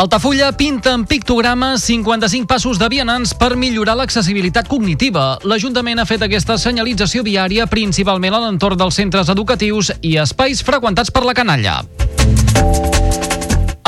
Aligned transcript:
Altafulla 0.00 0.52
pinta 0.52 0.94
en 0.94 1.04
pictogrames 1.04 1.82
55 1.82 2.46
passos 2.46 2.78
de 2.78 2.86
vianants 2.88 3.34
per 3.36 3.52
millorar 3.52 3.98
l'accessibilitat 3.98 4.64
cognitiva. 4.64 5.34
L'Ajuntament 5.44 6.00
ha 6.00 6.06
fet 6.08 6.22
aquesta 6.24 6.56
senyalització 6.56 7.20
viària 7.20 7.66
principalment 7.68 8.32
a 8.32 8.40
l'entorn 8.40 8.80
dels 8.80 8.96
centres 8.96 9.28
educatius 9.28 9.90
i 10.00 10.14
espais 10.22 10.64
freqüentats 10.64 11.12
per 11.12 11.26
la 11.28 11.36
canalla. 11.36 11.82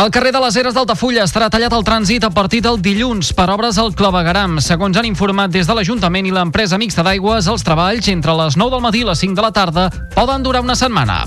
El 0.04 0.12
carrer 0.12 0.34
de 0.36 0.44
les 0.44 0.60
Eres 0.60 0.76
d'Altafulla 0.76 1.24
estarà 1.24 1.48
tallat 1.48 1.72
al 1.72 1.88
trànsit 1.88 2.28
a 2.28 2.34
partir 2.36 2.60
del 2.60 2.82
dilluns 2.84 3.32
per 3.32 3.48
obres 3.48 3.80
al 3.80 3.94
clavegaram. 3.96 4.60
Segons 4.60 5.00
han 5.00 5.08
informat 5.08 5.48
des 5.48 5.64
de 5.64 5.80
l'Ajuntament 5.80 6.28
i 6.28 6.36
l'empresa 6.36 6.76
mixta 6.76 7.08
d'aigües, 7.08 7.48
els 7.48 7.64
treballs 7.64 8.12
entre 8.12 8.36
les 8.36 8.60
9 8.60 8.76
del 8.76 8.84
matí 8.84 9.00
i 9.00 9.08
les 9.08 9.24
5 9.24 9.40
de 9.40 9.48
la 9.48 9.54
tarda 9.56 9.88
poden 10.12 10.44
durar 10.44 10.60
una 10.60 10.76
setmana. 10.76 11.22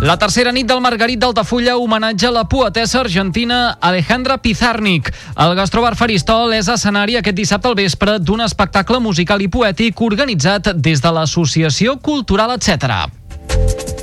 La 0.00 0.18
tercera 0.20 0.52
nit 0.52 0.66
del 0.68 0.82
Margarit 0.84 1.16
d'Altafulla 1.16 1.78
homenatja 1.80 2.28
la 2.30 2.42
poetessa 2.44 3.00
argentina 3.00 3.78
Alejandra 3.80 4.36
Pizarnik. 4.36 5.08
El 5.40 5.54
gastrobar 5.56 5.94
Faristol 5.96 6.52
és 6.52 6.68
escenari 6.68 7.16
aquest 7.16 7.38
dissabte 7.38 7.72
al 7.72 7.78
vespre 7.80 8.18
d'un 8.20 8.44
espectacle 8.44 9.00
musical 9.00 9.40
i 9.40 9.48
poètic 9.48 10.02
organitzat 10.04 10.74
des 10.76 11.00
de 11.00 11.14
l'Associació 11.16 11.96
Cultural 11.96 12.58
Etc. 12.58 13.95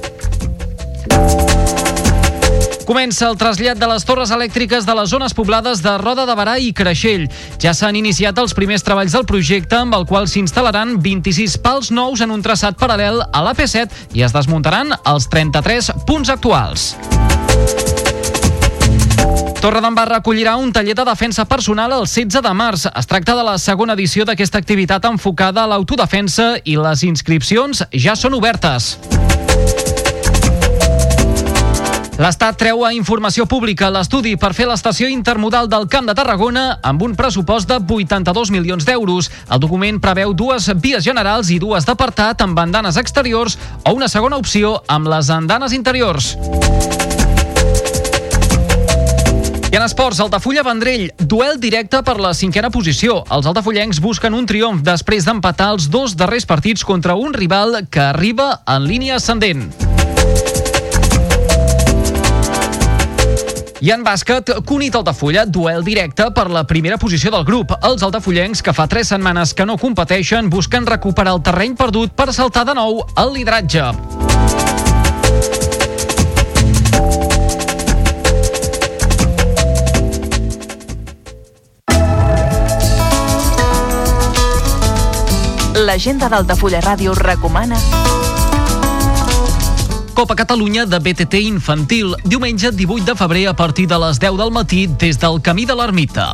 Comença 2.84 3.30
el 3.30 3.38
trasllat 3.40 3.80
de 3.80 3.88
les 3.88 4.04
torres 4.04 4.32
elèctriques 4.36 4.84
de 4.84 4.94
les 4.98 5.10
zones 5.10 5.34
poblades 5.34 5.80
de 5.84 5.94
Roda 6.02 6.26
de 6.28 6.36
Barà 6.36 6.58
i 6.60 6.74
Creixell. 6.76 7.30
Ja 7.64 7.72
s'han 7.72 7.96
iniciat 7.96 8.38
els 8.42 8.52
primers 8.58 8.84
treballs 8.84 9.16
del 9.16 9.24
projecte 9.30 9.78
amb 9.80 9.96
el 9.96 10.04
qual 10.10 10.28
s'instal·laran 10.28 10.98
26 11.00 11.56
pals 11.64 11.94
nous 11.96 12.20
en 12.20 12.34
un 12.36 12.44
traçat 12.44 12.76
paral·lel 12.76 13.22
a 13.24 13.44
l'AP7 13.46 14.18
i 14.20 14.26
es 14.28 14.36
desmuntaran 14.36 14.92
els 15.08 15.30
33 15.32 15.94
punts 16.08 16.34
actuals. 16.34 16.92
Torredembarra 19.64 20.20
acollirà 20.20 20.58
un 20.60 20.74
taller 20.76 20.98
de 21.00 21.08
defensa 21.08 21.46
personal 21.48 21.94
el 21.96 22.04
16 22.04 22.44
de 22.44 22.52
març. 22.52 22.90
Es 22.92 23.08
tracta 23.08 23.38
de 23.40 23.48
la 23.48 23.56
segona 23.64 23.96
edició 23.96 24.28
d'aquesta 24.28 24.60
activitat 24.60 25.08
enfocada 25.08 25.64
a 25.64 25.72
l'autodefensa 25.72 26.58
i 26.68 26.76
les 26.76 27.08
inscripcions 27.08 27.86
ja 27.96 28.20
són 28.20 28.36
obertes. 28.36 28.98
L'Estat 32.14 32.60
treu 32.62 32.84
a 32.86 32.92
informació 32.94 33.48
pública 33.50 33.88
l'estudi 33.90 34.36
per 34.38 34.52
fer 34.54 34.68
l'estació 34.70 35.08
intermodal 35.10 35.66
del 35.66 35.88
Camp 35.90 36.06
de 36.06 36.14
Tarragona 36.14 36.78
amb 36.86 37.02
un 37.02 37.16
pressupost 37.18 37.66
de 37.66 37.80
82 37.82 38.52
milions 38.54 38.86
d'euros. 38.86 39.32
El 39.50 39.62
document 39.64 39.98
preveu 39.98 40.36
dues 40.38 40.70
vies 40.78 41.02
generals 41.02 41.50
i 41.50 41.58
dues 41.58 41.88
d'apartat 41.90 42.44
amb 42.46 42.54
bandanes 42.54 43.00
exteriors 43.02 43.58
o 43.82 43.96
una 43.98 44.12
segona 44.14 44.38
opció 44.38 44.76
amb 44.86 45.10
les 45.10 45.32
andanes 45.34 45.74
interiors. 45.74 46.36
I 49.74 49.76
en 49.76 49.82
esports, 49.82 50.20
Altafulla 50.22 50.62
Vendrell, 50.62 51.08
duel 51.18 51.58
directe 51.58 52.04
per 52.06 52.20
la 52.22 52.36
cinquena 52.38 52.70
posició. 52.70 53.24
Els 53.34 53.50
altafullencs 53.50 54.04
busquen 54.06 54.38
un 54.38 54.46
triomf 54.46 54.86
després 54.86 55.26
d'empatar 55.26 55.72
els 55.74 55.90
dos 55.90 56.14
darrers 56.14 56.46
partits 56.46 56.86
contra 56.86 57.18
un 57.18 57.34
rival 57.34 57.88
que 57.90 58.06
arriba 58.06 58.60
en 58.70 58.86
línia 58.86 59.18
ascendent. 59.18 59.93
I 63.84 63.90
en 63.92 64.00
bàsquet, 64.00 64.48
Cunit 64.64 64.96
Altafulla, 64.96 65.42
duel 65.44 65.82
directe 65.84 66.30
per 66.32 66.46
la 66.48 66.62
primera 66.64 66.96
posició 66.96 67.34
del 67.34 67.44
grup. 67.44 67.74
Els 67.84 68.06
altafullencs, 68.08 68.62
que 68.64 68.72
fa 68.72 68.86
tres 68.88 69.10
setmanes 69.12 69.52
que 69.52 69.66
no 69.68 69.76
competeixen, 69.76 70.48
busquen 70.48 70.88
recuperar 70.88 71.34
el 71.36 71.42
terreny 71.44 71.76
perdut 71.76 72.16
per 72.16 72.32
saltar 72.32 72.64
de 72.64 72.78
nou 72.80 73.02
al 73.20 73.34
lideratge. 73.36 73.84
L'agenda 85.84 86.32
d'Altafulla 86.32 86.80
Ràdio 86.80 87.20
recomana 87.20 88.13
Copa 90.14 90.36
Catalunya 90.36 90.86
de 90.86 91.00
BTT 91.00 91.42
infantil, 91.50 92.16
diumenge 92.24 92.72
18 92.72 93.06
de 93.06 93.16
febrer 93.16 93.48
a 93.48 93.54
partir 93.54 93.88
de 93.88 93.98
les 93.98 94.20
10 94.20 94.38
del 94.38 94.52
matí 94.52 94.86
des 94.88 95.20
del 95.20 95.42
Camí 95.42 95.66
de 95.66 95.76
l'Ermita. 95.76 96.34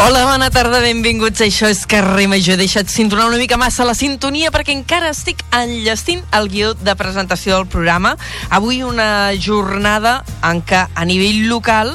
Hola, 0.00 0.22
bona 0.24 0.46
tarda, 0.48 0.78
benvinguts. 0.80 1.42
Això 1.44 1.68
és 1.68 1.82
Carrer 1.84 2.24
Major. 2.32 2.56
Deixat 2.56 2.88
sintonar 2.88 3.26
una 3.28 3.36
mica 3.36 3.58
massa 3.60 3.84
la 3.84 3.92
sintonia 3.92 4.48
perquè 4.48 4.72
encara 4.72 5.10
estic 5.12 5.42
enllestint 5.52 6.22
el 6.38 6.48
guió 6.48 6.70
de 6.72 6.94
presentació 6.96 7.58
del 7.58 7.66
programa. 7.68 8.14
Avui 8.48 8.80
una 8.80 9.28
jornada 9.36 10.22
en 10.40 10.62
què 10.64 10.86
a 10.88 11.04
nivell 11.04 11.42
local 11.50 11.92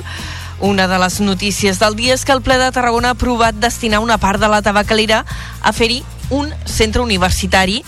una 0.62 0.86
de 0.88 1.00
les 1.02 1.18
notícies 1.20 1.82
del 1.82 1.98
dia 1.98 2.14
és 2.14 2.28
que 2.30 2.36
el 2.38 2.44
ple 2.46 2.60
de 2.62 2.70
Tarragona 2.78 3.10
ha 3.10 3.18
aprovat 3.18 3.58
destinar 3.58 4.04
una 4.06 4.20
part 4.22 4.40
de 4.40 4.54
la 4.54 4.62
tabacalera 4.62 5.24
a 5.62 5.74
fer-hi 5.74 6.04
un 6.30 6.54
centre 6.70 7.02
universitari 7.02 7.82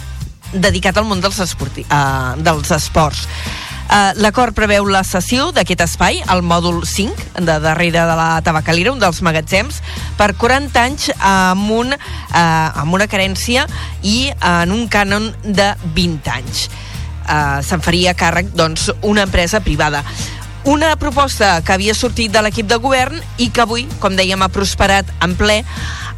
dedicat 0.51 0.97
al 0.97 1.06
món 1.06 1.21
dels, 1.21 1.38
esporti, 1.45 1.86
uh, 1.94 2.33
dels 2.41 2.74
esports. 2.74 3.27
Uh, 3.88 4.12
L'acord 4.19 4.51
preveu 4.51 4.84
la 4.92 5.00
cessió 5.07 5.45
d'aquest 5.56 5.80
espai, 5.86 6.18
el 6.34 6.42
mòdul 6.44 6.81
5, 6.84 7.39
de 7.39 7.54
darrere 7.63 8.01
de 8.04 8.16
la 8.19 8.42
tabacalera, 8.44 8.92
un 8.92 9.00
dels 9.00 9.22
magatzems, 9.24 9.80
per 10.19 10.34
40 10.36 10.81
anys 10.81 11.06
amb, 11.16 11.69
un, 11.72 11.94
uh, 11.95 12.81
amb 12.84 12.98
una 12.98 13.07
carència 13.07 13.63
i 14.04 14.28
en 14.36 14.75
un 14.75 14.89
cànon 14.92 15.30
de 15.44 15.69
20 15.95 16.34
anys. 16.36 16.66
Uh, 17.28 17.63
Se'n 17.63 17.84
faria 17.84 18.12
càrrec 18.12 18.51
doncs, 18.60 18.89
una 19.07 19.24
empresa 19.24 19.63
privada. 19.63 20.04
Una 20.68 20.98
proposta 21.00 21.62
que 21.63 21.72
havia 21.78 21.95
sortit 21.95 22.34
de 22.34 22.42
l'equip 22.44 22.68
de 22.68 22.75
govern 22.84 23.16
i 23.39 23.48
que 23.56 23.63
avui, 23.63 23.86
com 24.04 24.19
dèiem, 24.19 24.44
ha 24.44 24.51
prosperat 24.51 25.07
en 25.24 25.38
ple 25.39 25.62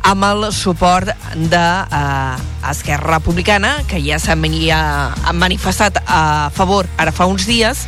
amb 0.03 0.23
el 0.23 0.51
suport 0.53 1.09
de 1.35 1.65
eh, 1.91 2.97
Republicana, 2.97 3.83
que 3.87 4.01
ja 4.03 4.19
s'ha 4.19 4.35
manifestat 4.35 6.01
a 6.05 6.49
favor 6.53 6.87
ara 6.97 7.11
fa 7.11 7.25
uns 7.25 7.45
dies, 7.45 7.85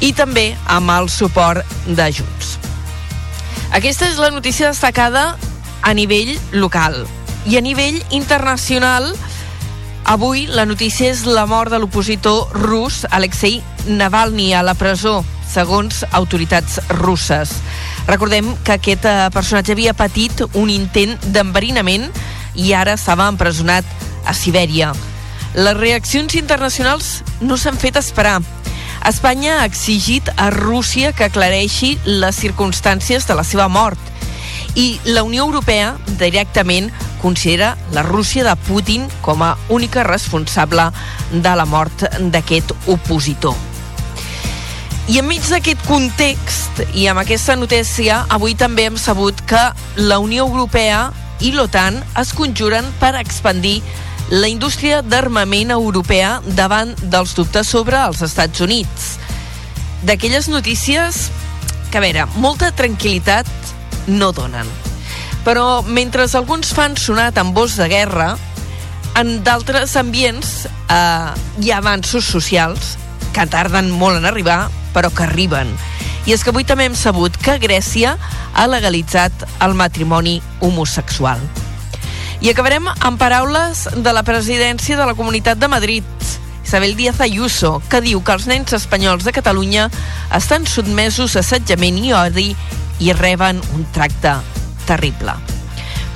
i 0.00 0.12
també 0.12 0.54
amb 0.68 0.90
el 0.90 1.08
suport 1.08 1.64
de 1.86 2.10
Junts. 2.12 2.56
Aquesta 3.74 4.08
és 4.08 4.18
la 4.18 4.30
notícia 4.30 4.68
destacada 4.68 5.36
a 5.82 5.94
nivell 5.94 6.36
local. 6.52 7.06
I 7.46 7.58
a 7.58 7.62
nivell 7.62 7.98
internacional, 8.10 9.12
avui 10.04 10.46
la 10.46 10.66
notícia 10.66 11.10
és 11.10 11.24
la 11.26 11.46
mort 11.46 11.70
de 11.70 11.78
l'opositor 11.78 12.52
rus 12.54 13.04
Alexei 13.10 13.62
Navalny 13.86 14.52
a 14.54 14.62
la 14.66 14.74
presó, 14.74 15.24
segons 15.46 16.04
autoritats 16.12 16.80
russes. 17.02 17.52
Recordem 18.06 18.52
que 18.64 18.76
aquest 18.76 19.04
eh, 19.04 19.28
personatge 19.34 19.74
havia 19.74 19.94
patit 19.96 20.44
un 20.54 20.70
intent 20.70 21.16
d'enverinament 21.34 22.06
i 22.54 22.72
ara 22.72 22.94
estava 22.94 23.26
empresonat 23.32 23.84
a 24.26 24.34
Sibèria. 24.34 24.92
Les 25.56 25.76
reaccions 25.76 26.34
internacionals 26.38 27.22
no 27.40 27.56
s'han 27.58 27.78
fet 27.80 27.98
esperar. 27.98 28.38
Espanya 29.06 29.60
ha 29.60 29.66
exigit 29.66 30.28
a 30.36 30.50
Rússia 30.50 31.12
que 31.12 31.26
aclareixi 31.28 31.96
les 32.06 32.38
circumstàncies 32.38 33.26
de 33.28 33.36
la 33.38 33.44
seva 33.46 33.68
mort 33.68 34.12
i 34.76 35.00
la 35.04 35.22
Unió 35.24 35.46
Europea 35.46 35.94
directament 36.20 36.90
considera 37.22 37.76
la 37.92 38.02
Rússia 38.02 38.44
de 38.44 38.56
Putin 38.68 39.06
com 39.22 39.42
a 39.42 39.56
única 39.68 40.04
responsable 40.04 40.90
de 41.32 41.56
la 41.56 41.64
mort 41.64 42.04
d'aquest 42.20 42.76
opositor. 42.86 43.56
I 45.06 45.20
enmig 45.20 45.44
d'aquest 45.46 45.84
context 45.86 46.80
i 46.98 47.04
amb 47.06 47.20
aquesta 47.20 47.54
notícia, 47.54 48.24
avui 48.34 48.56
també 48.58 48.88
hem 48.88 48.96
sabut 48.98 49.38
que 49.46 49.60
la 50.02 50.16
Unió 50.18 50.48
Europea 50.48 51.12
i 51.46 51.52
l'OTAN 51.54 52.00
es 52.18 52.32
conjuren 52.34 52.88
per 52.98 53.12
expandir 53.20 53.76
la 54.34 54.50
indústria 54.50 55.04
d'armament 55.06 55.70
europea 55.70 56.40
davant 56.58 56.90
dels 57.04 57.36
dubtes 57.38 57.70
sobre 57.70 58.00
els 58.02 58.24
Estats 58.26 58.64
Units. 58.66 59.06
D'aquelles 60.02 60.50
notícies 60.50 61.28
que, 61.92 62.02
a 62.02 62.02
veure, 62.02 62.26
molta 62.42 62.72
tranquil·litat 62.74 63.46
no 64.10 64.32
donen. 64.34 64.66
Però 65.46 65.84
mentre 65.86 66.26
alguns 66.26 66.74
fan 66.74 66.98
sonar 66.98 67.30
tambors 67.30 67.78
de 67.78 67.86
guerra, 67.94 68.32
en 69.14 69.36
d'altres 69.46 69.94
ambients 69.94 70.66
eh, 70.66 71.30
hi 71.62 71.70
ha 71.70 71.78
avanços 71.78 72.26
socials 72.26 72.96
que 73.36 73.44
tarden 73.52 73.90
molt 73.92 74.16
en 74.16 74.24
arribar, 74.24 74.70
però 74.94 75.10
que 75.12 75.26
arriben. 75.26 75.68
I 76.24 76.32
és 76.32 76.42
que 76.42 76.50
avui 76.50 76.64
també 76.64 76.86
hem 76.88 76.96
sabut 76.96 77.34
que 77.36 77.58
Grècia 77.60 78.14
ha 78.56 78.64
legalitzat 78.66 79.44
el 79.62 79.76
matrimoni 79.76 80.38
homosexual. 80.64 81.42
I 82.40 82.50
acabarem 82.50 82.88
amb 82.88 83.20
paraules 83.20 83.84
de 83.92 84.12
la 84.16 84.24
presidència 84.24 84.96
de 84.96 85.04
la 85.04 85.14
Comunitat 85.18 85.60
de 85.60 85.68
Madrid, 85.68 86.08
Isabel 86.64 86.96
Díaz 86.96 87.20
Ayuso, 87.20 87.76
que 87.92 88.00
diu 88.00 88.24
que 88.24 88.32
els 88.34 88.48
nens 88.48 88.72
espanyols 88.74 89.28
de 89.28 89.36
Catalunya 89.36 89.90
estan 90.34 90.64
sotmesos 90.66 91.36
a 91.36 91.44
assetjament 91.44 92.00
i 92.02 92.16
odi 92.16 92.48
i 93.04 93.12
reben 93.12 93.60
un 93.76 93.84
tracte 93.92 94.32
terrible. 94.88 95.36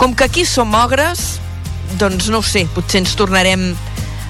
Com 0.01 0.17
que 0.17 0.25
aquí 0.25 0.49
som 0.49 0.73
ogres, 0.75 1.37
doncs 2.01 2.33
no 2.33 2.41
sé, 2.43 2.65
potser 2.75 3.05
ens 3.05 3.15
tornarem 3.15 3.75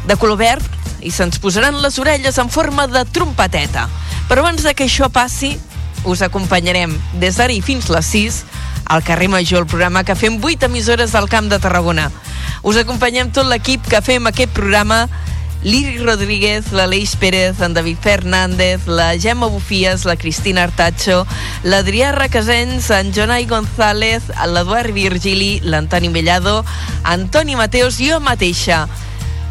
de 0.07 0.17
color 0.17 0.39
verd 0.41 0.79
i 1.01 1.11
se'ns 1.13 1.41
posaran 1.41 1.81
les 1.83 1.99
orelles 1.99 2.39
en 2.39 2.51
forma 2.53 2.87
de 2.87 3.05
trompeteta. 3.09 3.89
Però 4.29 4.45
abans 4.45 4.63
de 4.63 4.75
que 4.75 4.87
això 4.87 5.11
passi, 5.13 5.57
us 6.05 6.23
acompanyarem 6.23 6.95
des 7.21 7.37
d'ara 7.37 7.53
i 7.53 7.61
fins 7.65 7.91
les 7.93 8.13
6 8.13 8.43
al 8.91 9.05
carrer 9.05 9.29
Major, 9.29 9.63
el 9.63 9.71
programa 9.71 10.05
que 10.05 10.17
fem 10.17 10.41
8 10.43 10.67
emissores 10.67 11.13
del 11.13 11.29
Camp 11.29 11.51
de 11.51 11.61
Tarragona. 11.63 12.11
Us 12.63 12.77
acompanyem 12.77 13.31
tot 13.33 13.47
l'equip 13.49 13.87
que 13.89 14.03
fem 14.03 14.27
aquest 14.27 14.53
programa 14.57 15.07
Liri 15.63 15.99
Rodríguez, 15.99 16.71
l'Aleix 16.73 17.15
Pérez, 17.21 17.61
en 17.61 17.75
David 17.77 17.99
Fernández, 18.01 18.87
la 18.87 19.13
Gemma 19.21 19.47
Bufies, 19.47 20.07
la 20.09 20.17
Cristina 20.17 20.65
Artacho, 20.65 21.27
l'Adrià 21.63 22.15
Requesens, 22.17 22.89
en 22.97 23.13
Jonai 23.13 23.45
González, 23.45 24.25
l'Eduard 24.49 24.95
Virgili, 24.97 25.61
l'Antoni 25.63 26.09
Mellado, 26.09 26.65
Antoni 27.05 27.61
Mateos 27.61 28.01
i 28.01 28.09
jo 28.09 28.23
mateixa, 28.25 28.87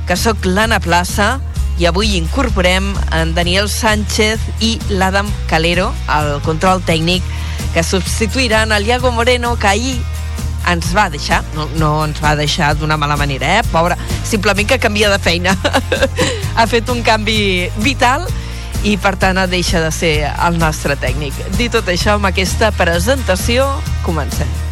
que 0.09 0.15
sóc 0.17 0.41
l'Anna 0.49 0.79
Plaça, 0.81 1.35
i 1.77 1.85
avui 1.85 2.15
incorporem 2.17 2.87
en 3.13 3.35
Daniel 3.35 3.69
Sánchez 3.69 4.41
i 4.65 4.71
l'Adam 4.89 5.29
Calero, 5.45 5.91
al 6.09 6.39
control 6.41 6.81
tècnic, 6.81 7.21
que 7.75 7.83
substituiran 7.85 8.73
el 8.73 8.87
Iago 8.87 9.11
Moreno, 9.13 9.53
que 9.61 9.67
ahir 9.69 9.99
ens 10.67 10.89
va 10.97 11.11
deixar, 11.13 11.43
no, 11.53 11.67
no 11.77 11.91
ens 12.07 12.17
va 12.23 12.33
deixar 12.35 12.71
d'una 12.79 12.97
mala 12.97 13.19
manera, 13.21 13.59
eh? 13.59 13.67
Pobre, 13.69 13.99
simplement 14.25 14.65
que 14.67 14.79
canvia 14.81 15.11
de 15.13 15.19
feina. 15.21 15.53
ha 16.57 16.65
fet 16.65 16.89
un 16.89 17.03
canvi 17.05 17.69
vital 17.85 18.25
i 18.81 18.95
per 18.97 19.13
tant 19.21 19.37
deixa 19.51 19.83
de 19.85 19.91
ser 19.93 20.15
el 20.31 20.57
nostre 20.57 20.97
tècnic. 20.97 21.37
Dit 21.53 21.77
tot 21.77 21.85
això, 21.85 22.17
amb 22.17 22.31
aquesta 22.33 22.73
presentació, 22.73 23.69
comencem. 24.01 24.68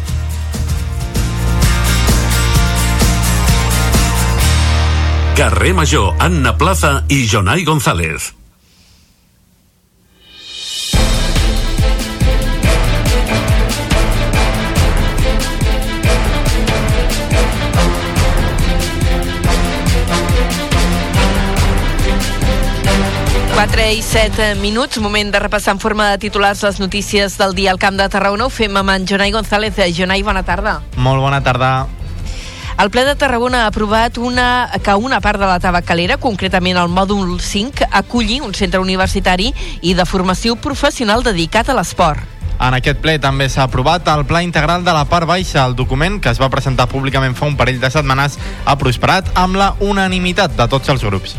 Carrer 5.38 5.72
Major, 5.72 6.16
Anna 6.18 6.58
Plaza 6.58 7.04
i 7.06 7.28
Jonai 7.30 7.62
González. 7.62 8.34
Quatre 23.54 23.92
i 23.94 24.02
set 24.02 24.34
minuts, 24.58 24.98
moment 24.98 25.30
de 25.30 25.38
repassar 25.38 25.76
en 25.76 25.78
forma 25.78 26.08
de 26.10 26.18
titulars 26.18 26.64
les 26.66 26.80
notícies 26.82 27.38
del 27.38 27.54
dia 27.54 27.70
al 27.70 27.78
Camp 27.78 27.94
de 27.94 28.10
Tarragona. 28.10 28.50
Ho 28.50 28.50
fem 28.50 28.74
amb 28.74 28.90
en 28.90 29.06
Jonai 29.06 29.30
González. 29.30 29.78
Jonai, 29.94 30.24
bona 30.26 30.42
tarda. 30.42 30.80
Molt 30.96 31.22
bona 31.22 31.38
tarda. 31.46 31.86
El 32.78 32.92
ple 32.94 33.02
de 33.02 33.16
Tarragona 33.18 33.64
ha 33.64 33.70
aprovat 33.72 34.18
una, 34.18 34.70
que 34.84 34.94
una 34.94 35.18
part 35.20 35.40
de 35.40 35.46
la 35.50 35.58
tabacalera, 35.58 36.14
concretament 36.22 36.76
el 36.78 36.86
mòdul 36.86 37.40
5, 37.42 37.88
aculli 37.90 38.38
un 38.38 38.54
centre 38.54 38.78
universitari 38.78 39.48
i 39.82 39.96
de 39.98 40.06
formació 40.06 40.54
professional 40.54 41.24
dedicat 41.26 41.66
a 41.66 41.74
l'esport. 41.74 42.22
En 42.62 42.76
aquest 42.78 43.02
ple 43.02 43.16
també 43.18 43.48
s'ha 43.50 43.64
aprovat 43.66 44.06
el 44.14 44.22
Pla 44.30 44.44
Integral 44.46 44.86
de 44.86 44.94
la 44.94 45.02
Part 45.10 45.26
Baixa. 45.26 45.64
El 45.66 45.74
document, 45.74 46.20
que 46.22 46.30
es 46.30 46.38
va 46.38 46.52
presentar 46.54 46.86
públicament 46.86 47.34
fa 47.34 47.50
un 47.50 47.58
parell 47.58 47.82
de 47.82 47.90
setmanes, 47.90 48.38
ha 48.64 48.78
prosperat 48.78 49.26
amb 49.34 49.58
la 49.58 49.72
unanimitat 49.82 50.54
de 50.54 50.70
tots 50.70 50.94
els 50.94 51.02
grups. 51.02 51.34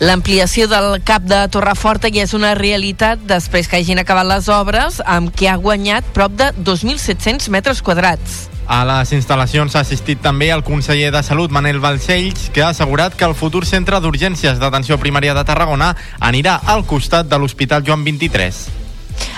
L'ampliació 0.00 0.68
del 0.68 1.00
cap 1.08 1.24
de 1.24 1.40
Torreforta 1.52 2.12
ja 2.12 2.28
és 2.28 2.36
una 2.36 2.52
realitat 2.56 3.24
després 3.24 3.68
que 3.68 3.80
hagin 3.80 4.04
acabat 4.04 4.28
les 4.28 4.52
obres 4.52 5.00
amb 5.08 5.32
què 5.32 5.48
ha 5.48 5.56
guanyat 5.60 6.04
prop 6.12 6.36
de 6.36 6.52
2.700 6.68 7.48
metres 7.48 7.80
quadrats. 7.80 8.50
A 8.70 8.84
les 8.86 9.10
instal·lacions 9.16 9.74
ha 9.74 9.80
assistit 9.82 10.20
també 10.22 10.46
el 10.54 10.60
conseller 10.62 11.08
de 11.10 11.24
Salut, 11.26 11.50
Manel 11.50 11.80
Balcells, 11.82 12.52
que 12.54 12.62
ha 12.62 12.68
assegurat 12.70 13.16
que 13.18 13.26
el 13.26 13.34
futur 13.34 13.64
centre 13.66 13.98
d'urgències 13.98 14.60
d'atenció 14.62 14.94
primària 15.02 15.34
de 15.34 15.42
Tarragona 15.42 15.88
anirà 16.20 16.60
al 16.70 16.84
costat 16.86 17.26
de 17.26 17.40
l'Hospital 17.42 17.82
Joan 17.82 18.04
23. 18.06 18.60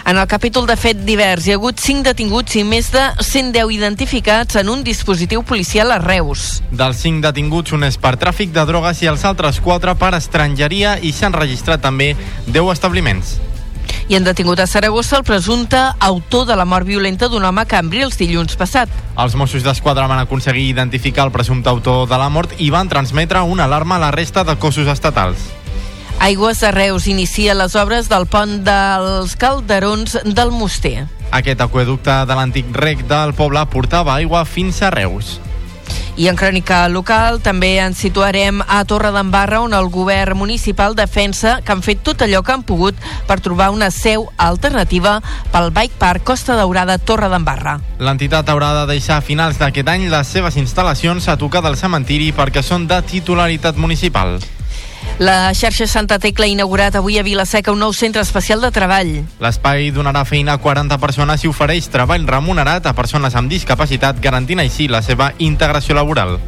En 0.05 0.19
el 0.21 0.27
capítol 0.29 0.67
de 0.69 0.77
fet 0.77 1.01
divers 1.07 1.47
hi 1.47 1.55
ha 1.55 1.57
hagut 1.57 1.81
5 1.81 2.05
detinguts 2.11 2.59
i 2.61 2.67
més 2.69 2.91
de 2.93 3.07
110 3.25 3.73
identificats 3.73 4.61
en 4.61 4.69
un 4.69 4.85
dispositiu 4.85 5.41
policial 5.49 5.95
a 5.97 5.99
Reus. 6.03 6.61
Dels 6.69 7.01
5 7.01 7.25
detinguts, 7.25 7.73
un 7.73 7.89
és 7.89 7.97
per 7.97 8.19
tràfic 8.21 8.53
de 8.53 8.67
drogues 8.69 9.01
i 9.01 9.09
els 9.09 9.25
altres 9.25 9.63
4 9.65 9.97
per 9.97 10.13
estrangeria 10.21 10.99
i 11.01 11.15
s'han 11.17 11.33
registrat 11.33 11.81
també 11.81 12.13
10 12.53 12.69
establiments. 12.77 13.39
I 14.13 14.17
han 14.19 14.27
detingut 14.27 14.61
a 14.61 14.67
Saragossa 14.69 15.17
el 15.17 15.23
presumpte 15.25 15.79
autor 15.99 16.45
de 16.45 16.53
la 16.55 16.67
mort 16.69 16.85
violenta 16.85 17.31
d'un 17.33 17.47
home 17.49 17.63
que 17.65 17.79
embri 17.81 18.03
els 18.05 18.19
dilluns 18.21 18.59
passat. 18.61 18.91
Els 19.17 19.33
Mossos 19.41 19.65
d'Esquadra 19.65 20.05
van 20.05 20.21
aconseguir 20.21 20.67
identificar 20.69 21.25
el 21.25 21.33
presumpte 21.33 21.71
autor 21.73 22.05
de 22.11 22.19
la 22.21 22.27
mort 22.29 22.53
i 22.61 22.69
van 22.69 22.91
transmetre 22.93 23.41
una 23.41 23.65
alarma 23.65 23.97
a 23.97 24.03
la 24.03 24.11
resta 24.13 24.45
de 24.45 24.59
cossos 24.61 24.91
estatals. 24.93 25.47
Aigües 26.21 26.61
de 26.61 26.75
Reus 26.77 27.07
inicia 27.09 27.55
les 27.57 27.73
obres 27.73 28.11
del 28.13 28.29
pont 28.29 28.59
dels 28.67 29.33
Calderons 29.41 30.19
del 30.29 30.53
Moster. 30.53 31.07
Aquest 31.33 31.65
aqueducte 31.65 32.19
de 32.29 32.37
l'antic 32.37 32.69
rec 32.77 33.07
del 33.09 33.33
poble 33.33 33.65
portava 33.73 34.19
aigua 34.21 34.45
fins 34.45 34.83
a 34.83 34.93
Reus. 34.93 35.39
I 36.15 36.27
en 36.29 36.37
crònica 36.37 36.85
local 36.93 37.39
també 37.41 37.79
ens 37.81 37.97
situarem 38.05 38.59
a 38.61 38.83
Torre 38.85 39.15
d'Embarra 39.15 39.63
on 39.65 39.73
el 39.73 39.89
govern 39.89 40.37
municipal 40.37 40.93
defensa 40.95 41.55
que 41.65 41.73
han 41.73 41.81
fet 41.81 42.03
tot 42.05 42.21
allò 42.21 42.43
que 42.45 42.53
han 42.53 42.67
pogut 42.69 42.99
per 43.27 43.41
trobar 43.41 43.71
una 43.73 43.89
seu 43.91 44.27
alternativa 44.37 45.23
pel 45.55 45.73
Bike 45.73 45.97
Park 45.99 46.29
Costa 46.29 46.57
Daurada 46.61 46.99
Torre 46.99 47.33
d'Embarra. 47.33 47.79
L'entitat 47.99 48.53
haurà 48.53 48.75
de 48.83 48.91
deixar 48.93 49.23
a 49.23 49.25
finals 49.25 49.57
d'aquest 49.57 49.89
any 49.89 50.11
les 50.13 50.29
seves 50.37 50.61
instal·lacions 50.61 51.33
a 51.33 51.39
tocar 51.41 51.65
del 51.65 51.81
cementiri 51.81 52.35
perquè 52.37 52.61
són 52.61 52.85
de 52.87 53.01
titularitat 53.09 53.81
municipal. 53.81 54.37
La 55.19 55.53
xarxa 55.55 55.87
Santa 55.87 56.19
Tecla 56.19 56.47
ha 56.47 56.49
inaugurat 56.49 56.95
avui 56.97 57.19
a 57.19 57.23
Vilaseca 57.23 57.73
un 57.73 57.79
nou 57.85 57.93
centre 57.93 58.23
especial 58.25 58.61
de 58.65 58.71
treball. 58.73 59.13
L'espai 59.45 59.91
donarà 59.93 60.25
feina 60.25 60.57
a 60.57 60.61
40 60.63 60.99
persones 60.99 61.45
i 61.45 61.51
ofereix 61.51 61.91
treball 61.93 62.25
remunerat 62.27 62.89
a 62.89 62.95
persones 62.97 63.37
amb 63.37 63.53
discapacitat, 63.53 64.19
garantint 64.25 64.65
així 64.65 64.89
la 64.89 65.03
seva 65.03 65.33
integració 65.39 65.95
laboral. 65.95 66.39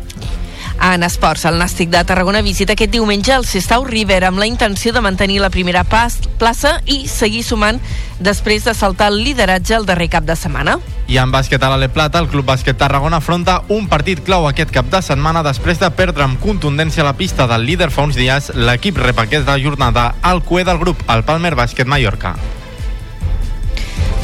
En 0.82 1.02
esports, 1.02 1.44
el 1.46 1.58
Nàstic 1.58 1.88
de 1.88 2.02
Tarragona 2.04 2.42
visita 2.42 2.74
aquest 2.74 2.90
diumenge 2.92 3.32
el 3.32 3.46
Sestau 3.46 3.84
River 3.86 4.24
amb 4.26 4.38
la 4.38 4.46
intenció 4.46 4.92
de 4.92 5.00
mantenir 5.00 5.38
la 5.40 5.50
primera 5.50 5.84
pas, 5.84 6.18
plaça 6.38 6.80
i 6.84 7.06
seguir 7.08 7.44
sumant 7.46 7.78
després 8.20 8.66
de 8.66 8.74
saltar 8.74 9.08
el 9.12 9.22
lideratge 9.24 9.76
el 9.78 9.86
darrer 9.86 10.10
cap 10.12 10.26
de 10.26 10.36
setmana. 10.36 10.76
I 11.08 11.18
en 11.20 11.32
bàsquet 11.32 11.62
a 11.62 11.70
l'Ale 11.70 11.88
Plata, 11.92 12.18
el 12.18 12.28
Club 12.32 12.48
Bàsquet 12.48 12.78
Tarragona 12.80 13.20
afronta 13.22 13.60
un 13.68 13.88
partit 13.88 14.24
clau 14.24 14.48
aquest 14.48 14.72
cap 14.74 14.90
de 14.90 15.02
setmana 15.04 15.44
després 15.46 15.80
de 15.80 15.90
perdre 15.94 16.26
amb 16.26 16.40
contundència 16.40 17.06
la 17.06 17.16
pista 17.16 17.46
del 17.46 17.64
líder 17.68 17.90
fa 17.94 18.08
uns 18.08 18.18
dies. 18.18 18.50
L'equip 18.56 18.98
rep 18.98 19.24
aquesta 19.24 19.58
jornada 19.60 20.14
al 20.22 20.42
cué 20.42 20.64
del 20.64 20.82
grup, 20.82 21.00
el 21.08 21.24
Palmer 21.24 21.54
Bàsquet 21.54 21.88
Mallorca. 21.88 22.34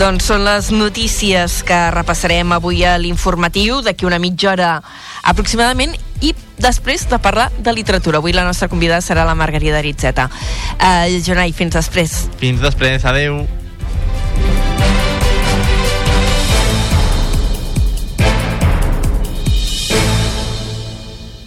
Doncs 0.01 0.31
són 0.31 0.47
les 0.47 0.71
notícies 0.73 1.59
que 1.69 1.77
repassarem 1.93 2.55
avui 2.57 2.79
a 2.89 2.95
l'informatiu 2.97 3.83
d'aquí 3.85 4.07
una 4.09 4.17
mitja 4.17 4.49
hora 4.55 4.69
aproximadament 5.29 5.93
i 6.25 6.31
després 6.57 7.05
de 7.11 7.19
parlar 7.21 7.51
de 7.61 7.75
literatura. 7.77 8.17
Avui 8.17 8.33
la 8.33 8.47
nostra 8.47 8.71
convidada 8.73 9.05
serà 9.05 9.27
la 9.29 9.37
Margarida 9.37 9.77
Aritzeta. 9.77 10.31
Uh, 10.79 11.21
Jonai, 11.21 11.53
fins 11.53 11.77
després. 11.77 12.17
Fins 12.41 12.65
després, 12.65 13.05
adeu. 13.05 13.43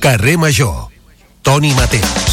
Carrer 0.03 0.37
Major. 0.37 0.91
Toni 1.41 1.73
Mateus. 1.73 2.32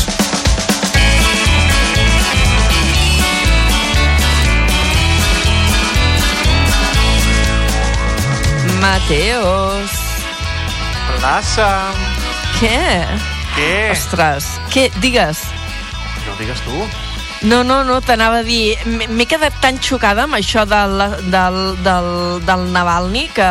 Mateos. 8.90 9.90
Plaça. 11.20 11.66
Què? 12.58 13.06
Què? 13.54 13.74
Ostres, 13.94 14.48
què? 14.74 14.88
Digues. 14.98 15.44
No 16.24 16.32
ho 16.32 16.38
digues 16.40 16.58
tu. 16.66 16.80
No, 17.46 17.60
no, 17.62 17.84
no, 17.86 18.00
t'anava 18.02 18.40
a 18.42 18.42
dir... 18.42 18.74
M'he 18.90 19.26
quedat 19.30 19.54
tan 19.62 19.78
xocada 19.78 20.24
amb 20.26 20.34
això 20.40 20.64
del, 20.66 21.04
del, 21.30 21.58
del, 21.86 22.10
del 22.48 22.64
Navalny 22.74 23.28
que... 23.36 23.46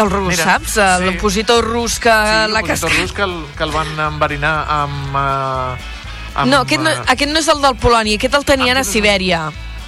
Del 0.00 0.08
rus, 0.08 0.30
Mira, 0.32 0.48
saps? 0.54 0.78
Sí. 0.78 1.04
L'opositor 1.04 1.60
rus 1.60 1.98
que 2.00 2.14
Sí, 2.30 2.54
l'opositor 2.54 2.96
rus 3.02 3.12
que 3.12 3.26
el, 3.28 3.36
que 3.52 3.68
el 3.68 3.76
van 3.76 3.92
enverinar 4.06 4.54
amb... 4.78 5.12
Uh, 5.12 5.92
amb 6.40 6.56
No, 6.56 6.64
aquest 6.64 6.80
no, 6.80 6.96
eh, 6.96 7.04
aquest 7.18 7.36
no 7.36 7.44
és 7.44 7.52
el 7.52 7.60
del 7.68 7.76
Polònia, 7.84 8.16
aquest 8.16 8.40
el 8.40 8.48
tenien 8.48 8.80
a 8.80 8.86
és 8.88 8.96
Sibèria. 8.96 9.44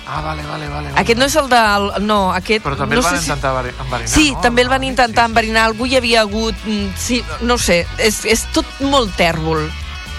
Ah, 0.06 0.20
vale, 0.22 0.42
vale, 0.46 0.68
vale. 0.68 0.88
vale. 0.92 1.00
Aquest 1.00 1.18
no 1.18 1.26
és 1.26 1.34
el 1.36 1.48
del... 1.50 1.88
No, 2.06 2.32
aquest... 2.32 2.62
Però 2.64 2.76
també 2.78 2.94
no 2.94 3.00
el 3.02 3.06
van 3.08 3.16
sé 3.16 3.22
si- 3.24 3.26
intentar 3.30 3.50
enveri- 3.54 3.74
enverinar, 3.84 4.08
Sí, 4.12 4.26
no? 4.32 4.40
també 4.40 4.62
el 4.62 4.68
van 4.70 4.84
intentar 4.84 5.24
sí. 5.24 5.30
enverinar. 5.32 5.64
Algú 5.66 5.86
hi 5.90 5.96
havia 5.98 6.20
hagut... 6.22 6.54
mm, 6.64 6.92
Sí, 6.96 7.24
no 7.42 7.54
ho 7.54 7.58
sé, 7.58 7.80
és, 7.98 8.20
és 8.24 8.44
tot 8.54 8.66
molt 8.86 9.16
tèrbol. 9.18 9.64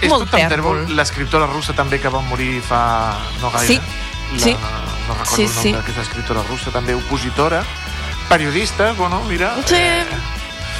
És 0.02 0.10
molt 0.12 0.28
tot 0.28 0.36
tèrbol. 0.36 0.82
tèrbol. 0.84 0.96
L'escriptora 0.96 1.46
russa 1.48 1.72
també 1.74 1.98
que 1.98 2.08
va 2.12 2.20
morir 2.20 2.60
fa 2.60 3.16
no 3.40 3.50
gaire. 3.50 3.66
Sí, 3.66 3.80
La, 4.36 4.44
sí. 4.44 4.52
No 5.08 5.14
recordo 5.14 5.36
Sí, 5.36 5.42
el 5.48 5.54
nom 5.54 5.62
sí. 5.62 5.72
d'aquesta 5.72 6.02
escriptora 6.04 6.42
russa, 6.50 6.70
també 6.70 6.94
opositora, 6.94 7.64
periodista, 8.28 8.92
bueno, 8.92 9.22
mira... 9.24 9.54
Sí, 9.64 9.74
eh, 9.74 10.04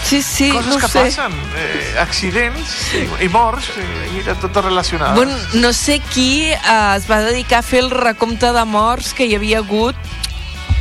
sí, 0.05 0.23
sí, 0.23 0.51
coses 0.53 0.69
no 0.71 0.79
que 0.79 0.89
sé. 0.89 1.03
passen, 1.05 1.35
eh, 1.57 1.95
accidents 2.01 2.75
i, 2.95 3.05
i 3.25 3.29
morts, 3.33 3.71
i, 3.77 3.87
mira, 4.15 4.37
tot 4.41 4.57
relacionat. 4.63 5.15
Bueno, 5.17 5.37
no 5.55 5.73
sé 5.77 6.01
qui 6.13 6.49
eh, 6.53 6.59
es 6.97 7.09
va 7.11 7.21
dedicar 7.27 7.61
a 7.61 7.67
fer 7.67 7.85
el 7.85 7.91
recompte 7.91 8.53
de 8.55 8.65
morts 8.69 9.13
que 9.15 9.29
hi 9.29 9.37
havia 9.39 9.63
hagut 9.65 9.97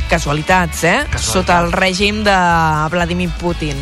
casualitats, 0.08 0.84
eh? 0.84 0.98
Casualitats. 1.04 1.32
Sota 1.32 1.60
el 1.62 1.72
règim 1.72 2.22
de 2.24 2.36
Vladimir 2.92 3.30
Putin. 3.40 3.78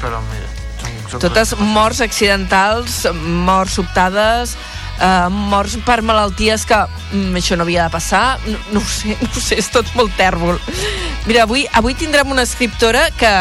Però 0.00 0.20
mira, 0.30 0.48
són, 0.80 0.96
són 1.10 1.22
Totes 1.26 1.54
morts 1.58 2.00
accidentals, 2.04 3.02
morts 3.46 3.78
sobtades, 3.80 4.56
eh, 5.00 5.28
morts 5.30 5.76
per 5.86 6.00
malalties 6.06 6.66
que 6.68 6.78
mm, 6.86 7.36
això 7.40 7.58
no 7.58 7.66
havia 7.66 7.86
de 7.86 7.94
passar. 7.94 8.38
No, 8.46 8.58
no 8.76 8.82
ho 8.84 8.90
sé, 8.90 9.16
no 9.20 9.30
ho 9.32 9.42
sé, 9.42 9.58
és 9.60 9.70
tot 9.72 9.90
molt 9.98 10.14
tèrbol. 10.18 10.60
Mira, 11.26 11.44
avui, 11.44 11.66
avui 11.74 11.98
tindrem 11.98 12.30
una 12.30 12.46
escriptora 12.46 13.08
que 13.18 13.32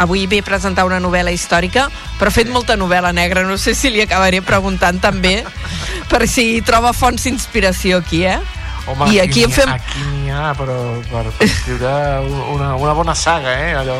avui 0.00 0.26
ve 0.26 0.40
a 0.40 0.46
presentar 0.46 0.86
una 0.88 0.98
novel·la 1.00 1.32
històrica, 1.36 1.88
però 2.18 2.32
ha 2.32 2.34
fet 2.34 2.48
molta 2.50 2.76
novel·la 2.80 3.12
negra. 3.12 3.44
No 3.44 3.58
sé 3.60 3.74
si 3.76 3.90
li 3.92 4.00
acabaré 4.02 4.40
preguntant 4.42 4.98
també 5.00 5.44
per 6.08 6.26
si 6.28 6.62
troba 6.66 6.92
fonts 6.96 7.24
d'inspiració 7.28 8.00
aquí, 8.00 8.24
eh? 8.24 8.38
Home, 8.88 9.12
I 9.12 9.20
aquí 9.20 9.44
en 9.44 9.52
ha- 9.52 9.54
fem- 9.54 9.72
Aquí 9.76 10.00
n'hi 10.16 10.30
ha, 10.32 10.54
però 10.56 10.74
per, 11.10 11.26
escriure 11.44 11.90
una, 12.50 12.74
una 12.80 12.92
bona 12.96 13.14
saga, 13.14 13.52
eh? 13.68 13.74
Allò, 13.76 13.98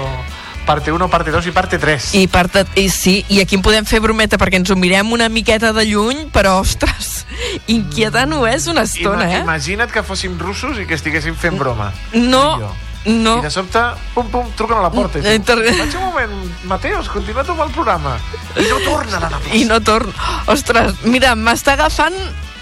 parte 0.67 0.91
1, 0.91 1.09
parte 1.13 1.31
2 1.31 1.47
i 1.47 1.53
parte 1.53 1.79
3. 1.79 2.15
I, 2.15 2.27
per, 2.29 2.49
i 2.81 2.89
sí, 2.89 3.21
i 3.29 3.41
aquí 3.45 3.57
en 3.59 3.63
podem 3.63 3.85
fer 3.85 4.01
brometa 4.01 4.39
perquè 4.41 4.57
ens 4.61 4.71
ho 4.73 4.77
mirem 4.81 5.13
una 5.13 5.29
miqueta 5.29 5.73
de 5.77 5.85
lluny, 5.85 6.27
però, 6.33 6.57
ostres, 6.65 7.25
inquietant 7.69 8.33
ho 8.35 8.47
és 8.49 8.67
una 8.73 8.83
estona, 8.89 9.25
Ima, 9.29 9.37
eh? 9.37 9.41
Imagina't 9.45 9.93
que 9.93 10.03
fóssim 10.03 10.39
russos 10.41 10.79
i 10.81 10.87
que 10.89 10.95
estiguéssim 10.99 11.37
fent 11.37 11.59
broma. 11.61 11.93
No. 12.15 12.73
No. 13.07 13.39
I 13.39 13.43
de 13.43 13.51
sobte, 13.51 13.81
pum, 14.15 14.29
pum, 14.29 14.51
truquen 14.57 14.79
a 14.79 14.83
la 14.83 14.91
porta. 14.93 15.19
I 15.19 15.39
tu, 15.41 15.45
tor- 15.53 15.63
vaig 15.65 15.95
un 15.97 16.05
moment, 16.05 16.35
Mateus, 16.65 17.09
continua 17.09 17.45
tu 17.45 17.53
amb 17.57 17.63
el 17.67 17.71
programa. 17.73 18.17
I 18.57 18.67
no 18.69 18.79
torna 18.85 19.17
a 19.17 19.21
la 19.21 19.29
plaça. 19.39 19.55
I 19.57 19.65
no 19.65 19.81
torno. 19.81 20.13
Ostres, 20.53 21.01
mira, 21.05 21.35
m'està 21.35 21.75
agafant 21.79 22.17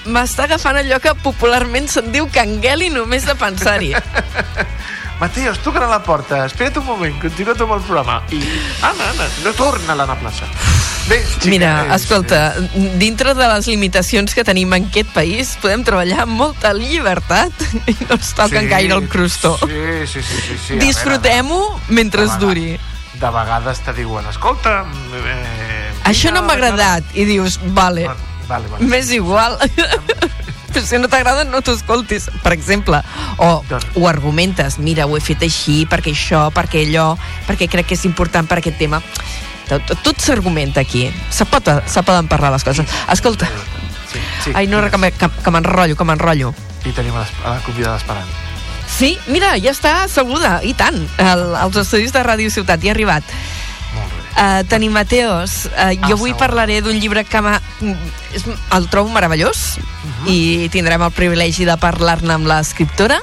m'està 0.08 0.44
agafant 0.46 0.78
allò 0.80 0.96
que 1.04 1.12
popularment 1.20 1.88
se'n 1.90 2.12
diu 2.14 2.28
cangueli 2.32 2.88
només 2.94 3.26
de 3.28 3.34
pensar-hi. 3.36 3.90
Mateus, 5.20 5.58
truquen 5.58 5.82
a 5.82 5.88
la 5.90 6.02
porta. 6.02 6.44
Espera't 6.46 6.76
un 6.78 6.84
moment, 6.86 7.16
continua 7.20 7.54
tu 7.58 7.64
amb 7.66 7.72
el 7.74 7.80
programa. 7.82 8.20
I, 8.30 8.38
Anna, 8.86 9.08
Anna, 9.10 9.26
no 9.42 9.52
torna 9.58 9.92
a 9.92 9.96
l'Anna 9.98 10.14
Plaça. 10.20 10.46
Bé, 11.08 11.18
xica, 11.26 11.48
Mira, 11.50 11.70
és- 11.88 12.02
escolta, 12.02 12.54
dintre 13.00 13.32
de 13.34 13.48
les 13.48 13.66
limitacions 13.66 14.34
que 14.36 14.44
tenim 14.44 14.72
en 14.76 14.86
aquest 14.90 15.10
país, 15.16 15.56
podem 15.62 15.82
treballar 15.82 16.20
amb 16.26 16.36
molta 16.38 16.70
llibertat 16.76 17.50
i 17.90 17.96
no 18.04 18.14
ens 18.18 18.30
toquen 18.36 18.68
gaire 18.70 18.94
el 18.94 19.08
crustó. 19.08 19.56
Sí, 19.64 20.06
sí, 20.06 20.22
sí. 20.22 20.38
sí, 20.46 20.58
sí. 20.68 20.78
Disfrutem-ho 20.78 21.80
mentre 21.88 22.22
es 22.28 22.38
duri. 22.38 22.78
De 23.18 23.30
vegades 23.34 23.80
te 23.82 23.92
diuen, 23.96 24.26
escolta... 24.30 24.84
Eh, 25.18 25.90
Això 26.06 26.30
no 26.30 26.44
m'ha 26.44 26.54
a 26.54 26.56
veure-" 26.60 26.68
agradat. 26.76 27.04
I 27.18 27.24
dius, 27.24 27.58
vale, 27.74 28.06
Vale, 28.46 28.68
vale. 28.70 28.84
m'és 28.86 29.10
igual. 29.12 29.58
Però 30.68 30.84
si 30.84 30.98
no 31.00 31.08
t'agrada, 31.08 31.46
no 31.48 31.62
t'ho 31.64 31.74
escoltis, 31.76 32.28
per 32.42 32.52
exemple. 32.52 33.00
O 33.38 33.62
ho 33.62 34.08
argumentes, 34.08 34.78
mira, 34.78 35.06
ho 35.06 35.16
he 35.16 35.24
fet 35.24 35.42
així, 35.46 35.82
perquè 35.88 36.12
això, 36.12 36.48
perquè 36.54 36.84
allò, 36.86 37.10
perquè 37.48 37.70
crec 37.72 37.88
que 37.90 37.98
és 37.98 38.04
important 38.08 38.48
per 38.48 38.60
aquest 38.60 38.78
tema. 38.78 39.02
Tot, 39.68 39.92
tot, 40.04 40.16
s'argumenta 40.20 40.80
aquí. 40.80 41.08
Se, 41.30 41.44
pot, 41.48 41.68
se 41.86 42.02
poden 42.02 42.28
parlar 42.28 42.52
les 42.54 42.64
coses. 42.64 42.88
Escolta, 43.12 43.48
Sí, 44.08 44.18
sí, 44.44 44.52
ai, 44.54 44.66
no, 44.66 44.80
que, 44.80 45.12
que, 45.12 45.28
que 45.28 45.50
m'enrotllo, 45.52 45.96
que 45.96 46.04
m'enrotllo. 46.08 46.54
I 46.88 46.92
tenim 46.96 47.16
a 47.16 47.26
la 47.44 47.58
convidada 47.64 47.98
esperant. 48.00 48.28
Sí, 48.88 49.18
mira, 49.28 49.52
ja 49.60 49.74
està 49.74 50.04
asseguda, 50.06 50.58
i 50.64 50.72
tant. 50.74 50.96
El, 51.20 51.44
als 51.60 51.76
estudis 51.84 52.14
de 52.14 52.22
Ràdio 52.24 52.50
Ciutat, 52.50 52.80
ja 52.80 52.92
ha 52.92 52.96
arribat. 52.96 53.36
Uh, 54.38 54.62
Toni 54.68 54.88
Mateos, 54.88 55.64
uh, 55.66 55.70
Ah, 55.76 55.92
jo 55.94 56.14
avui 56.14 56.30
segur. 56.30 56.38
parlaré 56.38 56.80
d'un 56.80 56.94
llibre 57.00 57.24
que 57.24 57.38
el 58.70 58.88
trobo 58.88 59.10
meravellós 59.10 59.78
Mhm. 59.78 60.28
i 60.30 60.68
tindrem 60.70 61.02
el 61.02 61.10
privilegi 61.10 61.64
de 61.64 61.76
parlar-ne 61.76 62.34
amb 62.34 62.46
l'escriptora 62.46 63.18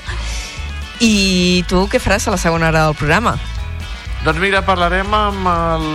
i 0.99 1.63
tu 1.69 1.87
què 1.87 1.99
faràs 2.03 2.27
a 2.27 2.31
la 2.31 2.37
segona 2.37 2.67
hora 2.67 2.85
del 2.85 2.95
programa? 2.95 3.37
Doncs 4.25 4.39
mira, 4.41 4.63
parlarem 4.65 5.13
amb 5.13 5.47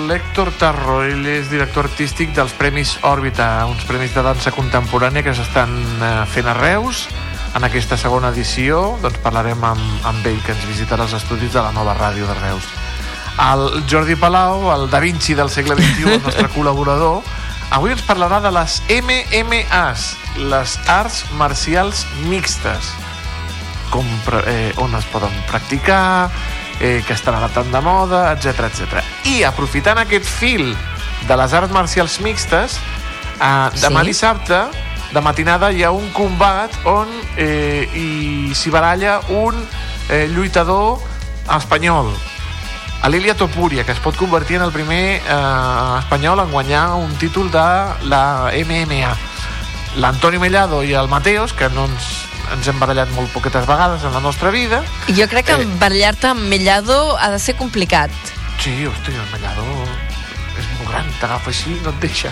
l'Héctor 0.08 0.52
Tarro. 0.56 1.02
Ell 1.02 1.26
és 1.26 1.50
director 1.50 1.84
artístic 1.90 2.32
dels 2.32 2.52
Premis 2.52 2.96
Òrbita, 3.02 3.66
uns 3.66 3.82
premis 3.84 4.14
de 4.14 4.22
dansa 4.22 4.52
contemporània 4.52 5.22
que 5.24 5.34
s'estan 5.34 5.68
eh, 6.00 6.26
fent 6.32 6.46
a 6.46 6.54
Reus. 6.54 7.08
En 7.56 7.64
aquesta 7.64 7.96
segona 7.98 8.28
edició 8.30 8.96
doncs 9.02 9.18
parlarem 9.18 9.64
amb, 9.64 9.82
amb 10.06 10.26
ell, 10.26 10.40
que 10.46 10.52
ens 10.52 10.64
visitarà 10.68 11.02
els 11.02 11.12
estudis 11.18 11.52
de 11.52 11.60
la 11.60 11.72
nova 11.72 11.92
ràdio 11.98 12.26
de 12.28 12.34
Reus. 12.40 12.62
El 13.40 13.84
Jordi 13.88 14.16
Palau, 14.20 14.68
el 14.74 14.90
Da 14.90 15.00
Vinci 15.00 15.34
del 15.34 15.48
segle 15.50 15.76
XXI, 15.78 16.14
el 16.18 16.22
nostre 16.22 16.48
col·laborador, 16.56 17.22
avui 17.72 17.94
ens 17.94 18.02
parlarà 18.04 18.40
de 18.44 18.50
les 18.52 18.80
MMAs, 18.92 20.06
les 20.50 20.74
arts 20.90 21.22
marcials 21.38 22.04
mixtes 22.28 22.90
com, 23.90 24.06
eh, 24.46 24.72
on 24.78 24.92
es 24.94 25.06
poden 25.10 25.32
practicar, 25.48 26.28
eh, 26.80 27.00
que 27.06 27.12
estan 27.16 27.34
ara 27.34 27.48
tan 27.50 27.72
de 27.72 27.80
moda, 27.82 28.30
etc 28.36 28.68
etc. 28.68 29.00
I 29.26 29.42
aprofitant 29.48 29.98
aquest 29.98 30.28
fil 30.28 30.76
de 31.26 31.36
les 31.36 31.52
arts 31.56 31.72
marcials 31.74 32.20
mixtes, 32.22 32.78
eh, 33.40 33.68
demà 33.80 34.04
Sí. 34.04 34.12
dissabte, 34.12 34.60
de 35.10 35.20
matinada, 35.20 35.72
hi 35.72 35.82
ha 35.82 35.90
un 35.90 36.08
combat 36.14 36.70
on 36.86 37.08
eh, 37.36 37.88
hi 37.94 38.54
s'hi 38.54 38.70
baralla 38.70 39.20
un 39.28 39.56
eh, 40.08 40.28
lluitador 40.30 41.00
espanyol, 41.56 42.12
Alilia 43.02 43.34
Topuria, 43.34 43.84
que 43.84 43.92
es 43.92 44.00
pot 44.00 44.16
convertir 44.16 44.56
en 44.58 44.62
el 44.66 44.72
primer 44.72 45.20
eh, 45.24 45.98
espanyol 46.00 46.40
en 46.44 46.50
guanyar 46.52 46.90
un 47.00 47.14
títol 47.16 47.50
de 47.50 47.62
la 48.10 48.50
MMA. 48.52 49.14
L'Antonio 49.96 50.38
Mellado 50.40 50.82
i 50.84 50.92
el 50.94 51.08
Mateos, 51.08 51.52
que 51.56 51.68
no 51.74 51.86
ens, 51.88 52.10
ens 52.52 52.68
hem 52.68 52.78
barallat 52.78 53.10
molt 53.16 53.32
poquetes 53.32 53.64
vegades 53.66 54.04
en 54.04 54.12
la 54.14 54.20
nostra 54.20 54.50
vida. 54.54 54.82
Jo 55.08 55.26
crec 55.32 55.46
que 55.48 55.56
Eh. 55.62 55.66
barallar-te 55.80 56.28
amb 56.28 56.44
Mellado 56.48 57.16
ha 57.18 57.30
de 57.30 57.38
ser 57.38 57.56
complicat. 57.56 58.10
Sí, 58.60 58.84
hosti, 58.86 59.12
el 59.16 59.26
Mellado 59.32 59.64
és 60.90 60.96
gran, 60.96 61.06
t'agafa 61.20 61.50
així 61.52 61.70
i 61.70 61.80
no 61.84 61.90
et 61.94 62.00
deixa. 62.02 62.30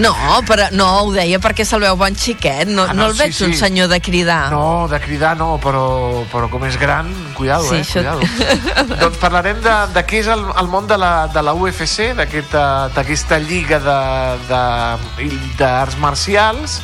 No, 0.00 0.14
però 0.48 0.66
no, 0.72 0.86
ho 1.04 1.12
deia 1.12 1.38
perquè 1.38 1.64
se'l 1.68 1.82
veu 1.84 1.96
bon 1.96 2.14
xiquet. 2.16 2.66
No, 2.68 2.84
Ah, 2.88 2.92
no, 2.92 3.02
no, 3.04 3.06
el 3.10 3.14
sí, 3.14 3.18
veig 3.22 3.42
un 3.46 3.52
sí. 3.52 3.58
senyor 3.58 3.88
de 3.88 4.00
cridar. 4.00 4.50
No, 4.50 4.88
de 4.88 4.98
cridar 5.00 5.36
no, 5.36 5.58
però, 5.62 6.24
però 6.32 6.48
com 6.50 6.64
és 6.64 6.76
gran, 6.80 7.10
cuidado, 7.34 7.68
Sí, 7.68 7.76
eh, 7.76 7.84
això- 7.84 8.00
cuidado. 8.02 8.20
doncs 9.00 9.18
parlarem 9.18 9.60
de, 9.62 9.74
de 9.94 10.04
què 10.06 10.20
és 10.24 10.26
el, 10.32 10.42
el 10.60 10.68
món 10.72 10.86
de 10.90 10.98
la, 10.98 11.26
de 11.28 11.42
la 11.42 11.54
UFC, 11.54 12.14
d'aquesta 12.16 12.88
d'aquesta 12.94 13.38
lliga 13.38 13.78
de- 13.78 14.38
de- 14.48 15.38
d'arts 15.58 15.96
marcials, 15.98 16.80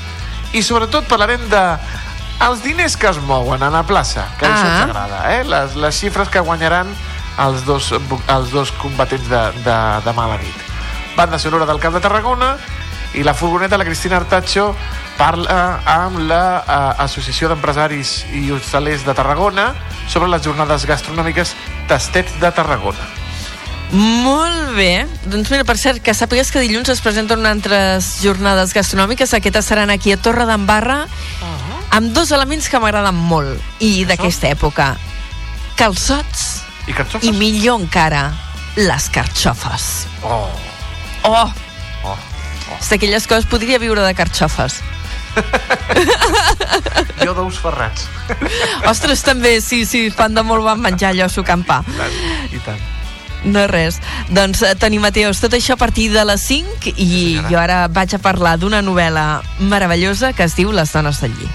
i 0.52 0.62
sobretot 0.62 1.06
parlarem 1.08 1.42
de 1.50 1.64
els 2.46 2.62
diners 2.64 2.96
que 2.96 3.08
es 3.10 3.18
mouen 3.28 3.62
a 3.62 3.70
la 3.70 3.82
plaça, 3.84 4.28
que 4.38 4.46
ah. 4.46 4.54
això 4.54 4.66
Ah. 4.66 4.72
ens 4.72 4.90
agrada, 4.90 5.18
eh? 5.36 5.44
les, 5.44 5.74
les 5.76 5.94
xifres 5.94 6.28
que 6.28 6.40
guanyaran 6.40 6.88
els 7.40 7.64
dos, 7.64 7.92
els 8.28 8.50
dos 8.50 8.72
combatents 8.72 9.28
de, 9.28 9.42
de, 9.64 9.76
de 10.04 10.12
mala 10.12 10.36
nit. 10.38 10.66
Banda 11.20 11.38
sonora 11.38 11.66
del 11.66 11.78
Camp 11.78 11.92
de 11.92 12.00
Tarragona 12.00 12.54
i 13.12 13.20
la 13.22 13.34
furgoneta, 13.34 13.76
la 13.76 13.84
Cristina 13.84 14.16
Artacho, 14.16 14.70
parla 15.18 15.82
amb 15.84 16.16
l'Associació 16.24 17.50
d'Empresaris 17.50 18.12
i 18.38 18.46
Hostalers 18.54 19.04
de 19.04 19.12
Tarragona 19.12 19.66
sobre 20.08 20.30
les 20.32 20.40
jornades 20.40 20.86
gastronòmiques 20.88 21.52
Tastets 21.90 22.38
de 22.40 22.48
Tarragona. 22.56 23.04
Molt 23.92 24.72
bé. 24.78 25.04
Doncs 25.26 25.52
mira, 25.52 25.66
per 25.68 25.76
cert, 25.76 26.00
que 26.00 26.16
sàpigues 26.16 26.54
que 26.54 26.64
dilluns 26.64 26.88
es 26.88 27.04
presenten 27.04 27.44
altres 27.44 28.14
jornades 28.24 28.72
gastronòmiques. 28.72 29.36
Aquestes 29.36 29.68
seran 29.68 29.92
aquí 29.92 30.16
a 30.16 30.22
Torre 30.24 30.48
d'Embarra 30.48 31.02
amb 31.90 32.16
dos 32.16 32.32
elements 32.32 32.72
que 32.72 32.80
m'agraden 32.80 33.20
molt 33.28 33.84
i 33.84 34.06
d'aquesta 34.08 34.48
època. 34.56 34.94
Calçots 35.76 36.64
I 36.88 36.96
carxofes? 36.96 37.28
i 37.28 37.36
millor 37.36 37.84
encara, 37.84 38.30
les 38.80 39.12
carxofes. 39.12 39.90
Oh, 40.24 40.48
Oh! 41.24 41.50
oh. 42.04 42.18
És 42.78 42.88
d'aquelles 42.92 43.26
coses, 43.26 43.48
podria 43.50 43.78
viure 43.82 44.02
de 44.04 44.14
carxofes. 44.14 44.80
Jo 47.20 47.34
d'ous 47.36 47.58
ferrats. 47.60 48.06
Ostres, 48.88 49.22
també, 49.26 49.60
sí, 49.60 49.84
sí, 49.86 50.08
fan 50.14 50.34
de 50.34 50.42
molt 50.46 50.64
bon 50.64 50.80
menjar 50.80 51.12
allò 51.12 51.28
a 51.28 51.32
sucar 51.32 51.58
pa. 51.66 51.82
I 51.84 51.98
tant, 51.98 52.16
I 52.56 52.62
tant. 52.64 52.88
No 53.44 53.66
res. 53.68 54.00
Doncs, 54.28 54.62
eh, 54.62 54.74
Toni 54.76 54.98
Mateus, 55.00 55.40
tot 55.40 55.54
això 55.56 55.76
a 55.76 55.80
partir 55.80 56.10
de 56.12 56.24
les 56.28 56.40
5 56.44 56.92
i 56.96 57.36
senyora. 57.36 57.48
jo 57.48 57.58
ara 57.58 57.78
vaig 57.88 58.14
a 58.14 58.18
parlar 58.18 58.58
d'una 58.58 58.82
novel·la 58.82 59.42
meravellosa 59.60 60.32
que 60.32 60.44
es 60.44 60.56
diu 60.56 60.72
Les 60.72 60.92
dones 60.92 61.20
del 61.20 61.32
lli. 61.38 61.48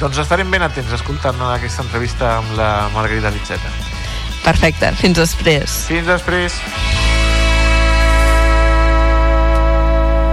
Doncs 0.00 0.18
estarem 0.18 0.50
ben 0.50 0.62
atents 0.62 0.92
escoltant 0.92 1.40
aquesta 1.52 1.82
entrevista 1.82 2.36
amb 2.38 2.56
la 2.58 2.88
Margarida 2.94 3.30
Litzeta. 3.30 3.70
Perfecte, 4.42 4.92
fins 4.98 5.18
després. 5.18 5.84
Fins 5.86 6.06
després. 6.06 6.58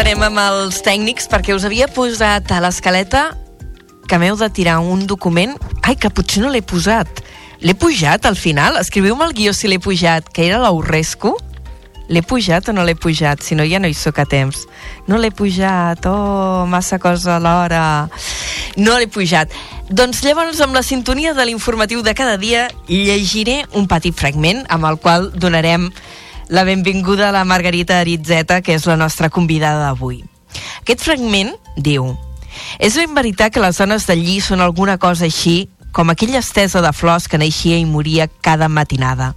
Entenem 0.00 0.22
amb 0.30 0.40
els 0.40 0.78
tècnics, 0.80 1.26
perquè 1.28 1.52
us 1.52 1.66
havia 1.68 1.84
posat 1.92 2.48
a 2.56 2.60
l'escaleta 2.64 3.34
que 4.08 4.16
m'heu 4.16 4.38
de 4.40 4.46
tirar 4.48 4.78
un 4.80 5.02
document... 5.04 5.52
Ai, 5.84 5.92
que 6.00 6.08
potser 6.08 6.40
no 6.40 6.48
l'he 6.48 6.62
posat. 6.64 7.20
L'he 7.60 7.74
pujat 7.76 8.24
al 8.24 8.38
final? 8.40 8.78
Escriviu-me 8.80 9.26
el 9.28 9.34
guió 9.36 9.52
si 9.52 9.68
l'he 9.68 9.76
pujat, 9.76 10.30
que 10.32 10.46
era 10.46 10.56
l'Aurresco. 10.62 11.34
L'he 12.08 12.22
pujat 12.24 12.70
o 12.70 12.72
no 12.72 12.86
l'he 12.88 12.94
pujat? 12.96 13.44
Si 13.44 13.58
no, 13.58 13.66
ja 13.68 13.76
no 13.76 13.90
hi 13.90 13.96
sóc 13.98 14.22
a 14.22 14.24
temps. 14.24 14.62
No 15.04 15.20
l'he 15.20 15.34
pujat, 15.36 16.08
oh, 16.08 16.64
massa 16.64 16.96
cosa 16.96 17.36
alhora. 17.36 18.08
No 18.80 18.96
l'he 18.96 19.10
pujat. 19.12 19.52
Doncs 19.92 20.24
llavors, 20.24 20.62
amb 20.64 20.80
la 20.80 20.86
sintonia 20.86 21.36
de 21.36 21.44
l'informatiu 21.44 22.00
de 22.00 22.16
cada 22.16 22.40
dia, 22.40 22.70
llegiré 22.88 23.66
un 23.76 23.84
petit 23.90 24.16
fragment 24.16 24.64
amb 24.72 24.88
el 24.88 24.96
qual 24.96 25.28
donarem 25.36 25.90
la 26.50 26.64
benvinguda 26.64 27.28
a 27.28 27.32
la 27.32 27.44
Margarita 27.44 28.00
Aritzeta, 28.00 28.60
que 28.60 28.74
és 28.74 28.84
la 28.90 28.98
nostra 28.98 29.30
convidada 29.30 29.86
d'avui. 29.86 30.24
Aquest 30.82 31.06
fragment 31.06 31.54
diu 31.78 32.16
És 32.82 32.96
ben 32.98 33.14
veritat 33.14 33.54
que 33.54 33.62
les 33.62 33.78
dones 33.78 34.08
del 34.08 34.24
lli 34.26 34.40
són 34.42 34.60
alguna 34.60 34.98
cosa 34.98 35.28
així 35.28 35.70
com 35.94 36.10
aquella 36.10 36.40
estesa 36.42 36.82
de 36.82 36.90
flors 36.92 37.28
que 37.30 37.38
naixia 37.38 37.78
i 37.78 37.86
moria 37.86 38.26
cada 38.42 38.68
matinada. 38.68 39.36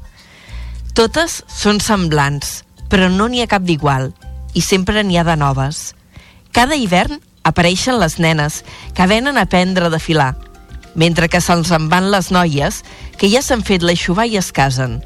Totes 0.98 1.44
són 1.48 1.80
semblants, 1.80 2.64
però 2.90 3.12
no 3.14 3.30
n'hi 3.30 3.46
ha 3.46 3.50
cap 3.50 3.62
d'igual, 3.62 4.10
i 4.58 4.62
sempre 4.62 5.06
n'hi 5.06 5.22
ha 5.22 5.24
de 5.24 5.38
noves. 5.38 5.94
Cada 6.52 6.76
hivern 6.76 7.22
apareixen 7.44 8.00
les 8.02 8.18
nenes, 8.18 8.64
que 8.98 9.08
venen 9.08 9.38
a 9.38 9.46
aprendre 9.46 9.86
a 9.86 9.94
desfilar, 9.94 10.34
mentre 10.96 11.30
que 11.30 11.42
se'ls 11.42 11.72
en 11.78 11.90
van 11.94 12.10
les 12.10 12.32
noies, 12.34 12.84
que 13.18 13.30
ja 13.30 13.46
s'han 13.46 13.62
fet 13.62 13.86
l'aixovar 13.86 14.26
i 14.26 14.38
es 14.42 14.52
casen. 14.52 15.02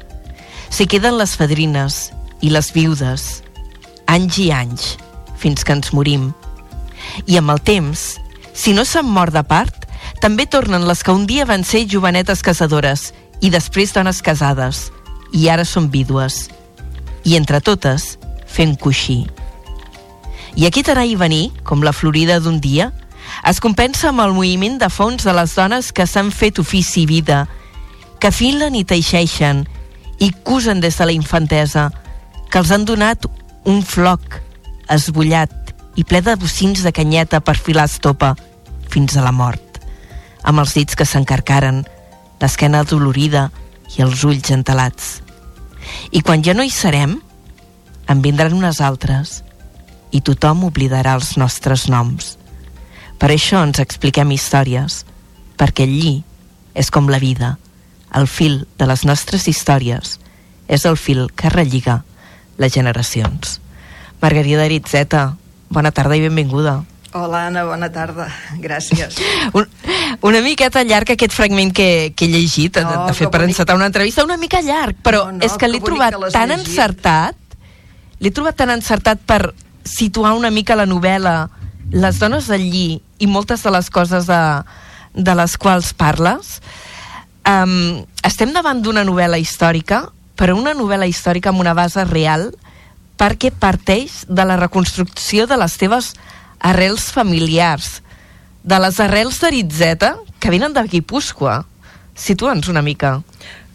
S'hi 0.68 0.84
queden 0.86 1.16
les 1.16 1.32
fadrines 1.36 2.10
i 2.44 2.50
les 2.52 2.68
viudes, 2.74 3.42
anys 4.06 4.38
i 4.38 4.50
anys, 4.52 4.88
fins 5.40 5.64
que 5.64 5.72
ens 5.72 5.94
morim. 5.96 6.30
I 7.26 7.38
amb 7.40 7.54
el 7.54 7.62
temps, 7.64 8.18
si 8.52 8.74
no 8.76 8.84
s'han 8.84 9.08
mort 9.08 9.32
de 9.32 9.42
part, 9.48 9.86
també 10.20 10.46
tornen 10.46 10.84
les 10.88 11.02
que 11.02 11.14
un 11.14 11.26
dia 11.26 11.46
van 11.48 11.64
ser 11.64 11.86
jovenetes 11.88 12.44
casadores 12.44 13.12
i 13.40 13.50
després 13.54 13.94
dones 13.96 14.20
casades, 14.22 14.88
i 15.32 15.48
ara 15.48 15.64
són 15.64 15.88
vídues. 15.90 16.48
I 17.24 17.36
entre 17.40 17.62
totes, 17.64 18.18
fent 18.46 18.76
coixí. 18.76 19.24
I 20.58 20.66
aquest 20.68 20.92
anar 20.92 21.06
i 21.08 21.16
venir, 21.16 21.48
com 21.64 21.84
la 21.86 21.94
florida 21.96 22.40
d'un 22.44 22.60
dia, 22.60 22.90
es 23.46 23.60
compensa 23.60 24.10
amb 24.10 24.24
el 24.24 24.36
moviment 24.36 24.78
de 24.80 24.88
fons 24.90 25.24
de 25.24 25.32
les 25.32 25.54
dones 25.56 25.92
que 25.92 26.06
s'han 26.06 26.32
fet 26.34 26.58
ofici 26.58 27.04
i 27.04 27.08
vida, 27.08 27.46
que 28.18 28.32
filen 28.34 28.74
i 28.74 28.84
teixeixen 28.84 29.64
i 30.18 30.30
cusen 30.44 30.80
des 30.80 30.98
de 30.98 31.06
la 31.06 31.14
infantesa, 31.14 31.88
que 32.50 32.58
els 32.58 32.72
han 32.74 32.84
donat 32.88 33.26
un 33.68 33.82
floc 33.84 34.40
esbullat 34.90 35.52
i 35.98 36.04
ple 36.04 36.22
de 36.24 36.34
bocins 36.40 36.82
de 36.82 36.92
canyeta 36.94 37.40
per 37.44 37.56
filar 37.58 37.86
estopa 37.88 38.34
fins 38.88 39.16
a 39.16 39.24
la 39.24 39.34
mort, 39.34 39.80
amb 40.42 40.62
els 40.62 40.74
dits 40.78 40.96
que 40.96 41.06
s'encarcaren, 41.06 41.84
l'esquena 42.40 42.84
dolorida 42.86 43.48
i 43.96 44.02
els 44.04 44.24
ulls 44.24 44.50
entelats. 44.54 45.18
I 46.12 46.22
quan 46.22 46.44
ja 46.44 46.54
no 46.54 46.64
hi 46.64 46.72
serem, 46.72 47.18
en 48.08 48.22
vindran 48.24 48.56
unes 48.56 48.80
altres 48.80 49.42
i 50.14 50.22
tothom 50.24 50.64
oblidarà 50.64 51.14
els 51.18 51.34
nostres 51.36 51.88
noms. 51.92 52.36
Per 53.18 53.28
això 53.34 53.60
ens 53.66 53.80
expliquem 53.82 54.30
històries, 54.32 55.02
perquè 55.58 55.84
lli 55.86 56.22
és 56.78 56.90
com 56.94 57.10
la 57.10 57.18
vida, 57.20 57.56
el 58.14 58.26
fil 58.28 58.66
de 58.78 58.86
les 58.86 59.04
nostres 59.04 59.48
històries 59.48 60.18
és 60.68 60.84
el 60.84 60.96
fil 60.96 61.26
que 61.36 61.48
relliga 61.50 62.02
les 62.58 62.72
generacions. 62.74 63.60
Margarida 64.20 64.64
Aritzeta, 64.64 65.36
bona 65.70 65.90
tarda 65.92 66.16
i 66.16 66.20
benvinguda. 66.24 66.82
Hola, 67.16 67.46
Anna, 67.48 67.62
bona 67.64 67.88
tarda. 67.92 68.26
Gràcies. 68.60 69.16
Un, 69.56 69.68
una 70.28 70.40
miqueta 70.44 70.82
llarg 70.84 71.12
aquest 71.14 71.32
fragment 71.32 71.72
que, 71.72 72.12
que 72.16 72.26
he 72.26 72.28
llegit, 72.28 72.76
No, 72.82 72.90
no, 72.90 73.06
de 73.08 73.14
fet, 73.16 73.30
per 73.30 73.40
bonic. 73.40 73.54
encetar 73.54 73.76
una 73.78 73.86
entrevista, 73.88 74.24
una 74.24 74.36
mica 74.36 74.60
llarg, 74.60 74.96
però 75.02 75.24
No, 75.30 75.38
no, 75.38 75.44
és 75.46 75.56
que 75.56 75.68
l'he 75.70 75.80
trobat 75.80 76.16
que 76.18 76.30
tan 76.34 76.50
llegit. 76.52 76.66
encertat, 76.68 77.36
l'he 78.20 78.30
trobat 78.34 78.56
tan 78.60 78.70
encertat 78.74 79.22
per 79.24 79.54
situar 79.88 80.34
una 80.36 80.50
mica 80.50 80.76
la 80.76 80.84
novel·la, 80.86 81.48
les 81.92 82.18
dones 82.20 82.46
del 82.50 82.66
lli 82.68 83.00
i 83.18 83.26
moltes 83.26 83.62
de 83.64 83.70
les 83.72 83.88
coses 83.88 84.26
de, 84.28 84.42
de 85.14 85.34
les 85.38 85.56
quals 85.56 85.94
parles. 85.96 86.58
Um, 87.48 88.04
estem 88.28 88.50
davant 88.52 88.82
d'una 88.84 89.06
novel·la 89.08 89.38
històrica, 89.40 90.02
però 90.36 90.56
una 90.58 90.74
novel·la 90.76 91.06
històrica 91.08 91.48
amb 91.48 91.62
una 91.62 91.72
base 91.72 92.04
real, 92.04 92.50
perquè 93.18 93.50
parteix 93.50 94.26
de 94.28 94.44
la 94.44 94.58
reconstrucció 94.60 95.46
de 95.48 95.56
les 95.56 95.76
teves 95.80 96.12
arrels 96.60 97.08
familiars, 97.14 98.02
de 98.62 98.78
les 98.82 98.98
arrels 99.00 99.40
d'Aritzeta, 99.40 100.18
que 100.38 100.52
venen 100.52 100.76
de 100.76 100.84
Guipúscoa. 100.92 101.62
Situa'ns 102.18 102.68
una 102.68 102.82
mica. 102.84 103.22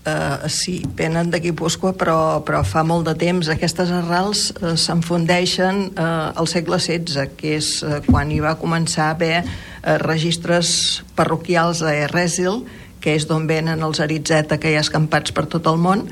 Uh, 0.03 0.49
sí, 0.51 0.81
venen 0.99 1.31
de 1.31 1.39
Guipúscoa, 1.39 1.93
però, 1.97 2.43
però 2.45 2.59
fa 2.67 2.83
molt 2.85 3.07
de 3.07 3.15
temps. 3.17 3.49
Aquestes 3.49 3.89
arrels 3.89 4.49
uh, 4.51 4.75
s'enfundeixen 4.77 5.85
uh, 5.95 6.05
al 6.35 6.49
segle 6.51 6.77
XVI, 6.77 7.25
que 7.39 7.55
és 7.57 7.73
uh, 7.81 8.01
quan 8.05 8.29
hi 8.29 8.41
va 8.43 8.53
començar 8.59 9.09
a 9.09 9.17
haver 9.17 9.41
uh, 9.41 9.97
registres 10.03 11.01
parroquials 11.17 11.81
a 11.81 11.95
Erresil, 12.03 12.65
que 13.03 13.17
és 13.19 13.27
d'on 13.27 13.49
venen 13.49 13.83
els 13.83 13.99
Aritzeta 14.03 14.59
que 14.61 14.71
hi 14.71 14.79
ha 14.79 14.85
escampats 14.85 15.35
per 15.35 15.45
tot 15.51 15.67
el 15.67 15.81
món, 15.83 16.07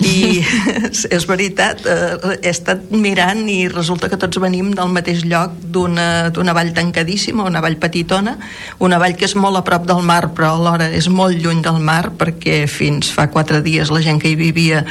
I 0.00 0.40
és, 1.16 1.26
veritat, 1.28 1.82
eh, 1.84 2.36
he 2.40 2.50
estat 2.50 2.88
mirant 2.92 3.42
i 3.52 3.68
resulta 3.68 4.08
que 4.08 4.18
tots 4.20 4.40
venim 4.40 4.70
del 4.76 4.92
mateix 4.94 5.26
lloc 5.28 5.58
d'una 5.60 6.54
vall 6.56 6.72
tancadíssima, 6.76 7.44
una 7.44 7.60
vall 7.60 7.76
petitona, 7.80 8.36
una 8.80 9.00
vall 9.00 9.16
que 9.18 9.28
és 9.28 9.36
molt 9.36 9.60
a 9.60 9.64
prop 9.66 9.84
del 9.88 10.00
mar, 10.06 10.30
però 10.36 10.54
alhora 10.54 10.88
és 10.96 11.10
molt 11.12 11.36
lluny 11.36 11.60
del 11.66 11.82
mar, 11.84 12.14
perquè 12.16 12.62
fins 12.70 13.12
fa 13.12 13.28
quatre 13.32 13.60
dies 13.64 13.92
la 13.92 14.00
gent 14.04 14.22
que 14.22 14.32
hi 14.32 14.38
vivia, 14.40 14.86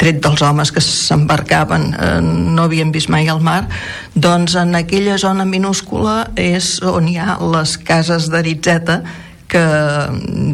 tret 0.00 0.22
dels 0.24 0.42
homes 0.44 0.72
que 0.72 0.82
s'embarcaven, 0.84 1.90
eh, 1.92 2.16
no 2.24 2.64
havien 2.64 2.94
vist 2.94 3.12
mai 3.12 3.28
el 3.28 3.44
mar, 3.44 3.66
doncs 4.14 4.56
en 4.60 4.74
aquella 4.80 5.20
zona 5.20 5.44
minúscula 5.44 6.30
és 6.40 6.78
on 6.88 7.10
hi 7.10 7.18
ha 7.20 7.36
les 7.52 7.76
cases 7.84 8.32
d'Aritzeta, 8.32 9.02
que 9.48 9.62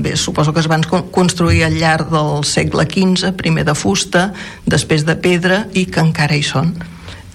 bé, 0.03 0.17
suposo 0.17 0.53
que 0.53 0.61
es 0.61 0.69
van 0.69 0.83
construir 1.15 1.65
al 1.65 1.79
llarg 1.79 2.11
del 2.13 2.45
segle 2.45 2.87
XV, 2.91 3.33
primer 3.39 3.65
de 3.65 3.75
fusta, 3.75 4.31
després 4.67 5.07
de 5.07 5.17
pedra 5.17 5.65
i 5.73 5.87
que 5.87 6.03
encara 6.03 6.37
hi 6.37 6.45
són. 6.47 6.75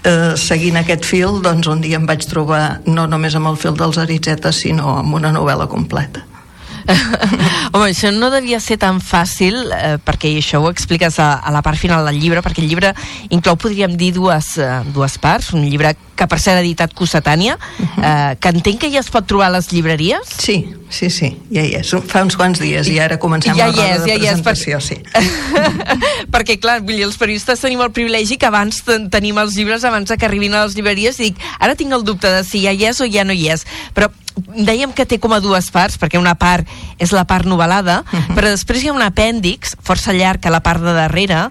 Eh, 0.05 0.35
seguint 0.37 0.77
aquest 0.77 1.07
fil, 1.07 1.41
doncs 1.41 1.65
un 1.71 1.81
dia 1.81 1.97
em 1.97 2.05
vaig 2.05 2.27
trobar 2.29 2.81
no 2.85 3.07
només 3.09 3.33
amb 3.35 3.49
el 3.49 3.57
fil 3.57 3.77
dels 3.79 3.97
Aritzetes, 3.97 4.61
sinó 4.61 4.99
amb 4.99 5.17
una 5.17 5.33
novel·la 5.33 5.65
completa. 5.71 6.27
Home, 7.73 7.87
això 7.89 8.11
no 8.13 8.29
devia 8.29 8.59
ser 8.61 8.77
tan 8.81 8.99
fàcil, 9.01 9.57
eh, 9.73 9.95
perquè 10.05 10.29
això 10.37 10.61
ho 10.61 10.69
expliques 10.69 11.17
a, 11.17 11.31
a 11.41 11.53
la 11.53 11.63
part 11.65 11.81
final 11.81 12.05
del 12.05 12.19
llibre, 12.21 12.43
perquè 12.45 12.61
el 12.61 12.69
llibre 12.69 12.93
inclou, 13.33 13.57
podríem 13.57 13.95
dir, 13.97 14.11
dues, 14.13 14.55
eh, 14.61 14.83
dues 14.93 15.17
parts. 15.21 15.53
Un 15.57 15.65
llibre 15.65 15.95
que 16.15 16.27
per 16.31 16.39
ser 16.39 16.57
editat 16.59 16.93
Cossetània, 16.95 17.57
uh 17.57 17.85
-huh. 17.85 18.03
eh, 18.03 18.37
que 18.39 18.49
entenc 18.49 18.79
que 18.79 18.91
ja 18.91 18.99
es 18.99 19.09
pot 19.09 19.25
trobar 19.27 19.47
a 19.47 19.57
les 19.57 19.71
llibreries. 19.71 20.27
Sí, 20.39 20.73
sí, 20.89 21.09
sí, 21.09 21.37
ja 21.51 21.61
hi 21.61 21.75
és. 21.75 21.95
Fa 22.07 22.23
uns 22.23 22.35
quants 22.35 22.59
dies 22.59 22.87
i 22.87 22.99
ara 22.99 23.19
comencem 23.19 23.55
ja 23.55 23.67
la 23.67 23.71
roda 23.71 23.95
és, 23.95 24.03
de 24.03 24.25
ja 24.25 24.31
presentació, 24.31 24.77
és, 24.77 24.83
sí. 24.85 24.95
perquè, 26.33 26.59
clar, 26.59 26.81
vull 26.81 26.95
dir, 26.95 27.05
els 27.05 27.17
periodistes 27.17 27.59
tenim 27.59 27.81
el 27.81 27.91
privilegi 27.91 28.37
que 28.37 28.45
abans 28.45 28.83
ten 28.83 29.09
tenim 29.09 29.37
els 29.37 29.55
llibres 29.55 29.83
abans 29.83 30.11
que 30.17 30.25
arribin 30.25 30.53
a 30.53 30.65
les 30.65 30.75
llibreries 30.75 31.19
i 31.19 31.23
dic, 31.23 31.37
ara 31.59 31.75
tinc 31.75 31.91
el 31.91 32.03
dubte 32.03 32.27
de 32.27 32.43
si 32.43 32.61
ja 32.61 32.71
hi 32.71 32.85
és 32.85 33.01
o 33.01 33.05
ja 33.05 33.23
no 33.23 33.33
hi 33.33 33.49
és. 33.49 33.65
Però 33.93 34.09
dèiem 34.35 34.91
que 34.93 35.05
té 35.05 35.19
com 35.19 35.33
a 35.33 35.39
dues 35.39 35.69
parts, 35.71 35.97
perquè 35.97 36.19
una 36.19 36.35
part 36.35 36.67
és 36.99 37.11
la 37.11 37.25
part 37.25 37.45
novel·lada, 37.45 38.03
uh 38.03 38.11
-huh. 38.11 38.35
però 38.35 38.49
després 38.49 38.83
hi 38.83 38.89
ha 38.89 38.93
un 38.93 39.01
apèndix, 39.01 39.75
força 39.81 40.13
llarg 40.13 40.45
a 40.45 40.49
la 40.49 40.61
part 40.61 40.81
de 40.81 40.93
darrere, 40.93 41.49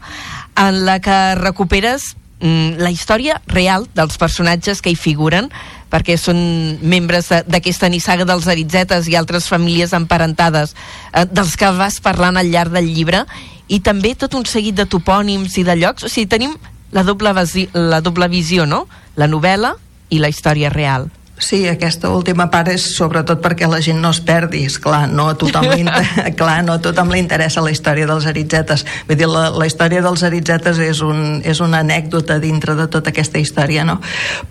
en 0.57 0.85
la 0.85 1.01
que 1.01 1.35
recuperes 1.35 2.17
mm, 2.41 2.81
la 2.83 2.91
història 2.91 3.41
real 3.47 3.89
dels 3.95 4.19
personatges 4.19 4.83
que 4.83 4.93
hi 4.93 4.99
figuren, 4.99 5.51
perquè 5.91 6.17
són 6.19 6.39
membres 6.83 7.31
d'aquesta 7.47 7.89
nissaga 7.89 8.27
dels 8.27 8.49
Aritzetes 8.51 9.09
i 9.09 9.17
altres 9.17 9.47
famílies 9.51 9.95
emparentades 9.95 10.75
eh, 11.13 11.25
dels 11.31 11.57
que 11.57 11.71
vas 11.79 12.01
parlant 12.03 12.37
al 12.41 12.51
llarg 12.51 12.75
del 12.75 12.91
llibre, 12.91 13.25
i 13.69 13.81
també 13.81 14.15
tot 14.19 14.35
un 14.35 14.45
seguit 14.45 14.77
de 14.77 14.87
topònims 14.91 15.57
i 15.59 15.65
de 15.65 15.77
llocs, 15.79 16.05
o 16.05 16.13
sigui, 16.13 16.29
tenim 16.29 16.57
la 16.93 17.03
doble, 17.03 17.33
la 17.75 18.01
doble 18.01 18.29
visió, 18.29 18.67
no? 18.67 18.85
La 19.17 19.27
novel·la 19.31 19.75
i 20.11 20.21
la 20.23 20.31
història 20.31 20.71
real. 20.71 21.09
Sí, 21.35 21.65
aquesta 21.67 22.13
última 22.15 22.45
part 22.47 22.69
és 22.71 22.85
sobretot 22.95 23.41
perquè 23.43 23.67
la 23.67 23.81
gent 23.83 23.99
no 23.99 24.13
es 24.15 24.21
perdi, 24.23 24.61
és 24.69 24.77
clar, 24.79 25.09
no 25.11 25.27
a 25.33 25.35
tothom 25.35 25.67
li, 25.73 25.83
clar, 26.39 26.61
no 26.63 26.77
a 26.77 26.83
tothom 26.83 27.11
li 27.11 27.19
interessa 27.19 27.63
la 27.65 27.73
història 27.75 28.07
dels 28.07 28.29
aritzetes. 28.31 28.85
Vull 29.09 29.19
dir, 29.19 29.27
la, 29.27 29.49
la 29.51 29.67
història 29.67 29.99
dels 30.05 30.23
aritzetes 30.23 30.79
és, 30.79 31.01
un, 31.03 31.41
és 31.43 31.59
una 31.59 31.81
anècdota 31.83 32.37
dintre 32.39 32.77
de 32.79 32.87
tota 32.87 33.11
aquesta 33.11 33.43
història, 33.43 33.83
no? 33.83 33.97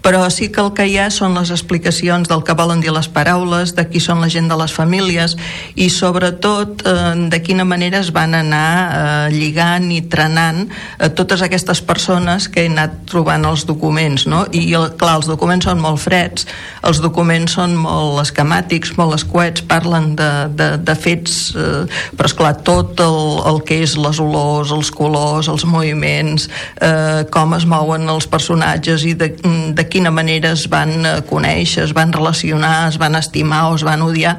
Però 0.04 0.26
sí 0.28 0.50
que 0.52 0.60
el 0.60 0.74
que 0.76 0.90
hi 0.92 0.98
ha 1.00 1.08
són 1.08 1.38
les 1.40 1.54
explicacions 1.56 2.28
del 2.28 2.44
que 2.44 2.58
volen 2.60 2.84
dir 2.84 2.92
les 2.92 3.08
paraules, 3.08 3.78
de 3.80 3.88
qui 3.88 4.04
són 4.04 4.20
la 4.20 4.28
gent 4.36 4.52
de 4.52 4.60
les 4.60 4.76
famílies 4.76 5.38
i 5.80 5.88
sobretot 5.88 6.84
eh, 6.84 7.16
de 7.32 7.42
quina 7.48 7.64
manera 7.64 8.04
es 8.04 8.12
van 8.12 8.36
anar 8.36 8.68
eh, 8.84 9.32
lligant 9.32 9.88
i 9.88 10.02
trenant 10.12 10.66
eh, 10.68 11.08
totes 11.16 11.48
aquestes 11.48 11.80
persones 11.80 12.52
que 12.52 12.68
he 12.68 12.70
anat 12.74 13.06
trobant 13.08 13.48
els 13.48 13.64
documents, 13.72 14.28
no? 14.28 14.44
I 14.52 14.68
el, 14.76 14.92
clar, 15.00 15.16
els 15.22 15.32
documents 15.32 15.72
són 15.72 15.80
molt 15.80 16.04
freds, 16.04 16.44
els 16.84 17.00
documents 17.04 17.56
són 17.56 17.76
molt 17.80 18.20
esquemàtics, 18.24 18.94
molt 19.00 19.16
escuets, 19.16 19.64
parlen 19.68 20.14
de, 20.20 20.30
de, 20.52 20.70
de 20.84 20.96
fets, 21.00 21.38
eh, 21.56 21.84
però 22.18 22.30
esclar, 22.30 22.54
tot 22.68 23.00
el, 23.04 23.20
el 23.50 23.62
que 23.68 23.80
és 23.86 23.96
les 24.00 24.20
olors, 24.24 24.74
els 24.76 24.92
colors, 24.94 25.50
els 25.52 25.66
moviments, 25.70 26.50
eh, 26.84 27.24
com 27.34 27.56
es 27.58 27.68
mouen 27.70 28.10
els 28.12 28.28
personatges 28.30 29.08
i 29.08 29.14
de, 29.20 29.32
de 29.78 29.88
quina 29.88 30.12
manera 30.12 30.54
es 30.58 30.68
van 30.72 30.94
eh, 31.00 31.16
conèixer, 31.30 31.88
es 31.88 31.96
van 31.96 32.14
relacionar, 32.16 32.90
es 32.92 33.00
van 33.02 33.16
estimar 33.20 33.64
o 33.72 33.78
es 33.80 33.88
van 33.88 34.04
odiar, 34.06 34.36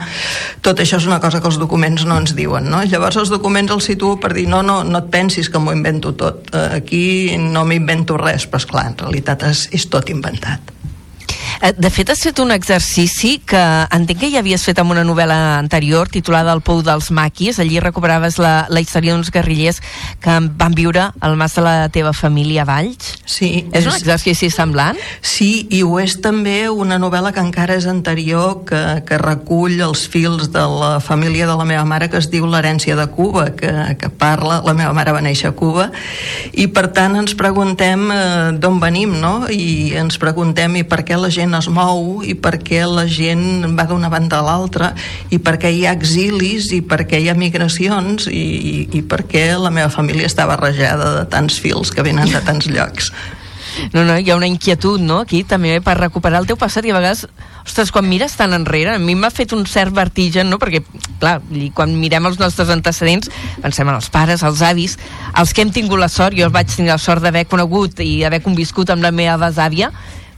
tot 0.64 0.84
això 0.84 1.00
és 1.00 1.08
una 1.08 1.20
cosa 1.24 1.40
que 1.40 1.50
els 1.50 1.60
documents 1.62 2.04
no 2.08 2.20
ens 2.20 2.36
diuen, 2.36 2.68
no? 2.70 2.84
Llavors 2.84 3.22
els 3.22 3.32
documents 3.32 3.72
els 3.72 3.88
situo 3.88 4.18
per 4.20 4.34
dir, 4.36 4.46
no, 4.50 4.62
no, 4.66 4.82
no 4.84 5.00
et 5.00 5.10
pensis 5.12 5.48
que 5.48 5.62
m'ho 5.62 5.72
invento 5.72 6.14
tot, 6.18 6.52
eh, 6.52 6.68
aquí 6.82 7.04
no 7.40 7.64
m'invento 7.68 8.20
res, 8.20 8.48
però 8.48 8.60
esclar, 8.60 8.88
en 8.92 9.00
realitat 9.06 9.48
és, 9.48 9.68
és 9.72 9.88
tot 9.88 10.12
inventat. 10.12 10.73
Eh, 11.62 11.72
de 11.76 11.90
fet, 11.90 12.10
has 12.10 12.22
fet 12.24 12.38
un 12.42 12.50
exercici 12.54 13.38
que 13.46 13.60
entenc 13.94 14.20
que 14.20 14.30
ja 14.32 14.40
havies 14.42 14.64
fet 14.66 14.78
amb 14.80 14.94
una 14.94 15.04
novel·la 15.06 15.58
anterior 15.58 16.08
titulada 16.12 16.52
El 16.54 16.62
pou 16.64 16.82
dels 16.84 17.10
maquis. 17.14 17.58
Allí 17.62 17.80
recuperaves 17.82 18.38
la, 18.42 18.66
la 18.68 18.82
història 18.82 19.14
d'uns 19.14 19.30
guerrillers 19.34 19.80
que 20.22 20.38
van 20.58 20.74
viure 20.74 21.10
al 21.20 21.36
mas 21.40 21.54
de 21.58 21.64
la 21.64 21.74
teva 21.94 22.14
família 22.16 22.62
a 22.64 22.68
Valls. 22.68 23.14
Sí. 23.26 23.66
És, 23.70 23.82
és 23.82 23.88
un 23.90 23.96
exercici 23.96 24.50
semblant? 24.52 24.98
Sí, 25.20 25.66
i 25.70 25.82
ho 25.84 25.98
és 26.02 26.16
també 26.24 26.68
una 26.70 26.98
novel·la 27.02 27.34
que 27.34 27.42
encara 27.44 27.76
és 27.78 27.88
anterior, 27.90 28.64
que, 28.68 28.82
que 29.06 29.20
recull 29.20 29.78
els 29.84 30.06
fils 30.10 30.50
de 30.54 30.64
la 30.64 30.98
família 31.04 31.48
de 31.50 31.56
la 31.58 31.68
meva 31.68 31.84
mare, 31.88 32.10
que 32.10 32.20
es 32.20 32.30
diu 32.32 32.48
L'herència 32.48 32.96
de 32.98 33.06
Cuba, 33.12 33.50
que, 33.56 33.72
que 34.00 34.10
parla... 34.10 34.62
La 34.64 34.72
meva 34.72 34.94
mare 34.96 35.12
va 35.12 35.20
néixer 35.20 35.50
a 35.50 35.56
Cuba, 35.56 35.90
i 36.56 36.64
per 36.72 36.86
tant 36.96 37.18
ens 37.18 37.34
preguntem 37.36 38.06
eh, 38.10 38.20
d'on 38.60 38.78
venim, 38.80 39.12
no? 39.20 39.34
I 39.52 39.92
ens 40.00 40.16
preguntem 40.20 40.78
i 40.80 40.84
per 40.88 41.02
què 41.04 41.18
la 41.20 41.28
gent 41.34 41.43
es 41.58 41.68
mou 41.68 42.22
i 42.24 42.32
per 42.32 42.56
què 42.64 42.80
la 42.88 43.04
gent 43.10 43.76
va 43.76 43.84
d'una 43.90 44.08
banda 44.08 44.40
a 44.40 44.46
l'altra 44.46 44.94
i 45.28 45.38
per 45.42 45.58
què 45.60 45.68
hi 45.74 45.84
ha 45.84 45.92
exilis 45.92 46.70
i 46.72 46.80
per 46.80 47.02
què 47.04 47.20
hi 47.20 47.28
ha 47.28 47.36
migracions 47.36 48.30
i, 48.32 48.44
i, 48.72 48.74
i 48.96 49.04
per 49.04 49.26
què 49.28 49.50
la 49.60 49.74
meva 49.74 49.92
família 49.92 50.30
està 50.30 50.48
barrejada 50.48 51.12
de 51.18 51.24
tants 51.28 51.60
fils 51.60 51.92
que 51.92 52.06
venen 52.06 52.32
de 52.32 52.40
tants 52.48 52.70
llocs. 52.72 53.12
No, 53.92 54.04
no, 54.04 54.16
hi 54.18 54.30
ha 54.30 54.36
una 54.36 54.46
inquietud, 54.46 55.00
no?, 55.02 55.20
aquí, 55.24 55.42
també 55.44 55.80
per 55.84 55.96
recuperar 55.98 56.40
el 56.42 56.46
teu 56.46 56.58
passat 56.58 56.86
i 56.86 56.92
a 56.92 56.96
vegades, 56.96 57.24
ostres, 57.64 57.90
quan 57.94 58.06
mires 58.08 58.36
tan 58.38 58.54
enrere, 58.54 58.94
a 58.94 59.02
mi 59.02 59.16
m'ha 59.18 59.32
fet 59.34 59.54
un 59.56 59.64
cert 59.66 59.94
vertigen, 59.94 60.50
no?, 60.50 60.60
perquè, 60.62 60.84
clar, 61.22 61.40
quan 61.74 61.94
mirem 61.98 62.30
els 62.30 62.38
nostres 62.38 62.70
antecedents, 62.74 63.30
pensem 63.64 63.90
en 63.90 63.98
els 63.98 64.10
pares, 64.14 64.44
els 64.46 64.62
avis, 64.62 64.98
els 65.34 65.54
que 65.54 65.64
hem 65.64 65.72
tingut 65.74 66.00
la 66.00 66.10
sort, 66.12 66.36
jo 66.38 66.50
vaig 66.54 66.70
tenir 66.70 66.92
la 66.92 67.00
sort 67.02 67.24
d'haver 67.24 67.46
conegut 67.50 68.02
i 68.04 68.22
haver 68.24 68.44
conviscut 68.44 68.94
amb 68.94 69.02
la 69.02 69.14
meva 69.14 69.38
besàvia, 69.48 69.90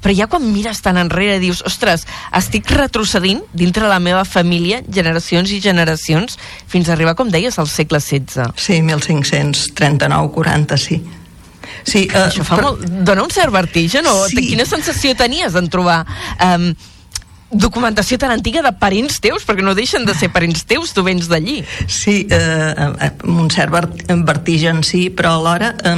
però 0.06 0.14
ja 0.14 0.28
quan 0.30 0.44
mires 0.54 0.78
tan 0.86 1.00
enrere 1.02 1.40
dius, 1.42 1.64
ostres, 1.66 2.04
estic 2.38 2.70
retrocedint 2.70 3.40
dintre 3.58 3.88
la 3.90 3.98
meva 3.98 4.22
família 4.22 4.78
generacions 4.86 5.50
i 5.50 5.58
generacions 5.58 6.38
fins 6.70 6.86
a 6.86 6.92
arribar, 6.94 7.16
com 7.18 7.26
deies, 7.26 7.58
al 7.58 7.66
segle 7.66 7.98
XVI. 7.98 8.54
Sí, 8.54 8.78
1539-40, 8.86 10.78
sí. 10.78 11.00
Sí, 11.82 12.04
uh, 12.06 12.28
Això 12.28 12.46
fa 12.46 12.60
però... 12.60 12.76
molt... 12.76 12.86
Dona 12.86 13.24
un 13.26 13.34
cert 13.34 13.50
vertigen, 13.50 14.06
o 14.06 14.28
sí. 14.30 14.46
quina 14.52 14.62
sensació 14.68 15.18
tenies 15.18 15.58
en 15.58 15.66
trobar... 15.74 16.04
Um, 16.38 16.70
documentació 17.50 18.18
tan 18.18 18.32
antiga 18.34 18.62
de 18.64 18.72
parents 18.74 19.20
teus, 19.22 19.44
perquè 19.46 19.62
no 19.62 19.76
deixen 19.78 20.04
de 20.06 20.14
ser 20.18 20.32
parents 20.34 20.64
teus, 20.66 20.90
tu 20.96 21.04
vens 21.06 21.28
d'allí. 21.30 21.60
Sí, 21.86 22.26
eh, 22.30 23.10
un 23.30 23.50
cert 23.54 23.70
vertigen 24.26 24.82
sí, 24.82 25.06
però 25.14 25.36
alhora 25.36 25.72
eh, 25.78 25.94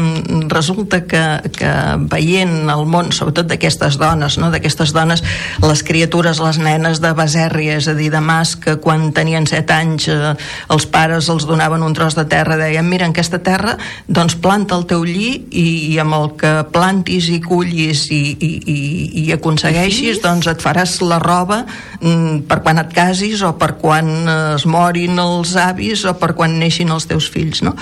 resulta 0.52 1.06
que, 1.08 1.22
que 1.56 1.70
veient 2.12 2.68
el 2.68 2.84
món, 2.84 3.12
sobretot 3.16 3.48
d'aquestes 3.48 3.96
dones, 4.00 4.36
no? 4.36 4.50
d'aquestes 4.52 4.92
dones, 4.92 5.24
les 5.64 5.82
criatures, 5.88 6.42
les 6.44 6.60
nenes 6.60 7.00
de 7.00 7.14
Baserri, 7.16 7.70
és 7.78 7.88
a 7.88 7.96
dir, 7.96 8.10
de 8.12 8.20
Mas, 8.20 8.52
que 8.60 8.76
quan 8.84 9.08
tenien 9.16 9.48
set 9.48 9.72
anys 9.72 10.10
eh, 10.12 10.34
els 10.68 10.88
pares 10.92 11.32
els 11.32 11.48
donaven 11.48 11.82
un 11.86 11.96
tros 11.96 12.18
de 12.18 12.26
terra, 12.28 12.60
deien, 12.60 12.84
mira, 12.88 13.08
en 13.08 13.16
aquesta 13.16 13.40
terra, 13.40 13.78
doncs 14.06 14.36
planta 14.36 14.76
el 14.76 14.84
teu 14.90 15.06
lli 15.08 15.32
i, 15.48 15.66
i 15.94 15.98
amb 16.02 16.20
el 16.20 16.30
que 16.36 16.52
plantis 16.76 17.32
i 17.32 17.40
cullis 17.40 18.04
i, 18.12 18.22
i, 18.36 18.52
i, 18.68 18.78
i 19.24 19.26
aconsegueixis, 19.32 20.20
doncs 20.20 20.52
et 20.52 20.60
faràs 20.60 20.98
la 21.00 21.16
roba 21.22 21.37
roba 21.38 21.62
mm, 22.00 22.46
per 22.48 22.60
quan 22.64 22.80
et 22.82 22.92
casis 22.94 23.42
o 23.46 23.54
per 23.58 23.76
quan 23.80 24.08
eh, 24.26 24.36
es 24.56 24.66
morin 24.66 25.18
els 25.22 25.54
avis 25.60 26.04
o 26.08 26.14
per 26.18 26.34
quan 26.38 26.58
neixin 26.58 26.90
els 26.94 27.06
teus 27.10 27.28
fills 27.30 27.62
no? 27.66 27.74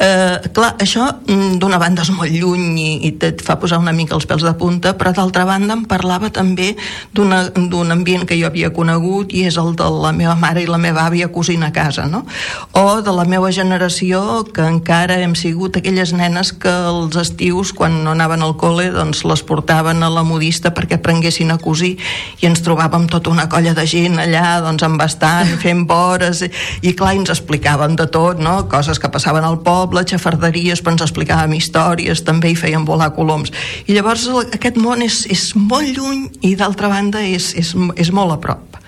eh, 0.00 0.40
clar, 0.54 0.74
això 0.80 1.10
mm, 1.12 1.58
d'una 1.62 1.80
banda 1.82 2.04
és 2.04 2.12
molt 2.14 2.32
lluny 2.32 2.66
i, 2.80 2.90
i 3.08 3.12
et 3.24 3.42
fa 3.44 3.58
posar 3.60 3.80
una 3.82 3.94
mica 3.96 4.16
els 4.16 4.26
pèls 4.30 4.44
de 4.46 4.54
punta 4.58 4.94
però 4.98 5.14
d'altra 5.14 5.46
banda 5.48 5.76
em 5.76 5.84
parlava 5.88 6.30
també 6.34 6.74
d'un 7.14 7.92
ambient 7.92 8.26
que 8.28 8.38
jo 8.38 8.48
havia 8.48 8.72
conegut 8.74 9.34
i 9.34 9.44
és 9.48 9.58
el 9.60 9.74
de 9.78 9.88
la 9.90 10.12
meva 10.16 10.34
mare 10.38 10.64
i 10.64 10.70
la 10.70 10.80
meva 10.80 11.06
àvia 11.08 11.30
cosint 11.32 11.64
a 11.66 11.72
casa 11.74 12.06
no? 12.10 12.24
o 12.72 13.00
de 13.04 13.14
la 13.14 13.26
meva 13.28 13.52
generació 13.54 14.44
que 14.54 14.64
encara 14.64 15.20
hem 15.22 15.36
sigut 15.38 15.78
aquelles 15.78 16.14
nenes 16.16 16.52
que 16.52 16.72
els 16.72 17.16
estius 17.20 17.74
quan 17.76 18.02
no 18.04 18.14
anaven 18.14 18.44
al 18.44 18.56
col·le 18.60 18.90
doncs 18.94 19.24
les 19.28 19.44
portaven 19.46 20.02
a 20.02 20.10
la 20.12 20.24
modista 20.26 20.72
perquè 20.74 20.98
aprenguessin 21.00 21.52
a 21.54 21.58
cosir 21.60 21.94
i 22.40 22.48
ens 22.48 22.62
trobàvem 22.64 22.93
anàvem 22.94 23.08
tota 23.10 23.30
una 23.30 23.48
colla 23.48 23.74
de 23.74 23.84
gent 23.86 24.18
allà, 24.22 24.60
doncs 24.62 24.84
embastant, 24.86 25.48
fent 25.62 25.84
vores, 25.88 26.42
i, 26.46 26.50
i 26.86 26.92
clar, 26.94 27.14
ens 27.18 27.32
explicaven 27.32 27.96
de 27.96 28.06
tot, 28.06 28.38
no? 28.38 28.68
Coses 28.70 29.00
que 29.00 29.10
passaven 29.10 29.44
al 29.44 29.58
poble, 29.66 30.04
xafarderies, 30.06 30.82
però 30.82 30.94
ens 30.94 31.02
explicàvem 31.02 31.56
històries, 31.58 32.22
també 32.24 32.52
hi 32.52 32.58
feien 32.58 32.84
volar 32.86 33.12
coloms. 33.16 33.52
I 33.86 33.96
llavors 33.96 34.28
aquest 34.54 34.78
món 34.78 35.02
és, 35.02 35.24
és 35.26 35.54
molt 35.56 35.90
lluny 35.96 36.28
i 36.42 36.54
d'altra 36.54 36.88
banda 36.88 37.22
és, 37.22 37.52
és, 37.58 37.74
és 37.96 38.12
molt 38.14 38.36
a 38.36 38.38
prop. 38.38 38.80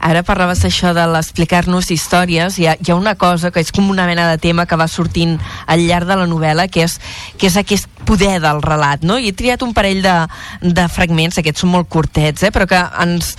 Ara 0.00 0.22
parlaves 0.26 0.64
això 0.66 0.92
de 0.96 1.04
l'explicar-nos 1.10 1.90
històries, 1.94 2.58
hi 2.58 2.68
ha, 2.68 2.76
hi 2.80 2.92
ha 2.92 2.98
una 2.98 3.16
cosa 3.18 3.50
que 3.50 3.62
és 3.64 3.72
com 3.74 3.90
una 3.90 4.06
mena 4.06 4.28
de 4.30 4.40
tema 4.42 4.66
que 4.66 4.78
va 4.78 4.88
sortint 4.88 5.36
al 5.66 5.84
llarg 5.86 6.08
de 6.08 6.18
la 6.20 6.26
novel·la, 6.30 6.68
que 6.68 6.84
és, 6.86 6.98
que 7.38 7.50
és 7.50 7.56
aquest 7.56 7.88
poder 8.06 8.38
del 8.40 8.62
relat, 8.62 9.02
no? 9.02 9.18
I 9.18 9.30
he 9.30 9.36
triat 9.36 9.64
un 9.66 9.74
parell 9.74 10.02
de, 10.04 10.16
de 10.62 10.88
fragments, 10.92 11.38
aquests 11.40 11.64
són 11.64 11.74
molt 11.74 11.90
curtets, 11.90 12.46
eh? 12.46 12.52
però 12.54 12.68
que 12.70 12.80
ens, 13.02 13.34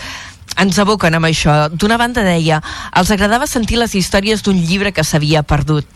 ens 0.58 0.80
aboquen 0.82 1.15
amb 1.15 1.30
això. 1.30 1.58
D'una 1.72 2.00
banda 2.02 2.26
deia, 2.26 2.62
els 2.98 3.12
agradava 3.13 3.48
sentir 3.48 3.80
les 3.80 3.96
històries 3.96 4.43
d'un 4.43 4.58
llibre 4.58 4.91
que 4.91 5.06
s'havia 5.06 5.46
perdut 5.48 5.88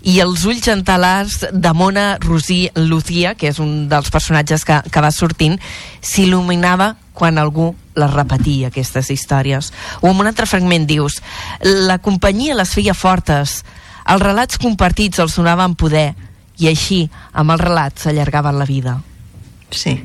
i 0.00 0.16
els 0.24 0.46
ulls 0.48 0.68
entalars 0.72 1.44
de 1.52 1.72
Mona 1.76 2.16
Rosí 2.22 2.70
Lucía, 2.74 3.34
que 3.34 3.50
és 3.50 3.60
un 3.60 3.88
dels 3.90 4.10
personatges 4.12 4.64
que, 4.64 4.80
que 4.88 5.02
va 5.04 5.12
sortint, 5.12 5.58
s'il·luminava 6.00 6.94
quan 7.12 7.38
algú 7.38 7.74
les 8.00 8.14
repetia, 8.14 8.70
aquestes 8.70 9.12
històries. 9.12 9.70
O 10.00 10.10
en 10.10 10.24
un 10.24 10.30
altre 10.30 10.48
fragment 10.50 10.88
dius, 10.88 11.20
la 11.62 12.00
companyia 12.02 12.58
les 12.58 12.74
feia 12.74 12.96
fortes, 12.96 13.60
els 14.10 14.24
relats 14.24 14.58
compartits 14.58 15.22
els 15.22 15.36
donaven 15.38 15.76
poder, 15.78 16.10
i 16.60 16.68
així, 16.68 17.04
amb 17.32 17.54
els 17.54 17.64
relats, 17.64 18.04
s'allargaven 18.04 18.58
la 18.58 18.68
vida. 18.68 18.98
Sí 19.70 20.00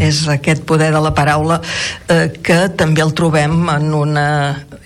és 0.00 0.22
aquest 0.30 0.64
poder 0.68 0.90
de 0.94 1.00
la 1.02 1.12
paraula 1.14 1.60
eh, 2.08 2.28
que 2.42 2.68
també 2.78 3.02
el 3.04 3.14
trobem 3.18 3.68
en 3.74 3.92
una 3.94 4.28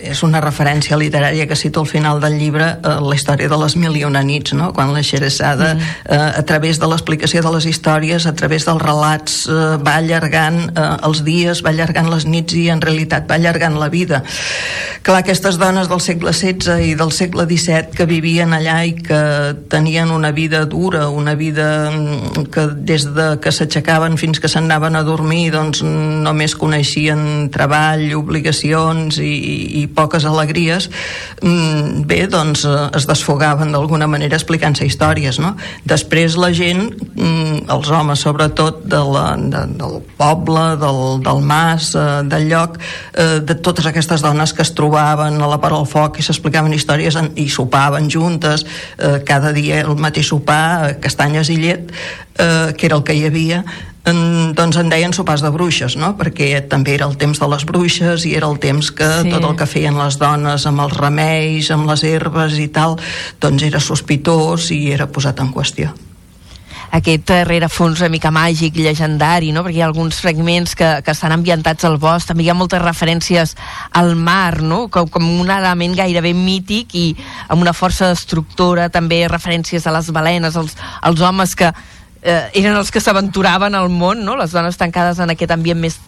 és 0.03 0.19
una 0.25 0.41
referència 0.43 0.97
literària 0.99 1.45
que 1.47 1.55
cito 1.55 1.81
al 1.81 1.87
final 1.87 2.19
del 2.23 2.35
llibre 2.39 2.65
eh, 2.75 2.95
la 2.99 3.15
història 3.15 3.49
de 3.49 3.59
les 3.59 3.75
mil 3.79 3.95
i 3.97 4.03
una 4.07 4.23
nits 4.25 4.55
no? 4.57 4.71
quan 4.75 4.93
la 4.93 5.03
Xeresada 5.05 5.73
mm. 5.75 5.91
eh, 6.05 6.19
a 6.41 6.43
través 6.49 6.79
de 6.81 6.89
l'explicació 6.89 7.43
de 7.45 7.53
les 7.55 7.67
històries 7.69 8.27
a 8.27 8.33
través 8.35 8.67
dels 8.67 8.81
relats 8.83 9.43
eh, 9.47 9.77
va 9.83 9.97
allargant 10.01 10.59
eh, 10.71 10.89
els 11.07 11.23
dies, 11.25 11.63
va 11.63 11.71
allargant 11.73 12.09
les 12.11 12.27
nits 12.27 12.57
i 12.57 12.67
en 12.73 12.81
realitat 12.83 13.29
va 13.29 13.37
allargant 13.39 13.77
la 13.79 13.89
vida 13.93 14.23
clar, 15.03 15.21
aquestes 15.21 15.59
dones 15.61 15.89
del 15.91 16.03
segle 16.03 16.33
XVI 16.33 16.79
i 16.89 16.97
del 16.99 17.13
segle 17.15 17.47
XVII 17.47 17.95
que 17.95 18.09
vivien 18.09 18.55
allà 18.55 18.81
i 18.87 18.95
que 18.97 19.21
tenien 19.71 20.11
una 20.11 20.33
vida 20.35 20.65
dura 20.65 21.07
una 21.09 21.35
vida 21.39 21.91
mm, 21.91 22.49
que 22.51 22.67
des 22.73 23.07
de 23.15 23.29
que 23.43 23.53
s'aixecaven 23.55 24.17
fins 24.19 24.41
que 24.43 24.51
s'anaven 24.51 24.97
a 24.99 25.02
dormir 25.05 25.51
doncs 25.53 25.83
només 25.83 26.55
coneixien 26.59 27.49
treball, 27.53 28.05
obligacions 28.17 29.19
i, 29.21 29.33
i 29.81 29.83
poques 29.91 30.25
alegries 30.29 30.89
mm, 31.41 32.03
bé, 32.09 32.23
doncs 32.31 32.65
eh, 32.69 32.75
es 32.97 33.07
desfogaven 33.09 33.73
d'alguna 33.73 34.07
manera 34.11 34.37
explicant-se 34.39 34.87
històries 34.87 35.39
no? 35.43 35.53
després 35.89 36.37
la 36.39 36.51
gent 36.55 36.89
mm, 36.91 37.65
els 37.73 37.91
homes 37.93 38.23
sobretot 38.25 38.83
de 38.89 39.01
la, 39.13 39.25
de, 39.37 39.63
del 39.79 39.99
poble, 40.19 40.65
del, 40.81 41.01
del 41.25 41.43
mas 41.45 41.93
eh, 41.95 42.07
del 42.29 42.49
lloc, 42.51 42.79
eh, 43.13 43.39
de 43.43 43.55
totes 43.55 43.87
aquestes 43.89 44.25
dones 44.25 44.55
que 44.55 44.65
es 44.65 44.73
trobaven 44.75 45.41
a 45.41 45.51
la 45.51 45.59
part 45.61 45.77
del 45.77 45.89
foc 45.89 46.19
i 46.19 46.25
s'explicaven 46.25 46.73
històries 46.75 47.19
i 47.39 47.47
sopaven 47.49 48.09
juntes 48.11 48.63
cada 49.27 49.51
dia 49.53 49.81
el 49.83 49.97
mateix 49.99 50.29
sopar, 50.31 50.95
castanyes 51.03 51.49
i 51.53 51.57
llet 51.61 51.91
eh, 52.37 52.73
que 52.77 52.85
era 52.85 52.97
el 52.97 53.03
que 53.03 53.15
hi 53.17 53.25
havia 53.25 53.63
en, 54.05 54.51
doncs 54.55 54.77
en 54.79 54.89
deien 54.91 55.13
sopars 55.15 55.43
de 55.43 55.51
bruixes, 55.53 55.95
no? 55.99 56.13
perquè 56.19 56.49
també 56.69 56.97
era 56.97 57.07
el 57.07 57.17
temps 57.19 57.39
de 57.39 57.49
les 57.51 57.65
bruixes 57.65 58.27
i 58.27 58.35
era 58.35 58.49
el 58.51 58.59
temps 58.63 58.91
que 58.91 59.09
sí. 59.21 59.31
tot 59.31 59.43
el 59.47 59.55
que 59.59 59.69
feien 59.69 59.99
les 59.99 60.19
dones 60.19 60.67
amb 60.67 60.83
els 60.83 60.97
remeis, 60.99 61.71
amb 61.71 61.87
les 61.89 62.03
herbes 62.07 62.57
i 62.59 62.69
tal, 62.73 62.97
doncs 63.43 63.69
era 63.69 63.83
sospitós 63.83 64.71
i 64.75 64.85
era 64.95 65.07
posat 65.11 65.39
en 65.43 65.53
qüestió 65.55 65.93
aquest 66.93 67.31
rerefons 67.47 68.03
una 68.03 68.11
mica 68.13 68.29
màgic, 68.29 68.75
llegendari, 68.77 69.49
no? 69.49 69.63
perquè 69.65 69.79
hi 69.79 69.81
ha 69.81 69.87
alguns 69.89 70.19
fragments 70.21 70.75
que, 70.77 70.89
que 71.01 71.15
estan 71.15 71.33
ambientats 71.33 71.87
al 71.89 71.97
bosc, 71.97 72.29
també 72.29 72.45
hi 72.45 72.51
ha 72.53 72.57
moltes 72.57 72.83
referències 72.83 73.55
al 73.97 74.13
mar, 74.13 74.61
no? 74.61 74.83
com, 74.93 75.09
com 75.09 75.25
un 75.25 75.49
element 75.49 75.97
gairebé 75.97 76.35
mític 76.37 76.93
i 76.93 77.07
amb 77.47 77.65
una 77.65 77.73
força 77.73 78.11
destructora, 78.11 78.91
també 78.93 79.23
referències 79.25 79.87
a 79.89 79.95
les 79.95 80.11
balenes, 80.13 80.59
als, 80.59 80.77
als 81.01 81.25
homes 81.25 81.57
que 81.57 81.73
eh, 82.23 82.49
eren 82.53 82.77
els 82.79 82.91
que 82.91 83.01
s'aventuraven 83.03 83.75
al 83.75 83.89
món, 83.91 84.23
no? 84.25 84.37
les 84.39 84.55
dones 84.55 84.79
tancades 84.79 85.19
en 85.19 85.33
aquest 85.33 85.51
ambient 85.55 85.79
més, 85.79 85.99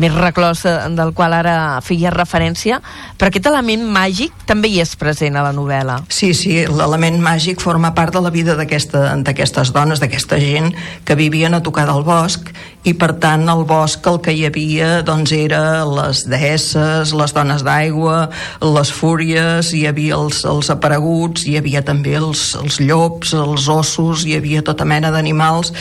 més 0.00 0.14
reclòs 0.14 0.64
eh, 0.66 0.74
del 0.96 1.12
qual 1.14 1.34
ara 1.36 1.80
feia 1.84 2.12
referència, 2.14 2.80
però 3.18 3.30
aquest 3.30 3.46
element 3.50 3.86
màgic 3.94 4.34
també 4.48 4.70
hi 4.72 4.80
és 4.82 4.94
present 4.98 5.38
a 5.38 5.44
la 5.46 5.54
novel·la. 5.54 6.00
Sí, 6.08 6.32
sí, 6.34 6.64
l'element 6.66 7.20
màgic 7.22 7.62
forma 7.62 7.94
part 7.94 8.14
de 8.14 8.22
la 8.24 8.32
vida 8.34 8.56
d'aquestes 8.58 9.72
dones, 9.74 10.02
d'aquesta 10.02 10.40
gent 10.42 10.72
que 11.06 11.18
vivien 11.18 11.54
a 11.54 11.62
tocar 11.62 11.86
del 11.90 12.02
bosc 12.06 12.50
i 12.84 12.92
per 12.98 13.14
tant 13.22 13.46
el 13.48 13.62
bosc 13.68 14.04
el 14.10 14.18
que 14.24 14.34
hi 14.34 14.44
havia 14.48 14.88
doncs 15.06 15.32
era 15.36 15.84
les 15.88 16.24
deesses, 16.28 17.14
les 17.16 17.32
dones 17.32 17.62
d'aigua, 17.64 18.28
les 18.60 18.90
fúries, 18.92 19.70
hi 19.72 19.86
havia 19.88 20.18
els, 20.18 20.42
els 20.48 20.68
apareguts, 20.74 21.46
hi 21.48 21.56
havia 21.60 21.84
també 21.86 22.16
els, 22.18 22.42
els 22.60 22.80
llops, 22.82 23.32
els 23.38 23.68
ossos, 23.72 24.26
hi 24.26 24.36
havia 24.36 24.64
tota 24.66 24.84
mena 24.84 25.12
d'animals 25.14 25.72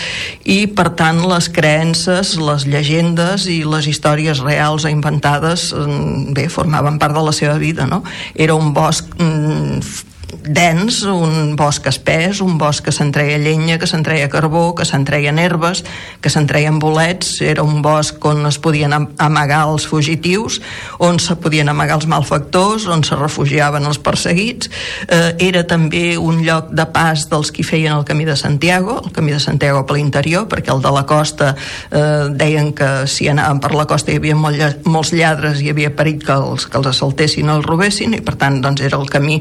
i 0.45 0.63
per 0.67 0.91
tant 0.99 1.19
les 1.27 1.49
creences, 1.51 2.37
les 2.39 2.67
llegendes 2.69 3.49
i 3.51 3.63
les 3.67 3.89
històries 3.89 4.02
reals 4.43 4.85
o 4.85 4.91
inventades 4.91 5.71
mm, 5.73 6.33
bé, 6.35 6.47
formaven 6.51 6.99
part 6.99 7.15
de 7.15 7.23
la 7.23 7.35
seva 7.35 7.57
vida 7.61 7.87
no? 7.89 8.03
era 8.35 8.55
un 8.55 8.73
bosc 8.75 9.15
mm, 9.17 10.11
dens, 10.43 11.01
un 11.07 11.55
bosc 11.59 11.87
espès, 11.87 12.41
un 12.41 12.57
bosc 12.57 12.85
que 12.85 12.93
se'n 12.95 13.11
treia 13.13 13.37
llenya, 13.37 13.77
que 13.79 13.87
se'n 13.89 14.03
treia 14.05 14.29
carbó, 14.31 14.73
que 14.75 14.85
se'n 14.85 15.05
treien 15.05 15.39
herbes, 15.39 15.83
que 16.21 16.31
se'n 16.33 16.47
treien 16.49 16.79
bolets, 16.81 17.35
era 17.41 17.63
un 17.63 17.81
bosc 17.85 18.23
on 18.25 18.45
es 18.49 18.59
podien 18.63 18.93
amagar 18.93 19.63
els 19.69 19.87
fugitius, 19.87 20.59
on 20.99 21.19
se 21.19 21.35
podien 21.39 21.69
amagar 21.69 21.99
els 21.99 22.07
malfactors, 22.09 22.87
on 22.87 23.03
se 23.03 23.17
refugiaven 23.19 23.85
els 23.89 23.99
perseguits, 24.03 24.69
eh, 25.07 25.35
era 25.39 25.63
també 25.67 26.17
un 26.17 26.43
lloc 26.45 26.71
de 26.71 26.85
pas 26.93 27.27
dels 27.29 27.51
qui 27.53 27.63
feien 27.63 27.93
el 27.97 28.05
camí 28.05 28.25
de 28.25 28.35
Santiago, 28.39 29.01
el 29.03 29.11
camí 29.11 29.31
de 29.31 29.39
Santiago 29.43 29.85
per 29.85 29.97
l'interior, 29.97 30.47
perquè 30.49 30.73
el 30.73 30.81
de 30.81 30.91
la 30.93 31.05
costa 31.05 31.53
eh, 31.91 32.29
deien 32.31 32.73
que 32.73 33.07
si 33.07 33.27
anaven 33.29 33.59
per 33.63 33.73
la 33.75 33.87
costa 33.89 34.11
hi 34.11 34.19
havia 34.21 34.35
molt, 34.35 34.85
molts 34.85 35.13
lladres 35.13 35.61
hi 35.61 35.69
havia 35.71 35.93
perill 35.95 36.23
que 36.23 36.35
els, 36.35 36.67
que 36.67 36.79
els 36.79 36.89
assaltessin 36.93 37.49
o 37.49 37.57
els 37.59 37.67
robessin 37.67 38.15
i 38.17 38.21
per 38.25 38.35
tant 38.39 38.61
doncs 38.63 38.83
era 38.85 38.99
el 38.99 39.09
camí. 39.11 39.39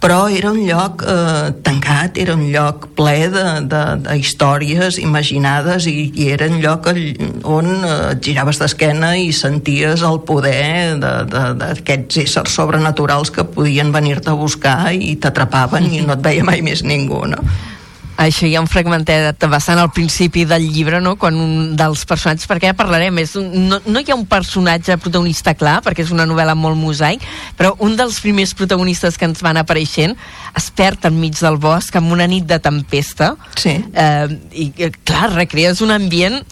Però 0.00 0.19
era 0.28 0.50
un 0.50 0.60
lloc 0.66 1.04
eh, 1.06 1.52
tancat, 1.64 2.18
era 2.18 2.34
un 2.34 2.44
lloc 2.52 2.88
ple 2.98 3.28
de, 3.32 3.44
de, 3.70 3.82
de 4.04 4.16
històries 4.20 4.98
imaginades 5.00 5.86
i, 5.90 6.10
i 6.14 6.28
era 6.34 6.48
un 6.50 6.60
lloc 6.60 6.90
on 6.90 7.70
eh, 7.70 7.96
et 8.10 8.22
giraves 8.26 8.60
d'esquena 8.60 9.14
i 9.16 9.30
senties 9.36 10.04
el 10.06 10.20
poder 10.28 10.98
d'aquests 11.00 12.22
éssers 12.24 12.56
sobrenaturals 12.58 13.32
que 13.34 13.46
podien 13.46 13.92
venir-te 13.94 14.32
a 14.32 14.38
buscar 14.38 14.92
i 14.92 15.16
t'atrapaven 15.16 15.88
i 15.90 16.04
no 16.04 16.18
et 16.18 16.24
veia 16.24 16.46
mai 16.46 16.64
més 16.66 16.84
ningú, 16.84 17.24
no? 17.30 17.40
Això 18.20 18.44
hi 18.44 18.54
ha 18.56 18.60
un 18.60 18.68
fragmentet 18.68 19.46
bastant 19.48 19.80
al 19.80 19.90
principi 19.96 20.44
del 20.44 20.66
llibre, 20.68 21.00
no?, 21.00 21.14
quan 21.20 21.38
un 21.40 21.74
dels 21.78 22.04
personatges, 22.08 22.48
perquè 22.50 22.70
ja 22.70 22.76
parlarem, 22.76 23.22
és 23.22 23.32
un, 23.40 23.48
no, 23.70 23.80
no 23.86 24.02
hi 24.02 24.12
ha 24.12 24.18
un 24.18 24.26
personatge 24.28 24.98
protagonista 25.00 25.54
clar, 25.56 25.78
perquè 25.86 26.04
és 26.04 26.12
una 26.12 26.28
novel·la 26.28 26.54
molt 26.58 26.76
mosaic, 26.76 27.24
però 27.56 27.72
un 27.80 27.96
dels 27.96 28.20
primers 28.20 28.52
protagonistes 28.58 29.16
que 29.16 29.28
ens 29.28 29.40
van 29.44 29.60
apareixent 29.60 30.16
es 30.58 30.70
perd 30.76 31.08
enmig 31.08 31.38
del 31.40 31.56
bosc 31.62 31.96
amb 31.96 32.12
una 32.12 32.28
nit 32.28 32.44
de 32.50 32.60
tempesta. 32.60 33.34
Sí. 33.56 33.78
Eh, 33.80 34.26
I, 34.52 34.70
clar, 35.08 35.30
recrees 35.38 35.80
un 35.80 35.96
ambient 35.96 36.42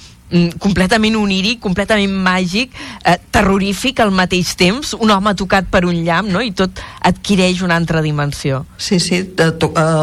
completament 0.60 1.16
oníric, 1.16 1.60
completament 1.60 2.12
màgic, 2.12 2.74
eh, 3.04 3.16
terrorífic 3.32 4.00
al 4.00 4.10
mateix 4.12 4.54
temps, 4.60 4.94
un 5.00 5.10
home 5.10 5.34
tocat 5.34 5.68
per 5.70 5.84
un 5.88 6.04
llamp, 6.04 6.28
no? 6.28 6.42
i 6.44 6.52
tot 6.52 6.82
adquireix 7.08 7.62
una 7.64 7.76
altra 7.76 8.02
dimensió. 8.04 8.64
Sí, 8.76 9.00
sí, 9.00 9.22
eh, 9.24 9.50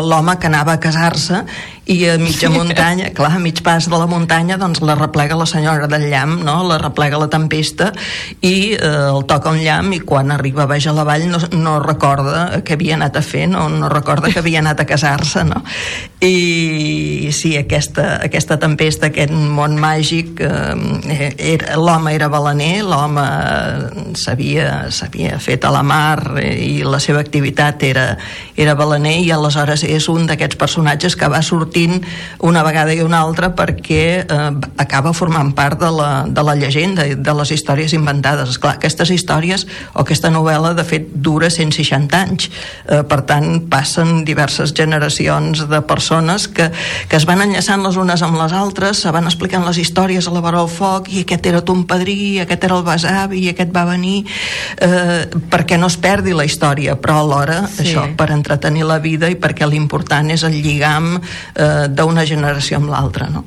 l'home 0.02 0.38
que 0.40 0.48
anava 0.48 0.74
a 0.74 0.80
casar-se 0.80 1.44
i 1.86 2.00
a 2.10 2.18
mitja 2.18 2.50
muntanya, 2.50 3.12
clar, 3.14 3.36
a 3.38 3.40
mig 3.40 3.62
pas 3.62 3.86
de 3.86 3.94
la 3.94 4.08
muntanya, 4.10 4.58
doncs 4.58 4.82
la 4.82 4.96
replega 4.98 5.38
la 5.38 5.46
senyora 5.46 5.86
del 5.88 6.08
llamp, 6.10 6.42
no? 6.42 6.64
la 6.66 6.80
replega 6.82 7.20
la 7.22 7.28
tempesta 7.30 7.92
i 8.42 8.74
eh, 8.74 8.80
el 9.12 9.26
toca 9.30 9.52
un 9.54 9.62
llamp 9.62 9.94
i 9.94 10.00
quan 10.02 10.34
arriba 10.34 10.66
baix 10.66 10.88
a 10.90 10.96
la 10.98 11.06
vall 11.06 11.28
no, 11.30 11.38
no 11.54 11.76
recorda 11.84 12.64
què 12.66 12.74
havia 12.74 12.96
anat 12.98 13.20
a 13.20 13.22
fer, 13.22 13.46
no, 13.52 13.68
no 13.70 13.90
recorda 13.94 14.32
que 14.34 14.42
havia 14.42 14.64
anat 14.64 14.82
a 14.82 14.88
casar-se, 14.90 15.44
no? 15.46 15.62
I 16.26 17.30
sí, 17.36 17.54
aquesta, 17.60 18.16
aquesta 18.26 18.58
tempesta, 18.58 19.12
aquest 19.14 19.30
món 19.30 19.78
màgic, 19.78 20.42
eh, 20.42 21.30
era, 21.38 21.78
l'home 21.78 22.16
era 22.18 22.32
balaner, 22.34 22.82
l'home 22.82 23.28
s'havia 24.18 25.38
fet 25.38 25.70
a 25.70 25.74
la 25.76 25.86
mar 25.86 26.42
i 26.42 26.82
la 26.82 26.98
seva 27.04 27.22
activitat 27.22 27.86
era, 27.86 28.10
era 28.58 28.74
balaner 28.74 29.20
i 29.22 29.30
aleshores 29.36 29.86
és 29.86 30.10
un 30.10 30.26
d'aquests 30.26 30.58
personatges 30.58 31.20
que 31.20 31.30
va 31.30 31.46
sortir 31.46 31.75
sortint 31.76 32.06
una 32.40 32.64
vegada 32.64 32.94
i 32.94 33.02
una 33.04 33.20
altra 33.20 33.52
perquè 33.56 34.24
eh, 34.24 34.52
acaba 34.78 35.14
formant 35.14 35.54
part 35.56 35.80
de 35.80 35.92
la, 35.92 36.26
de 36.28 36.44
la 36.44 36.56
llegenda 36.56 37.06
i 37.06 37.16
de 37.16 37.34
les 37.36 37.52
històries 37.52 37.94
inventades. 37.94 38.50
Esclar, 38.50 38.76
aquestes 38.78 39.12
històries 39.12 39.66
o 39.94 40.04
aquesta 40.04 40.30
novel·la 40.32 40.74
de 40.76 40.86
fet 40.86 41.08
dura 41.12 41.50
160 41.50 42.16
anys 42.16 42.50
eh, 42.88 43.04
per 43.04 43.22
tant 43.28 43.66
passen 43.70 44.24
diverses 44.26 44.74
generacions 44.76 45.66
de 45.68 45.82
persones 45.82 46.48
que, 46.48 46.70
que 47.10 47.18
es 47.18 47.26
van 47.26 47.42
enllaçant 47.44 47.84
les 47.84 47.98
unes 47.98 48.22
amb 48.24 48.40
les 48.40 48.54
altres 48.54 49.04
se 49.04 49.12
van 49.12 49.26
explicant 49.26 49.66
les 49.66 49.80
històries 49.82 50.28
a 50.28 50.36
la 50.36 50.44
vora 50.44 50.62
del 50.62 50.72
foc 50.72 51.10
i 51.12 51.26
aquest 51.26 51.46
era 51.50 51.64
ton 51.66 51.84
padrí, 51.90 52.40
aquest 52.44 52.64
era 52.64 52.78
el 52.78 52.86
besavi 52.86 53.42
i 53.46 53.52
aquest 53.52 53.74
va 53.76 53.86
venir 53.90 54.24
eh, 54.80 55.26
perquè 55.52 55.80
no 55.82 55.90
es 55.92 55.98
perdi 56.00 56.36
la 56.36 56.46
història 56.48 56.96
però 57.00 57.20
alhora 57.24 57.64
sí. 57.68 57.88
això 57.88 58.08
per 58.16 58.32
entretenir 58.36 58.86
la 58.88 59.00
vida 59.04 59.30
i 59.32 59.40
perquè 59.40 59.68
l'important 59.68 60.32
és 60.32 60.46
el 60.48 60.60
lligam 60.62 61.16
eh, 61.18 61.65
d'una 61.90 62.26
generació 62.26 62.80
amb 62.80 62.92
l'altra 62.94 63.30
no? 63.30 63.44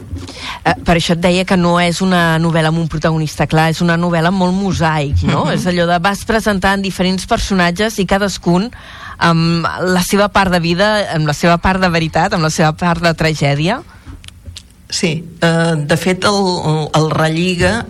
eh, 0.65 0.75
per 0.85 0.97
això 0.97 1.17
et 1.17 1.23
deia 1.23 1.45
que 1.49 1.57
no 1.57 1.77
és 1.81 2.01
una 2.05 2.39
novel·la 2.43 2.73
amb 2.73 2.83
un 2.83 2.89
protagonista 2.89 3.47
clar, 3.51 3.71
és 3.75 3.83
una 3.85 3.99
novel·la 4.01 4.33
molt 4.35 4.55
mosaic 4.55 5.23
no? 5.23 5.45
-huh. 5.47 5.55
és 5.55 5.67
allò 5.67 5.87
de 5.87 5.99
vas 5.99 6.25
presentant 6.25 6.83
diferents 6.83 7.27
personatges 7.27 7.99
i 7.99 8.07
cadascun 8.07 8.71
amb 9.19 9.67
la 9.83 10.03
seva 10.03 10.29
part 10.29 10.53
de 10.53 10.61
vida, 10.61 11.15
amb 11.15 11.27
la 11.27 11.35
seva 11.35 11.59
part 11.59 11.81
de 11.81 11.89
veritat, 11.89 12.33
amb 12.33 12.43
la 12.43 12.51
seva 12.51 12.73
part 12.73 13.03
de 13.03 13.15
tragèdia 13.15 13.83
Sí, 14.91 15.37
eh, 15.43 15.75
de 15.77 15.97
fet 16.01 16.25
el, 16.25 16.39
el 16.97 17.11
relliga 17.13 17.83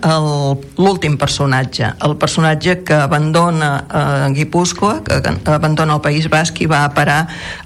l'últim 0.75 1.15
personatge, 1.17 1.93
el 2.03 2.17
personatge 2.19 2.81
que 2.83 2.97
abandona 3.05 3.69
eh, 3.87 4.33
Guipúscoa, 4.35 4.97
que 5.07 5.33
abandona 5.47 5.95
el 5.95 6.03
País 6.03 6.27
Basc 6.27 6.59
i 6.59 6.67
va 6.67 6.83
a 6.83 6.91
parar 6.91 7.21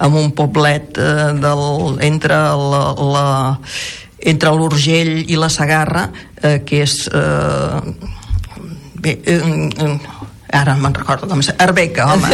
en 0.05 0.13
un 0.21 0.31
poblet 0.37 1.01
eh, 1.01 1.31
del, 1.41 1.65
entre 2.05 2.37
la, 2.37 2.83
la 2.93 3.25
entre 4.23 4.53
l'Urgell 4.55 5.25
i 5.25 5.35
la 5.35 5.49
Sagarra, 5.49 6.05
eh, 6.37 6.59
que 6.61 6.83
és 6.85 6.99
eh, 7.09 7.81
bé, 9.01 9.17
eh, 9.25 9.97
ara 10.53 10.75
me'n 10.77 10.93
recordo 10.93 11.27
com 11.29 11.41
és, 11.41 11.49
Arbeca, 11.63 12.05
home 12.13 12.29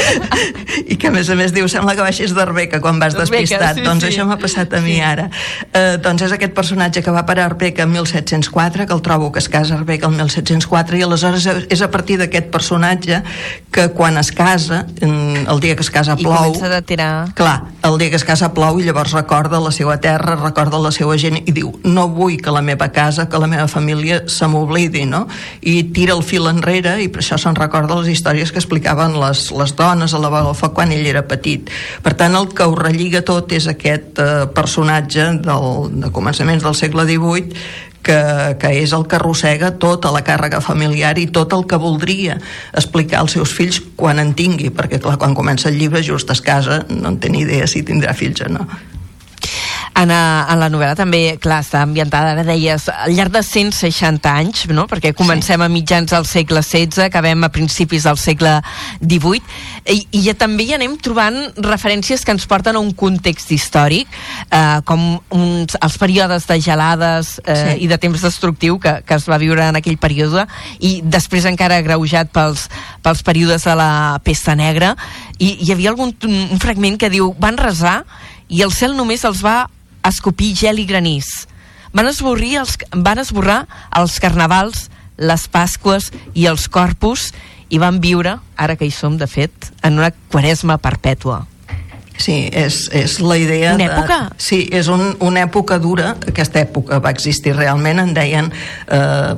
i 0.92 0.96
que 0.96 1.10
a 1.10 1.12
més 1.14 1.28
a 1.30 1.36
més 1.38 1.52
diu 1.54 1.68
sembla 1.70 1.94
que 1.96 2.04
baixis 2.04 2.32
d'Arbeca 2.36 2.80
quan 2.84 3.00
vas 3.02 3.16
despistat 3.16 3.78
sí, 3.78 3.84
doncs 3.84 4.06
sí. 4.06 4.10
això 4.10 4.26
m'ha 4.28 4.38
passat 4.40 4.72
a 4.76 4.80
mi 4.84 4.96
sí. 4.96 5.02
ara 5.04 5.28
eh, 5.70 5.96
doncs 6.02 6.24
és 6.26 6.34
aquest 6.36 6.54
personatge 6.56 7.02
que 7.04 7.14
va 7.14 7.26
per 7.28 7.38
Arbeca 7.42 7.84
en 7.84 7.92
1704, 7.92 8.86
que 8.88 8.96
el 8.96 9.02
trobo 9.04 9.30
que 9.32 9.42
es 9.42 9.50
casa 9.52 9.76
a 9.76 9.80
Arbeca 9.80 10.08
el 10.08 10.16
1704 10.16 11.00
i 11.00 11.04
aleshores 11.04 11.48
és 11.68 11.84
a 11.84 11.90
partir 11.92 12.18
d'aquest 12.22 12.48
personatge 12.54 13.20
que 13.74 13.88
quan 13.96 14.16
es 14.18 14.32
casa 14.32 14.84
el 15.00 15.60
dia 15.60 15.76
que 15.76 15.84
es 15.84 15.92
casa 15.92 16.16
plou 16.16 16.54
i 16.54 16.56
comença 16.56 16.72
a 16.78 16.82
tirar 16.82 17.12
clar, 17.36 17.58
el 17.84 17.98
dia 18.00 18.10
que 18.10 18.20
es 18.20 18.24
casa 18.24 18.52
plou 18.56 18.80
i 18.80 18.88
llavors 18.88 19.12
recorda 19.16 19.60
la 19.60 19.74
seva 19.74 19.98
terra, 20.00 20.38
recorda 20.40 20.80
la 20.80 20.92
seva 20.94 21.18
gent 21.20 21.42
i 21.44 21.52
diu, 21.52 21.74
no 21.84 22.08
vull 22.08 22.40
que 22.40 22.54
la 22.54 22.64
meva 22.64 22.88
casa 22.96 23.28
que 23.28 23.40
la 23.42 23.50
meva 23.50 23.68
família 23.68 24.22
se 24.30 24.48
m'oblidi 24.48 25.04
no? 25.04 25.26
i 25.60 25.82
tira 25.92 26.16
el 26.16 26.24
fil 26.24 26.48
enrere 26.48 26.96
i 27.04 27.10
per 27.12 27.25
això 27.26 27.38
se'n 27.42 27.58
recorda 27.58 27.98
les 27.98 28.12
històries 28.14 28.52
que 28.54 28.62
explicaven 28.62 29.18
les, 29.18 29.48
les 29.50 29.74
dones 29.74 30.14
a 30.14 30.22
la 30.22 30.54
foc 30.54 30.76
quan 30.78 30.94
ell 30.94 31.06
era 31.10 31.26
petit. 31.26 31.68
Per 32.02 32.14
tant, 32.14 32.38
el 32.38 32.48
que 32.54 32.64
ho 32.64 32.78
relliga 32.78 33.24
tot 33.26 33.50
és 33.52 33.66
aquest 33.66 34.22
eh, 34.22 34.46
personatge 34.54 35.26
del, 35.42 35.68
de 35.98 36.12
començaments 36.14 36.62
del 36.62 36.78
segle 36.78 37.04
XVIII 37.08 37.84
que, 38.06 38.18
que 38.62 38.70
és 38.78 38.92
el 38.94 39.06
que 39.10 39.18
arrossega 39.18 39.72
tota 39.82 40.12
la 40.14 40.22
càrrega 40.26 40.62
familiar 40.62 41.16
i 41.18 41.26
tot 41.34 41.54
el 41.56 41.66
que 41.66 41.80
voldria 41.82 42.38
explicar 42.70 43.24
als 43.24 43.34
seus 43.34 43.54
fills 43.56 43.80
quan 43.98 44.22
en 44.22 44.30
tingui, 44.38 44.70
perquè 44.70 45.02
clar, 45.02 45.18
quan 45.18 45.34
comença 45.34 45.72
el 45.72 45.80
llibre 45.80 46.04
just 46.06 46.30
es 46.30 46.44
casa, 46.44 46.84
no 46.88 47.10
en 47.10 47.18
té 47.18 47.32
ni 47.32 47.42
idea 47.42 47.66
si 47.66 47.82
tindrà 47.82 48.14
fills 48.14 48.46
o 48.46 48.52
no. 48.52 48.68
En, 49.96 50.10
a, 50.12 50.44
en 50.52 50.60
la 50.60 50.68
novel·la 50.68 50.92
també, 50.98 51.20
clar, 51.40 51.62
està 51.64 51.80
ambientada, 51.80 52.34
ara 52.34 52.42
deies, 52.44 52.84
al 52.92 53.14
llarg 53.16 53.32
de 53.32 53.40
160 53.40 54.28
anys, 54.28 54.66
no? 54.68 54.84
perquè 54.90 55.14
comencem 55.16 55.56
sí. 55.56 55.64
a 55.64 55.68
mitjans 55.72 56.12
del 56.12 56.26
segle 56.28 56.60
XVI, 56.60 57.06
acabem 57.06 57.46
a 57.46 57.48
principis 57.52 58.04
del 58.04 58.18
segle 58.20 58.58
XVIII, 59.00 59.40
i, 59.94 60.02
i 60.18 60.20
ja 60.26 60.34
també 60.36 60.66
hi 60.66 60.74
anem 60.76 60.98
trobant 61.00 61.38
referències 61.64 62.26
que 62.26 62.34
ens 62.36 62.44
porten 62.50 62.76
a 62.76 62.82
un 62.84 62.92
context 62.92 63.54
històric, 63.56 64.12
eh, 64.50 64.82
com 64.84 65.06
uns, 65.32 65.78
els 65.80 65.96
períodes 66.02 66.44
de 66.50 66.58
gelades 66.60 67.36
eh, 67.46 67.56
sí. 67.56 67.78
i 67.86 67.88
de 67.88 68.00
temps 68.02 68.26
destructiu 68.28 68.76
que, 68.82 68.98
que 69.06 69.16
es 69.16 69.24
va 69.30 69.40
viure 69.40 69.64
en 69.70 69.80
aquell 69.80 69.96
període, 70.02 70.44
i 70.76 70.98
després 71.00 71.48
encara 71.48 71.80
agreujat 71.80 72.28
pels, 72.36 72.66
pels 73.00 73.24
períodes 73.24 73.64
de 73.64 73.78
la 73.80 73.90
pesta 74.26 74.52
negra, 74.58 74.92
i 75.38 75.54
hi 75.64 75.72
havia 75.72 75.94
algun 75.94 76.12
un 76.26 76.60
fragment 76.60 77.00
que 77.00 77.12
diu, 77.12 77.32
van 77.40 77.56
resar 77.56 78.02
i 78.52 78.60
el 78.62 78.70
cel 78.74 78.94
només 78.96 79.24
els 79.26 79.40
va 79.42 79.64
escopir 80.08 80.54
gel 80.58 80.80
i 80.82 80.86
granís. 80.88 81.46
Van, 81.96 82.08
esborrir 82.10 82.56
els, 82.60 82.76
van 82.92 83.18
esborrar 83.22 83.64
els 83.96 84.18
carnavals, 84.22 84.88
les 85.16 85.46
Pasques 85.48 86.10
i 86.34 86.46
els 86.50 86.68
Corpus 86.68 87.30
i 87.72 87.80
van 87.82 88.00
viure, 88.00 88.36
ara 88.56 88.76
que 88.76 88.86
hi 88.86 88.94
som 88.94 89.16
de 89.18 89.26
fet, 89.26 89.72
en 89.82 89.98
una 89.98 90.12
quaresma 90.30 90.78
perpètua. 90.78 91.46
Sí, 92.18 92.48
és, 92.52 92.86
és 92.96 93.18
la 93.20 93.36
idea... 93.38 93.74
Una 93.76 93.86
època? 93.90 94.18
De, 94.30 94.40
sí, 94.42 94.60
és 94.74 94.88
un, 94.92 95.02
una 95.24 95.42
època 95.44 95.78
dura, 95.82 96.14
aquesta 96.28 96.62
època 96.62 96.98
va 97.04 97.12
existir 97.12 97.52
realment, 97.56 98.00
en 98.00 98.14
deien 98.16 98.48
eh, 98.48 99.34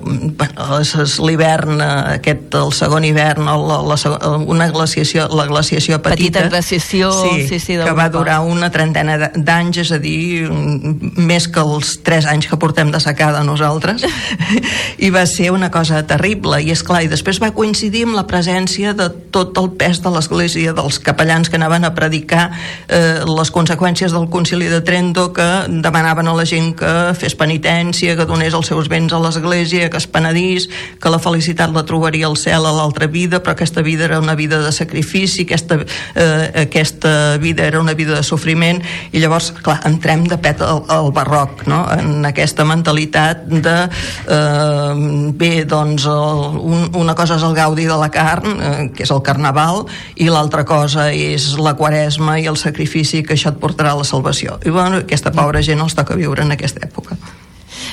l'hivern, 1.26 1.82
eh, 1.82 1.88
aquest, 2.18 2.54
el 2.58 2.72
segon 2.76 3.06
hivern, 3.08 3.48
la, 3.48 3.80
la, 3.82 3.98
una 4.38 4.68
glaciació, 4.74 5.26
la 5.34 5.48
glaciació 5.50 5.98
petita... 6.04 6.44
Petita 6.44 6.44
glaciació, 6.52 7.10
sí, 7.12 7.48
sí, 7.48 7.58
sí 7.62 7.78
que 7.78 7.96
va 7.96 8.08
durar 8.14 8.40
una 8.46 8.70
trentena 8.74 9.18
d'anys, 9.34 9.82
és 9.82 9.92
a 9.94 10.00
dir, 10.02 10.46
més 10.48 11.48
que 11.50 11.64
els 11.64 11.96
tres 12.06 12.28
anys 12.30 12.48
que 12.50 12.60
portem 12.60 12.92
de 12.94 13.02
secada 13.02 13.42
nosaltres, 13.46 14.06
i 15.06 15.10
va 15.14 15.26
ser 15.26 15.50
una 15.54 15.72
cosa 15.74 16.04
terrible, 16.06 16.62
i 16.62 16.72
és 16.74 16.84
clar, 16.86 17.02
i 17.04 17.10
després 17.10 17.42
va 17.42 17.50
coincidir 17.56 18.06
amb 18.06 18.18
la 18.18 18.26
presència 18.30 18.94
de 18.96 19.10
tot 19.34 19.58
el 19.58 19.72
pes 19.80 20.02
de 20.04 20.14
l'església, 20.14 20.76
dels 20.76 21.02
capellans 21.02 21.50
que 21.50 21.58
anaven 21.58 21.88
a 21.88 21.94
predicar 21.96 22.48
eh, 22.88 23.24
les 23.26 23.52
conseqüències 23.54 24.12
del 24.14 24.28
concili 24.32 24.68
de 24.68 24.80
Trento 24.84 25.28
que 25.32 25.46
demanaven 25.68 26.28
a 26.28 26.34
la 26.36 26.46
gent 26.48 26.74
que 26.78 26.92
fes 27.18 27.36
penitència, 27.38 28.16
que 28.16 28.26
donés 28.28 28.56
els 28.56 28.70
seus 28.70 28.88
béns 28.88 29.12
a 29.12 29.20
l'església, 29.22 29.88
que 29.90 30.00
es 30.00 30.06
penedís, 30.06 30.68
que 31.00 31.12
la 31.12 31.20
felicitat 31.22 31.72
la 31.74 31.84
trobaria 31.88 32.28
al 32.28 32.36
cel 32.36 32.66
a 32.66 32.74
l'altra 32.74 33.06
vida, 33.06 33.42
però 33.42 33.56
aquesta 33.56 33.82
vida 33.82 34.04
era 34.04 34.20
una 34.20 34.34
vida 34.34 34.60
de 34.62 34.72
sacrifici, 34.72 35.46
aquesta, 35.46 35.80
eh, 36.14 36.66
aquesta 36.66 37.38
vida 37.38 37.64
era 37.66 37.80
una 37.80 37.94
vida 37.94 38.16
de 38.16 38.22
sofriment, 38.22 38.82
i 39.12 39.22
llavors, 39.22 39.52
clar, 39.62 39.80
entrem 39.88 40.26
de 40.28 40.38
pet 40.42 40.62
al, 40.64 40.84
al 40.92 41.12
barroc, 41.12 41.64
no? 41.70 41.84
en 41.94 42.26
aquesta 42.28 42.66
mentalitat 42.68 43.46
de 43.48 43.76
eh, 44.28 45.32
bé, 45.38 45.52
doncs 45.68 46.06
el, 46.10 46.44
un, 46.58 46.88
una 46.98 47.14
cosa 47.18 47.38
és 47.38 47.46
el 47.46 47.56
gaudi 47.56 47.88
de 47.88 47.96
la 47.98 48.10
carn, 48.12 48.58
eh, 48.58 48.74
que 48.94 49.06
és 49.06 49.12
el 49.14 49.22
carnaval, 49.24 49.86
i 50.16 50.28
l'altra 50.30 50.64
cosa 50.68 51.08
és 51.14 51.50
la 51.58 51.74
quaresma 51.78 52.38
i 52.40 52.46
el 52.50 52.57
sacrifici 52.60 53.22
que 53.24 53.36
això 53.38 53.54
et 53.54 53.60
portarà 53.62 53.94
a 53.94 54.00
la 54.02 54.06
salvació. 54.08 54.58
I 54.66 54.74
bueno, 54.74 55.04
aquesta 55.04 55.34
pobra 55.34 55.62
gent 55.64 55.82
els 55.84 55.96
toca 55.98 56.18
viure 56.18 56.44
en 56.44 56.54
aquesta 56.56 56.84
època 56.84 57.18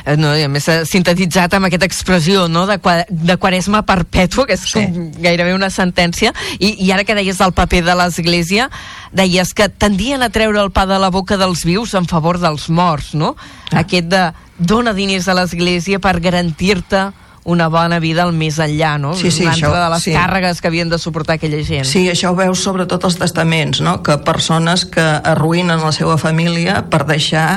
eh, 0.05 0.15
no, 0.17 0.31
i 0.37 0.45
a 0.45 0.49
més 0.51 0.67
sintetitzat 0.89 1.55
amb 1.57 1.67
aquesta 1.67 1.87
expressió 1.87 2.45
no, 2.51 2.65
de, 2.69 2.77
de 3.09 3.37
quaresma 3.41 3.83
perpètua, 3.87 4.47
que 4.49 4.57
és 4.57 4.65
sí. 4.69 4.85
gairebé 5.21 5.55
una 5.55 5.71
sentència, 5.73 6.33
I, 6.59 6.75
i 6.85 6.91
ara 6.93 7.05
que 7.07 7.17
deies 7.17 7.39
del 7.41 7.55
paper 7.57 7.83
de 7.85 7.97
l'Església, 7.97 8.69
deies 9.15 9.53
que 9.57 9.69
tendien 9.69 10.23
a 10.25 10.31
treure 10.33 10.61
el 10.61 10.71
pa 10.75 10.85
de 10.89 10.99
la 11.01 11.11
boca 11.13 11.39
dels 11.41 11.65
vius 11.67 11.95
en 11.97 12.09
favor 12.09 12.39
dels 12.41 12.69
morts, 12.69 13.13
no? 13.17 13.35
Ah. 13.71 13.83
Aquest 13.83 14.09
de 14.11 14.25
dona 14.57 14.95
diners 14.95 15.27
a 15.27 15.35
l'Església 15.37 15.99
per 15.99 16.19
garantir-te 16.23 17.09
una 17.45 17.67
bona 17.69 17.99
vida 18.01 18.23
al 18.25 18.33
més 18.33 18.57
enllà, 18.59 18.95
no? 19.01 19.13
Sí, 19.13 19.29
sí, 19.31 19.45
això, 19.45 19.69
de 19.69 19.85
les 19.93 20.07
sí. 20.07 20.13
càrregues 20.17 20.59
que 20.61 20.69
havien 20.71 20.89
de 20.89 20.97
suportar 21.01 21.37
aquella 21.37 21.61
gent. 21.63 21.85
Sí, 21.85 22.07
això 22.09 22.33
ho 22.33 22.37
veus 22.37 22.63
sobretot 22.65 23.05
als 23.05 23.19
testaments, 23.21 23.83
no? 23.85 23.99
Que 24.05 24.17
persones 24.25 24.87
que 24.89 25.05
arruïnen 25.21 25.85
la 25.85 25.93
seva 25.95 26.17
família 26.17 26.81
per 26.89 27.03
deixar 27.05 27.47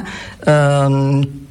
eh, 0.44 0.98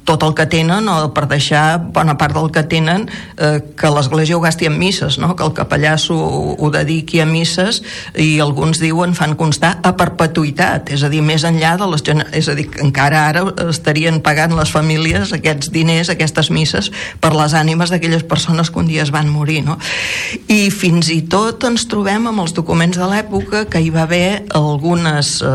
tot 0.08 0.24
el 0.24 0.32
que 0.36 0.48
tenen 0.48 0.88
o 0.88 0.96
per 1.12 1.26
deixar 1.28 1.78
bona 1.92 2.16
part 2.20 2.36
del 2.36 2.48
que 2.54 2.64
tenen 2.64 3.06
eh, 3.36 3.60
que 3.76 3.92
l'Església 3.92 4.38
ho 4.38 4.40
gasti 4.40 4.68
en 4.68 4.78
misses, 4.80 5.18
no? 5.20 5.34
que 5.36 5.44
el 5.44 5.52
capellà 5.56 5.96
ho, 6.08 6.18
ho 6.56 6.70
dediqui 6.72 7.20
a 7.20 7.26
misses 7.28 7.82
i 8.16 8.38
alguns 8.40 8.80
diuen, 8.80 9.14
fan 9.18 9.36
constar 9.36 9.76
a 9.84 9.94
perpetuïtat, 9.98 10.92
és 10.94 11.04
a 11.04 11.12
dir, 11.12 11.20
més 11.24 11.44
enllà 11.44 11.76
de 11.80 11.88
les... 11.92 12.04
És 12.38 12.48
a 12.48 12.54
dir, 12.56 12.68
que 12.72 12.80
encara 12.84 13.26
ara 13.28 13.44
estarien 13.68 14.22
pagant 14.24 14.54
les 14.56 14.72
famílies 14.72 15.34
aquests 15.36 15.72
diners, 15.74 16.08
aquestes 16.12 16.50
misses, 16.54 16.90
per 17.20 17.34
les 17.36 17.54
ànimes 17.58 17.92
d'aquelles 17.92 18.24
persones 18.28 18.70
que 18.72 18.80
un 18.80 18.88
dia 18.88 19.04
es 19.04 19.12
van 19.12 19.28
morir, 19.28 19.60
no? 19.66 19.76
I 20.48 20.70
fins 20.74 21.10
i 21.12 21.20
tot 21.30 21.66
ens 21.68 21.84
trobem 21.90 22.28
amb 22.30 22.44
els 22.44 22.54
documents 22.56 22.96
de 22.98 23.08
l'època 23.10 23.66
que 23.68 23.82
hi 23.82 23.90
va 23.94 24.06
haver 24.06 24.44
algunes, 24.56 25.38
eh, 25.42 25.52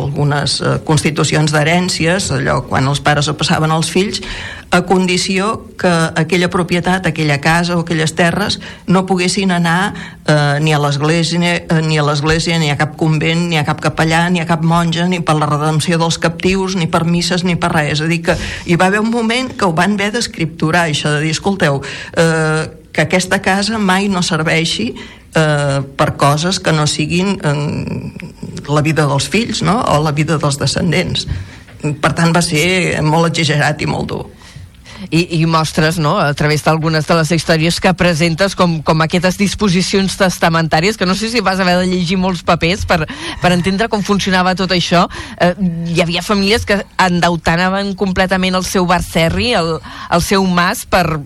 algunes 0.00 0.60
eh, 0.60 0.76
constitucions 0.86 1.54
d'herències, 1.54 2.30
allò 2.36 2.60
quan 2.68 2.86
els 2.90 3.02
pares 3.04 3.30
ho 3.30 3.36
passaven 3.38 3.72
al 3.74 3.79
els 3.80 3.90
fills 3.90 4.20
a 4.70 4.84
condició 4.86 5.66
que 5.78 5.90
aquella 6.14 6.48
propietat, 6.50 7.06
aquella 7.06 7.40
casa 7.42 7.74
o 7.74 7.82
aquelles 7.82 8.14
terres 8.14 8.60
no 8.86 9.02
poguessin 9.06 9.50
anar 9.50 9.94
eh, 10.30 10.60
ni 10.62 10.70
a 10.72 10.78
l'església 10.78 11.56
eh, 11.58 11.80
ni 11.82 11.98
a 11.98 12.04
l'església, 12.06 12.58
ni 12.62 12.70
a 12.70 12.78
cap 12.78 12.94
convent, 13.00 13.48
ni 13.50 13.58
a 13.58 13.66
cap 13.66 13.82
capellà, 13.82 14.28
ni 14.30 14.38
a 14.38 14.46
cap 14.46 14.62
monja, 14.62 15.08
ni 15.10 15.18
per 15.20 15.34
la 15.40 15.50
redempció 15.50 15.98
dels 15.98 16.20
captius, 16.22 16.78
ni 16.78 16.86
per 16.86 17.02
misses, 17.04 17.42
ni 17.42 17.58
per 17.58 17.72
res. 17.74 17.98
És 17.98 18.04
a 18.06 18.10
dir, 18.10 18.22
que 18.28 18.38
hi 18.66 18.78
va 18.78 18.86
haver 18.86 19.02
un 19.02 19.10
moment 19.10 19.50
que 19.50 19.66
ho 19.66 19.74
van 19.74 19.98
haver 19.98 20.12
d'escripturar, 20.14 20.86
això 20.86 21.16
de 21.16 21.24
dir, 21.26 21.34
escolteu, 21.34 21.82
eh, 22.14 22.70
que 22.92 23.02
aquesta 23.02 23.42
casa 23.42 23.78
mai 23.78 24.08
no 24.10 24.22
serveixi 24.22 24.92
eh, 25.34 25.80
per 25.96 26.14
coses 26.16 26.60
que 26.60 26.72
no 26.72 26.86
siguin 26.86 27.38
eh, 27.42 27.54
la 28.70 28.82
vida 28.86 29.06
dels 29.06 29.28
fills 29.30 29.62
no? 29.66 29.80
o 29.82 30.02
la 30.02 30.14
vida 30.14 30.38
dels 30.38 30.58
descendents 30.58 31.26
per 32.02 32.12
tant 32.16 32.34
va 32.36 32.42
ser 32.44 33.00
molt 33.02 33.30
exagerat 33.30 33.80
i 33.82 33.88
molt 33.90 34.12
dur 34.12 34.24
i, 35.08 35.40
i 35.40 35.46
mostres, 35.46 35.98
no?, 35.98 36.18
a 36.20 36.34
través 36.34 36.64
d'algunes 36.66 37.06
de 37.06 37.16
les 37.16 37.30
històries 37.32 37.80
que 37.80 37.92
presentes 37.96 38.54
com, 38.58 38.80
com 38.84 39.00
aquestes 39.00 39.38
disposicions 39.40 40.16
testamentàries, 40.20 40.98
que 41.00 41.08
no 41.08 41.16
sé 41.16 41.30
si 41.32 41.40
vas 41.40 41.60
haver 41.62 41.78
de 41.80 41.88
llegir 41.88 42.18
molts 42.20 42.42
papers 42.44 42.84
per, 42.88 43.06
per 43.40 43.52
entendre 43.54 43.88
com 43.88 44.04
funcionava 44.04 44.54
tot 44.58 44.74
això. 44.76 45.06
Eh, 45.40 45.54
hi 45.94 46.02
havia 46.04 46.24
famílies 46.26 46.66
que 46.68 46.82
endeutaven 47.00 47.94
completament 47.98 48.58
el 48.58 48.66
seu 48.68 48.88
barcerri, 48.90 49.54
el, 49.56 49.78
el 50.10 50.26
seu 50.26 50.44
mas, 50.44 50.84
per... 50.84 51.22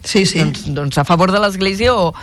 Sí, 0.00 0.24
sí. 0.24 0.38
Doncs, 0.40 0.62
doncs 0.72 0.96
a 0.96 1.04
favor 1.04 1.28
de 1.28 1.42
l'Església 1.42 1.92
o, 1.92 2.14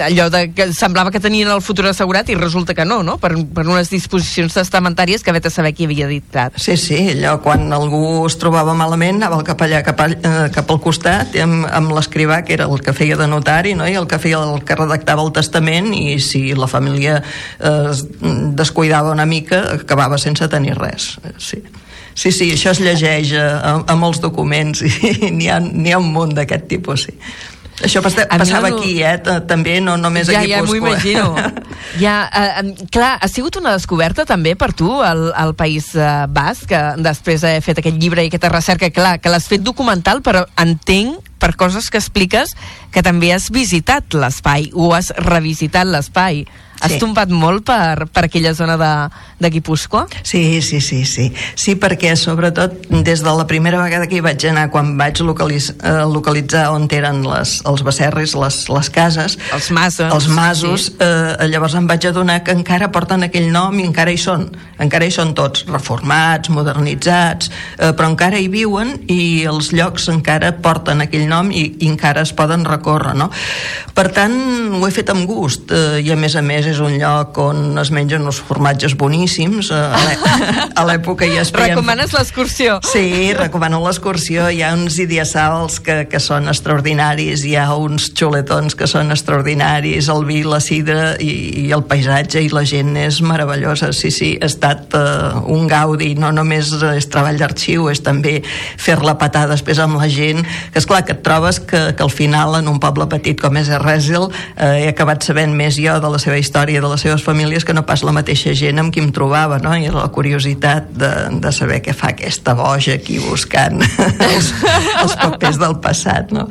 allò 0.00 0.30
de 0.32 0.46
que 0.56 0.72
semblava 0.72 1.10
que 1.12 1.20
tenien 1.20 1.50
el 1.52 1.60
futur 1.62 1.86
assegurat 1.90 2.28
i 2.32 2.36
resulta 2.38 2.74
que 2.74 2.86
no, 2.88 3.02
no? 3.04 3.18
Per, 3.20 3.34
per 3.52 3.64
unes 3.66 3.90
disposicions 3.92 4.54
testamentàries 4.56 5.22
que 5.22 5.34
vet 5.34 5.46
a 5.46 5.52
saber 5.52 5.74
qui 5.76 5.86
havia 5.86 6.08
dictat. 6.08 6.56
Sí, 6.56 6.76
sí, 6.80 6.98
allò 7.12 7.36
quan 7.44 7.68
algú 7.74 8.24
es 8.26 8.38
trobava 8.40 8.74
malament 8.78 9.20
anava 9.20 9.42
cap 9.46 9.60
allà, 9.62 9.82
cap, 9.84 10.00
all, 10.00 10.16
eh, 10.16 10.48
cap 10.54 10.72
al 10.72 10.80
costat 10.82 11.36
amb, 11.42 11.66
amb 11.68 11.92
l'escrivà 11.92 12.40
que 12.46 12.56
era 12.56 12.70
el 12.70 12.80
que 12.82 12.96
feia 12.96 13.18
de 13.20 13.28
notari 13.28 13.76
no? 13.76 13.86
i 13.88 13.96
el 13.98 14.08
que 14.08 14.18
feia 14.22 14.40
el 14.40 14.64
que 14.64 14.78
redactava 14.78 15.24
el 15.26 15.32
testament 15.36 15.92
i 15.94 16.18
si 16.22 16.48
la 16.56 16.70
família 16.70 17.20
eh, 17.20 17.92
es 17.92 18.06
descuidava 18.56 19.12
una 19.12 19.28
mica 19.28 19.62
acabava 19.76 20.18
sense 20.18 20.48
tenir 20.48 20.78
res 20.80 21.16
sí. 21.38 21.62
Sí, 22.14 22.28
sí, 22.28 22.50
això 22.52 22.74
es 22.74 22.80
llegeix 22.84 23.32
a, 23.40 23.78
a 23.88 23.94
molts 23.96 24.20
documents 24.20 24.82
i 24.86 25.30
n'hi 25.32 25.48
ha, 25.48 25.58
ha 25.62 26.00
un 26.00 26.10
munt 26.12 26.34
d'aquest 26.36 26.66
tipus, 26.68 27.06
sí. 27.08 27.14
Això 27.80 28.02
pas, 28.04 28.14
passava 28.14 28.68
no... 28.70 28.78
aquí, 28.78 29.00
eh? 29.02 29.16
També, 29.48 29.78
no 29.80 29.96
només 29.96 30.28
ja, 30.28 30.42
a 30.42 30.46
Ja, 30.46 30.60
m'ho 30.62 30.76
imagino. 30.76 31.32
ja, 32.04 32.16
eh, 32.28 32.86
clar, 32.92 33.16
ha 33.16 33.28
sigut 33.30 33.56
una 33.58 33.72
descoberta 33.74 34.26
també 34.28 34.54
per 34.58 34.72
tu, 34.76 34.90
el, 35.02 35.30
el 35.32 35.54
País 35.58 35.92
eh, 35.96 36.08
Basc, 36.28 36.68
que 36.70 36.82
després 37.02 37.42
d'haver 37.42 37.64
fet 37.64 37.82
aquest 37.82 37.98
llibre 37.98 38.24
i 38.24 38.30
aquesta 38.30 38.52
recerca, 38.52 38.92
clar, 38.94 39.16
que 39.22 39.32
l'has 39.32 39.48
fet 39.50 39.64
documental, 39.64 40.22
però 40.22 40.44
entenc 40.60 41.32
per 41.42 41.54
coses 41.58 41.88
que 41.90 41.98
expliques 41.98 42.54
que 42.94 43.02
també 43.02 43.32
has 43.34 43.48
visitat 43.50 44.14
l'espai 44.14 44.70
o 44.74 44.92
has 44.94 45.10
revisitat 45.18 45.88
l'espai. 45.88 46.44
Has 46.82 46.98
tombat 46.98 47.30
molt 47.30 47.64
per, 47.66 48.08
per 48.10 48.26
aquella 48.26 48.52
zona 48.58 48.76
de, 48.80 48.92
de 49.38 49.50
Guipúscoa? 49.54 50.06
Sí, 50.26 50.60
sí, 50.62 50.80
sí, 50.82 51.04
sí. 51.06 51.28
Sí, 51.54 51.76
perquè 51.78 52.14
sobretot 52.18 52.88
des 53.06 53.22
de 53.22 53.34
la 53.38 53.46
primera 53.46 53.78
vegada 53.82 54.08
que 54.10 54.18
hi 54.18 54.24
vaig 54.24 54.42
anar, 54.50 54.68
quan 54.74 54.96
vaig 54.98 55.22
localiz, 55.22 55.70
eh, 55.78 56.02
localitzar 56.10 56.68
on 56.74 56.88
eren 56.92 57.22
les, 57.26 57.60
els 57.68 57.84
becerris, 57.86 58.34
les, 58.38 58.58
les 58.68 58.90
cases... 58.92 59.38
Els 59.54 59.70
masos. 59.70 60.10
Els 60.12 60.28
masos, 60.28 60.88
sí. 60.90 60.96
eh, 61.06 61.46
llavors 61.52 61.76
em 61.78 61.86
vaig 61.86 62.08
adonar 62.10 62.40
que 62.42 62.54
encara 62.56 62.90
porten 62.92 63.28
aquell 63.28 63.48
nom 63.54 63.78
i 63.78 63.86
encara 63.86 64.12
hi 64.12 64.18
són. 64.20 64.48
Encara 64.82 65.06
hi 65.06 65.14
són 65.14 65.32
tots, 65.38 65.64
reformats, 65.70 66.50
modernitzats, 66.52 67.52
eh, 67.78 67.92
però 67.94 68.10
encara 68.10 68.40
hi 68.42 68.50
viuen 68.52 68.96
i 69.12 69.46
els 69.48 69.70
llocs 69.76 70.08
encara 70.12 70.52
porten 70.62 71.06
aquell 71.06 71.28
nom 71.30 71.52
i, 71.54 71.68
i 71.78 71.90
encara 71.92 72.26
es 72.26 72.34
poden 72.36 72.66
recórrer, 72.66 73.14
no? 73.18 73.30
Per 73.94 74.08
tant, 74.14 74.34
ho 74.78 74.82
he 74.86 74.92
fet 74.94 75.12
amb 75.14 75.28
gust 75.30 75.70
eh, 75.72 76.02
i 76.02 76.10
a 76.12 76.18
més 76.18 76.36
a 76.36 76.42
més 76.42 76.71
és 76.72 76.80
un 76.80 76.96
lloc 76.96 77.36
on 77.42 77.78
es 77.80 77.90
mengen 77.92 78.24
uns 78.28 78.40
formatges 78.42 78.94
boníssims 78.98 79.70
eh, 79.74 79.80
a 80.80 80.84
l'època 80.88 81.28
ja 81.28 81.42
es 81.44 81.52
feien... 81.52 81.74
Recomanes 81.76 82.14
l'excursió? 82.16 82.78
Sí, 82.86 83.32
recomano 83.36 83.82
l'excursió. 83.84 84.48
Hi 84.52 84.62
ha 84.64 84.72
uns 84.76 84.96
idiassals 85.02 85.78
que, 85.84 86.02
que 86.10 86.20
són 86.22 86.48
extraordinaris 86.52 87.44
hi 87.48 87.54
ha 87.60 87.66
uns 87.76 88.10
xuletons 88.16 88.76
que 88.78 88.88
són 88.90 89.12
extraordinaris 89.14 90.08
el 90.12 90.24
vi, 90.28 90.40
la 90.46 90.60
sidra 90.64 91.12
i, 91.20 91.32
i 91.64 91.66
el 91.74 91.84
paisatge 91.88 92.42
i 92.42 92.50
la 92.52 92.64
gent 92.68 92.96
és 93.00 93.20
meravellosa. 93.24 93.92
Sí, 93.96 94.12
sí, 94.14 94.32
ha 94.40 94.48
estat 94.48 94.96
uh, 94.96 95.42
un 95.52 95.68
gaudi. 95.70 96.12
No 96.18 96.32
només 96.34 96.72
és 96.92 97.08
treball 97.12 97.40
d'arxiu 97.40 97.90
és 97.92 98.00
també 98.04 98.38
fer-la 98.80 99.18
patar 99.20 99.44
després 99.50 99.80
amb 99.82 100.00
la 100.00 100.08
gent 100.12 100.42
que 100.72 100.80
és 100.80 100.88
clar 100.88 101.02
que 101.06 101.16
et 101.16 101.22
trobes 101.26 101.60
que, 101.60 101.82
que 101.96 102.06
al 102.06 102.12
final 102.12 102.56
en 102.58 102.70
un 102.70 102.80
poble 102.82 103.06
petit 103.12 103.38
com 103.40 103.56
és 103.60 103.68
Erresil 103.72 104.28
eh, 104.30 104.86
he 104.86 104.88
acabat 104.90 105.24
sabent 105.26 105.52
més 105.56 105.76
jo 105.80 105.98
de 106.00 106.12
la 106.12 106.20
seva 106.22 106.38
història 106.40 106.51
història 106.52 106.82
de 106.84 106.88
les 106.92 107.00
seves 107.00 107.22
famílies 107.24 107.64
que 107.64 107.72
no 107.72 107.86
pas 107.88 108.02
la 108.04 108.12
mateixa 108.12 108.52
gent 108.52 108.76
amb 108.78 108.92
qui 108.92 109.00
em 109.00 109.08
trobava, 109.08 109.56
no? 109.62 109.72
I 109.72 109.88
la 109.88 110.10
curiositat 110.12 110.92
de, 110.92 111.12
de 111.40 111.52
saber 111.52 111.80
què 111.80 111.94
fa 111.96 112.12
aquesta 112.12 112.52
boja 112.54 112.98
aquí 112.98 113.16
buscant 113.24 113.80
els, 114.28 114.52
els 115.00 115.16
papers 115.16 115.56
del 115.56 115.78
passat, 115.80 116.28
no? 116.36 116.50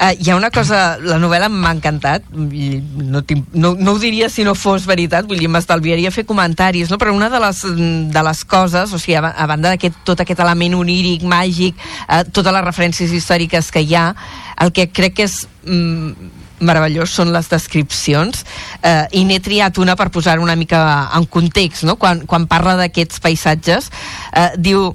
Uh, 0.00 0.14
hi 0.16 0.30
ha 0.30 0.36
una 0.36 0.48
cosa, 0.52 0.96
la 1.02 1.18
novel·la 1.20 1.50
m'ha 1.52 1.74
encantat, 1.74 2.24
no, 2.32 3.20
no, 3.52 3.72
no 3.74 3.92
ho 3.92 3.98
diria 4.00 4.30
si 4.32 4.46
no 4.46 4.54
fos 4.56 4.86
veritat, 4.88 5.26
vull 5.28 5.40
dir, 5.40 5.48
m'estalviaria 5.52 6.12
fer 6.14 6.24
comentaris, 6.28 6.88
no? 6.92 6.96
però 7.00 7.12
una 7.12 7.28
de 7.32 7.40
les, 7.42 7.60
de 8.14 8.22
les 8.24 8.42
coses, 8.48 8.94
o 8.94 9.00
sigui, 9.00 9.18
a, 9.18 9.34
a 9.34 9.48
banda 9.50 9.74
d'aquest 9.74 10.00
tot 10.08 10.22
aquest 10.22 10.40
element 10.40 10.78
oníric, 10.78 11.26
màgic, 11.28 11.80
uh, 12.06 12.22
totes 12.30 12.54
les 12.54 12.64
referències 12.64 13.12
històriques 13.18 13.72
que 13.74 13.82
hi 13.84 13.96
ha, 13.98 14.06
el 14.64 14.72
que 14.76 14.88
crec 14.88 15.18
que 15.20 15.28
és 15.28 15.42
mm, 15.66 16.39
meravellós 16.60 17.12
són 17.16 17.32
les 17.34 17.48
descripcions 17.50 18.44
eh, 18.82 19.06
i 19.16 19.24
n'he 19.24 19.40
triat 19.42 19.80
una 19.82 19.96
per 19.96 20.10
posar 20.12 20.38
una 20.40 20.56
mica 20.56 21.10
en 21.16 21.26
context 21.26 21.86
no? 21.88 21.96
quan, 21.96 22.24
quan 22.26 22.46
parla 22.50 22.76
d'aquests 22.80 23.22
paisatges 23.24 23.90
eh, 24.36 24.52
diu 24.56 24.90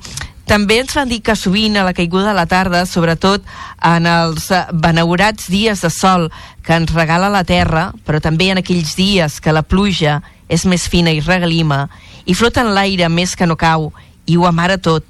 també 0.46 0.78
ens 0.78 0.94
van 0.94 1.10
dir 1.10 1.24
que 1.26 1.34
sovint 1.34 1.78
a 1.78 1.84
la 1.88 1.94
caiguda 1.98 2.30
de 2.30 2.36
la 2.38 2.46
tarda, 2.46 2.84
sobretot 2.86 3.42
en 3.82 4.06
els 4.06 4.52
benaurats 4.78 5.50
dies 5.50 5.82
de 5.82 5.90
sol 5.90 6.28
que 6.62 6.78
ens 6.78 6.94
regala 6.94 7.32
la 7.34 7.44
terra, 7.44 7.88
però 8.06 8.22
també 8.22 8.52
en 8.54 8.62
aquells 8.62 8.94
dies 8.98 9.40
que 9.42 9.54
la 9.56 9.66
pluja 9.66 10.20
és 10.46 10.68
més 10.70 10.86
fina 10.86 11.10
i 11.10 11.24
regalima 11.26 11.88
i 12.30 12.38
flota 12.38 12.62
en 12.62 12.76
l'aire 12.78 13.10
més 13.10 13.34
que 13.36 13.50
no 13.50 13.58
cau 13.58 13.90
i 14.30 14.38
ho 14.38 14.46
amara 14.46 14.78
tot. 14.78 15.06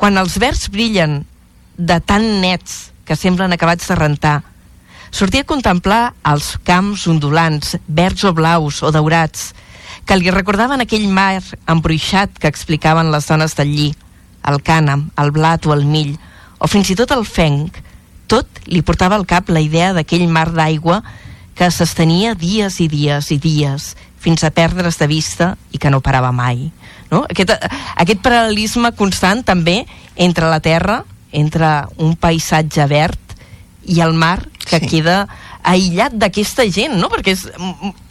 Quan 0.00 0.16
els 0.16 0.38
verds 0.40 0.70
brillen 0.72 1.22
de 1.76 2.00
tan 2.00 2.24
nets 2.40 2.90
que 3.04 3.16
semblen 3.20 3.52
acabats 3.52 3.88
de 3.88 3.96
rentar, 4.00 4.40
sortia 5.14 5.44
a 5.44 5.46
contemplar 5.46 6.12
els 6.26 6.56
camps 6.66 7.06
ondulants, 7.06 7.76
verds 7.86 8.24
o 8.26 8.32
blaus 8.34 8.80
o 8.82 8.90
daurats, 8.90 9.52
que 10.04 10.16
li 10.18 10.32
recordaven 10.34 10.82
aquell 10.82 11.06
mar 11.06 11.38
embruixat 11.70 12.34
que 12.42 12.50
explicaven 12.50 13.12
les 13.14 13.28
dones 13.30 13.54
del 13.54 13.70
lli, 13.70 13.86
el 14.50 14.58
cànem, 14.66 15.06
el 15.22 15.30
blat 15.30 15.68
o 15.70 15.72
el 15.72 15.86
mill, 15.86 16.16
o 16.58 16.66
fins 16.66 16.90
i 16.90 16.98
tot 16.98 17.14
el 17.14 17.22
fenc, 17.24 17.78
tot 18.26 18.58
li 18.66 18.82
portava 18.82 19.14
al 19.14 19.26
cap 19.28 19.52
la 19.54 19.62
idea 19.62 19.92
d'aquell 19.94 20.26
mar 20.26 20.48
d'aigua 20.50 21.00
que 21.54 21.70
s'estenia 21.70 22.34
dies 22.34 22.80
i 22.82 22.88
dies 22.90 23.30
i 23.30 23.38
dies 23.38 23.92
fins 24.18 24.42
a 24.42 24.50
perdre's 24.50 24.98
de 24.98 25.06
vista 25.06 25.54
i 25.70 25.78
que 25.78 25.92
no 25.94 26.02
parava 26.02 26.32
mai. 26.34 26.72
No? 27.12 27.22
Aquest, 27.30 27.54
aquest 28.02 28.24
paral·lelisme 28.24 28.90
constant 28.98 29.44
també 29.46 29.84
entre 30.16 30.50
la 30.50 30.58
terra, 30.64 31.04
entre 31.30 31.84
un 32.02 32.16
paisatge 32.18 32.88
verd 32.90 33.23
i 33.86 34.00
el 34.00 34.14
mar 34.14 34.48
que 34.68 34.80
sí. 34.80 34.86
queda 34.86 35.28
aïllat 35.64 36.14
d'aquesta 36.20 36.66
gent, 36.70 36.94
no? 37.00 37.08
Perquè 37.12 37.34
és, 37.34 37.44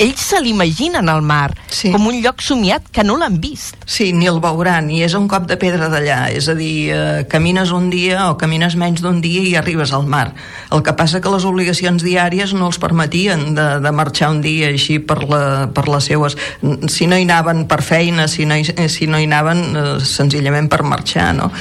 ells 0.02 0.26
se 0.26 0.40
l'imaginen 0.42 1.10
al 1.10 1.22
mar 1.26 1.54
sí. 1.70 1.92
com 1.94 2.08
un 2.10 2.18
lloc 2.24 2.42
somiat 2.44 2.90
que 2.94 3.06
no 3.06 3.16
l'han 3.20 3.38
vist. 3.44 3.78
Sí, 3.86 4.10
ni 4.16 4.28
el 4.30 4.40
veuran, 4.44 4.90
i 4.92 5.04
és 5.06 5.14
un 5.18 5.28
cop 5.32 5.46
de 5.50 5.58
pedra 5.62 5.90
d'allà. 5.92 6.26
És 6.34 6.50
a 6.50 6.58
dir, 6.58 6.74
eh, 6.94 7.24
camines 7.30 7.72
un 7.76 7.90
dia 7.94 8.28
o 8.32 8.38
camines 8.42 8.76
menys 8.80 9.04
d'un 9.06 9.22
dia 9.24 9.44
i 9.46 9.56
arribes 9.60 9.94
al 9.94 10.08
mar. 10.10 10.34
El 10.74 10.84
que 10.84 10.96
passa 10.98 11.22
que 11.22 11.32
les 11.34 11.46
obligacions 11.46 12.04
diàries 12.04 12.56
no 12.58 12.72
els 12.72 12.82
permetien 12.82 13.54
de, 13.58 13.68
de 13.84 13.94
marxar 13.94 14.32
un 14.34 14.42
dia 14.42 14.72
així 14.74 14.98
per, 15.00 15.22
la, 15.30 15.44
per 15.74 15.86
les 15.92 16.10
seues... 16.10 16.38
Si 16.90 17.06
no 17.08 17.18
hi 17.20 17.28
anaven 17.28 17.66
per 17.70 17.82
feina, 17.86 18.28
si 18.32 18.48
no 18.50 18.58
hi, 18.58 18.66
si 18.90 19.08
no 19.08 19.20
hi 19.22 19.28
anaven 19.30 19.64
eh, 19.78 19.86
senzillament 20.08 20.70
per 20.72 20.82
marxar, 20.88 21.30
no? 21.38 21.52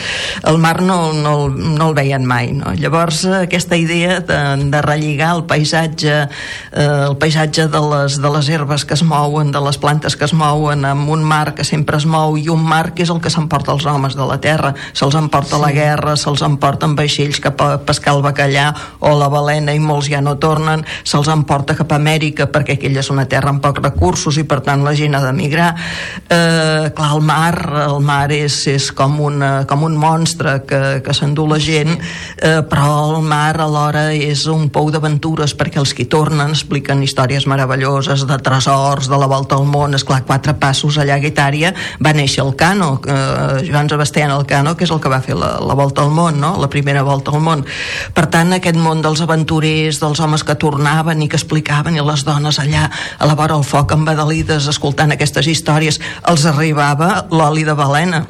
El 0.48 0.58
mar 0.62 0.80
no, 0.82 1.12
no, 1.12 1.36
no 1.52 1.90
el 1.90 1.96
veien 1.98 2.24
mai, 2.28 2.52
no? 2.56 2.72
Llavors, 2.78 3.24
aquesta 3.42 3.76
idea 3.76 4.20
de, 4.24 4.40
de 4.72 4.82
relligar 4.84 5.34
el 5.36 5.44
paisatge 5.50 5.81
paisatge, 5.82 6.28
eh, 6.72 7.06
el 7.08 7.16
paisatge 7.16 7.68
de 7.68 7.80
les, 7.80 8.20
de 8.20 8.30
les 8.30 8.48
herbes 8.48 8.84
que 8.84 8.94
es 8.94 9.02
mouen, 9.02 9.50
de 9.52 9.60
les 9.60 9.78
plantes 9.78 10.16
que 10.16 10.24
es 10.24 10.32
mouen, 10.32 10.84
amb 10.84 11.08
un 11.08 11.22
mar 11.22 11.54
que 11.54 11.64
sempre 11.64 11.96
es 11.96 12.06
mou 12.06 12.36
i 12.36 12.48
un 12.48 12.62
mar 12.62 12.94
que 12.94 13.02
és 13.02 13.10
el 13.10 13.20
que 13.20 13.30
s'emporta 13.30 13.72
els 13.72 13.86
homes 13.86 14.14
de 14.14 14.26
la 14.26 14.38
terra. 14.40 14.74
Se'ls 14.92 15.14
emporta 15.14 15.56
sí. 15.56 15.62
la 15.62 15.72
guerra, 15.72 16.16
se'ls 16.16 16.42
emporta 16.42 16.86
amb 16.86 16.98
vaixells 16.98 17.40
cap 17.40 17.60
a 17.62 17.78
pescar 17.78 18.16
el 18.16 18.22
bacallà 18.22 18.72
o 19.00 19.14
la 19.18 19.28
balena 19.28 19.74
i 19.74 19.80
molts 19.80 20.10
ja 20.10 20.20
no 20.20 20.36
tornen, 20.38 20.84
se'ls 21.04 21.30
emporta 21.32 21.76
cap 21.78 21.92
a 21.92 22.00
Amèrica 22.02 22.48
perquè 22.52 22.76
aquella 22.76 23.02
és 23.02 23.10
una 23.10 23.26
terra 23.26 23.50
amb 23.50 23.62
pocs 23.62 23.82
recursos 23.82 24.38
i 24.38 24.44
per 24.44 24.60
tant 24.62 24.84
la 24.84 24.94
gent 24.94 25.14
ha 25.14 25.22
d'emigrar. 25.24 25.72
Eh, 26.28 26.90
clar, 26.94 27.10
el 27.16 27.22
mar, 27.22 27.56
el 27.88 28.00
mar 28.00 28.30
és, 28.32 28.66
és 28.70 28.90
com, 28.92 29.18
una, 29.20 29.64
com 29.68 29.84
un 29.86 29.96
monstre 29.98 30.60
que, 30.68 31.00
que 31.04 31.14
s'endú 31.14 31.46
la 31.50 31.58
gent, 31.62 31.94
eh, 32.38 32.60
però 32.68 33.16
el 33.16 33.22
mar 33.26 33.60
alhora 33.60 34.08
és 34.12 34.46
un 34.50 34.68
pou 34.72 34.90
d'aventures 34.92 35.54
perquè 35.58 35.71
els 35.80 35.94
que 35.96 36.04
tornen 36.10 36.52
expliquen 36.52 37.02
històries 37.04 37.46
meravelloses 37.48 38.26
de 38.28 38.38
tresors, 38.44 39.08
de 39.08 39.18
la 39.18 39.28
volta 39.30 39.56
al 39.56 39.64
món, 39.68 39.94
és 39.96 40.04
clar, 40.04 40.22
quatre 40.28 40.54
passos 40.60 40.98
allà 41.00 41.16
a 41.16 41.22
Guitària 41.22 41.72
va 42.02 42.12
néixer 42.16 42.42
el 42.44 42.54
Cano, 42.58 42.96
eh, 43.06 43.62
Joan 43.68 43.88
Sebastián 43.88 44.34
el 44.34 44.46
Cano, 44.46 44.74
que 44.76 44.84
és 44.84 44.92
el 44.92 45.00
que 45.00 45.12
va 45.12 45.22
fer 45.24 45.38
la, 45.38 45.54
la 45.62 45.78
volta 45.78 46.02
al 46.02 46.10
món, 46.10 46.40
no? 46.40 46.54
la 46.60 46.70
primera 46.72 47.02
volta 47.06 47.32
al 47.32 47.40
món. 47.44 47.64
Per 48.14 48.26
tant, 48.32 48.52
aquest 48.56 48.76
món 48.76 49.02
dels 49.04 49.22
aventurers, 49.24 50.02
dels 50.02 50.20
homes 50.20 50.44
que 50.44 50.58
tornaven 50.58 51.22
i 51.22 51.30
que 51.30 51.40
explicaven, 51.40 51.96
i 51.96 52.04
les 52.04 52.26
dones 52.28 52.60
allà 52.62 52.88
a 53.18 53.30
la 53.30 53.38
vora 53.38 53.56
del 53.56 53.66
foc 53.66 53.96
embadalides 53.96 54.68
escoltant 54.70 55.14
aquestes 55.14 55.48
històries, 55.48 56.00
els 56.28 56.46
arribava 56.48 57.26
l'oli 57.30 57.64
de 57.68 57.76
balena 57.78 58.26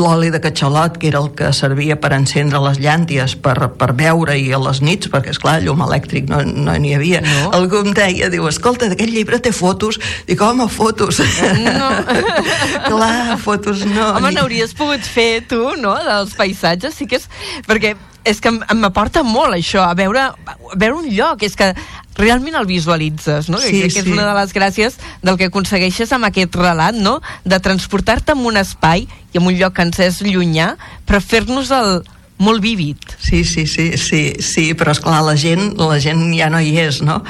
l'oli 0.00 0.30
de 0.30 0.40
catxalot, 0.42 0.98
que 1.00 1.08
era 1.10 1.20
el 1.22 1.30
que 1.36 1.52
servia 1.56 1.96
per 2.00 2.12
encendre 2.16 2.60
les 2.64 2.80
llànties, 2.82 3.36
per, 3.42 3.56
per 3.78 3.90
veure 3.98 4.36
i 4.38 4.50
a 4.52 4.60
les 4.62 4.82
nits, 4.84 5.10
perquè, 5.12 5.34
és 5.34 5.40
clar 5.42 5.58
llum 5.64 5.84
elèctric 5.86 6.28
no 6.30 6.42
n'hi 6.44 6.66
no 6.66 6.74
havia. 6.98 7.22
No. 7.24 7.52
Algú 7.56 7.82
em 7.84 7.94
deia, 7.96 8.30
diu, 8.32 8.48
escolta, 8.50 8.90
d'aquest 8.92 9.12
llibre 9.12 9.40
té 9.42 9.52
fotos. 9.56 10.00
Dic, 10.28 10.42
home, 10.42 10.68
fotos. 10.72 11.22
No. 11.62 11.92
clar, 12.90 13.38
fotos 13.42 13.86
no. 13.88 14.12
Home, 14.18 14.34
n'hauries 14.36 14.76
pogut 14.76 15.06
fer 15.06 15.46
tu, 15.48 15.62
no?, 15.80 15.96
dels 16.06 16.36
paisatges, 16.38 16.96
sí 16.98 17.08
que 17.10 17.20
és... 17.22 17.30
Perquè 17.66 17.96
és 18.26 18.40
que 18.42 18.50
m'aporta 18.50 19.22
molt 19.22 19.54
això, 19.54 19.84
a 19.86 19.94
veure, 19.94 20.24
a 20.34 20.56
veure 20.74 20.98
un 20.98 21.06
lloc, 21.14 21.44
és 21.46 21.54
que 21.54 21.68
realment 22.16 22.56
el 22.58 22.66
visualitzes, 22.66 23.50
no? 23.52 23.60
Sí, 23.60 23.72
que, 23.72 23.88
que 23.92 24.02
és 24.02 24.08
sí. 24.08 24.12
una 24.12 24.26
de 24.26 24.34
les 24.38 24.54
gràcies 24.56 24.98
del 25.22 25.38
que 25.38 25.50
aconsegueixes 25.50 26.12
amb 26.16 26.28
aquest 26.28 26.56
relat, 26.56 26.96
no? 26.96 27.20
De 27.44 27.60
transportar-te 27.62 28.36
en 28.36 28.44
un 28.48 28.56
espai 28.60 29.06
i 29.06 29.40
en 29.40 29.46
un 29.46 29.56
lloc 29.58 29.76
que 29.76 29.86
ens 29.86 30.00
és 30.02 30.22
llunyà, 30.24 30.74
però 31.06 31.20
fer-nos 31.20 31.72
el 31.76 32.00
molt 32.38 32.60
vívid. 32.60 32.96
Sí, 33.18 33.44
sí, 33.44 33.66
sí, 33.66 33.96
sí, 33.96 34.36
sí, 34.40 34.74
però 34.76 34.92
és 34.92 35.00
clar, 35.00 35.22
la 35.24 35.36
gent, 35.40 35.72
la 35.80 35.96
gent 36.02 36.20
ja 36.36 36.50
no 36.52 36.60
hi 36.60 36.74
és, 36.82 37.00
no? 37.04 37.22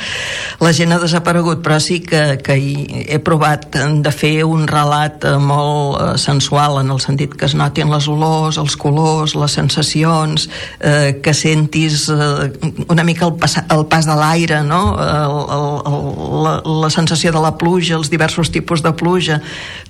La 0.59 0.73
gent 0.75 0.93
ha 0.93 0.99
desaparegut, 0.99 1.63
però 1.63 1.79
sí 1.83 2.01
que, 2.03 2.39
que 2.43 2.57
hi 2.59 3.05
he 3.07 3.21
provat 3.23 3.69
de 4.03 4.13
fer 4.15 4.43
un 4.49 4.67
relat 4.67 5.25
eh, 5.25 5.37
molt 5.39 6.01
eh, 6.01 6.09
sensual 6.19 6.81
en 6.83 6.91
el 6.91 7.03
sentit 7.03 7.37
que 7.39 7.47
es 7.47 7.55
notin 7.55 7.93
les 7.93 8.09
olors, 8.11 8.59
els 8.59 8.75
colors, 8.81 9.37
les 9.39 9.57
sensacions, 9.61 10.49
eh, 10.81 11.21
que 11.23 11.35
sentis 11.35 12.09
eh, 12.11 12.51
una 12.89 13.07
mica 13.07 13.29
el, 13.29 13.37
pas, 13.39 13.59
el 13.63 13.87
pas 13.91 14.11
de 14.11 14.19
l'aire, 14.19 14.65
no? 14.67 14.83
El, 14.99 15.39
el, 15.59 15.69
el, 15.93 16.11
la, 16.47 16.57
la 16.87 16.91
sensació 16.91 17.31
de 17.37 17.45
la 17.47 17.55
pluja, 17.61 17.95
els 18.01 18.11
diversos 18.11 18.51
tipus 18.51 18.83
de 18.83 18.91
pluja, 18.97 19.39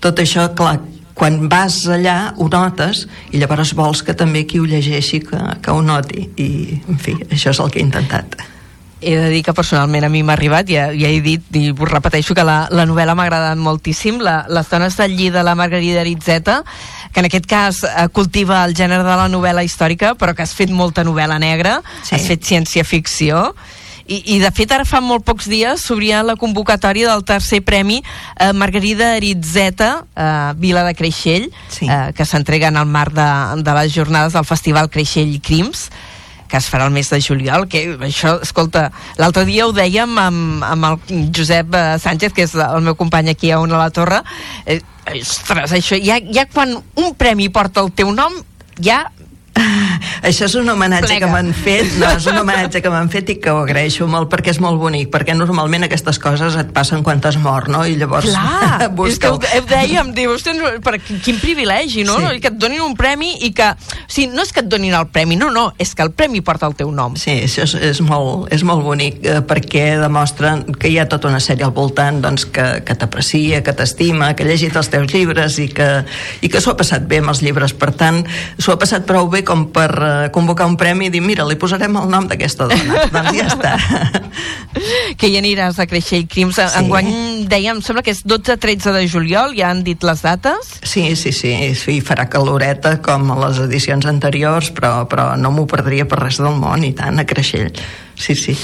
tot 0.05 0.21
això, 0.21 0.51
clar, 0.57 0.77
quan 1.17 1.47
vas 1.49 1.79
allà 1.89 2.35
ho 2.37 2.49
notes 2.53 3.07
i 3.33 3.41
llavors 3.41 3.73
vols 3.79 4.03
que 4.05 4.14
també 4.14 4.45
qui 4.47 4.61
ho 4.61 4.67
llegeixi 4.69 5.23
que, 5.25 5.41
que 5.64 5.73
ho 5.73 5.81
noti 5.83 6.29
i 6.37 6.51
en 6.89 7.01
fi, 7.01 7.17
això 7.31 7.55
és 7.55 7.62
el 7.64 7.73
que 7.73 7.81
he 7.81 7.87
intentat 7.87 8.37
he 9.01 9.14
de 9.17 9.29
dir 9.29 9.43
que 9.45 9.53
personalment 9.53 10.07
a 10.07 10.09
mi 10.09 10.23
m'ha 10.25 10.33
arribat, 10.35 10.69
ja, 10.73 10.87
ja 10.97 11.09
he 11.12 11.21
dit 11.21 11.57
i 11.57 11.69
us 11.71 11.91
repeteixo 11.91 12.35
que 12.35 12.45
la, 12.47 12.64
la 12.73 12.87
novel·la 12.89 13.14
m'ha 13.14 13.27
agradat 13.29 13.61
moltíssim, 13.61 14.23
la, 14.25 14.47
Les 14.49 14.71
dones 14.73 14.97
del 14.97 15.12
lli 15.17 15.29
de 15.31 15.43
la 15.45 15.55
Margarida 15.55 16.01
Aritzeta, 16.01 16.62
que 17.12 17.21
en 17.21 17.29
aquest 17.29 17.47
cas 17.47 17.83
eh, 17.85 18.09
cultiva 18.12 18.64
el 18.64 18.75
gènere 18.75 19.05
de 19.05 19.17
la 19.21 19.29
novel·la 19.29 19.64
històrica, 19.69 20.14
però 20.17 20.35
que 20.35 20.43
has 20.43 20.55
fet 20.57 20.73
molta 20.73 21.05
novel·la 21.05 21.39
negra, 21.39 21.83
Sí. 22.03 22.14
has 22.17 22.27
fet 22.27 22.43
ciència-ficció, 22.45 23.55
i, 24.09 24.36
i 24.36 24.38
de 24.42 24.50
fet 24.54 24.72
ara 24.72 24.84
fa 24.88 25.00
molt 25.02 25.24
pocs 25.26 25.48
dies 25.50 25.82
s'obria 25.82 26.22
la 26.26 26.36
convocatòria 26.38 27.11
del 27.12 27.24
tercer 27.26 27.62
premi 27.66 28.00
eh, 28.02 28.52
Margarida 28.52 29.14
Aritzeta 29.16 30.04
eh, 30.14 30.52
Vila 30.62 30.84
de 30.86 30.94
Creixell 30.94 31.48
Sí. 31.68 31.88
eh, 31.90 32.12
que 32.16 32.24
s'entrega 32.24 32.68
en 32.68 32.76
el 32.76 32.86
marc 32.86 33.12
de, 33.16 33.62
de 33.62 33.74
les 33.80 33.92
jornades 33.94 34.32
del 34.36 34.44
Festival 34.46 34.90
Creixell 34.90 35.40
Crims 35.42 35.90
que 36.46 36.61
es 36.61 36.68
farà 36.70 36.84
el 36.86 36.92
mes 36.94 37.09
de 37.11 37.18
juliol, 37.18 37.64
que 37.66 37.80
això, 38.07 38.36
escolta, 38.46 38.92
l'altre 39.18 39.42
dia 39.48 39.64
ho 39.66 39.72
dèiem 39.74 40.12
amb, 40.22 40.62
amb 40.62 40.86
el 40.86 41.30
Josep 41.34 41.74
eh, 41.74 41.96
Sánchez, 41.98 42.30
que 42.36 42.44
és 42.46 42.54
el 42.54 42.84
meu 42.86 42.94
company 42.94 43.32
aquí 43.32 43.50
a 43.50 43.59
Ona 43.59 43.74
a 43.74 43.80
la 43.80 43.90
Torre, 43.90 44.20
eh, 44.64 44.78
ostres, 45.11 45.74
això, 45.74 45.98
ja, 45.98 46.20
ja 46.22 46.46
quan 46.46 46.76
un 46.78 47.09
premi 47.18 47.48
porta 47.50 47.82
el 47.82 47.90
teu 47.98 48.14
nom, 48.14 48.38
ja 48.78 49.09
Això 50.26 50.47
és 50.47 50.55
un 50.59 50.68
homenatge 50.68 51.09
Plega. 51.09 51.26
que 51.26 51.32
m'han 51.32 51.53
fet, 51.55 51.97
no, 52.01 52.11
és 52.16 52.26
un 52.30 52.40
homenatge 52.40 52.82
que 52.82 52.92
m'han 52.92 53.11
fet 53.12 53.34
i 53.34 53.38
que 53.42 53.53
ho 53.53 53.62
agraeixo 53.64 54.09
molt 54.11 54.30
perquè 54.32 54.55
és 54.55 54.61
molt 54.62 54.80
bonic, 54.80 55.11
perquè 55.12 55.36
normalment 55.36 55.86
aquestes 55.86 56.18
coses 56.22 56.57
et 56.59 56.72
passen 56.76 57.05
quan 57.07 57.20
t'has 57.22 57.38
mort, 57.42 57.70
no? 57.72 57.84
I 57.86 57.97
llavors 58.01 58.28
Clar, 58.30 58.88
és 59.11 59.20
que 59.22 59.30
ho, 59.32 59.38
ho 59.38 59.62
dèiem, 59.70 60.12
diu, 60.16 60.34
ostres, 60.36 60.80
per, 60.84 60.97
quin 61.01 61.40
privilegi, 61.42 62.05
no? 62.09 62.18
Sí. 62.20 62.36
I 62.38 62.42
que 62.42 62.53
et 62.53 62.59
donin 62.61 62.82
un 62.84 62.97
premi 62.99 63.34
i 63.47 63.53
que... 63.57 63.72
O 63.76 64.11
sigui, 64.11 64.30
no 64.34 64.44
és 64.44 64.53
que 64.55 64.62
et 64.64 64.70
donin 64.70 64.94
el 64.97 65.09
premi, 65.12 65.38
no, 65.38 65.51
no, 65.55 65.68
és 65.82 65.94
que 65.97 66.05
el 66.05 66.12
premi 66.16 66.42
porta 66.44 66.68
el 66.68 66.76
teu 66.78 66.90
nom. 66.94 67.16
Sí, 67.20 67.34
això 67.47 67.64
és, 67.66 67.76
és, 67.92 68.03
molt, 68.05 68.51
és 68.55 68.64
molt 68.66 68.84
bonic 68.86 69.22
eh, 69.24 69.40
perquè 69.47 69.97
demostren 70.01 70.64
que 70.76 70.90
hi 70.92 70.99
ha 71.01 71.07
tota 71.11 71.30
una 71.30 71.40
sèrie 71.42 71.66
al 71.66 71.74
voltant 71.76 72.20
doncs, 72.24 72.47
que, 72.53 72.66
que 72.86 72.97
t'aprecia, 72.99 73.62
que 73.66 73.74
t'estima, 73.76 74.32
que 74.36 74.47
ha 74.47 74.51
llegit 74.51 74.76
els 74.76 74.90
teus 74.92 75.11
llibres 75.12 75.59
i 75.62 75.68
que, 75.72 75.88
i 76.42 76.51
que 76.53 76.62
s'ho 76.62 76.74
ha 76.74 76.78
passat 76.78 77.07
bé 77.09 77.20
amb 77.22 77.32
els 77.34 77.42
llibres. 77.44 77.74
Per 77.76 77.92
tant, 77.99 78.22
s'ho 78.59 78.74
ha 78.74 78.80
passat 78.80 79.07
prou 79.09 79.30
bé 79.32 79.42
com 79.47 79.66
per 79.74 79.86
eh, 79.93 80.28
convocar 80.34 80.66
un 80.68 80.76
premi 80.80 81.09
i 81.09 81.12
dir, 81.12 81.22
mira, 81.24 81.47
li 81.49 81.57
posarem 81.61 81.97
el 82.01 82.09
nom 82.11 82.26
d'aquesta 82.30 82.68
dona. 82.70 83.05
doncs 83.14 83.37
ja 83.37 83.47
està. 83.51 83.74
que 85.20 85.30
hi 85.30 85.39
aniràs 85.41 85.80
a 85.80 85.87
Creixell 85.89 86.26
Crims. 86.30 86.59
Sí. 86.59 86.66
Enguany, 86.80 87.11
dèiem, 87.51 87.78
em 87.78 87.84
sembla 87.84 88.05
que 88.07 88.14
és 88.14 88.22
12-13 88.26 88.95
de 88.97 89.05
juliol, 89.11 89.55
ja 89.59 89.70
han 89.70 89.84
dit 89.87 90.03
les 90.07 90.24
dates. 90.24 90.76
Sí, 90.82 91.09
sí, 91.16 91.32
sí, 91.37 91.55
sí, 91.78 92.01
farà 92.05 92.28
caloreta 92.32 92.97
com 93.05 93.30
a 93.32 93.41
les 93.47 93.62
edicions 93.66 94.09
anteriors, 94.11 94.72
però, 94.76 95.07
però 95.11 95.32
no 95.41 95.53
m'ho 95.55 95.66
perdria 95.70 96.09
per 96.09 96.22
res 96.24 96.41
del 96.43 96.59
món, 96.59 96.84
i 96.87 96.93
tant, 96.97 97.20
a 97.20 97.26
Creixell. 97.28 97.72
Sí, 98.16 98.34
sí. 98.39 98.57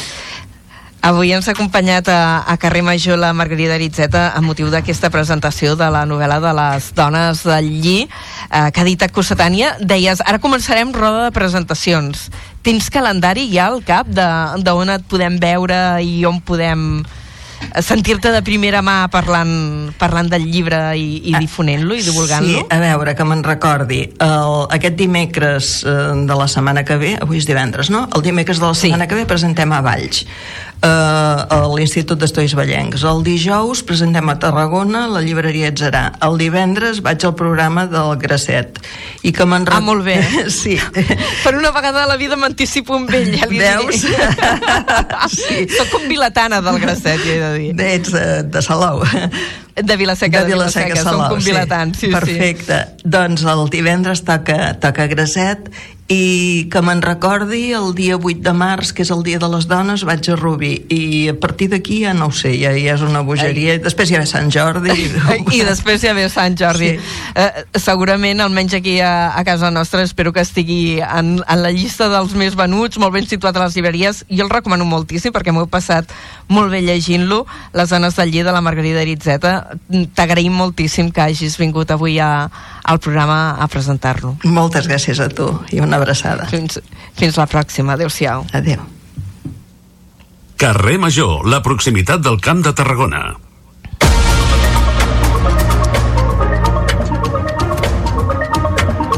Avui 1.03 1.33
ens 1.35 1.49
ha 1.49 1.53
acompanyat 1.57 2.07
a, 2.15 2.45
a 2.47 2.55
Carrer 2.63 2.85
Major 2.87 3.17
la 3.19 3.33
Margarida 3.35 3.75
Aritzeta 3.75 4.29
amb 4.39 4.47
motiu 4.47 4.69
d'aquesta 4.71 5.09
presentació 5.11 5.73
de 5.75 5.89
la 5.91 6.05
novel·la 6.07 6.37
de 6.39 6.53
les 6.55 6.87
dones 6.95 7.41
del 7.43 7.71
lli 7.83 7.97
eh, 8.05 8.69
que 8.71 8.85
ha 8.85 8.87
dit 8.87 9.03
a 9.03 9.09
Cossetània. 9.11 9.73
Deies, 9.83 10.23
ara 10.23 10.39
començarem 10.39 10.93
roda 10.95 11.25
de 11.25 11.33
presentacions. 11.35 12.29
Tens 12.63 12.87
calendari 12.95 13.49
ja 13.51 13.67
al 13.73 13.83
cap 13.83 14.07
d'on 14.15 14.95
et 14.95 15.09
podem 15.11 15.41
veure 15.43 15.81
i 16.07 16.23
on 16.29 16.39
podem 16.39 17.03
sentir-te 17.83 18.33
de 18.35 18.43
primera 18.45 18.83
mà 18.85 19.09
parlant, 19.13 19.93
parlant 20.01 20.29
del 20.33 20.45
llibre 20.51 20.81
i, 20.99 21.21
i 21.31 21.35
difonent-lo 21.39 21.95
i 21.99 22.03
divulgant-lo? 22.07 22.63
Sí, 22.63 22.67
a 22.71 22.79
veure, 22.83 23.15
que 23.19 23.25
me'n 23.29 23.45
recordi. 23.47 24.03
El, 24.23 24.57
aquest 24.75 24.97
dimecres 24.99 25.73
eh, 25.87 25.97
de 26.27 26.37
la 26.39 26.49
setmana 26.49 26.85
que 26.89 26.97
ve, 27.01 27.15
avui 27.21 27.39
és 27.43 27.47
divendres, 27.49 27.91
no? 27.93 28.07
El 28.17 28.23
dimecres 28.27 28.61
de 28.61 28.67
la 28.67 28.75
Sí. 28.75 28.89
setmana 28.89 29.07
que 29.09 29.15
ve 29.15 29.27
presentem 29.29 29.73
a 29.73 29.81
Valls, 29.85 30.25
eh, 30.83 30.87
a 30.89 31.61
l'Institut 31.75 32.19
d'Estudis 32.19 32.55
Vallencs. 32.59 33.05
El 33.07 33.23
dijous 33.27 33.83
presentem 33.87 34.29
a 34.33 34.39
Tarragona, 34.43 35.07
la 35.09 35.21
llibreria 35.23 35.71
Etzerà. 35.73 36.05
El 36.27 36.39
divendres 36.41 37.01
vaig 37.05 37.25
al 37.25 37.35
programa 37.39 37.87
del 37.87 38.17
Grasset. 38.19 38.81
I 39.23 39.33
que 39.33 39.47
me'n 39.47 39.69
Ah, 39.73 39.81
molt 39.81 40.05
bé. 40.05 40.19
sí. 40.51 40.77
Per 41.45 41.55
una 41.57 41.71
vegada 41.71 42.03
a 42.05 42.07
la 42.11 42.17
vida 42.19 42.37
m'anticipo 42.37 42.97
amb 42.99 43.11
ell, 43.15 43.31
ja 43.39 43.47
li 43.47 43.59
Veus? 43.63 44.03
Sí. 45.33 45.67
Soc 45.71 45.91
com 45.93 46.05
vilatana 46.11 46.61
del 46.65 46.79
Grasset, 46.83 47.21
ja 47.23 47.33
he 47.33 47.39
de 47.41 47.52
dir. 47.59 47.73
Ets 47.81 48.13
de, 48.15 48.27
de 48.49 48.63
Salou. 48.65 49.03
De 49.73 49.97
Vilaseca, 49.97 50.43
de 50.45 50.53
Vilaseca, 50.53 50.99
Salou. 51.01 51.23
som 51.23 51.39
convilatans, 51.39 51.97
sí, 51.97 52.07
sí. 52.07 52.13
Perfecte. 52.13 52.83
Doncs 53.09 53.47
el 53.49 53.63
divendres 53.73 54.21
toca, 54.29 54.75
toca 54.83 55.07
Graset 55.09 55.71
i 56.13 56.69
que 56.73 56.83
me'n 56.85 57.01
recordi 57.03 57.73
el 57.77 57.93
dia 57.97 58.19
8 58.19 58.43
de 58.45 58.53
març, 58.57 58.93
que 58.93 59.05
és 59.07 59.13
el 59.15 59.23
dia 59.25 59.41
de 59.41 59.49
les 59.49 59.67
dones, 59.71 60.05
vaig 60.05 60.29
a 60.29 60.37
Rubí 60.37 60.73
i 60.93 61.29
a 61.33 61.35
partir 61.41 61.71
d'aquí 61.73 62.03
ja 62.05 62.13
no 62.17 62.29
ho 62.29 62.35
sé, 62.37 62.53
ja, 62.61 62.73
ja 62.77 62.97
és 62.99 63.05
una 63.07 63.23
bogeria. 63.25 63.79
Després 63.83 64.13
hi 64.13 64.19
ha 64.19 64.25
Sant 64.29 64.51
Jordi. 64.53 64.93
I 65.57 65.63
després 65.65 66.03
ja 66.05 66.13
ve 66.17 66.29
Sant 66.33 66.59
Jordi. 66.59 66.93
Sí. 66.99 67.15
Eh, 67.39 67.65
segurament, 67.81 68.43
almenys 68.45 68.77
aquí 68.77 68.99
a, 69.01 69.33
a 69.39 69.45
casa 69.49 69.71
nostra, 69.73 70.03
espero 70.05 70.35
que 70.35 70.45
estigui 70.45 71.01
en, 71.01 71.39
en 71.41 71.63
la 71.63 71.73
llista 71.73 72.11
dels 72.13 72.37
més 72.39 72.59
venuts, 72.59 73.01
molt 73.01 73.17
ben 73.17 73.29
situat 73.29 73.57
a 73.57 73.65
les 73.65 73.79
llibreries. 73.79 74.25
Jo 74.29 74.47
el 74.47 74.53
recomano 74.53 74.85
moltíssim 74.89 75.33
perquè 75.33 75.55
m'ho 75.55 75.65
he 75.67 75.73
passat 75.73 76.13
molt 76.53 76.73
bé 76.73 76.83
llegint-lo. 76.85 77.45
Les 77.73 77.93
dones 77.93 78.19
del 78.19 78.35
lli 78.35 78.45
de 78.45 78.53
la 78.53 78.61
Margarida 78.65 79.01
Aritzeta. 79.01 79.55
T'agraïm 80.17 80.55
moltíssim 80.61 81.13
que 81.15 81.25
hagis 81.25 81.57
vingut 81.61 81.91
avui 81.95 82.19
a, 82.21 82.33
al 82.85 83.01
programa 83.01 83.57
a 83.57 83.69
presentar-lo. 83.73 84.37
Moltes 84.45 84.89
gràcies 84.91 85.21
a 85.23 85.31
tu 85.33 85.49
i 85.73 85.81
una 85.81 86.02
abraçada. 86.03 86.49
Fins, 86.51 86.81
fins 87.19 87.39
la 87.41 87.47
pròxima. 87.47 87.95
Adéu-siau. 87.95 88.45
Adéu. 88.53 88.83
Carrer 90.63 90.99
Major, 91.03 91.47
la 91.51 91.63
proximitat 91.63 92.23
del 92.23 92.39
Camp 92.41 92.61
de 92.63 92.71
Tarragona. 92.77 93.23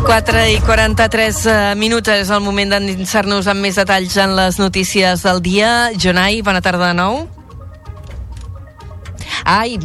Quatre 0.05 0.43
i 0.53 0.59
43 0.61 1.39
eh, 1.49 1.55
minuts 1.81 2.13
és 2.13 2.31
el 2.31 2.43
moment 2.45 2.73
d'endinsar-nos 2.73 3.49
amb 3.51 3.65
més 3.65 3.77
detalls 3.81 4.17
en 4.21 4.35
les 4.37 4.61
notícies 4.61 5.25
del 5.25 5.41
dia. 5.45 5.71
Jonai, 6.01 6.43
bona 6.45 6.61
tarda 6.65 6.93
de 6.93 6.99
nou. 7.01 7.25
Ai, 9.45 9.77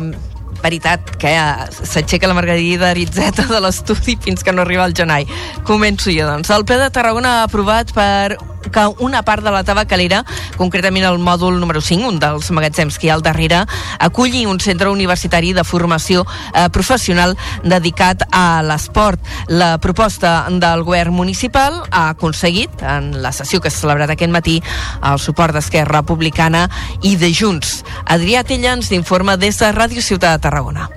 veritat, 0.64 1.16
que 1.22 1.34
eh, 1.36 1.68
s'aixeca 1.84 2.30
la 2.30 2.38
Margarida 2.38 2.92
Aritzeta 2.92 3.48
de 3.50 3.60
l'estudi 3.64 4.18
fins 4.22 4.44
que 4.44 4.54
no 4.54 4.64
arriba 4.64 4.86
el 4.86 4.96
Jonai. 4.98 5.28
Començo 5.68 6.14
jo, 6.14 6.28
doncs. 6.30 6.52
El 6.54 6.66
ple 6.66 6.80
de 6.82 6.90
Tarragona 6.94 7.40
ha 7.40 7.50
aprovat 7.50 7.94
per 7.96 8.38
que 8.70 8.86
una 9.00 9.24
part 9.24 9.44
de 9.44 9.52
la 9.52 9.64
tabacalera, 9.64 10.24
concretament 10.58 11.06
el 11.08 11.20
mòdul 11.24 11.60
número 11.60 11.82
5, 11.82 12.08
un 12.08 12.20
dels 12.22 12.52
magatzems 12.52 13.00
que 13.00 13.08
hi 13.08 13.12
ha 13.12 13.16
al 13.18 13.24
darrere, 13.26 13.64
aculli 14.00 14.46
un 14.46 14.60
centre 14.60 14.92
universitari 14.92 15.54
de 15.54 15.64
formació 15.64 16.26
eh, 16.54 16.68
professional 16.70 17.36
dedicat 17.64 18.26
a 18.32 18.62
l'esport. 18.66 19.24
La 19.48 19.78
proposta 19.80 20.44
del 20.52 20.84
govern 20.84 21.16
municipal 21.16 21.82
ha 21.90 22.10
aconseguit, 22.10 22.84
en 22.84 23.22
la 23.24 23.32
sessió 23.36 23.62
que 23.62 23.72
s'ha 23.72 23.86
celebrat 23.86 24.14
aquest 24.14 24.34
matí, 24.34 24.60
el 25.04 25.20
suport 25.20 25.56
d'Esquerra 25.56 26.02
Republicana 26.02 26.68
i 27.02 27.16
de 27.20 27.32
Junts. 27.34 27.80
Adrià 28.06 28.44
Tella 28.44 28.76
ens 28.76 28.92
informa 28.96 29.38
des 29.40 29.58
de 29.60 29.72
Ràdio 29.74 30.04
Ciutat 30.04 30.46
Tarragona. 30.50 30.90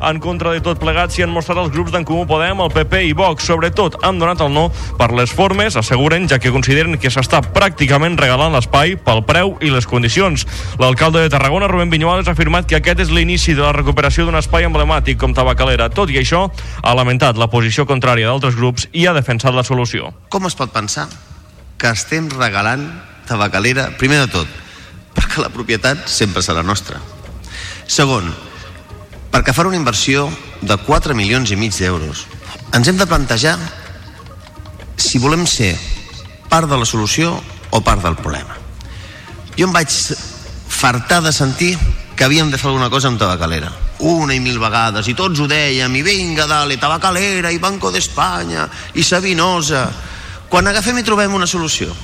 En 0.00 0.20
contra 0.22 0.52
de 0.54 0.60
tot 0.62 0.78
plegat 0.78 1.10
s'hi 1.10 1.24
han 1.24 1.32
mostrat 1.34 1.58
els 1.58 1.72
grups 1.74 1.90
d'en 1.90 2.04
Comú 2.06 2.22
Podem, 2.28 2.60
el 2.62 2.70
PP 2.70 3.00
i 3.08 3.14
Vox. 3.18 3.48
Sobretot 3.48 3.96
han 4.06 4.20
donat 4.20 4.42
el 4.44 4.52
no 4.54 4.68
per 4.98 5.08
les 5.16 5.32
formes, 5.34 5.74
asseguren, 5.80 6.28
ja 6.30 6.38
que 6.38 6.52
consideren 6.54 6.94
que 7.02 7.10
s'està 7.10 7.40
pràcticament 7.42 8.18
regalant 8.20 8.54
l'espai 8.54 8.94
pel 9.02 9.24
preu 9.26 9.56
i 9.64 9.72
les 9.74 9.88
condicions. 9.90 10.44
L'alcalde 10.78 11.24
de 11.24 11.32
Tarragona, 11.32 11.66
Rubén 11.66 11.90
Viñuales, 11.90 12.28
ha 12.28 12.36
afirmat 12.36 12.68
que 12.68 12.78
aquest 12.78 13.02
és 13.06 13.10
l'inici 13.10 13.56
de 13.58 13.64
la 13.64 13.72
recuperació 13.74 14.28
d'un 14.28 14.38
espai 14.38 14.68
emblemàtic 14.68 15.18
com 15.18 15.34
Tabacalera. 15.34 15.90
Tot 15.90 16.12
i 16.14 16.20
això, 16.22 16.46
ha 16.82 16.94
lamentat 16.94 17.40
la 17.40 17.50
posició 17.50 17.88
contrària 17.88 18.30
d'altres 18.30 18.58
grups 18.60 18.86
i 18.92 19.08
ha 19.08 19.16
defensat 19.16 19.56
la 19.56 19.66
solució. 19.66 20.12
Com 20.30 20.46
es 20.46 20.54
pot 20.58 20.70
pensar 20.74 21.08
que 21.78 21.90
estem 21.90 22.30
regalant 22.36 22.86
tabacalera, 23.26 23.90
primer 23.98 24.22
de 24.26 24.30
tot, 24.38 24.60
perquè 25.16 25.42
la 25.42 25.50
propietat 25.54 26.06
sempre 26.10 26.42
serà 26.42 26.62
nostra. 26.62 27.02
Segon, 27.88 28.30
perquè 29.38 29.52
farà 29.54 29.70
una 29.70 29.78
inversió 29.78 30.24
de 30.66 30.74
4 30.82 31.14
milions 31.14 31.52
i 31.54 31.56
mig 31.56 31.70
d'euros. 31.78 32.24
Ens 32.74 32.88
hem 32.90 32.96
de 32.98 33.06
plantejar 33.06 33.54
si 34.98 35.20
volem 35.22 35.44
ser 35.46 35.76
part 36.50 36.66
de 36.66 36.74
la 36.74 36.88
solució 36.88 37.36
o 37.70 37.80
part 37.86 38.02
del 38.02 38.16
problema. 38.18 38.56
Jo 39.54 39.68
em 39.68 39.76
vaig 39.76 39.94
fartar 40.66 41.20
de 41.22 41.30
sentir 41.30 41.76
que 42.18 42.26
havíem 42.26 42.50
de 42.50 42.58
fer 42.58 42.72
alguna 42.72 42.90
cosa 42.90 43.12
amb 43.12 43.22
tabacalera. 43.22 43.70
Una 44.10 44.34
i 44.34 44.42
mil 44.42 44.58
vegades, 44.58 45.06
i 45.06 45.14
tots 45.14 45.38
ho 45.38 45.46
dèiem, 45.46 45.94
i 45.94 46.02
vinga, 46.02 46.48
dale, 46.50 46.74
tabacalera, 46.82 47.54
i 47.54 47.62
Banco 47.62 47.94
d'Espanya, 47.94 48.66
i 48.98 49.06
Sabinosa. 49.06 49.86
Quan 50.50 50.66
agafem 50.66 50.98
i 50.98 51.06
trobem 51.06 51.38
una 51.38 51.46
solució, 51.46 51.94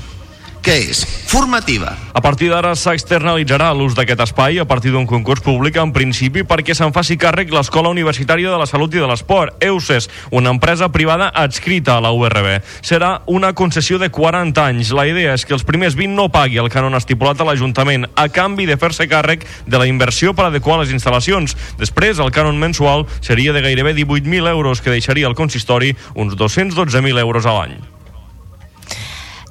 què 0.64 0.78
és? 0.88 1.02
Formativa. 1.28 1.90
A 2.16 2.20
partir 2.24 2.46
d'ara 2.48 2.70
s'externalitzarà 2.78 3.66
l'ús 3.76 3.92
d'aquest 3.96 4.22
espai 4.24 4.56
a 4.62 4.64
partir 4.64 4.94
d'un 4.94 5.04
concurs 5.04 5.42
públic 5.44 5.76
en 5.76 5.92
principi 5.92 6.40
perquè 6.48 6.72
se'n 6.72 6.94
faci 6.94 7.18
càrrec 7.20 7.52
l'Escola 7.52 7.90
Universitària 7.92 8.48
de 8.48 8.56
la 8.56 8.68
Salut 8.70 8.94
i 8.96 9.02
de 9.02 9.08
l'Esport, 9.10 9.58
EUSES, 9.60 10.08
una 10.32 10.54
empresa 10.54 10.88
privada 10.94 11.28
adscrita 11.28 11.98
a 11.98 12.00
la 12.00 12.14
URB. 12.16 12.48
Serà 12.80 13.18
una 13.26 13.52
concessió 13.52 13.98
de 14.00 14.08
40 14.08 14.64
anys. 14.64 14.92
La 14.96 15.04
idea 15.10 15.34
és 15.36 15.44
que 15.44 15.52
els 15.52 15.66
primers 15.68 15.98
20 16.00 16.16
no 16.16 16.30
pagui 16.32 16.62
el 16.62 16.72
cànon 16.72 16.96
estipulat 16.96 17.42
a 17.42 17.48
l'Ajuntament 17.50 18.08
a 18.16 18.28
canvi 18.32 18.64
de 18.70 18.78
fer-se 18.80 19.04
càrrec 19.10 19.44
de 19.66 19.80
la 19.80 19.88
inversió 19.90 20.32
per 20.32 20.48
adequar 20.48 20.78
les 20.80 20.94
instal·lacions. 20.96 21.58
Després, 21.76 22.22
el 22.24 22.32
cànon 22.32 22.56
mensual 22.56 23.04
seria 23.20 23.52
de 23.52 23.60
gairebé 23.60 23.92
18.000 24.00 24.48
euros 24.54 24.80
que 24.80 24.94
deixaria 24.94 25.28
al 25.28 25.36
consistori 25.36 25.92
uns 26.14 26.38
212.000 26.40 27.20
euros 27.20 27.44
a 27.44 27.58
l'any. 27.58 27.93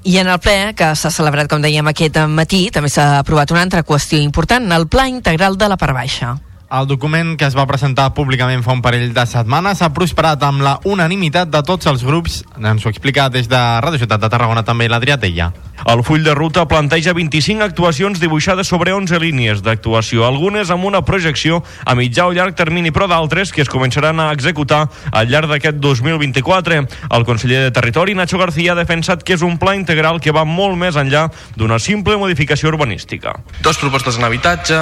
I 0.04 0.18
en 0.20 0.28
el 0.28 0.40
ple, 0.44 0.74
que 0.76 0.90
s'ha 1.00 1.10
celebrat, 1.16 1.48
com 1.48 1.64
dèiem, 1.64 1.88
aquest 1.88 2.18
matí, 2.28 2.66
també 2.76 2.90
s'ha 2.92 3.22
aprovat 3.22 3.54
una 3.56 3.62
altra 3.64 3.86
qüestió 3.88 4.20
important, 4.20 4.68
el 4.76 4.90
Pla 4.92 5.08
Integral 5.08 5.56
de 5.58 5.70
la 5.72 5.78
Part 5.80 5.96
Baixa. 5.96 6.34
El 6.74 6.88
document 6.90 7.36
que 7.38 7.46
es 7.46 7.54
va 7.54 7.68
presentar 7.70 8.08
públicament 8.18 8.64
fa 8.66 8.74
un 8.74 8.80
parell 8.82 9.12
de 9.14 9.24
setmanes 9.30 9.84
ha 9.86 9.92
prosperat 9.94 10.42
amb 10.42 10.64
la 10.66 10.72
unanimitat 10.90 11.52
de 11.54 11.62
tots 11.62 11.86
els 11.92 12.02
grups. 12.02 12.40
Ens 12.58 12.82
ho 12.82 12.90
explica 12.90 13.28
des 13.30 13.46
de 13.52 13.60
Ràdio 13.86 14.02
Ciutat 14.02 14.24
de 14.24 14.30
Tarragona 14.34 14.66
també 14.66 14.88
l'Adrià 14.90 15.20
Tella. 15.22 15.52
El 15.86 16.02
full 16.08 16.24
de 16.26 16.34
ruta 16.34 16.64
planteja 16.66 17.14
25 17.14 17.62
actuacions 17.62 18.18
dibuixades 18.22 18.70
sobre 18.72 18.94
11 18.96 19.20
línies 19.22 19.62
d'actuació, 19.62 20.26
algunes 20.26 20.72
amb 20.74 20.88
una 20.90 21.04
projecció 21.06 21.62
a 21.86 21.94
mitjà 21.94 22.26
o 22.26 22.34
llarg 22.34 22.56
termini, 22.58 22.90
però 22.90 23.06
d'altres 23.12 23.52
que 23.54 23.62
es 23.62 23.70
començaran 23.70 24.22
a 24.24 24.32
executar 24.34 24.88
al 25.12 25.30
llarg 25.30 25.52
d'aquest 25.52 25.78
2024. 25.84 26.82
El 27.12 27.26
conseller 27.28 27.66
de 27.68 27.74
Territori, 27.76 28.16
Nacho 28.16 28.42
García, 28.42 28.74
ha 28.74 28.80
defensat 28.80 29.22
que 29.22 29.38
és 29.38 29.46
un 29.46 29.60
pla 29.62 29.76
integral 29.78 30.22
que 30.24 30.34
va 30.34 30.46
molt 30.46 30.80
més 30.80 30.98
enllà 30.98 31.28
d'una 31.58 31.78
simple 31.78 32.18
modificació 32.18 32.74
urbanística. 32.74 33.36
Dos 33.62 33.78
propostes 33.78 34.18
en 34.18 34.26
habitatge, 34.26 34.80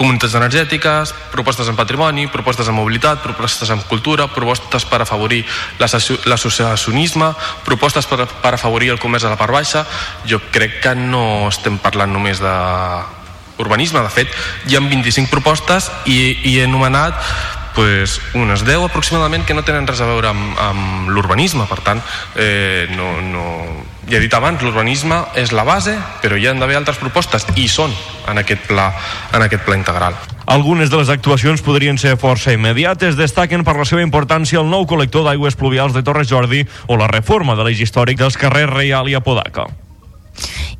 comunitats 0.00 0.34
energètiques, 0.34 1.14
propostes 1.32 1.68
en 1.68 1.78
patrimoni, 1.78 2.26
propostes 2.32 2.68
en 2.68 2.76
mobilitat, 2.76 3.22
propostes 3.22 3.70
en 3.70 3.82
cultura, 3.88 4.28
propostes 4.34 4.84
per 4.84 5.02
afavorir 5.02 5.44
l'associacionisme, 5.78 7.32
propostes 7.64 8.06
per, 8.10 8.26
per 8.26 8.54
afavorir 8.54 8.92
el 8.94 9.00
comerç 9.02 9.28
a 9.28 9.32
la 9.34 9.38
part 9.40 9.54
baixa. 9.54 9.86
Jo 10.26 10.42
crec 10.52 10.80
que 10.84 10.94
no 10.98 11.48
estem 11.48 11.78
parlant 11.82 12.12
només 12.12 12.42
de 12.42 12.56
urbanisme, 13.60 14.00
de 14.00 14.12
fet 14.12 14.32
hi 14.68 14.76
ha 14.76 14.82
25 14.82 15.30
propostes 15.30 15.90
i, 16.08 16.36
i 16.48 16.58
he 16.58 16.64
anomenat 16.64 17.16
pues, 17.74 18.18
unes 18.34 18.64
10 18.66 18.88
aproximadament 18.88 19.44
que 19.46 19.54
no 19.54 19.64
tenen 19.66 19.86
res 19.88 20.00
a 20.02 20.08
veure 20.08 20.32
amb, 20.32 20.58
amb 20.58 21.10
l'urbanisme 21.12 21.68
per 21.70 21.80
tant 21.86 22.02
eh, 22.34 22.88
no, 22.96 23.12
no... 23.24 23.46
ja 24.10 24.18
he 24.18 24.24
dit 24.24 24.34
abans, 24.34 24.58
l'urbanisme 24.62 25.20
és 25.38 25.52
la 25.54 25.64
base 25.64 25.94
però 26.20 26.36
hi 26.36 26.48
han 26.50 26.58
d'haver 26.58 26.80
altres 26.80 26.98
propostes 26.98 27.46
i 27.54 27.68
són 27.70 27.94
en 28.28 28.42
aquest 28.42 28.66
pla, 28.66 28.90
en 29.32 29.46
aquest 29.46 29.62
pla 29.64 29.78
integral 29.78 30.18
algunes 30.50 30.90
de 30.90 30.98
les 30.98 31.12
actuacions 31.14 31.62
podrien 31.62 31.94
ser 31.94 32.16
força 32.18 32.50
immediates. 32.50 33.14
Destaquen 33.14 33.62
per 33.62 33.76
la 33.78 33.86
seva 33.86 34.02
importància 34.02 34.58
el 34.58 34.66
nou 34.66 34.82
col·lector 34.90 35.22
d'aigües 35.22 35.54
pluvials 35.54 35.94
de 35.94 36.02
Torres 36.02 36.26
Jordi 36.26 36.64
o 36.90 36.98
la 36.98 37.06
reforma 37.06 37.54
de 37.54 37.68
l'eix 37.68 37.84
històric 37.86 38.18
dels 38.18 38.40
carrers 38.40 38.74
Reial 38.74 39.06
i 39.06 39.14
Apodaca. 39.14 39.68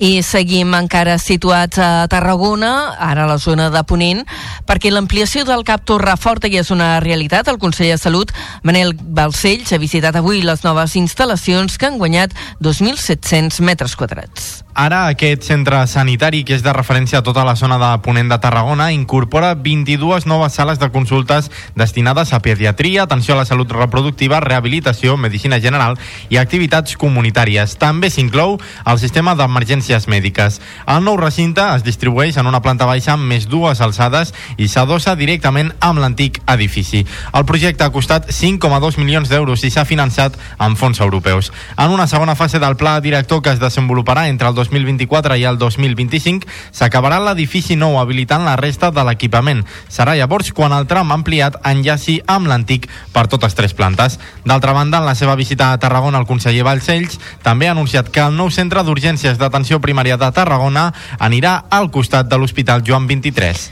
I 0.00 0.22
seguim 0.24 0.72
encara 0.78 1.18
situats 1.20 1.78
a 1.78 2.06
Tarragona, 2.08 2.96
ara 2.98 3.24
a 3.24 3.30
la 3.30 3.38
zona 3.38 3.68
de 3.70 3.82
Ponent, 3.84 4.24
perquè 4.66 4.92
l'ampliació 4.92 5.44
del 5.44 5.64
CAP 5.66 5.84
Torreforta 5.88 6.48
ja 6.48 6.62
és 6.64 6.72
una 6.72 6.98
realitat. 7.04 7.48
El 7.48 7.60
conseller 7.60 7.96
de 7.96 8.02
Salut, 8.02 8.32
Manel 8.62 8.94
Balcells, 8.94 9.72
ha 9.72 9.82
visitat 9.82 10.16
avui 10.16 10.42
les 10.42 10.64
noves 10.64 10.96
instal·lacions 10.96 11.76
que 11.76 11.90
han 11.90 12.00
guanyat 12.00 12.34
2.700 12.64 13.60
metres 13.64 13.96
quadrats. 13.96 14.64
Ara 14.80 15.08
aquest 15.10 15.42
centre 15.44 15.82
sanitari, 15.90 16.44
que 16.46 16.54
és 16.54 16.62
de 16.64 16.72
referència 16.72 17.18
a 17.18 17.24
tota 17.26 17.42
la 17.44 17.56
zona 17.58 17.76
de 17.80 17.90
Ponent 18.04 18.30
de 18.30 18.38
Tarragona, 18.40 18.92
incorpora 18.94 19.52
22 19.54 20.24
noves 20.30 20.54
sales 20.54 20.78
de 20.78 20.88
consultes 20.94 21.50
destinades 21.74 22.32
a 22.32 22.40
pediatria, 22.40 23.02
atenció 23.02 23.34
a 23.34 23.40
la 23.42 23.44
salut 23.44 23.72
reproductiva, 23.74 24.40
rehabilitació, 24.40 25.16
medicina 25.16 25.60
general 25.60 25.98
i 26.30 26.38
activitats 26.38 26.96
comunitàries. 26.96 27.76
També 27.82 28.08
s'inclou 28.10 28.56
el 28.86 29.02
sistema 29.02 29.34
d'emergències 29.50 30.06
mèdiques. 30.06 30.60
El 30.86 31.02
nou 31.04 31.18
recinte 31.18 31.62
es 31.74 31.82
distribueix 31.82 32.38
en 32.38 32.46
una 32.46 32.62
planta 32.62 32.86
baixa 32.86 33.16
amb 33.16 33.26
més 33.26 33.48
dues 33.50 33.82
alçades 33.82 34.32
i 34.56 34.68
s'adossa 34.70 35.16
directament 35.18 35.72
amb 35.82 36.00
l'antic 36.00 36.38
edifici. 36.46 37.02
El 37.34 37.44
projecte 37.48 37.84
ha 37.84 37.92
costat 37.92 38.30
5,2 38.30 38.98
milions 39.00 39.28
d'euros 39.28 39.64
i 39.66 39.72
s'ha 39.74 39.84
finançat 39.84 40.38
amb 40.58 40.78
fons 40.78 41.00
europeus. 41.00 41.50
En 41.76 41.90
una 41.90 42.06
segona 42.06 42.36
fase 42.38 42.60
del 42.62 42.76
pla 42.76 43.00
director 43.00 43.42
que 43.42 43.50
es 43.50 43.60
desenvoluparà 43.60 44.28
entre 44.28 44.48
el 44.48 44.54
2024 44.54 45.36
i 45.36 45.44
el 45.48 45.58
2025 45.58 46.46
s'acabarà 46.70 47.18
l'edifici 47.20 47.76
nou 47.76 47.98
habilitant 47.98 48.46
la 48.46 48.56
resta 48.60 48.92
de 48.94 49.04
l'equipament. 49.04 49.64
Serà 49.88 50.14
llavors 50.16 50.52
quan 50.54 50.72
el 50.76 50.86
tram 50.86 51.10
ampliat 51.12 51.58
enllaci 51.66 52.20
amb 52.26 52.46
l'antic 52.46 52.86
per 53.12 53.26
totes 53.26 53.56
tres 53.58 53.74
plantes. 53.74 54.18
D'altra 54.44 54.72
banda, 54.76 55.00
en 55.00 55.08
la 55.08 55.16
seva 55.18 55.34
visita 55.36 55.72
a 55.72 55.78
Tarragona, 55.80 56.20
el 56.20 56.28
conseller 56.28 56.64
Valcells 56.66 57.18
també 57.42 57.68
ha 57.68 57.74
anunciat 57.74 58.10
que 58.12 58.22
el 58.22 58.36
nou 58.36 58.50
centre 58.54 58.84
d'urgències 58.84 59.29
d'atenció 59.38 59.78
primària 59.80 60.16
de 60.16 60.30
Tarragona 60.32 60.90
anirà 61.18 61.66
al 61.70 61.90
costat 61.90 62.26
de 62.26 62.38
l'Hospital 62.38 62.82
Joan 62.86 63.06
23. 63.06 63.70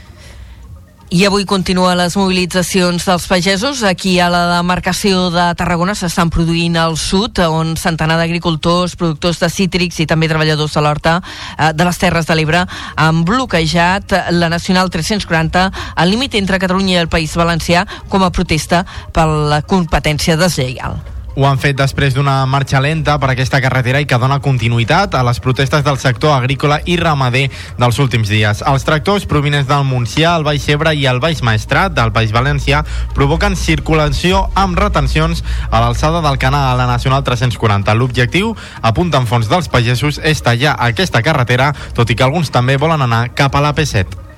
I 1.09 1.23
avui 1.25 1.41
continuen 1.49 1.97
les 1.97 2.13
mobilitzacions 2.13 3.01
dels 3.01 3.23
pagesos. 3.25 3.81
Aquí 3.81 4.19
a 4.21 4.27
la 4.29 4.43
demarcació 4.51 5.31
de 5.33 5.47
Tarragona 5.57 5.95
s'estan 5.97 6.29
produint 6.29 6.77
al 6.77 6.99
sud, 7.01 7.41
on 7.49 7.73
centenar 7.81 8.19
d'agricultors, 8.21 8.93
productors 8.93 9.41
de 9.41 9.49
cítrics 9.49 9.97
i 10.03 10.05
també 10.05 10.29
treballadors 10.29 10.77
de 10.77 10.85
l'horta 10.85 11.17
eh, 11.17 11.73
de 11.73 11.89
les 11.89 11.97
Terres 11.97 12.29
de 12.29 12.37
l'Ebre 12.37 12.61
han 12.93 13.25
bloquejat 13.25 14.19
la 14.37 14.53
Nacional 14.53 14.93
340 14.93 15.69
al 15.95 16.13
límit 16.13 16.37
entre 16.37 16.61
Catalunya 16.61 16.99
i 16.99 17.01
el 17.01 17.09
País 17.09 17.33
Valencià 17.33 17.87
com 18.07 18.21
a 18.21 18.29
protesta 18.29 18.85
per 19.09 19.25
la 19.25 19.63
competència 19.65 20.37
deslleial. 20.37 21.01
Ho 21.39 21.45
han 21.47 21.55
fet 21.55 21.77
després 21.79 22.11
d'una 22.11 22.41
marxa 22.51 22.81
lenta 22.83 23.13
per 23.15 23.29
aquesta 23.31 23.61
carretera 23.63 24.01
i 24.03 24.07
que 24.11 24.17
dona 24.19 24.41
continuïtat 24.43 25.13
a 25.15 25.21
les 25.23 25.39
protestes 25.39 25.85
del 25.85 25.95
sector 26.01 26.33
agrícola 26.35 26.81
i 26.83 26.97
ramader 26.99 27.45
dels 27.79 27.99
últims 28.03 28.27
dies. 28.27 28.59
Els 28.67 28.83
tractors 28.83 29.23
provinents 29.23 29.69
del 29.69 29.87
Montsià, 29.87 30.35
el 30.35 30.43
Baix 30.43 30.67
Ebre 30.67 30.91
i 30.99 31.07
el 31.07 31.23
Baix 31.23 31.39
Maestrat 31.39 31.95
del 31.95 32.11
Baix 32.11 32.35
València 32.35 32.83
provoquen 33.15 33.55
circulació 33.55 34.49
amb 34.59 34.83
retencions 34.83 35.45
a 35.71 35.79
l'alçada 35.79 36.19
del 36.27 36.43
canal 36.43 36.73
a 36.73 36.77
la 36.81 36.91
Nacional 36.91 37.23
340. 37.23 37.95
L'objectiu, 37.95 38.57
apunten 38.83 39.23
fons 39.23 39.47
dels 39.47 39.71
pagesos, 39.71 40.19
és 40.19 40.43
tallar 40.43 40.75
aquesta 40.91 41.23
carretera, 41.23 41.71
tot 41.95 42.11
i 42.11 42.19
que 42.19 42.27
alguns 42.27 42.51
també 42.51 42.75
volen 42.75 43.07
anar 43.07 43.29
cap 43.31 43.55
a 43.55 43.63
la 43.63 43.71
P7. 43.71 44.28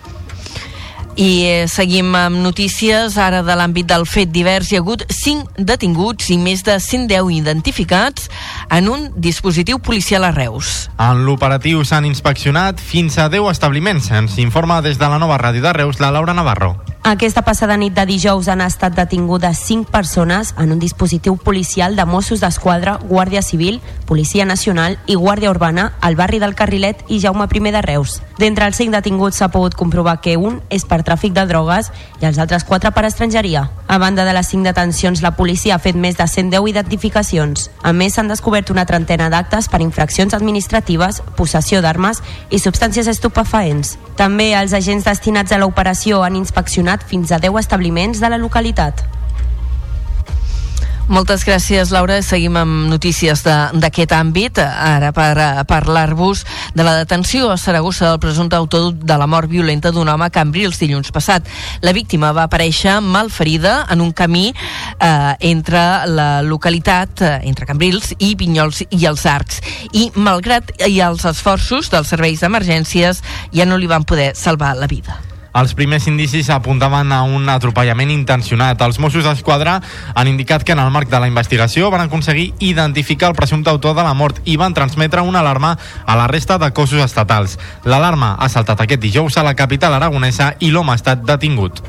I 1.22 1.43
eh, 1.45 1.67
seguim 1.69 2.15
amb 2.17 2.39
notícies 2.41 3.13
ara 3.22 3.43
de 3.45 3.53
l'àmbit 3.53 3.86
del 3.86 4.07
fet 4.09 4.32
divers. 4.34 4.72
Hi 4.72 4.80
ha 4.80 4.82
hagut 4.82 5.03
5 5.05 5.61
detinguts 5.69 6.32
i 6.34 6.39
més 6.41 6.63
de 6.65 6.80
110 6.82 7.30
identificats 7.36 8.26
en 8.74 8.89
un 8.89 9.03
dispositiu 9.22 9.78
policial 9.78 10.26
a 10.26 10.32
Reus. 10.34 10.88
En 10.97 11.22
l'operatiu 11.28 11.86
s'han 11.86 12.09
inspeccionat 12.09 12.82
fins 12.82 13.19
a 13.22 13.30
10 13.30 13.51
establiments. 13.53 14.09
Ens 14.09 14.39
informa 14.41 14.82
des 14.82 14.97
de 14.97 15.11
la 15.13 15.22
nova 15.22 15.38
ràdio 15.38 15.61
de 15.61 15.76
Reus 15.78 16.01
la 16.01 16.09
Laura 16.09 16.34
Navarro. 16.34 16.80
Aquesta 17.03 17.41
passada 17.41 17.80
nit 17.82 17.95
de 17.97 18.03
dijous 18.05 18.45
han 18.47 18.61
estat 18.61 18.93
detingudes 18.93 19.57
5 19.65 19.89
persones 19.89 20.51
en 20.61 20.69
un 20.72 20.78
dispositiu 20.78 21.34
policial 21.36 21.95
de 21.95 22.05
Mossos 22.05 22.43
d'Esquadra, 22.43 22.99
Guàrdia 23.01 23.41
Civil, 23.41 23.80
Policia 24.05 24.45
Nacional 24.45 24.99
i 25.07 25.15
Guàrdia 25.17 25.49
Urbana 25.49 25.93
al 25.99 26.15
barri 26.15 26.38
del 26.38 26.53
Carrilet 26.53 27.01
i 27.09 27.17
Jaume 27.19 27.47
I 27.51 27.72
de 27.72 27.82
Reus. 27.82 28.22
D'entre 28.38 28.67
els 28.67 28.78
5 28.78 28.93
detinguts 28.93 29.38
s'ha 29.38 29.49
pogut 29.49 29.74
comprovar 29.74 30.22
que 30.22 30.38
un 30.38 30.61
és 30.69 30.86
per 30.86 31.01
tràfic 31.12 31.36
de 31.36 31.45
drogues 31.49 31.91
i 32.22 32.26
els 32.30 32.39
altres 32.39 32.64
4 32.64 32.93
per 32.95 33.03
estrangeria. 33.05 33.68
A 33.91 33.99
banda 33.99 34.24
de 34.24 34.34
les 34.34 34.47
5 34.47 34.64
detencions, 34.64 35.22
la 35.22 35.36
policia 35.36 35.76
ha 35.76 35.84
fet 35.84 35.99
més 35.99 36.16
de 36.16 36.28
110 36.28 36.72
identificacions. 36.72 37.70
A 37.84 37.91
més, 37.91 38.16
s'han 38.16 38.32
descobert 38.32 38.72
una 38.72 38.88
trentena 38.88 39.28
d'actes 39.30 39.68
per 39.68 39.84
infraccions 39.84 40.34
administratives, 40.38 41.22
possessió 41.36 41.82
d'armes 41.84 42.24
i 42.49 42.64
substàncies 42.64 43.12
estupefaents. 43.12 43.97
També 44.16 44.53
els 44.55 44.74
agents 44.78 45.07
destinats 45.07 45.51
a 45.51 45.59
l'operació 45.59 46.24
han 46.24 46.39
inspeccionat 46.39 47.03
fins 47.03 47.32
a 47.32 47.41
10 47.43 47.59
establiments 47.66 48.24
de 48.24 48.32
la 48.32 48.39
localitat. 48.39 49.03
Moltes 51.12 51.41
gràcies, 51.43 51.89
Laura. 51.91 52.22
Seguim 52.24 52.55
amb 52.55 52.86
notícies 52.88 53.41
d'aquest 53.43 54.14
àmbit. 54.16 54.62
Ara 54.64 55.09
per 55.12 55.34
a 55.43 55.66
parlar-vos 55.68 56.45
de 56.72 56.86
la 56.88 56.93
detenció 56.95 57.49
a 57.51 57.57
Saragossa 57.59 58.07
del 58.07 58.22
presumpte 58.24 58.55
autor 58.55 58.93
de 58.95 59.18
la 59.20 59.28
mort 59.28 59.51
violenta 59.51 59.91
d'un 59.91 60.07
home 60.07 60.30
a 60.30 60.32
Cambrils 60.32 60.80
dilluns 60.80 61.12
passat. 61.12 61.49
La 61.84 61.91
víctima 61.91 62.30
va 62.32 62.45
aparèixer 62.47 63.01
malferida 63.03 63.89
en 63.91 63.99
un 63.99 64.14
camí 64.16 64.53
eh, 64.53 65.36
entre 65.51 65.82
la 66.07 66.30
localitat, 66.47 67.26
eh, 67.28 67.34
entre 67.51 67.68
Cambrils 67.68 68.14
i 68.20 68.32
Vinyols 68.39 68.86
i 68.88 69.03
els 69.12 69.26
Arcs. 69.28 69.59
I 69.91 70.14
malgrat 70.16 70.72
i 70.88 71.01
els 71.03 71.28
esforços 71.28 71.91
dels 71.91 72.07
serveis 72.07 72.39
d'emergències 72.39 73.20
ja 73.51 73.68
no 73.68 73.76
li 73.76 73.91
van 73.91 74.07
poder 74.07 74.32
salvar 74.39 74.78
la 74.80 74.88
vida. 74.88 75.20
Els 75.52 75.74
primers 75.76 76.06
indicis 76.08 76.47
apuntaven 76.49 77.12
a 77.12 77.22
un 77.28 77.49
atropellament 77.52 78.12
intencionat. 78.14 78.80
Els 78.82 78.99
Mossos 79.04 79.26
d'Esquadra 79.28 79.80
han 80.16 80.30
indicat 80.32 80.64
que 80.64 80.72
en 80.72 80.80
el 80.80 80.91
marc 80.95 81.12
de 81.12 81.20
la 81.20 81.28
investigació 81.28 81.91
van 81.91 82.06
aconseguir 82.08 82.54
identificar 82.64 83.30
el 83.30 83.36
presumpte 83.36 83.70
autor 83.70 83.97
de 83.99 84.08
la 84.08 84.16
mort 84.16 84.39
i 84.45 84.56
van 84.56 84.74
transmetre 84.74 85.22
una 85.28 85.43
alarma 85.43 85.78
a 86.06 86.16
la 86.16 86.28
resta 86.32 86.58
de 86.58 86.72
cossos 86.72 87.04
estatals. 87.04 87.58
L'alarma 87.84 88.38
ha 88.39 88.49
saltat 88.49 88.80
aquest 88.80 89.04
dijous 89.04 89.38
a 89.38 89.43
la 89.43 89.58
capital 89.60 89.93
aragonesa 89.93 90.54
i 90.60 90.72
l'home 90.72 90.95
ha 90.95 91.02
estat 91.02 91.28
detingut. 91.28 91.84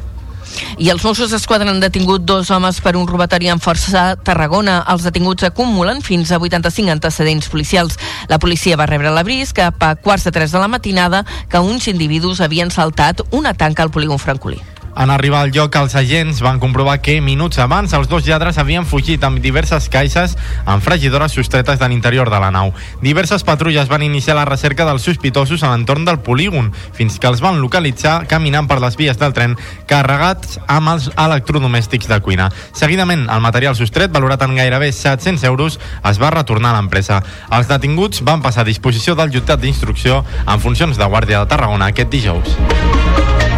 I 0.79 0.91
els 0.93 1.05
Mossos 1.05 1.33
d'Esquadra 1.33 1.71
han 1.71 1.81
detingut 1.83 2.25
dos 2.27 2.51
homes 2.51 2.81
per 2.85 2.95
un 2.99 3.07
robatori 3.09 3.51
en 3.53 3.61
força 3.63 4.03
a 4.03 4.17
Tarragona. 4.17 4.81
Els 4.93 5.07
detinguts 5.07 5.47
acumulen 5.49 6.03
fins 6.03 6.33
a 6.33 6.41
85 6.43 6.93
antecedents 6.93 7.49
policials. 7.53 7.99
La 8.29 8.41
policia 8.43 8.77
va 8.77 8.89
rebre 8.91 9.15
l'avís 9.15 9.55
cap 9.57 9.83
a 9.83 9.95
quarts 9.97 10.29
de 10.29 10.35
3 10.35 10.53
de 10.53 10.63
la 10.63 10.69
matinada 10.69 11.25
que 11.49 11.63
uns 11.63 11.89
individus 11.89 12.41
havien 12.41 12.71
saltat 12.71 13.25
una 13.31 13.55
tanca 13.55 13.83
al 13.83 13.95
polígon 13.95 14.19
francolí. 14.19 14.61
En 14.97 15.11
arribar 15.11 15.41
al 15.41 15.53
lloc, 15.53 15.75
els 15.81 15.95
agents 15.97 16.43
van 16.45 16.59
comprovar 16.61 16.99
que 17.01 17.21
minuts 17.25 17.59
abans 17.63 17.95
els 17.97 18.09
dos 18.11 18.27
lladres 18.27 18.59
havien 18.61 18.85
fugit 18.85 19.23
amb 19.25 19.41
diverses 19.41 19.89
caixes 19.89 20.35
amb 20.67 20.85
fregidores 20.85 21.33
sostretes 21.33 21.79
de 21.81 21.89
l'interior 21.89 22.29
de 22.31 22.41
la 22.43 22.51
nau. 22.53 22.73
Diverses 23.01 23.45
patrulles 23.45 23.89
van 23.89 24.05
iniciar 24.05 24.37
la 24.37 24.45
recerca 24.45 24.85
dels 24.85 25.07
sospitosos 25.09 25.63
a 25.63 25.71
l'entorn 25.73 26.05
del 26.05 26.21
polígon, 26.21 26.73
fins 26.93 27.19
que 27.19 27.31
els 27.31 27.41
van 27.41 27.61
localitzar 27.63 28.27
caminant 28.29 28.69
per 28.69 28.81
les 28.85 28.99
vies 29.01 29.19
del 29.19 29.33
tren 29.33 29.57
carregats 29.89 30.59
amb 30.67 30.93
els 30.93 31.09
electrodomèstics 31.17 32.11
de 32.11 32.21
cuina. 32.21 32.51
Seguidament, 32.77 33.29
el 33.33 33.45
material 33.45 33.77
sostret, 33.79 34.13
valorat 34.13 34.45
en 34.45 34.57
gairebé 34.61 34.93
700 34.93 35.49
euros, 35.49 35.81
es 36.05 36.21
va 36.21 36.35
retornar 36.37 36.75
a 36.75 36.81
l'empresa. 36.81 37.23
Els 37.51 37.71
detinguts 37.71 38.21
van 38.29 38.45
passar 38.45 38.67
a 38.67 38.69
disposició 38.69 39.17
del 39.17 39.33
jutjat 39.33 39.61
d'instrucció 39.63 40.21
en 40.47 40.61
funcions 40.61 41.01
de 41.01 41.09
Guàrdia 41.09 41.41
de 41.41 41.53
Tarragona 41.55 41.93
aquest 41.93 42.13
dijous. 42.13 43.52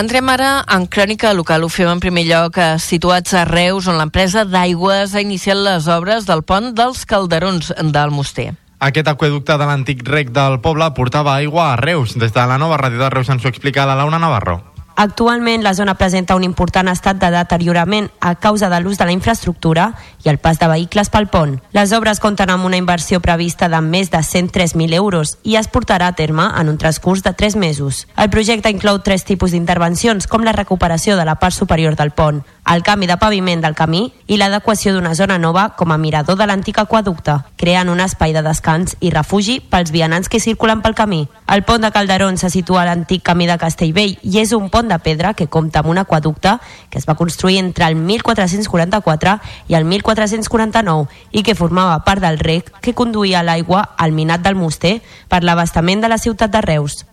Entrem 0.00 0.30
ara 0.32 0.62
en 0.72 0.86
crònica 0.88 1.34
local. 1.36 1.66
Ho 1.66 1.68
fem 1.68 1.90
en 1.92 2.00
primer 2.00 2.22
lloc 2.24 2.56
eh, 2.56 2.78
situats 2.80 3.34
a 3.36 3.42
Reus, 3.44 3.84
on 3.90 3.98
l'empresa 4.00 4.46
d'aigües 4.48 5.12
ha 5.12 5.20
iniciat 5.20 5.60
les 5.60 5.90
obres 5.92 6.24
del 6.24 6.40
pont 6.40 6.70
dels 6.72 7.02
Calderons 7.04 7.68
del 7.92 8.14
Moster. 8.14 8.54
Aquest 8.80 9.10
aqueducte 9.12 9.58
de 9.60 9.66
l'antic 9.68 10.00
rec 10.08 10.30
del 10.32 10.56
poble 10.64 10.88
portava 10.96 11.34
aigua 11.36 11.74
a 11.74 11.76
Reus. 11.76 12.16
Des 12.16 12.32
de 12.32 12.46
la 12.48 12.56
nova 12.56 12.80
ràdio 12.80 13.02
de 13.02 13.10
Reus 13.12 13.28
ens 13.28 13.44
ho 13.44 13.52
explica 13.52 13.84
la 13.84 13.98
Laura 13.98 14.22
Navarro. 14.22 14.62
Actualment 15.00 15.62
la 15.62 15.72
zona 15.72 15.94
presenta 15.94 16.34
un 16.36 16.42
important 16.44 16.90
estat 16.92 17.16
de 17.16 17.30
deteriorament 17.32 18.10
a 18.20 18.34
causa 18.36 18.68
de 18.68 18.82
l'ús 18.82 18.98
de 19.00 19.06
la 19.08 19.14
infraestructura 19.14 19.86
i 20.26 20.28
el 20.28 20.36
pas 20.36 20.58
de 20.60 20.68
vehicles 20.68 21.08
pel 21.08 21.24
pont. 21.32 21.54
Les 21.72 21.94
obres 21.96 22.20
compten 22.20 22.52
amb 22.52 22.68
una 22.68 22.76
inversió 22.76 23.16
prevista 23.24 23.70
de 23.72 23.80
més 23.80 24.10
de 24.12 24.20
103.000 24.20 24.92
euros 24.98 25.38
i 25.40 25.56
es 25.56 25.70
portarà 25.72 26.10
a 26.12 26.16
terme 26.18 26.50
en 26.52 26.68
un 26.68 26.76
transcurs 26.76 27.24
de 27.24 27.32
3 27.32 27.56
mesos. 27.56 28.02
El 28.20 28.28
projecte 28.28 28.68
inclou 28.68 29.00
tres 29.00 29.24
tipus 29.24 29.56
d'intervencions, 29.56 30.28
com 30.28 30.44
la 30.44 30.52
recuperació 30.52 31.16
de 31.16 31.24
la 31.24 31.38
part 31.40 31.56
superior 31.56 31.96
del 31.96 32.12
pont, 32.12 32.44
el 32.70 32.84
canvi 32.84 33.08
de 33.08 33.16
paviment 33.18 33.62
del 33.64 33.74
camí 33.74 34.12
i 34.30 34.36
l'adequació 34.38 34.92
d'una 34.94 35.16
zona 35.18 35.40
nova 35.42 35.64
com 35.74 35.90
a 35.90 35.98
mirador 35.98 36.36
de 36.38 36.46
l'antic 36.46 36.78
aquaducte, 36.78 37.34
creant 37.58 37.90
un 37.90 37.98
espai 38.04 38.32
de 38.32 38.44
descans 38.46 38.94
i 39.00 39.10
refugi 39.10 39.58
pels 39.58 39.90
vianants 39.90 40.30
que 40.30 40.38
circulen 40.38 40.78
pel 40.84 40.94
camí. 40.94 41.24
El 41.50 41.64
pont 41.66 41.82
de 41.82 41.90
Calderón 41.90 42.38
se 42.38 42.50
situa 42.50 42.84
a 42.84 42.86
l'antic 42.86 43.24
camí 43.26 43.50
de 43.50 43.58
Castellvell 43.58 44.16
i 44.22 44.38
és 44.38 44.54
un 44.54 44.70
pont 44.70 44.86
de 44.86 45.00
pedra 45.02 45.34
que 45.34 45.48
compta 45.48 45.82
amb 45.82 45.90
un 45.90 45.98
aquaducte 45.98 46.58
que 46.90 47.02
es 47.02 47.08
va 47.10 47.18
construir 47.18 47.58
entre 47.58 47.90
el 47.90 47.96
1444 47.98 49.38
i 49.66 49.74
el 49.74 49.84
1449 49.84 51.08
i 51.32 51.42
que 51.42 51.58
formava 51.58 52.04
part 52.06 52.22
del 52.22 52.38
rec 52.38 52.70
que 52.80 52.94
conduïa 52.94 53.42
l'aigua 53.42 53.88
al 53.98 54.14
minat 54.14 54.46
del 54.46 54.54
Moster 54.54 55.00
per 55.28 55.42
l'abastament 55.42 56.06
de 56.06 56.14
la 56.14 56.22
ciutat 56.22 56.54
de 56.54 56.62
Reus. 56.62 57.09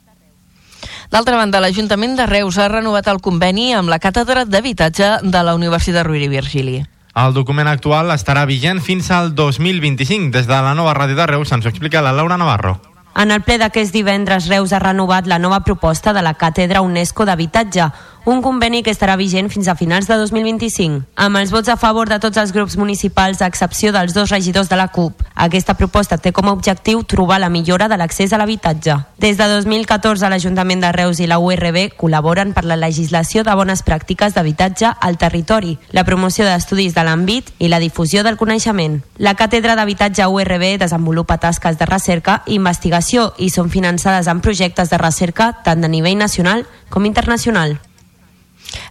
D'altra 1.07 1.37
banda, 1.39 1.61
l'Ajuntament 1.63 2.17
de 2.17 2.25
Reus 2.27 2.57
ha 2.59 2.67
renovat 2.67 3.07
el 3.07 3.21
conveni 3.23 3.69
amb 3.71 3.87
la 3.87 3.99
Càtedra 4.03 4.43
d'Habitatge 4.43 5.21
de 5.23 5.43
la 5.43 5.53
Universitat 5.55 6.03
Rovira 6.03 6.27
i 6.27 6.33
Virgili. 6.33 6.81
El 7.17 7.33
document 7.33 7.69
actual 7.71 8.11
estarà 8.11 8.43
vigent 8.45 8.81
fins 8.83 9.07
al 9.15 9.31
2025. 9.33 10.33
Des 10.35 10.49
de 10.51 10.59
la 10.65 10.75
nova 10.75 10.93
ràdio 10.93 11.15
de 11.15 11.29
Reus 11.31 11.53
ens 11.55 11.65
ho 11.65 11.71
explica 11.71 12.03
la 12.03 12.11
Laura 12.11 12.37
Navarro. 12.37 12.75
En 13.17 13.31
el 13.31 13.41
ple 13.41 13.55
d'aquest 13.57 13.95
divendres, 13.95 14.49
Reus 14.51 14.73
ha 14.75 14.83
renovat 14.83 15.25
la 15.25 15.39
nova 15.39 15.61
proposta 15.65 16.11
de 16.13 16.21
la 16.21 16.35
Càtedra 16.35 16.83
UNESCO 16.85 17.25
d'Habitatge, 17.25 17.87
un 18.27 18.41
conveni 18.41 18.81
que 18.83 18.91
estarà 18.91 19.15
vigent 19.15 19.47
fins 19.47 19.69
a 19.71 19.75
finals 19.79 20.09
de 20.09 20.17
2025, 20.19 20.97
amb 21.15 21.39
els 21.39 21.51
vots 21.53 21.69
a 21.71 21.77
favor 21.79 22.09
de 22.11 22.17
tots 22.19 22.35
els 22.35 22.51
grups 22.51 22.75
municipals, 22.75 23.39
a 23.39 23.47
excepció 23.47 23.93
dels 23.95 24.11
dos 24.13 24.33
regidors 24.33 24.67
de 24.67 24.75
la 24.75 24.89
CUP. 24.91 25.23
Aquesta 25.33 25.77
proposta 25.79 26.17
té 26.19 26.33
com 26.35 26.49
a 26.49 26.51
objectiu 26.51 27.05
trobar 27.07 27.39
la 27.39 27.47
millora 27.47 27.87
de 27.87 27.95
l'accés 27.95 28.33
a 28.33 28.39
l'habitatge. 28.41 28.97
Des 29.17 29.39
de 29.39 29.47
2014, 29.47 30.27
l'Ajuntament 30.27 30.83
de 30.83 30.91
Reus 30.91 31.21
i 31.23 31.29
la 31.31 31.39
URB 31.39 31.95
col·laboren 31.95 32.51
per 32.51 32.65
la 32.67 32.75
legislació 32.75 33.45
de 33.47 33.55
bones 33.55 33.85
pràctiques 33.87 34.35
d'habitatge 34.35 34.91
al 34.99 35.15
territori, 35.17 35.77
la 35.95 36.03
promoció 36.03 36.43
d'estudis 36.43 36.99
de 36.99 37.07
l'àmbit 37.07 37.55
i 37.63 37.71
la 37.71 37.79
difusió 37.79 38.27
del 38.27 38.35
coneixement. 38.35 38.99
La 39.23 39.37
Càtedra 39.39 39.79
d'Habitatge 39.79 40.27
URB 40.27 40.75
desenvolupa 40.83 41.39
tasques 41.39 41.79
de 41.79 41.87
recerca 41.87 42.41
i 42.45 42.59
investigació 42.59 43.31
i 43.37 43.47
són 43.55 43.71
finançades 43.71 44.27
en 44.27 44.43
projectes 44.43 44.91
de 44.91 44.99
recerca 44.99 45.53
tant 45.63 45.79
de 45.79 45.87
nivell 45.87 46.19
nacional 46.19 46.67
com 46.89 47.05
internacional. 47.07 47.79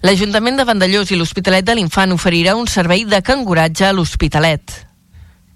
L'Ajuntament 0.02 0.58
de 0.58 0.66
Vandellós 0.68 1.10
i 1.10 1.20
l'Hospitalet 1.20 1.66
de 1.66 1.76
l'Infant 1.76 2.12
oferirà 2.14 2.56
un 2.56 2.66
servei 2.66 3.04
de 3.04 3.22
canguratge 3.22 3.86
a 3.86 3.92
l'Hospitalet. 3.92 4.86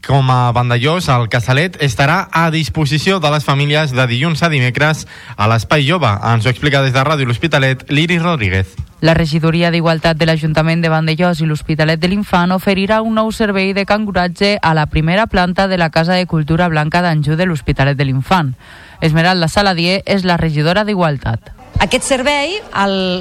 Com 0.07 0.31
a 0.33 0.51
Vandellós, 0.57 1.11
el 1.12 1.29
Casalet 1.29 1.77
estarà 1.85 2.23
a 2.33 2.49
disposició 2.51 3.18
de 3.21 3.31
les 3.31 3.45
famílies 3.45 3.93
de 3.93 4.07
dilluns 4.09 4.43
a 4.43 4.49
dimecres 4.49 5.05
a 5.37 5.49
l'Espai 5.51 5.85
Jove. 5.85 6.09
Ens 6.09 6.47
ho 6.47 6.51
explica 6.51 6.81
des 6.81 6.95
de 6.95 7.05
Ràdio 7.05 7.29
L'Hospitalet, 7.29 7.85
l'Iris 7.93 8.23
Rodríguez. 8.23 8.73
La 9.05 9.14
regidoria 9.14 9.71
d'Igualtat 9.71 10.16
de 10.16 10.27
l'Ajuntament 10.29 10.81
de 10.81 10.89
Vandellós 10.93 11.41
i 11.41 11.47
l'Hospitalet 11.49 12.01
de 12.01 12.09
l'Infant 12.09 12.57
oferirà 12.57 13.03
un 13.05 13.14
nou 13.21 13.31
servei 13.33 13.75
de 13.77 13.85
canguratge 13.85 14.57
a 14.61 14.75
la 14.75 14.89
primera 14.89 15.27
planta 15.27 15.68
de 15.68 15.77
la 15.77 15.91
Casa 15.91 16.16
de 16.16 16.27
Cultura 16.27 16.68
Blanca 16.68 17.05
d'Anjou 17.05 17.37
de 17.37 17.47
l'Hospitalet 17.49 17.97
de 17.97 18.09
l'Infant. 18.09 18.55
Esmeralda 19.01 19.49
Saladier 19.49 20.03
és 20.07 20.25
la 20.25 20.41
regidora 20.41 20.85
d'Igualtat. 20.85 21.59
Aquest 21.81 22.05
servei 22.05 22.59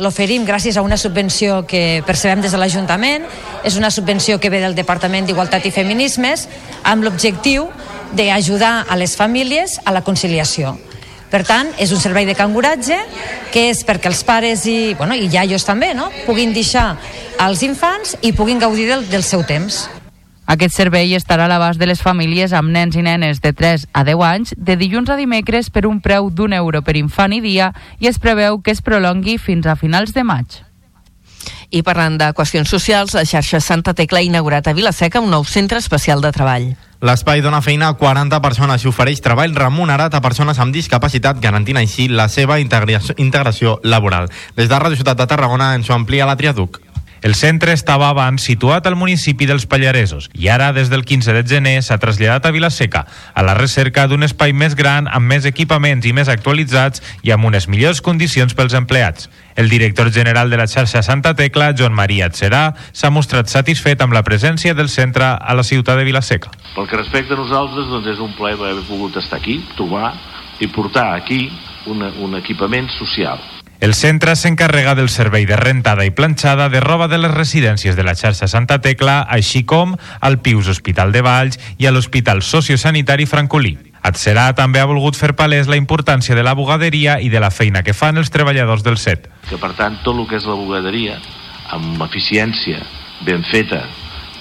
l'oferim 0.04 0.44
gràcies 0.44 0.76
a 0.76 0.82
una 0.84 0.98
subvenció 1.00 1.62
que 1.64 2.04
percebem 2.04 2.42
des 2.44 2.52
de 2.52 2.60
l'Ajuntament. 2.60 3.24
És 3.64 3.78
una 3.80 3.92
subvenció 3.92 4.36
que 4.40 4.52
ve 4.52 4.60
del 4.60 4.76
Departament 4.76 5.30
d'Igualtat 5.30 5.64
i 5.66 5.72
Feminismes 5.72 6.48
amb 6.84 7.08
l'objectiu 7.08 7.70
d'ajudar 8.12 8.84
a 8.90 8.98
les 9.00 9.16
famílies 9.16 9.80
a 9.86 9.94
la 9.96 10.04
conciliació. 10.04 10.76
Per 11.30 11.44
tant, 11.46 11.70
és 11.78 11.94
un 11.94 12.02
servei 12.02 12.26
de 12.26 12.36
canguratge 12.36 12.98
que 13.54 13.70
és 13.70 13.86
perquè 13.86 14.10
els 14.10 14.26
pares 14.26 14.66
i, 14.68 14.96
bueno, 14.98 15.16
i 15.16 15.30
iaios 15.30 15.64
també 15.64 15.94
no? 15.94 16.10
puguin 16.26 16.52
deixar 16.54 16.98
als 17.40 17.64
infants 17.64 18.18
i 18.26 18.34
puguin 18.34 18.60
gaudir 18.60 18.90
del, 18.90 19.08
del 19.08 19.24
seu 19.24 19.46
temps. 19.48 19.86
Aquest 20.50 20.74
servei 20.74 21.12
estarà 21.14 21.46
a 21.46 21.50
l'abast 21.52 21.78
de 21.78 21.86
les 21.86 22.00
famílies 22.02 22.56
amb 22.58 22.72
nens 22.74 22.96
i 22.98 23.04
nenes 23.06 23.38
de 23.44 23.52
3 23.54 23.84
a 23.94 24.02
10 24.08 24.24
anys 24.26 24.56
de 24.58 24.76
dilluns 24.82 25.12
a 25.14 25.18
dimecres 25.20 25.70
per 25.70 25.86
un 25.86 26.00
preu 26.02 26.32
d'un 26.34 26.56
euro 26.58 26.82
per 26.82 26.96
infant 26.98 27.36
i 27.38 27.42
dia 27.44 27.70
i 28.02 28.10
es 28.10 28.18
preveu 28.18 28.58
que 28.66 28.74
es 28.74 28.82
prolongui 28.82 29.38
fins 29.38 29.70
a 29.70 29.78
finals 29.78 30.16
de 30.18 30.26
maig. 30.26 30.58
I 31.70 31.84
parlant 31.86 32.18
de 32.18 32.32
qüestions 32.34 32.66
socials, 32.66 33.14
la 33.14 33.28
xarxa 33.30 33.62
Santa 33.62 33.94
Tecla 33.94 34.24
ha 34.24 34.26
inaugurat 34.26 34.66
a 34.66 34.74
Vilaseca 34.74 35.22
un 35.22 35.30
nou 35.30 35.46
centre 35.46 35.78
especial 35.78 36.26
de 36.26 36.34
treball. 36.34 36.72
L'espai 37.06 37.46
dona 37.46 37.62
feina 37.62 37.94
a 37.94 37.94
40 37.94 38.42
persones 38.42 38.82
i 38.84 38.90
ofereix 38.90 39.22
treball 39.22 39.54
remunerat 39.56 40.18
a 40.18 40.26
persones 40.26 40.58
amb 40.58 40.74
discapacitat, 40.74 41.38
garantint 41.40 41.78
així 41.78 42.10
la 42.10 42.26
seva 42.28 42.58
integració, 42.60 43.14
integració 43.22 43.78
laboral. 43.84 44.34
Des 44.58 44.68
de 44.68 44.82
Ràdio 44.82 44.98
Ciutat 44.98 45.22
de 45.22 45.30
Tarragona 45.30 45.76
ens 45.78 45.88
ho 45.88 45.96
amplia 45.96 46.26
la 46.26 46.36
Triaduc. 46.42 46.82
El 47.22 47.36
centre 47.36 47.74
estava 47.76 48.08
abans 48.08 48.46
situat 48.48 48.86
al 48.88 48.96
municipi 48.96 49.48
dels 49.50 49.66
Pallaresos 49.68 50.30
i 50.34 50.48
ara, 50.48 50.72
des 50.72 50.88
del 50.90 51.04
15 51.04 51.34
de 51.36 51.44
gener, 51.44 51.76
s'ha 51.84 52.00
traslladat 52.00 52.48
a 52.48 52.52
Vilaseca, 52.56 53.06
a 53.36 53.44
la 53.44 53.56
recerca 53.58 54.08
d'un 54.08 54.24
espai 54.24 54.54
més 54.54 54.76
gran, 54.80 55.10
amb 55.12 55.28
més 55.28 55.44
equipaments 55.50 56.08
i 56.08 56.14
més 56.16 56.32
actualitzats 56.32 57.04
i 57.28 57.36
amb 57.36 57.50
unes 57.52 57.68
millors 57.68 58.00
condicions 58.02 58.56
pels 58.56 58.78
empleats. 58.78 59.28
El 59.60 59.68
director 59.68 60.14
general 60.16 60.50
de 60.50 60.56
la 60.56 60.70
xarxa 60.72 61.04
Santa 61.04 61.34
Tecla, 61.36 61.74
Joan 61.76 61.94
Maria 61.94 62.30
Atserà, 62.32 62.64
s'ha 62.94 63.12
mostrat 63.12 63.52
satisfet 63.52 64.00
amb 64.00 64.16
la 64.16 64.24
presència 64.24 64.74
del 64.74 64.88
centre 64.88 65.28
a 65.36 65.56
la 65.56 65.68
ciutat 65.68 66.00
de 66.00 66.08
Vilaseca. 66.08 66.56
Pel 66.76 66.88
que 66.88 67.04
respecta 67.04 67.36
a 67.36 67.44
nosaltres, 67.44 67.92
doncs 67.92 68.08
és 68.16 68.24
un 68.24 68.32
plaer 68.40 68.56
haver 68.56 68.86
pogut 68.88 69.20
estar 69.20 69.42
aquí, 69.44 69.60
trobar 69.76 70.14
i 70.64 70.72
portar 70.72 71.10
aquí 71.20 71.50
una, 71.92 72.14
un 72.24 72.40
equipament 72.40 72.88
social. 72.96 73.59
El 73.80 73.94
centre 73.94 74.36
s'encarrega 74.36 74.92
del 74.94 75.08
servei 75.08 75.46
de 75.48 75.56
rentada 75.56 76.04
i 76.04 76.12
planxada 76.12 76.68
de 76.68 76.82
roba 76.84 77.08
de 77.08 77.18
les 77.18 77.32
residències 77.32 77.96
de 77.96 78.04
la 78.04 78.12
xarxa 78.12 78.50
Santa 78.52 78.82
Tecla, 78.84 79.22
així 79.24 79.62
com 79.64 79.94
al 80.20 80.42
Pius 80.44 80.68
Hospital 80.68 81.14
de 81.16 81.22
Valls 81.24 81.56
i 81.80 81.88
a 81.88 81.94
l'Hospital 81.96 82.44
Sociosanitari 82.44 83.24
Francolí. 83.24 83.78
Atserà 84.04 84.50
també 84.56 84.84
ha 84.84 84.90
volgut 84.90 85.16
fer 85.16 85.32
palès 85.32 85.72
la 85.72 85.80
importància 85.80 86.36
de 86.36 86.44
la 86.44 86.58
bugaderia 86.60 87.22
i 87.24 87.32
de 87.32 87.40
la 87.40 87.54
feina 87.56 87.80
que 87.80 87.96
fan 87.96 88.20
els 88.20 88.36
treballadors 88.36 88.84
del 88.84 89.00
set. 89.00 89.32
Que 89.48 89.56
per 89.56 89.72
tant 89.80 89.96
tot 90.04 90.20
el 90.20 90.28
que 90.28 90.36
és 90.44 90.48
la 90.50 90.60
bugaderia, 90.60 91.16
amb 91.72 92.04
eficiència, 92.04 92.84
ben 93.24 93.48
feta, 93.48 93.86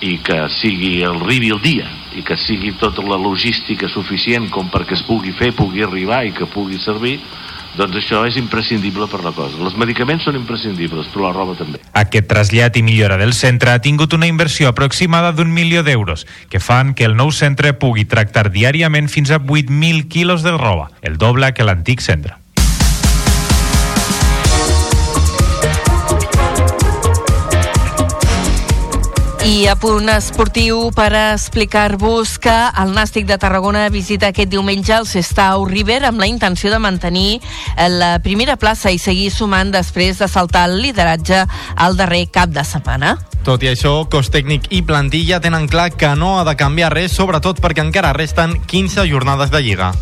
i 0.02 0.18
que 0.18 0.44
sigui 0.50 0.98
el 1.06 1.22
arribi 1.22 1.54
el 1.54 1.62
dia 1.62 1.86
i 2.18 2.22
que 2.26 2.36
sigui 2.38 2.72
tota 2.78 3.02
la 3.06 3.18
logística 3.18 3.86
suficient 3.90 4.48
com 4.50 4.66
perquè 4.70 4.98
es 4.98 5.02
pugui 5.06 5.30
fer, 5.38 5.52
pugui 5.54 5.82
arribar 5.86 6.24
i 6.26 6.34
que 6.34 6.46
pugui 6.50 6.78
servir, 6.82 7.20
doncs 7.76 7.98
això 8.00 8.24
és 8.26 8.38
imprescindible 8.40 9.06
per 9.10 9.20
la 9.24 9.32
cosa. 9.36 9.58
Els 9.60 9.76
medicaments 9.78 10.24
són 10.24 10.38
imprescindibles, 10.38 11.10
però 11.12 11.28
la 11.28 11.34
roba 11.36 11.56
també. 11.58 11.82
Aquest 11.92 12.28
trasllat 12.30 12.78
i 12.80 12.82
millora 12.86 13.18
del 13.20 13.34
centre 13.36 13.74
ha 13.74 13.82
tingut 13.84 14.16
una 14.16 14.30
inversió 14.30 14.72
aproximada 14.72 15.32
d'un 15.32 15.52
milió 15.52 15.84
d'euros, 15.84 16.26
que 16.48 16.60
fan 16.60 16.94
que 16.94 17.04
el 17.04 17.16
nou 17.16 17.32
centre 17.32 17.74
pugui 17.76 18.06
tractar 18.08 18.48
diàriament 18.54 19.10
fins 19.12 19.30
a 19.30 19.40
8.000 19.40 20.08
quilos 20.08 20.42
de 20.42 20.56
roba, 20.56 20.90
el 21.02 21.18
doble 21.18 21.52
que 21.52 21.66
l'antic 21.66 22.00
centre. 22.00 22.38
I 29.48 29.64
a 29.64 29.78
punt 29.80 30.10
esportiu 30.12 30.90
per 30.92 31.14
explicar-vos 31.16 32.34
que 32.36 32.52
el 32.52 32.90
Nàstic 32.92 33.24
de 33.24 33.38
Tarragona 33.40 33.86
visita 33.88 34.28
aquest 34.28 34.50
diumenge 34.52 34.92
el 34.92 35.06
Sestau 35.08 35.62
River 35.64 36.02
amb 36.04 36.20
la 36.20 36.26
intenció 36.28 36.68
de 36.68 36.76
mantenir 36.76 37.38
la 37.94 38.18
primera 38.20 38.58
plaça 38.60 38.92
i 38.92 38.98
seguir 39.00 39.30
sumant 39.32 39.70
després 39.72 40.20
de 40.20 40.28
saltar 40.28 40.66
el 40.68 40.76
lideratge 40.82 41.46
al 41.76 41.96
darrer 41.96 42.26
cap 42.28 42.52
de 42.52 42.60
setmana. 42.60 43.14
Tot 43.46 43.64
i 43.64 43.70
això, 43.72 44.02
cos 44.12 44.28
tècnic 44.28 44.68
i 44.68 44.82
plantilla 44.84 45.40
tenen 45.40 45.64
clar 45.72 45.94
que 45.96 46.10
no 46.12 46.34
ha 46.36 46.44
de 46.44 46.52
canviar 46.52 46.92
res, 46.92 47.16
sobretot 47.16 47.62
perquè 47.64 47.80
encara 47.86 48.12
resten 48.12 48.58
15 48.68 49.06
jornades 49.08 49.48
de 49.54 49.62
Lliga. 49.64 49.94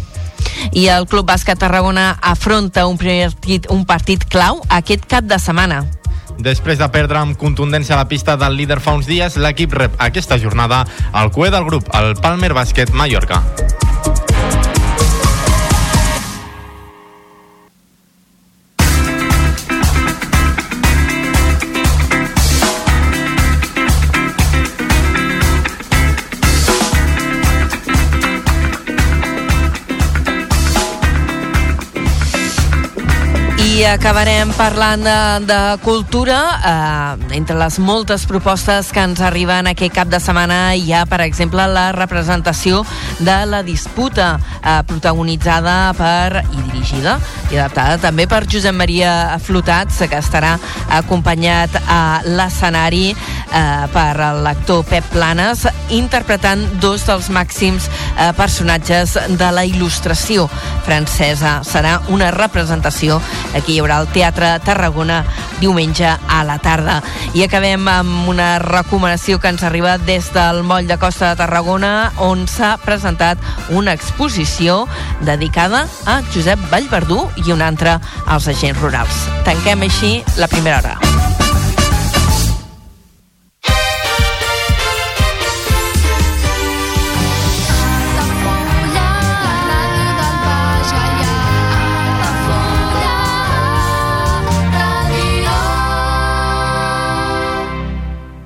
I 0.72 0.88
el 0.90 1.06
Club 1.06 1.30
Bàsquet 1.30 1.62
Tarragona 1.62 2.16
afronta 2.18 2.88
un 2.90 2.98
partit, 2.98 3.70
un 3.70 3.86
partit 3.86 4.26
clau 4.26 4.58
aquest 4.74 5.06
cap 5.06 5.22
de 5.22 5.38
setmana. 5.38 5.84
Després 6.38 6.78
de 6.78 6.88
perdre 6.92 7.20
amb 7.22 7.38
contundència 7.40 7.96
la 7.96 8.08
pista 8.08 8.36
del 8.36 8.56
líder 8.58 8.80
fa 8.84 8.96
uns 8.98 9.08
dies, 9.08 9.38
l'equip 9.40 9.72
rep 9.72 9.96
aquesta 9.98 10.38
jornada 10.38 10.84
al 11.12 11.32
cué 11.32 11.50
del 11.50 11.64
grup, 11.64 11.88
el 11.96 12.14
Palmer 12.20 12.52
Bàsquet 12.56 12.92
Mallorca. 12.92 13.42
Acabarem 33.88 34.50
parlant 34.56 35.02
de, 35.04 35.46
de 35.46 35.58
cultura. 35.84 36.38
Eh, 36.58 37.36
entre 37.36 37.56
les 37.58 37.78
moltes 37.78 38.24
propostes 38.26 38.88
que 38.92 39.02
ens 39.04 39.20
arriben 39.22 39.68
aquest 39.70 39.94
cap 39.94 40.10
de 40.10 40.18
setmana 40.22 40.74
hi 40.74 40.90
ha, 40.90 41.04
per 41.06 41.20
exemple, 41.22 41.62
la 41.70 41.90
representació 41.94 42.82
de 43.20 43.36
la 43.46 43.62
disputa 43.66 44.36
eh, 44.40 44.80
protagonitzada 44.88 45.76
per 45.98 46.42
i 46.42 46.64
dirigida 46.70 47.16
i 47.52 47.60
adaptada 47.60 48.00
també 48.02 48.26
per 48.26 48.42
Josep 48.50 48.74
Maria 48.74 49.36
Flotats, 49.42 50.00
que 50.10 50.18
estarà 50.18 50.56
acompanyat 50.98 51.78
a 51.86 52.00
l'escenari 52.26 53.12
eh, 53.12 53.86
per 53.92 54.14
l'actor 54.42 54.82
Pep 54.88 55.06
Planes, 55.14 55.66
interpretant 55.94 56.64
dos 56.82 57.06
dels 57.06 57.30
màxims 57.30 57.86
eh, 57.86 58.32
personatges 58.38 59.14
de 59.38 59.52
la 59.54 59.66
il·lustració 59.68 60.48
francesa. 60.86 61.60
Serà 61.66 62.00
una 62.10 62.32
representació 62.34 63.20
aquí 63.54 63.75
hi 63.76 63.82
haurà 63.82 63.98
el 64.00 64.08
Teatre 64.08 64.54
Tarragona 64.64 65.20
diumenge 65.60 66.08
a 66.08 66.38
la 66.48 66.56
tarda. 66.64 67.00
I 67.36 67.44
acabem 67.44 67.84
amb 67.92 68.30
una 68.32 68.56
recomanació 68.62 69.36
que 69.40 69.52
ens 69.52 69.64
arriba 69.66 69.98
des 70.00 70.30
del 70.32 70.62
moll 70.64 70.88
de 70.88 70.96
Costa 71.02 71.32
de 71.32 71.42
Tarragona 71.42 72.12
on 72.24 72.46
s'ha 72.48 72.76
presentat 72.84 73.42
una 73.68 73.92
exposició 73.96 74.84
dedicada 75.28 75.84
a 76.06 76.22
Josep 76.32 76.70
Vallverdú 76.72 77.26
i 77.44 77.52
una 77.52 77.68
altra 77.68 78.00
als 78.24 78.48
agents 78.48 78.80
rurals. 78.80 79.26
Tanquem 79.44 79.84
així 79.84 80.16
la 80.40 80.48
primera 80.48 80.80
hora. 80.80 81.15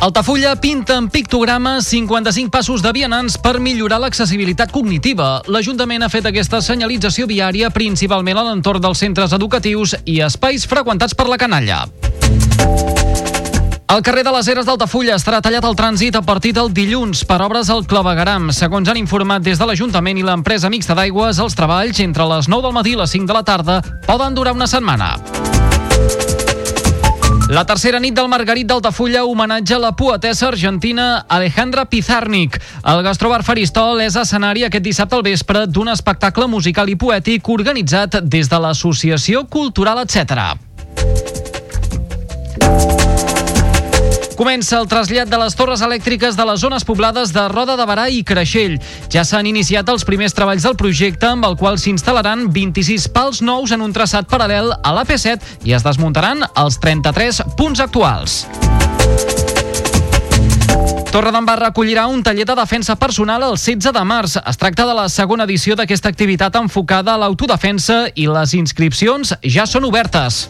Altafulla 0.00 0.54
pinta 0.54 0.94
en 0.94 1.08
pictogrames 1.10 1.84
55 1.86 2.50
passos 2.50 2.82
de 2.82 2.92
vianants 2.94 3.34
per 3.42 3.58
millorar 3.58 3.98
l'accessibilitat 3.98 4.70
cognitiva. 4.70 5.40
L'Ajuntament 5.50 6.04
ha 6.06 6.08
fet 6.12 6.28
aquesta 6.30 6.60
senyalització 6.62 7.26
viària 7.26 7.70
principalment 7.74 8.38
a 8.38 8.44
l'entorn 8.46 8.84
dels 8.84 9.02
centres 9.02 9.34
educatius 9.34 9.96
i 10.06 10.20
espais 10.22 10.68
freqüentats 10.70 11.18
per 11.18 11.26
la 11.26 11.38
canalla. 11.40 11.80
El 13.88 14.04
carrer 14.06 14.22
de 14.22 14.30
les 14.36 14.46
Eres 14.52 14.68
d'Altafulla 14.68 15.16
estarà 15.18 15.40
tallat 15.42 15.66
al 15.66 15.74
trànsit 15.74 16.14
a 16.14 16.22
partir 16.22 16.52
del 16.54 16.70
dilluns 16.70 17.24
per 17.26 17.40
obres 17.42 17.66
al 17.72 17.82
clavegaram. 17.88 18.52
Segons 18.54 18.86
han 18.86 19.00
informat 19.02 19.42
des 19.42 19.58
de 19.58 19.66
l'Ajuntament 19.66 20.20
i 20.20 20.22
l'empresa 20.22 20.70
mixta 20.70 20.94
d'aigües, 20.94 21.42
els 21.42 21.58
treballs 21.58 21.98
entre 22.06 22.28
les 22.36 22.46
9 22.46 22.68
del 22.68 22.76
matí 22.76 22.94
i 22.94 23.00
les 23.02 23.16
5 23.18 23.26
de 23.26 23.34
la 23.40 23.42
tarda 23.42 23.80
poden 24.06 24.38
durar 24.38 24.54
una 24.54 24.70
setmana. 24.70 25.16
La 27.48 27.62
tercera 27.64 27.96
nit 27.96 28.12
del 28.12 28.26
Margarit 28.28 28.68
d'Altafulla 28.68 29.22
homenatja 29.24 29.78
la 29.80 29.94
poetessa 29.96 30.50
argentina 30.50 31.24
Alejandra 31.32 31.86
Pizarnik. 31.88 32.58
El 32.84 33.00
Gastrobar 33.06 33.40
Faristol 33.46 34.02
és 34.04 34.18
escenari 34.20 34.66
aquest 34.68 34.84
dissabte 34.84 35.16
al 35.16 35.24
vespre 35.24 35.64
d'un 35.64 35.88
espectacle 35.88 36.44
musical 36.44 36.92
i 36.92 36.98
poètic 37.00 37.48
organitzat 37.48 38.20
des 38.20 38.52
de 38.52 38.60
l'Associació 38.60 39.46
Cultural 39.48 40.04
Etc. 40.04 40.36
Comença 44.38 44.76
el 44.78 44.86
trasllat 44.86 45.26
de 45.26 45.38
les 45.40 45.56
torres 45.58 45.80
elèctriques 45.82 46.36
de 46.38 46.44
les 46.46 46.60
zones 46.62 46.84
poblades 46.86 47.32
de 47.34 47.42
Roda 47.50 47.74
de 47.74 47.82
Barà 47.90 48.04
i 48.06 48.20
Creixell. 48.22 48.76
Ja 49.10 49.24
s'han 49.26 49.48
iniciat 49.50 49.88
els 49.90 50.06
primers 50.06 50.36
treballs 50.36 50.62
del 50.62 50.76
projecte 50.78 51.26
amb 51.26 51.48
el 51.48 51.56
qual 51.58 51.74
s'instal·laran 51.82 52.44
26 52.54 53.08
pals 53.10 53.42
nous 53.42 53.74
en 53.74 53.82
un 53.82 53.90
traçat 53.96 54.30
paral·lel 54.30 54.70
a 54.78 54.94
l'AP7 54.94 55.66
i 55.66 55.74
es 55.74 55.82
desmuntaran 55.82 56.46
els 56.54 56.78
33 56.78 57.42
punts 57.58 57.82
actuals. 57.82 58.44
Torredembarra 61.10 61.72
acollirà 61.72 62.06
un 62.06 62.22
taller 62.22 62.46
de 62.46 62.54
defensa 62.54 62.94
personal 62.94 63.42
el 63.42 63.58
16 63.58 63.90
de 63.90 64.06
març. 64.06 64.38
Es 64.38 64.62
tracta 64.62 64.86
de 64.86 64.94
la 64.94 65.08
segona 65.10 65.50
edició 65.50 65.74
d'aquesta 65.74 66.14
activitat 66.14 66.62
enfocada 66.62 67.16
a 67.16 67.18
l'autodefensa 67.24 68.04
i 68.14 68.30
les 68.30 68.54
inscripcions 68.54 69.34
ja 69.42 69.66
són 69.66 69.90
obertes. 69.90 70.44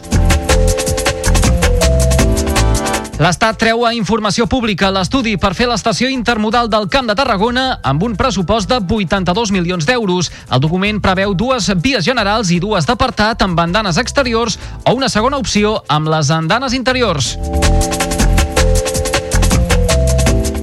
L'Estat 3.18 3.56
treu 3.58 3.80
a 3.82 3.90
informació 3.98 4.44
pública 4.46 4.92
l'estudi 4.94 5.32
per 5.42 5.50
fer 5.58 5.66
l'estació 5.66 6.06
intermodal 6.06 6.68
del 6.70 6.84
Camp 6.86 7.08
de 7.10 7.16
Tarragona 7.18 7.80
amb 7.82 8.04
un 8.06 8.12
pressupost 8.14 8.70
de 8.70 8.78
82 8.78 9.50
milions 9.50 9.88
d'euros. 9.88 10.28
El 10.54 10.62
document 10.62 11.00
preveu 11.02 11.34
dues 11.34 11.66
vies 11.82 12.06
generals 12.06 12.52
i 12.54 12.60
dues 12.62 12.86
d'apartat 12.86 13.42
amb 13.42 13.58
bandanes 13.58 13.98
exteriors 13.98 14.54
o 14.84 14.94
una 14.94 15.08
segona 15.10 15.40
opció 15.42 15.80
amb 15.88 16.06
les 16.14 16.30
andanes 16.30 16.76
interiors. 16.78 17.34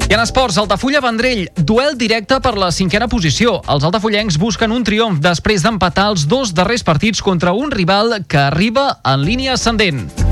I 0.07 0.13
en 0.15 0.21
esports, 0.23 0.55
Altafulla 0.61 1.01
Vendrell, 1.03 1.49
duel 1.57 1.97
directe 1.99 2.39
per 2.39 2.55
la 2.55 2.71
cinquena 2.71 3.09
posició. 3.11 3.57
Els 3.67 3.83
altafullencs 3.83 4.39
busquen 4.39 4.71
un 4.71 4.85
triomf 4.87 5.19
després 5.19 5.65
d'empatar 5.65 6.13
els 6.13 6.23
dos 6.23 6.55
darrers 6.55 6.87
partits 6.87 7.19
contra 7.25 7.51
un 7.51 7.73
rival 7.73 8.21
que 8.29 8.39
arriba 8.47 8.93
en 9.03 9.27
línia 9.27 9.59
ascendent. 9.59 10.24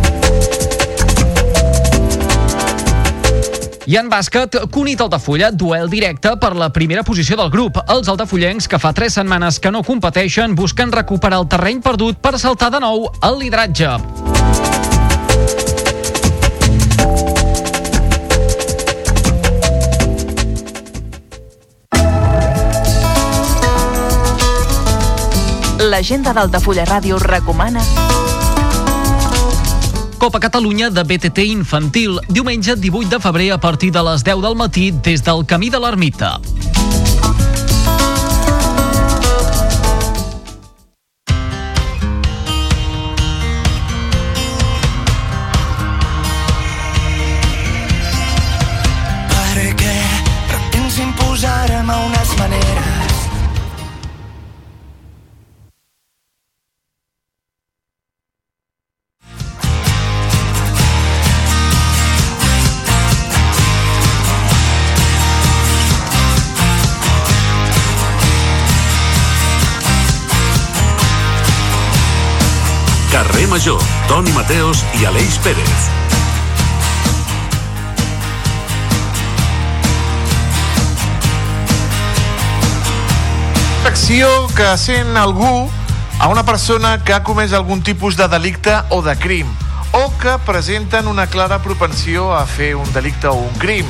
I 3.86 3.98
en 4.00 4.08
bàsquet, 4.08 4.56
Cunit 4.72 5.02
Altafulla, 5.04 5.50
duel 5.52 5.90
directe 5.92 6.32
per 6.40 6.54
la 6.56 6.70
primera 6.72 7.04
posició 7.04 7.36
del 7.36 7.50
grup. 7.52 7.82
Els 7.92 8.08
altafullencs, 8.08 8.70
que 8.72 8.80
fa 8.80 8.94
tres 8.96 9.18
setmanes 9.20 9.60
que 9.60 9.72
no 9.76 9.84
competeixen, 9.84 10.56
busquen 10.56 10.94
recuperar 10.96 11.42
el 11.44 11.50
terreny 11.52 11.82
perdut 11.84 12.22
per 12.24 12.38
saltar 12.40 12.72
de 12.72 12.80
nou 12.80 13.10
al 13.20 13.40
lideratge. 13.42 13.98
L'agenda 25.84 26.32
d'Altafulla 26.32 26.88
Ràdio 26.88 27.20
recomana 27.20 27.84
Copa 30.24 30.40
Catalunya 30.40 30.88
de 30.90 31.04
BTT 31.04 31.44
infantil, 31.52 32.16
diumenge 32.30 32.78
18 32.80 33.10
de 33.12 33.20
febrer 33.20 33.52
a 33.52 33.58
partir 33.60 33.92
de 33.92 34.00
les 34.08 34.24
10 34.24 34.40
del 34.40 34.56
matí 34.56 34.90
des 35.04 35.20
del 35.20 35.44
Camí 35.46 35.70
de 35.70 35.84
l'Ermita. 35.84 36.40
Mateos 74.74 75.02
i 75.02 75.06
Aleix 75.06 75.38
Pérez. 75.40 75.90
Acció 83.86 84.48
que 84.56 84.78
sent 84.78 85.18
algú 85.18 85.70
a 86.20 86.30
una 86.30 86.44
persona 86.44 87.04
que 87.04 87.14
ha 87.14 87.24
comès 87.24 87.54
algun 87.54 87.84
tipus 87.84 88.18
de 88.18 88.28
delicte 88.28 88.74
o 88.90 89.02
de 89.02 89.16
crim 89.18 89.50
o 89.94 90.10
que 90.18 90.38
presenten 90.46 91.08
una 91.08 91.28
clara 91.28 91.62
propensió 91.62 92.34
a 92.34 92.46
fer 92.48 92.74
un 92.76 92.90
delicte 92.94 93.28
o 93.28 93.38
un 93.38 93.54
crim. 93.62 93.86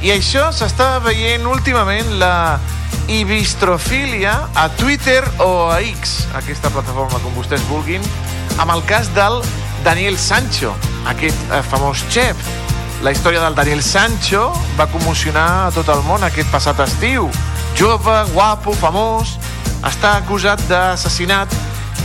I 0.00 0.14
això 0.14 0.48
s'està 0.52 0.96
veient 1.04 1.44
últimament 1.44 2.16
la 2.20 2.58
ibistrofília 3.08 4.48
a 4.54 4.68
Twitter 4.80 5.22
o 5.44 5.68
a 5.68 5.80
X, 5.82 6.26
aquesta 6.36 6.72
plataforma 6.72 7.20
com 7.20 7.36
vostès 7.36 7.64
vulguin, 7.68 8.04
amb 8.56 8.72
el 8.72 8.84
cas 8.88 9.12
del 9.14 9.42
Daniel 9.86 10.18
Sancho, 10.18 10.74
aquest 11.06 11.38
eh, 11.54 11.62
famós 11.62 12.00
xef. 12.10 12.40
La 13.06 13.12
història 13.14 13.38
del 13.38 13.54
Daniel 13.54 13.84
Sancho 13.86 14.48
va 14.74 14.88
commocionar 14.90 15.68
a 15.68 15.70
tot 15.70 15.86
el 15.94 16.00
món 16.02 16.24
aquest 16.26 16.50
passat 16.50 16.80
estiu. 16.82 17.28
Jove, 17.78 18.16
guapo, 18.32 18.74
famós, 18.74 19.36
està 19.86 20.16
acusat 20.18 20.64
d'assassinat 20.66 21.54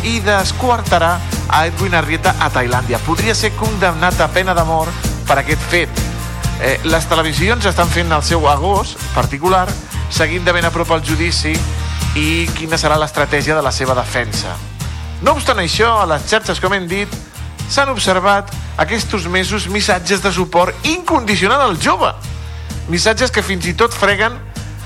i 0.06 0.20
d'esquartarà 0.22 1.16
a 1.50 1.64
Edwin 1.72 1.98
Arrieta 1.98 2.36
a 2.38 2.52
Tailàndia. 2.54 3.00
Podria 3.08 3.34
ser 3.34 3.50
condemnat 3.58 4.22
a 4.22 4.30
pena 4.30 4.54
de 4.54 4.68
mort 4.70 5.10
per 5.26 5.40
aquest 5.42 5.66
fet. 5.74 6.04
Eh, 6.62 6.78
les 6.86 7.10
televisions 7.10 7.66
estan 7.66 7.90
fent 7.90 8.14
el 8.14 8.22
seu 8.22 8.46
agost 8.52 9.02
particular, 9.16 9.66
seguint 10.14 10.46
de 10.46 10.54
ben 10.54 10.70
a 10.70 10.74
prop 10.76 10.94
el 10.94 11.02
judici 11.02 11.58
i 12.14 12.46
quina 12.54 12.78
serà 12.78 13.02
l'estratègia 13.02 13.58
de 13.58 13.66
la 13.66 13.74
seva 13.74 13.98
defensa. 13.98 14.54
No 15.26 15.34
obstant 15.34 15.66
això, 15.66 15.96
a 15.98 16.06
les 16.14 16.30
xarxes, 16.30 16.62
com 16.62 16.78
hem 16.78 16.86
dit, 16.86 17.10
s'han 17.70 17.92
observat 17.92 18.52
aquests 18.82 19.28
mesos 19.28 19.68
missatges 19.68 20.22
de 20.24 20.32
suport 20.32 20.88
incondicional 20.88 21.62
al 21.62 21.78
jove. 21.82 22.14
Missatges 22.90 23.32
que 23.32 23.44
fins 23.44 23.68
i 23.68 23.76
tot 23.78 23.94
freguen 23.94 24.38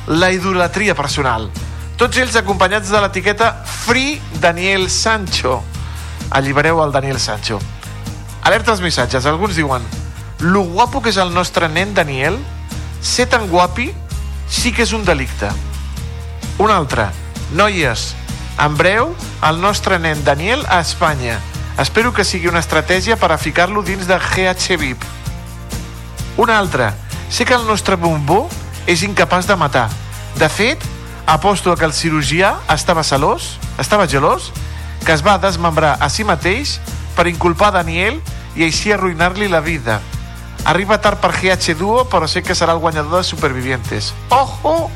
la 0.08 0.32
idolatria 0.32 0.96
personal. 0.96 1.50
Tots 1.96 2.18
ells 2.20 2.36
acompanyats 2.36 2.92
de 2.92 3.00
l'etiqueta 3.00 3.54
Free 3.66 4.20
Daniel 4.42 4.90
Sancho. 4.90 5.62
Allibereu 6.30 6.84
el 6.84 6.92
Daniel 6.92 7.20
Sancho. 7.20 7.62
Alerta 8.44 8.74
als 8.74 8.84
missatges. 8.84 9.26
Alguns 9.26 9.56
diuen 9.56 9.86
lo 10.40 10.62
guapo 10.62 11.02
que 11.02 11.10
és 11.10 11.18
el 11.18 11.34
nostre 11.34 11.70
nen 11.72 11.94
Daniel, 11.96 12.36
ser 13.02 13.30
tan 13.32 13.48
guapi 13.48 13.88
sí 14.52 14.74
que 14.76 14.84
és 14.84 14.94
un 14.94 15.06
delicte. 15.08 15.50
Un 16.60 16.72
altre. 16.72 17.08
Noies, 17.56 18.16
En 18.58 18.78
breu, 18.80 19.10
el 19.44 19.60
nostre 19.60 19.98
nen 20.00 20.24
Daniel 20.24 20.64
a 20.72 20.80
Espanya. 20.80 21.40
Espero 21.78 22.14
que 22.14 22.24
sigui 22.24 22.48
una 22.48 22.62
estratègia 22.64 23.18
per 23.20 23.34
a 23.34 23.38
ficar-lo 23.38 23.82
dins 23.84 24.08
de 24.08 24.16
GH 24.16 24.78
VIP. 24.80 25.04
Una 26.38 26.58
altra. 26.58 26.94
Sé 27.30 27.44
que 27.44 27.56
el 27.56 27.66
nostre 27.68 27.98
bombó 28.00 28.46
és 28.88 29.04
incapaç 29.04 29.48
de 29.50 29.58
matar. 29.60 29.90
De 30.40 30.48
fet, 30.48 30.80
aposto 31.28 31.76
que 31.76 31.84
el 31.84 31.94
cirurgià 31.94 32.54
estava 32.72 33.04
celós, 33.04 33.58
estava 33.80 34.08
gelós, 34.08 34.54
que 35.04 35.12
es 35.12 35.24
va 35.26 35.38
desmembrar 35.38 35.98
a 36.00 36.10
si 36.10 36.24
mateix 36.24 36.78
per 37.16 37.28
inculpar 37.28 37.74
Daniel 37.76 38.22
i 38.56 38.64
així 38.64 38.94
arruïnar-li 38.96 39.52
la 39.52 39.60
vida. 39.60 40.00
Arriba 40.66 40.98
tard 41.02 41.20
per 41.20 41.34
GH 41.36 41.76
Duo, 41.78 42.06
però 42.10 42.28
sé 42.28 42.42
que 42.42 42.56
serà 42.56 42.74
el 42.74 42.80
guanyador 42.80 43.20
de 43.20 43.28
Supervivientes. 43.28 44.14
Ojo 44.30 44.90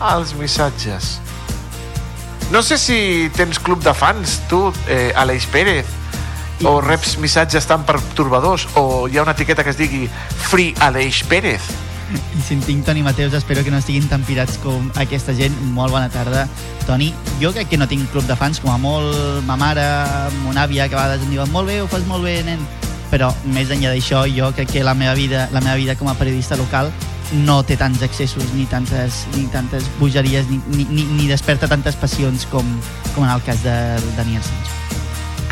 als 0.00 0.34
missatges. 0.38 1.18
No 2.52 2.62
sé 2.62 2.78
si 2.78 3.30
tens 3.34 3.58
club 3.58 3.82
de 3.82 3.92
fans, 3.94 4.38
tu, 4.48 4.72
eh, 4.86 5.12
Aleix 5.16 5.46
Pérez, 5.50 5.86
o 6.62 6.80
reps 6.80 7.16
missatges 7.18 7.66
tan 7.66 7.82
pertorbadors, 7.88 8.68
o 8.78 9.08
hi 9.08 9.18
ha 9.18 9.24
una 9.24 9.34
etiqueta 9.34 9.64
que 9.64 9.74
es 9.74 9.80
digui 9.80 10.06
Free 10.50 10.74
Aleix 10.80 11.24
Pérez. 11.26 11.66
I 12.14 12.42
si 12.44 12.54
en 12.54 12.60
tinc 12.62 12.84
Toni 12.86 13.02
Mateus, 13.02 13.32
espero 13.34 13.64
que 13.64 13.72
no 13.72 13.80
estiguin 13.80 14.06
tan 14.08 14.22
pirats 14.28 14.58
com 14.62 14.90
aquesta 15.00 15.34
gent. 15.34 15.56
Molt 15.74 15.90
bona 15.94 16.10
tarda. 16.12 16.44
Toni, 16.86 17.10
jo 17.40 17.50
crec 17.56 17.72
que 17.72 17.80
no 17.80 17.88
tinc 17.90 18.06
club 18.12 18.28
de 18.28 18.36
fans, 18.38 18.60
com 18.62 18.70
a 18.70 18.78
molt 18.78 19.42
ma 19.48 19.56
mare, 19.58 19.86
mon 20.44 20.60
àvia, 20.60 20.86
que 20.88 20.94
a 20.94 21.00
vegades 21.00 21.24
em 21.24 21.32
diuen 21.34 21.50
molt 21.50 21.70
bé, 21.72 21.80
ho 21.82 21.88
fas 21.90 22.06
molt 22.06 22.26
bé, 22.26 22.42
nen. 22.46 22.62
Però 23.10 23.32
més 23.56 23.72
enllà 23.72 23.90
d'això, 23.94 24.24
jo 24.30 24.52
crec 24.54 24.76
que 24.76 24.84
la 24.86 24.94
meva 24.94 25.16
vida, 25.18 25.48
la 25.52 25.64
meva 25.64 25.76
vida 25.80 25.96
com 25.98 26.08
a 26.12 26.16
periodista 26.18 26.60
local 26.60 26.92
no 27.40 27.62
té 27.66 27.76
tants 27.80 28.02
excessos 28.04 28.46
ni 28.54 28.66
tantes, 28.70 29.24
ni 29.34 29.48
tantes 29.50 29.88
bogeries 29.98 30.46
ni, 30.50 30.60
ni, 30.76 30.86
ni, 31.02 31.26
desperta 31.26 31.66
tantes 31.70 31.96
passions 31.98 32.46
com, 32.52 32.68
com 33.14 33.24
en 33.24 33.34
el 33.34 33.42
cas 33.42 33.64
de 33.64 33.76
Daniel 34.14 34.42
Sancho. 34.42 34.83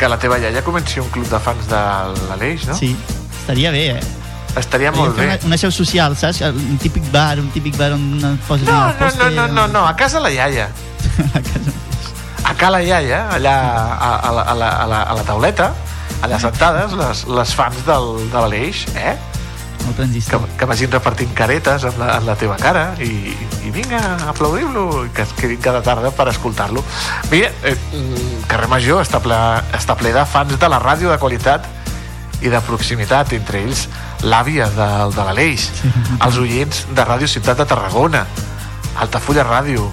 Que 0.03 0.09
la 0.11 0.17
teva 0.19 0.35
iaia 0.43 0.65
comenci 0.67 0.99
un 0.99 1.07
club 1.15 1.29
de 1.31 1.39
fans 1.39 1.69
de 1.71 1.81
l'Aleix, 2.27 2.65
no? 2.67 2.75
Sí, 2.75 2.89
estaria 3.31 3.71
bé, 3.71 3.85
eh? 3.93 4.01
Estaria 4.59 4.91
molt 4.91 5.15
bé. 5.15 5.29
Una, 5.29 5.37
una 5.47 5.59
seu 5.61 5.71
social, 5.71 6.17
saps? 6.19 6.41
Un 6.43 6.81
típic 6.83 7.07
bar, 7.15 7.39
un 7.39 7.53
típic 7.55 7.79
bar 7.79 7.93
on 7.95 8.09
poses 8.49 8.67
No, 8.67 8.81
el 8.91 8.99
no, 8.99 9.13
no, 9.15 9.31
no, 9.31 9.47
no, 9.55 9.69
no, 9.77 9.85
a 9.87 9.95
casa 9.95 10.19
la 10.19 10.33
iaia. 10.35 10.67
a 12.51 12.55
casa 12.57 12.73
la 12.75 12.83
iaia, 12.83 13.21
allà 13.37 13.55
a, 13.63 14.11
a, 14.17 14.33
la, 14.35 14.43
a, 14.43 14.57
la, 14.59 14.73
a, 14.73 14.87
la, 14.91 15.03
a 15.07 15.15
la 15.21 15.27
tauleta, 15.31 15.71
allà 16.27 16.43
sentades, 16.43 16.99
les, 16.99 17.23
les 17.39 17.55
fans 17.63 17.87
del, 17.87 18.11
de 18.27 18.43
l'Aleix, 18.43 18.83
eh? 18.99 19.15
Molt 19.85 19.97
transistor. 19.99 20.43
Que, 20.47 20.57
que 20.61 20.69
vagin 20.71 20.93
repartint 20.93 21.35
caretes 21.37 21.85
en 21.89 21.99
la, 22.01 22.17
en 22.19 22.27
la 22.29 22.37
teva 22.39 22.57
cara 22.61 22.93
i, 23.03 23.35
i 23.67 23.73
vinga, 23.75 24.01
aplaudim-lo, 24.31 25.05
i 25.07 25.13
que 25.15 25.27
es 25.27 25.35
quedin 25.39 25.61
cada 25.63 25.83
tarda 25.85 26.13
per 26.15 26.29
escoltar-lo. 26.33 26.85
Mira, 27.31 27.51
eh, 27.65 27.77
mm, 27.77 28.45
Carrer 28.51 28.71
Major 28.71 29.03
està 29.05 29.23
ple, 29.23 29.39
està 29.77 29.97
ple 29.99 30.15
de 30.15 30.27
fans 30.29 30.59
de 30.59 30.71
la 30.71 30.81
ràdio 30.83 31.11
de 31.13 31.19
qualitat 31.23 31.69
i 32.43 32.51
de 32.51 32.61
proximitat, 32.67 33.33
entre 33.37 33.63
ells 33.63 33.87
l'àvia 34.27 34.67
de, 34.75 34.89
de 35.15 35.27
l'Aleix, 35.27 35.69
els 36.19 36.39
oients 36.43 36.87
de 36.91 37.05
Ràdio 37.07 37.31
Ciutat 37.31 37.63
de 37.63 37.67
Tarragona, 37.71 38.25
Altafulla 39.03 39.47
Ràdio, 39.47 39.87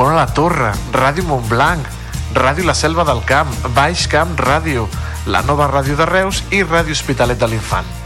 Ona 0.00 0.14
la 0.16 0.26
Torre, 0.32 0.72
Ràdio 0.94 1.26
Montblanc, 1.28 1.86
Ràdio 2.34 2.64
La 2.64 2.76
Selva 2.78 3.04
del 3.04 3.24
Camp, 3.28 3.52
Baix 3.76 4.06
Camp 4.08 4.36
Ràdio, 4.38 4.88
la 5.26 5.42
nova 5.42 5.68
ràdio 5.68 5.96
de 5.98 6.08
Reus 6.08 6.44
i 6.50 6.62
Ràdio 6.64 6.96
Hospitalet 6.96 7.40
de 7.40 7.50
l'Infant. 7.50 7.99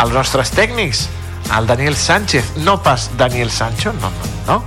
Els 0.00 0.14
nostres 0.14 0.52
tècnics, 0.56 1.08
el 1.56 1.66
Daniel 1.66 1.96
Sánchez, 1.96 2.56
no 2.64 2.78
pas 2.82 3.10
Daniel 3.18 3.50
Sancho, 3.50 3.92
no, 4.00 4.08
no, 4.08 4.30
no, 4.46 4.62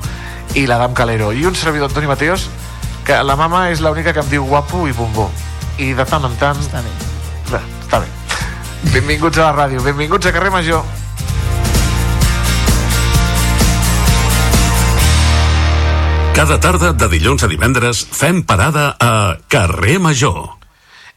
i 0.53 0.67
l'Adam 0.69 0.93
Calero, 0.93 1.31
i 1.33 1.45
un 1.45 1.55
servidor 1.55 1.89
Antoni 1.89 2.07
Mateos, 2.07 2.49
que 3.05 3.17
la 3.23 3.35
mama 3.35 3.69
és 3.71 3.81
l'única 3.81 4.13
que 4.13 4.21
em 4.21 4.29
diu 4.29 4.45
guapo 4.45 4.85
i 4.89 4.93
bombó. 4.93 5.29
I 5.77 5.93
de 5.93 6.05
tant 6.07 6.25
en 6.25 6.37
tant... 6.41 6.61
Està 6.61 6.81
bé. 6.85 6.93
Bé, 7.51 7.63
està 7.81 7.99
bé. 8.03 8.11
Benvinguts 8.93 9.41
a 9.41 9.49
la 9.49 9.55
ràdio, 9.57 9.81
benvinguts 9.83 10.29
a 10.29 10.33
Carrer 10.35 10.53
Major. 10.53 10.85
Cada 16.35 16.57
tarda 16.59 16.91
de 16.91 17.07
dilluns 17.07 17.45
a 17.45 17.47
divendres 17.47 18.01
fem 18.11 18.41
parada 18.43 18.89
a 18.99 19.37
Carrer 19.47 19.99
Major. 20.03 20.49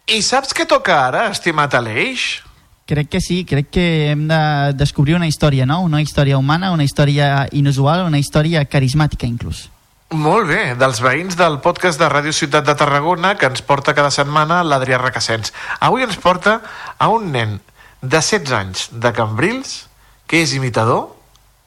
I 0.09 0.23
saps 0.23 0.55
què 0.55 0.65
toca 0.71 0.95
ara, 1.09 1.27
estimat 1.35 1.75
Aleix? 1.75 2.48
Crec 2.89 3.11
que 3.13 3.21
sí, 3.21 3.45
crec 3.45 3.67
que 3.69 3.87
hem 4.11 4.23
de 4.31 4.73
descobrir 4.73 5.13
una 5.15 5.27
història, 5.29 5.67
no? 5.69 5.83
Una 5.85 6.01
història 6.01 6.39
humana, 6.39 6.71
una 6.73 6.87
història 6.87 7.45
inusual, 7.53 8.07
una 8.09 8.17
història 8.17 8.63
carismàtica, 8.65 9.29
inclús. 9.29 9.67
Molt 10.17 10.49
bé, 10.49 10.73
dels 10.81 11.03
veïns 11.05 11.37
del 11.37 11.59
podcast 11.61 12.01
de 12.01 12.09
Ràdio 12.09 12.33
Ciutat 12.33 12.65
de 12.65 12.73
Tarragona 12.81 13.35
que 13.37 13.51
ens 13.53 13.61
porta 13.61 13.93
cada 13.93 14.09
setmana 14.09 14.63
l'Adrià 14.65 14.97
Requesens. 15.03 15.53
Avui 15.85 16.09
ens 16.09 16.17
porta 16.17 16.63
a 16.97 17.13
un 17.13 17.29
nen 17.37 17.59
de 18.01 18.25
16 18.25 18.57
anys 18.57 18.89
de 19.05 19.13
Cambrils 19.13 19.77
que 20.25 20.41
és 20.41 20.57
imitador, 20.57 21.11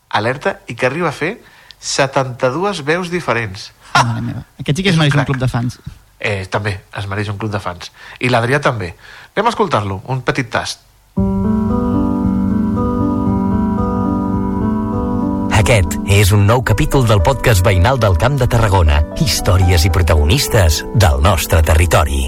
alerta, 0.10 0.58
i 0.66 0.74
que 0.74 0.90
arriba 0.90 1.14
a 1.14 1.16
fer 1.22 1.36
72 1.78 2.82
veus 2.82 3.14
diferents. 3.14 3.70
Mare 3.94 4.26
meva. 4.26 4.48
Aquest 4.58 4.82
sí 4.82 4.90
que 4.90 4.96
es 4.96 4.98
mereix 4.98 5.22
un 5.22 5.30
club 5.30 5.46
de 5.46 5.54
fans. 5.54 5.78
Eh, 6.18 6.48
també 6.50 6.80
es 6.98 7.06
mereix 7.06 7.30
un 7.30 7.38
club 7.38 7.54
de 7.54 7.62
fans. 7.62 7.94
I 8.18 8.34
l'Adrià 8.34 8.58
també. 8.58 8.96
Anem 9.36 9.52
a 9.52 9.54
escoltar-lo, 9.54 10.02
un 10.10 10.26
petit 10.26 10.50
tast. 10.50 10.89
Aquest 15.72 15.93
és 16.12 16.34
un 16.36 16.42
nou 16.43 16.60
capítol 16.68 17.06
del 17.08 17.22
podcast 17.24 17.64
veïnal 17.64 17.96
del 17.96 18.18
Camp 18.20 18.34
de 18.36 18.43
Tarragona. 18.52 18.98
Històries 19.24 19.86
i 19.88 19.92
protagonistes 19.96 20.82
del 21.00 21.22
nostre 21.24 21.62
territori. 21.64 22.26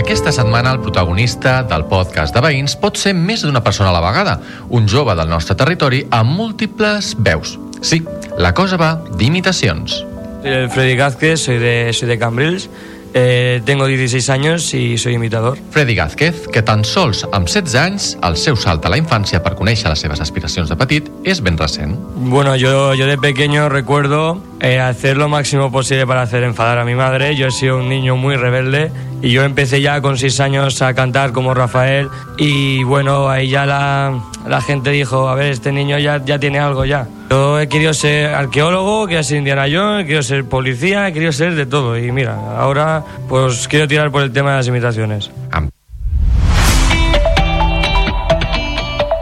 Aquesta 0.00 0.32
setmana 0.32 0.72
el 0.72 0.80
protagonista 0.80 1.58
del 1.68 1.84
podcast 1.90 2.32
de 2.32 2.40
veïns 2.46 2.78
pot 2.80 2.96
ser 2.96 3.12
més 3.12 3.44
d'una 3.44 3.60
persona 3.60 3.92
a 3.92 3.96
la 3.98 4.00
vegada, 4.06 4.38
un 4.72 4.88
jove 4.88 5.12
del 5.20 5.28
nostre 5.28 5.52
territori 5.52 6.00
amb 6.08 6.32
múltiples 6.32 7.12
veus. 7.20 7.58
Sí, 7.84 8.00
la 8.40 8.54
cosa 8.56 8.80
va 8.80 8.94
d'imitacions. 9.20 10.00
Soy 10.40 10.60
el 10.62 10.70
Freddy 10.72 10.96
Gázquez, 10.96 11.44
soy 11.44 11.60
de, 11.60 11.76
soy 11.92 12.08
de 12.08 12.16
Cambrils, 12.24 12.70
eh, 13.14 13.62
tengo 13.64 13.86
16 13.86 14.28
años 14.30 14.74
y 14.74 14.98
soy 14.98 15.14
imitador. 15.14 15.58
Freddy 15.70 15.94
Gázquez, 15.94 16.48
que 16.48 16.62
tan 16.62 16.84
sols 16.84 17.24
amb 17.32 17.48
16 17.48 17.74
anys, 17.78 18.08
el 18.26 18.36
seu 18.36 18.58
salt 18.58 18.84
a 18.84 18.92
la 18.92 18.98
infància 18.98 19.40
per 19.42 19.54
conèixer 19.56 19.88
les 19.88 20.02
seves 20.04 20.20
aspiracions 20.20 20.68
de 20.68 20.76
petit 20.76 21.08
és 21.24 21.40
ben 21.40 21.56
recent. 21.56 21.96
Bueno, 22.16 22.56
yo, 22.56 22.94
yo 22.94 23.06
de 23.06 23.16
pequeño 23.16 23.68
recuerdo 23.68 24.42
eh, 24.60 24.80
hacer 24.80 25.16
lo 25.16 25.28
máximo 25.28 25.70
posible 25.70 26.06
para 26.06 26.22
hacer 26.22 26.42
enfadar 26.42 26.78
a 26.78 26.84
mi 26.84 26.94
madre. 26.94 27.36
Yo 27.36 27.48
he 27.48 27.50
sido 27.50 27.78
un 27.78 27.88
niño 27.88 28.16
muy 28.16 28.36
rebelde 28.36 28.90
y 29.22 29.30
yo 29.30 29.44
empecé 29.44 29.80
ya 29.80 30.00
con 30.00 30.18
6 30.18 30.40
años 30.40 30.82
a 30.82 30.94
cantar 30.94 31.32
como 31.32 31.54
Rafael 31.54 32.08
y 32.38 32.82
bueno, 32.84 33.28
ahí 33.28 33.48
ya 33.48 33.66
la, 33.66 34.20
la 34.46 34.60
gente 34.60 34.90
dijo, 34.90 35.28
a 35.28 35.34
ver, 35.34 35.52
este 35.52 35.72
niño 35.72 35.98
ya, 35.98 36.22
ya 36.24 36.38
tiene 36.38 36.58
algo 36.58 36.84
ya. 36.84 37.06
Yo 37.30 37.58
he 37.58 37.68
querido 37.68 37.94
ser 37.94 38.34
arqueólogo, 38.34 39.06
querido 39.06 39.22
ser 39.22 39.38
Indiana 39.38 39.64
Jones, 39.70 40.02
he 40.02 40.04
querido 40.04 40.22
ser 40.22 40.44
policía, 40.44 41.08
he 41.08 41.12
querido 41.12 41.32
ser 41.32 41.54
de 41.54 41.66
todo 41.66 41.98
y 41.98 42.12
mira, 42.12 42.38
ahora 42.58 43.02
pues 43.28 43.66
quiero 43.68 43.88
tirar 43.88 44.10
por 44.10 44.22
el 44.22 44.32
tema 44.32 44.52
de 44.52 44.56
las 44.58 44.68
imitaciones. 44.68 45.30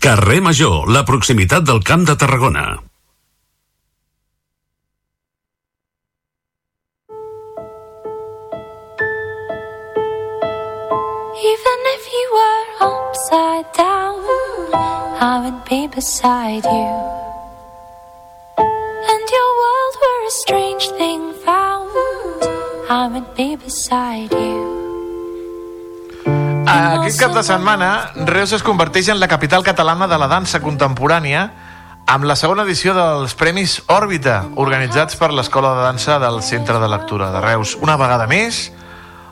Carrer 0.00 0.40
Major, 0.40 0.86
la 0.94 1.02
proximitat 1.02 1.64
del 1.66 1.80
Camp 1.82 2.04
de 2.06 2.14
Tarragona. 2.14 2.78
Even 11.50 11.78
if 11.96 12.06
you 12.14 12.26
were 12.38 12.66
upside 12.86 13.66
down, 13.74 14.22
I 15.18 15.42
would 15.42 15.64
be 15.68 15.88
beside 15.88 16.62
you. 16.62 16.94
And 19.12 19.24
your 19.36 19.50
world 19.62 19.94
were 20.02 20.20
a 20.26 20.30
strange 20.30 20.88
thing 20.90 21.34
found, 21.44 21.90
I 22.88 23.08
would 23.12 23.34
be 23.34 23.56
beside 23.56 24.32
you. 24.32 24.77
Aquest 26.68 27.20
cap 27.20 27.32
de 27.32 27.42
setmana, 27.46 27.88
Reus 28.28 28.52
es 28.52 28.62
converteix 28.66 29.08
en 29.08 29.16
la 29.20 29.28
capital 29.30 29.62
catalana 29.64 30.08
de 30.10 30.18
la 30.20 30.26
dansa 30.28 30.60
contemporània 30.60 31.46
amb 32.08 32.26
la 32.28 32.36
segona 32.36 32.66
edició 32.68 32.92
dels 32.96 33.32
Premis 33.40 33.78
Òrbita, 33.88 34.42
organitzats 34.60 35.16
per 35.16 35.30
l'Escola 35.32 35.74
de 35.78 35.86
Dansa 35.86 36.18
del 36.20 36.42
Centre 36.44 36.76
de 36.80 36.90
Lectura 36.92 37.30
de 37.32 37.40
Reus. 37.40 37.72
Una 37.80 37.96
vegada 38.00 38.26
més, 38.28 38.66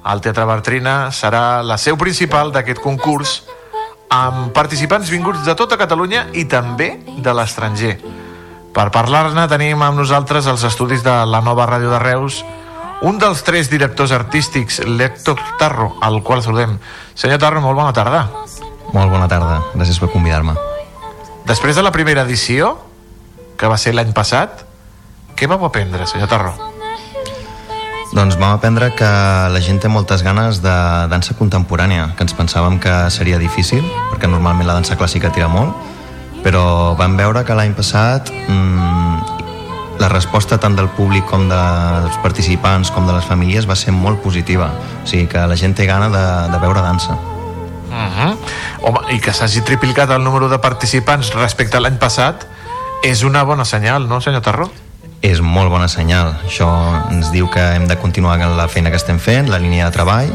el 0.06 0.24
Teatre 0.24 0.48
Bartrina 0.48 0.96
serà 1.12 1.62
la 1.64 1.76
seu 1.76 2.00
principal 2.00 2.54
d'aquest 2.56 2.80
concurs 2.80 3.42
amb 4.08 4.52
participants 4.56 5.12
vinguts 5.12 5.44
de 5.44 5.56
tota 5.58 5.76
Catalunya 5.76 6.28
i 6.32 6.46
també 6.48 6.94
de 7.20 7.36
l'estranger. 7.36 7.98
Per 8.72 8.90
parlar-ne 8.92 9.44
tenim 9.48 9.82
amb 9.84 10.00
nosaltres 10.00 10.48
els 10.48 10.64
estudis 10.64 11.04
de 11.04 11.24
la 11.28 11.44
nova 11.44 11.68
ràdio 11.68 11.92
de 11.92 12.00
Reus 12.00 12.44
un 13.02 13.18
dels 13.18 13.42
tres 13.44 13.68
directors 13.70 14.12
artístics, 14.12 14.80
l'Héctor 14.86 15.40
Tarro, 15.58 15.96
al 16.00 16.22
qual 16.22 16.42
saludem. 16.42 16.78
Senyor 17.14 17.40
Tarro, 17.42 17.60
molt 17.60 17.76
bona 17.76 17.92
tarda. 17.92 18.26
Molt 18.94 19.10
bona 19.10 19.28
tarda, 19.28 19.60
gràcies 19.74 19.98
per 20.00 20.08
convidar-me. 20.12 20.54
Després 21.46 21.76
de 21.76 21.84
la 21.84 21.92
primera 21.92 22.24
edició, 22.24 22.76
que 23.58 23.68
va 23.68 23.76
ser 23.78 23.94
l'any 23.94 24.14
passat, 24.16 24.64
què 25.36 25.48
vau 25.50 25.62
aprendre, 25.66 26.06
senyor 26.08 26.30
Tarro? 26.32 26.54
Doncs 28.16 28.38
vam 28.38 28.54
aprendre 28.54 28.92
que 28.96 29.08
la 29.52 29.60
gent 29.60 29.80
té 29.82 29.90
moltes 29.92 30.22
ganes 30.24 30.62
de 30.64 30.74
dansa 31.10 31.34
contemporània, 31.36 32.12
que 32.16 32.24
ens 32.24 32.32
pensàvem 32.38 32.78
que 32.80 32.94
seria 33.12 33.38
difícil, 33.38 33.84
perquè 34.12 34.30
normalment 34.30 34.68
la 34.68 34.78
dansa 34.78 34.96
clàssica 34.96 35.32
tira 35.34 35.50
molt, 35.52 35.74
però 36.46 36.94
vam 36.96 37.18
veure 37.18 37.42
que 37.44 37.56
l'any 37.58 37.74
passat 37.76 38.30
mmm, 38.30 39.35
la 39.98 40.08
resposta 40.08 40.58
tant 40.60 40.76
del 40.76 40.88
públic 40.92 41.24
com 41.28 41.46
dels 41.48 42.18
participants 42.22 42.90
com 42.92 43.06
de 43.08 43.14
les 43.16 43.24
famílies 43.24 43.68
va 43.68 43.76
ser 43.76 43.94
molt 43.96 44.20
positiva. 44.22 44.70
O 45.02 45.06
sigui 45.08 45.26
que 45.32 45.46
la 45.48 45.56
gent 45.56 45.76
té 45.76 45.86
gana 45.88 46.10
de, 46.12 46.26
de 46.52 46.60
veure 46.62 46.82
dansa. 46.82 47.16
Uh 47.86 48.08
-huh. 48.16 48.36
Home, 48.82 49.00
i 49.14 49.20
que 49.20 49.32
s'hagi 49.32 49.60
triplicat 49.60 50.10
el 50.10 50.22
número 50.24 50.48
de 50.48 50.58
participants 50.58 51.32
respecte 51.34 51.76
a 51.76 51.80
l'any 51.80 51.98
passat 51.98 52.46
és 53.02 53.22
una 53.22 53.42
bona 53.42 53.64
senyal, 53.64 54.08
no, 54.08 54.20
senyor 54.20 54.42
Tarró? 54.42 54.70
És 55.22 55.40
molt 55.40 55.70
bona 55.70 55.88
senyal. 55.88 56.36
Això 56.46 56.68
ens 57.10 57.30
diu 57.32 57.48
que 57.50 57.60
hem 57.60 57.86
de 57.86 57.96
continuar 57.96 58.40
amb 58.40 58.56
la 58.56 58.68
feina 58.68 58.90
que 58.90 58.96
estem 58.96 59.18
fent, 59.18 59.48
la 59.48 59.58
línia 59.58 59.84
de 59.86 59.90
treball, 59.90 60.30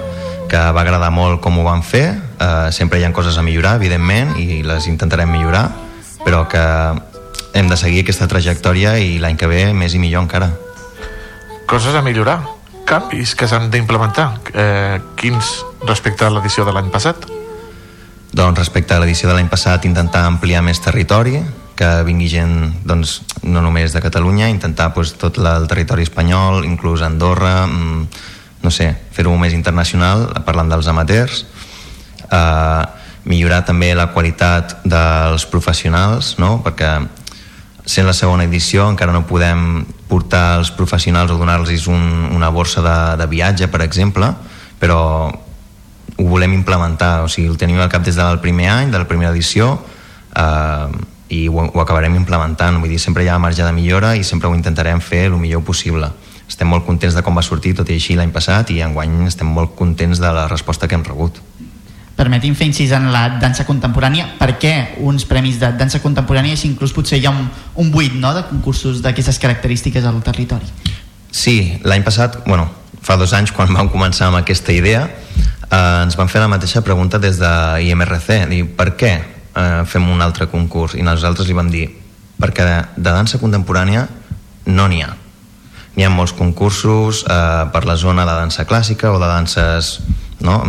que 0.49 0.57
va 0.57 0.81
agradar 0.81 1.11
molt 1.11 1.41
com 1.41 1.59
ho 1.59 1.63
vam 1.63 1.83
fer. 1.83 2.11
Uh, 2.39 2.71
sempre 2.71 2.99
hi 2.99 3.03
ha 3.03 3.13
coses 3.13 3.37
a 3.37 3.41
millorar, 3.41 3.75
evidentment, 3.75 4.35
i 4.37 4.63
les 4.63 4.87
intentarem 4.87 5.29
millorar, 5.29 5.69
però 6.25 6.47
que 6.47 6.63
hem 7.53 7.69
de 7.69 7.77
seguir 7.77 8.03
aquesta 8.03 8.27
trajectòria 8.31 8.95
i 8.99 9.17
l'any 9.19 9.37
que 9.37 9.49
ve 9.49 9.63
més 9.73 9.95
i 9.95 10.01
millor 10.01 10.25
encara. 10.25 10.51
Coses 11.67 11.95
a 11.95 12.01
millorar, 12.03 12.39
canvis 12.87 13.35
que 13.35 13.47
s'han 13.47 13.69
d'implementar. 13.71 14.27
Eh, 14.53 14.99
quins 15.19 15.61
respecte 15.87 16.25
a 16.25 16.31
l'edició 16.33 16.65
de 16.67 16.73
l'any 16.75 16.91
passat? 16.91 17.27
Doncs 18.31 18.59
respecte 18.59 18.95
a 18.95 18.99
l'edició 18.99 19.29
de 19.29 19.35
l'any 19.35 19.49
passat 19.51 19.85
intentar 19.87 20.25
ampliar 20.27 20.63
més 20.63 20.79
territori, 20.83 21.41
que 21.75 21.89
vingui 22.07 22.27
gent 22.31 22.55
doncs, 22.87 23.21
no 23.43 23.63
només 23.63 23.95
de 23.95 24.01
Catalunya, 24.03 24.51
intentar 24.51 24.91
doncs, 24.95 25.15
tot 25.19 25.39
la, 25.41 25.57
el 25.59 25.67
territori 25.71 26.05
espanyol, 26.07 26.65
inclús 26.67 27.01
Andorra, 27.01 27.65
mm, 27.65 28.07
no 28.61 28.71
sé, 28.71 28.91
fer-ho 29.11 29.33
més 29.39 29.55
internacional, 29.57 30.27
parlant 30.45 30.69
dels 30.69 30.87
amateurs, 30.87 31.45
eh, 32.29 32.83
millorar 33.25 33.63
també 33.65 33.93
la 33.95 34.09
qualitat 34.13 34.79
dels 34.83 35.45
professionals, 35.49 36.35
no? 36.41 36.59
perquè 36.63 36.91
sent 37.85 38.07
la 38.07 38.13
segona 38.13 38.45
edició 38.45 38.87
encara 38.89 39.13
no 39.13 39.25
podem 39.27 39.85
portar 40.09 40.59
els 40.59 40.71
professionals 40.75 41.31
o 41.31 41.37
donar-los 41.39 41.87
un, 41.87 42.03
una 42.35 42.49
borsa 42.49 42.83
de, 42.85 42.97
de 43.21 43.27
viatge, 43.31 43.69
per 43.71 43.81
exemple, 43.85 44.29
però 44.79 44.99
ho 46.21 46.27
volem 46.27 46.53
implementar, 46.53 47.21
o 47.25 47.29
sigui, 47.31 47.49
el 47.49 47.57
tenim 47.57 47.79
al 47.81 47.89
cap 47.89 48.03
des 48.05 48.17
del 48.19 48.39
primer 48.43 48.69
any, 48.69 48.91
de 48.91 48.99
la 49.01 49.07
primera 49.09 49.31
edició, 49.31 49.73
eh, 50.37 50.89
i 51.31 51.47
ho, 51.47 51.63
ho 51.63 51.81
acabarem 51.81 52.15
implementant, 52.19 52.77
vull 52.81 52.91
dir, 52.91 52.99
sempre 52.99 53.23
hi 53.23 53.31
ha 53.31 53.39
marge 53.39 53.63
de 53.63 53.71
millora 53.73 54.15
i 54.19 54.25
sempre 54.27 54.49
ho 54.49 54.57
intentarem 54.57 54.99
fer 55.01 55.25
el 55.29 55.39
millor 55.39 55.63
possible. 55.65 56.11
Estem 56.51 56.67
molt 56.67 56.85
contents 56.85 57.15
de 57.15 57.23
com 57.23 57.37
va 57.37 57.45
sortir, 57.45 57.73
tot 57.77 57.89
i 57.89 57.95
així 57.95 58.17
l'any 58.19 58.33
passat, 58.35 58.73
i 58.75 58.81
enguany 58.83 59.23
estem 59.29 59.47
molt 59.47 59.73
contents 59.79 60.19
de 60.19 60.33
la 60.35 60.49
resposta 60.51 60.89
que 60.89 60.99
hem 60.99 61.07
rebut. 61.07 61.39
Permeti'm 62.21 62.53
fer 62.53 62.67
incís 62.69 62.91
en 62.93 63.07
la 63.09 63.23
dansa 63.41 63.65
contemporània. 63.65 64.27
Per 64.37 64.51
què 64.61 64.73
uns 65.01 65.25
premis 65.25 65.57
de 65.57 65.71
dansa 65.73 66.03
contemporània 66.03 66.57
si 66.59 66.67
inclús 66.69 66.93
potser 66.93 67.17
hi 67.17 67.25
ha 67.25 67.33
un, 67.33 67.47
un 67.81 67.89
buit 67.89 68.13
no, 68.13 68.35
de 68.37 68.43
concursos 68.45 69.01
d'aquestes 69.01 69.41
característiques 69.41 70.05
al 70.05 70.19
territori? 70.21 70.69
Sí, 71.33 71.79
l'any 71.87 72.05
passat, 72.05 72.43
bueno, 72.45 72.67
fa 73.01 73.17
dos 73.17 73.33
anys 73.33 73.55
quan 73.55 73.73
vam 73.73 73.89
començar 73.89 74.29
amb 74.29 74.37
aquesta 74.41 74.75
idea, 74.75 75.07
eh, 75.07 76.03
ens 76.03 76.17
van 76.19 76.29
fer 76.29 76.43
la 76.43 76.51
mateixa 76.51 76.83
pregunta 76.85 77.17
des 77.17 77.41
de 77.41 77.51
IMRC, 77.87 78.29
dir, 78.51 78.63
per 78.77 78.91
què 78.99 79.15
eh, 79.17 79.81
fem 79.89 80.07
un 80.11 80.21
altre 80.21 80.45
concurs? 80.51 80.93
I 80.93 81.07
nosaltres 81.07 81.49
li 81.49 81.57
vam 81.57 81.73
dir, 81.73 81.87
perquè 82.37 82.67
de, 82.67 82.77
de 82.97 83.09
dansa 83.09 83.41
contemporània 83.41 84.05
no 84.69 84.87
n'hi 84.91 85.01
ha. 85.01 85.15
N'hi 85.97 86.05
ha 86.05 86.13
molts 86.13 86.37
concursos 86.37 87.25
eh, 87.25 87.65
per 87.73 87.87
la 87.89 87.97
zona 87.97 88.29
de 88.29 88.41
dansa 88.45 88.69
clàssica 88.69 89.09
o 89.09 89.17
de 89.17 89.29
danses, 89.31 89.97
no?, 90.45 90.61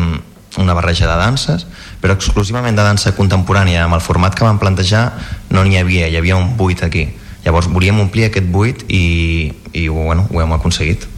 una 0.59 0.75
barreja 0.75 1.07
de 1.09 1.17
danses, 1.17 1.67
però 2.01 2.17
exclusivament 2.17 2.77
de 2.77 2.85
dansa 2.85 3.15
contemporània 3.17 3.85
amb 3.85 3.97
el 3.97 4.05
format 4.05 4.35
que 4.35 4.45
vam 4.45 4.59
plantejar 4.59 5.07
no 5.51 5.65
n'hi 5.65 5.79
havia, 5.81 6.09
hi 6.09 6.17
havia 6.17 6.37
un 6.37 6.57
buit 6.57 6.83
aquí. 6.83 7.09
Llavors 7.45 7.69
volíem 7.69 7.99
omplir 8.01 8.29
aquest 8.29 8.47
buit 8.47 8.85
i, 8.89 9.53
i 9.73 9.89
bueno, 9.89 10.29
ho 10.31 10.41
hem 10.43 10.53
aconseguit 10.59 11.09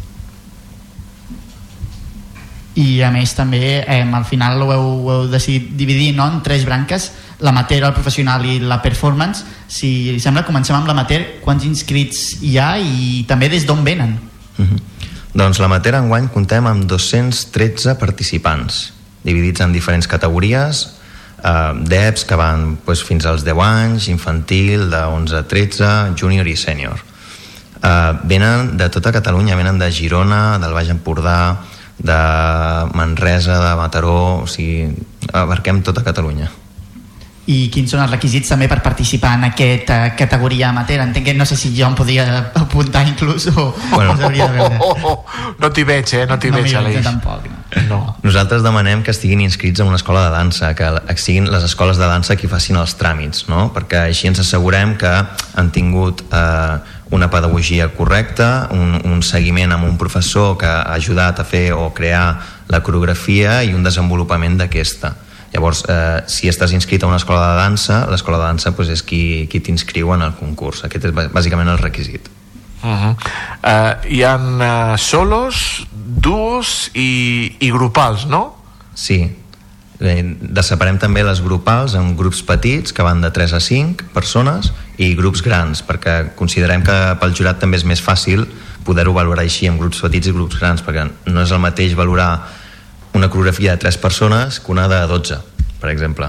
i 2.74 3.02
a 3.06 3.10
més 3.14 3.34
també 3.38 3.60
eh, 3.80 4.00
al 4.02 4.24
final 4.26 4.62
ho 4.62 4.70
heu, 4.74 4.86
ho 5.04 5.12
heu 5.12 5.28
decidit 5.30 5.70
dividir 5.78 6.12
no? 6.16 6.26
en 6.26 6.40
tres 6.42 6.64
branques 6.66 7.10
l'amateur, 7.44 7.84
el 7.86 7.94
professional 7.94 8.44
i 8.46 8.58
la 8.62 8.80
performance 8.82 9.44
si 9.70 10.10
li 10.10 10.22
sembla 10.22 10.44
comencem 10.46 10.76
amb 10.76 10.90
l'amateur 10.90 11.22
quants 11.44 11.66
inscrits 11.68 12.40
hi 12.42 12.56
ha 12.58 12.74
i 12.78 13.22
també 13.30 13.48
des 13.52 13.66
d'on 13.66 13.84
venen 13.84 14.18
mm 14.56 14.64
-hmm. 14.64 14.80
doncs 15.34 15.58
l'amateur 15.58 15.94
enguany 15.94 16.28
contem 16.28 16.66
amb 16.66 16.84
213 16.84 17.94
participants 17.94 18.93
dividits 19.24 19.64
en 19.64 19.72
diferents 19.72 20.08
categories 20.08 20.84
eh, 21.42 21.72
d'EPS 21.80 22.24
que 22.28 22.38
van 22.40 22.76
pues, 22.84 23.04
fins 23.04 23.26
als 23.26 23.44
10 23.44 23.62
anys, 23.64 24.08
infantil, 24.12 24.88
de 24.92 25.04
11 25.04 25.38
a 25.40 25.44
13, 25.50 25.92
júnior 26.20 26.48
i 26.48 26.56
sènior. 26.56 27.00
Eh, 27.82 28.12
venen 28.24 28.76
de 28.80 28.88
tota 28.88 29.12
Catalunya, 29.12 29.56
venen 29.56 29.80
de 29.80 29.90
Girona, 29.92 30.58
del 30.58 30.76
Baix 30.76 30.92
Empordà, 30.92 31.60
de 31.98 32.20
Manresa, 32.94 33.60
de 33.62 33.72
Mataró, 33.78 34.42
o 34.42 34.46
sigui, 34.50 34.90
abarquem 35.32 35.82
tota 35.82 36.02
Catalunya 36.04 36.50
i 37.50 37.68
quins 37.72 37.92
són 37.92 38.00
els 38.00 38.12
requisits 38.14 38.48
també 38.48 38.68
per 38.70 38.78
participar 38.84 39.34
en 39.36 39.48
aquesta 39.50 39.98
categoria 40.16 40.70
amateur 40.70 41.02
entenc 41.02 41.26
que 41.28 41.34
no 41.36 41.44
sé 41.44 41.58
si 41.60 41.74
jo 41.76 41.84
em 41.86 41.96
podria 41.96 42.24
apuntar 42.56 43.04
inclús 43.08 43.50
o, 43.52 43.66
bueno. 43.90 44.14
o 44.14 44.16
de 44.16 44.30
veure 44.32 44.62
oh, 44.64 44.78
oh, 44.80 45.10
oh. 45.10 45.18
no 45.60 45.70
t'hi 45.70 45.84
veig, 45.84 46.14
eh? 46.16 46.24
no 46.30 46.38
t'hi 46.40 46.52
no 46.52 46.62
veig, 46.62 46.72
Aleix 46.80 47.02
tampoc 47.04 47.44
no. 47.50 47.84
no. 47.90 48.00
nosaltres 48.24 48.64
demanem 48.64 49.02
que 49.04 49.12
estiguin 49.12 49.42
inscrits 49.44 49.82
en 49.84 49.90
una 49.92 50.00
escola 50.00 50.24
de 50.24 50.32
dansa 50.32 50.72
que 50.78 50.88
siguin 51.20 51.50
les 51.52 51.66
escoles 51.68 52.00
de 52.00 52.08
dansa 52.08 52.38
qui 52.40 52.48
facin 52.48 52.80
els 52.80 52.96
tràmits 53.00 53.44
no? 53.52 53.68
perquè 53.76 54.06
així 54.08 54.30
ens 54.30 54.40
assegurem 54.40 54.96
que 55.00 55.12
han 55.12 55.72
tingut 55.74 56.24
eh, 56.30 56.78
una 57.12 57.28
pedagogia 57.30 57.90
correcta 57.92 58.70
un, 58.72 58.96
un 59.04 59.20
seguiment 59.22 59.76
amb 59.76 59.84
un 59.90 60.00
professor 60.00 60.56
que 60.56 60.70
ha 60.70 60.96
ajudat 60.96 61.44
a 61.44 61.44
fer 61.44 61.66
o 61.76 61.90
crear 61.92 62.40
la 62.72 62.80
coreografia 62.80 63.60
i 63.68 63.76
un 63.76 63.84
desenvolupament 63.84 64.56
d'aquesta 64.56 65.12
Llavors, 65.54 65.84
eh, 65.88 66.24
si 66.26 66.50
estàs 66.50 66.72
inscrit 66.74 67.04
a 67.04 67.06
una 67.06 67.20
escola 67.20 67.52
de 67.52 67.58
dansa, 67.62 68.00
l'escola 68.10 68.40
de 68.40 68.48
dansa 68.48 68.74
pues, 68.74 68.90
és 68.90 69.04
qui, 69.06 69.46
qui 69.50 69.60
t'inscriu 69.62 70.10
en 70.14 70.26
el 70.26 70.34
concurs. 70.34 70.82
Aquest 70.86 71.06
és 71.06 71.14
bàsicament 71.14 71.70
el 71.70 71.78
requisit. 71.78 72.28
Uh 72.84 72.90
-huh. 72.90 73.14
uh, 73.14 74.12
hi 74.12 74.22
ha 74.24 74.34
uh, 74.36 74.96
solos, 74.98 75.86
duos 75.94 76.90
i, 76.92 77.56
i 77.60 77.70
grupals, 77.70 78.26
no? 78.26 78.56
Sí. 78.94 79.30
Eh, 80.00 80.36
separem 80.60 80.98
també 80.98 81.22
les 81.22 81.40
grupals 81.40 81.94
en 81.94 82.16
grups 82.16 82.42
petits 82.42 82.92
que 82.92 83.02
van 83.02 83.20
de 83.22 83.30
3 83.30 83.52
a 83.54 83.60
5 83.60 84.04
persones 84.12 84.72
i 84.98 85.14
grups 85.14 85.40
grans 85.40 85.84
perquè 85.86 86.34
considerem 86.34 86.82
que 86.82 87.16
pel 87.20 87.34
jurat 87.34 87.60
també 87.62 87.76
és 87.76 87.84
més 87.84 88.02
fàcil 88.02 88.44
poder-ho 88.84 89.12
valorar 89.14 89.44
així 89.44 89.68
en 89.70 89.78
grups 89.78 90.00
petits 90.02 90.26
i 90.26 90.32
grups 90.32 90.58
grans 90.58 90.82
perquè 90.82 91.06
no 91.26 91.40
és 91.40 91.52
el 91.54 91.62
mateix 91.62 91.94
valorar 91.94 92.42
una 93.14 93.30
coreografia 93.30 93.72
de 93.72 93.78
3 93.78 93.98
persones 93.98 94.60
que 94.60 94.72
una 94.72 94.88
de 94.88 95.00
12, 95.06 95.38
per 95.80 95.90
exemple. 95.90 96.26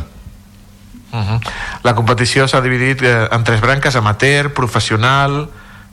Uh 1.12 1.20
-huh. 1.20 1.40
La 1.84 1.95
competició 1.95 2.48
s'ha 2.48 2.62
dividit 2.62 3.02
eh, 3.02 3.28
en 3.32 3.44
tres 3.44 3.62
branques, 3.62 3.95
amateur, 3.95 4.53
professional, 4.53 5.49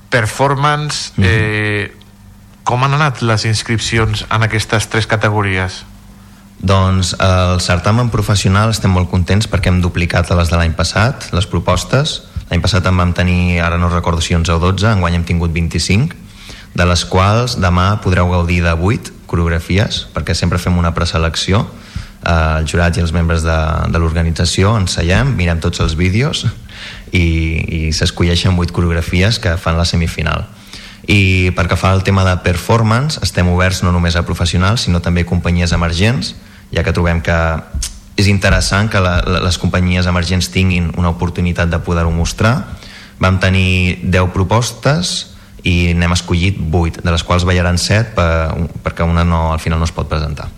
performance... 0.08 1.12
Uh 1.16 1.24
-huh. 1.24 1.28
eh, 1.28 1.96
com 2.62 2.82
han 2.84 2.94
anat 2.94 3.22
les 3.22 3.44
inscripcions 3.44 4.26
en 4.30 4.42
aquestes 4.42 4.88
tres 4.88 5.08
categories? 5.10 5.84
Doncs 6.62 7.16
el 7.18 7.60
certamen 7.60 8.10
professional 8.14 8.70
estem 8.70 8.92
molt 8.94 9.10
contents 9.10 9.48
perquè 9.50 9.72
hem 9.72 9.80
duplicat 9.82 10.30
a 10.30 10.36
les 10.38 10.52
de 10.52 10.60
l'any 10.60 10.76
passat, 10.78 11.32
les 11.34 11.48
propostes. 11.50 12.22
L'any 12.50 12.62
passat 12.62 12.86
en 12.86 12.96
vam 12.96 13.12
tenir, 13.12 13.60
ara 13.60 13.78
no 13.78 13.88
recordo 13.88 14.20
si 14.22 14.34
11 14.34 14.52
o 14.52 14.60
12, 14.62 14.92
enguany 14.92 15.14
hem 15.18 15.24
tingut 15.24 15.50
25, 15.50 16.14
de 16.74 16.86
les 16.86 17.04
quals 17.04 17.58
demà 17.58 17.98
podreu 18.04 18.30
gaudir 18.30 18.62
de 18.62 18.72
8 18.72 19.10
coreografies, 19.32 20.04
perquè 20.12 20.36
sempre 20.36 20.60
fem 20.60 20.76
una 20.78 20.92
preselecció. 20.94 21.64
Eh, 22.22 22.32
el 22.60 22.68
jurat 22.68 22.96
i 22.96 23.02
els 23.02 23.14
membres 23.16 23.42
de, 23.46 23.58
de 23.88 24.02
l'organització 24.02 24.76
ensellem, 24.78 25.32
mirem 25.38 25.62
tots 25.64 25.80
els 25.80 25.96
vídeos 25.98 26.44
i, 27.10 27.24
i 27.24 27.80
s'escolleixen 27.96 28.58
8 28.58 28.76
coreografies 28.76 29.40
que 29.42 29.56
fan 29.56 29.80
la 29.80 29.88
semifinal. 29.88 30.46
I 31.10 31.50
pel 31.56 31.66
que 31.66 31.78
fa 31.80 31.90
al 31.90 32.04
tema 32.06 32.22
de 32.28 32.36
performance 32.44 33.18
estem 33.26 33.48
oberts 33.50 33.82
no 33.82 33.90
només 33.90 34.14
a 34.14 34.22
professionals 34.22 34.86
sinó 34.86 35.00
també 35.02 35.24
a 35.24 35.26
companyies 35.26 35.72
emergents 35.74 36.36
ja 36.70 36.84
que 36.86 36.94
trobem 36.94 37.18
que 37.24 37.38
és 38.16 38.28
interessant 38.30 38.90
que 38.92 39.00
la, 39.02 39.16
les 39.42 39.58
companyies 39.58 40.06
emergents 40.06 40.50
tinguin 40.52 40.92
una 41.00 41.10
oportunitat 41.10 41.70
de 41.72 41.80
poder-ho 41.82 42.12
mostrar. 42.14 42.76
Vam 43.18 43.38
tenir 43.40 43.98
10 44.04 44.30
propostes 44.34 45.31
i 45.68 45.92
n'hem 45.94 46.16
escollit 46.16 46.58
8, 46.58 47.04
de 47.04 47.14
les 47.14 47.22
quals 47.22 47.46
ballaran 47.46 47.78
7 47.78 48.16
per, 48.16 48.28
perquè 48.82 49.06
una 49.06 49.24
no, 49.24 49.52
al 49.52 49.62
final 49.62 49.78
no 49.78 49.88
es 49.88 49.94
pot 49.94 50.10
presentar. 50.10 50.48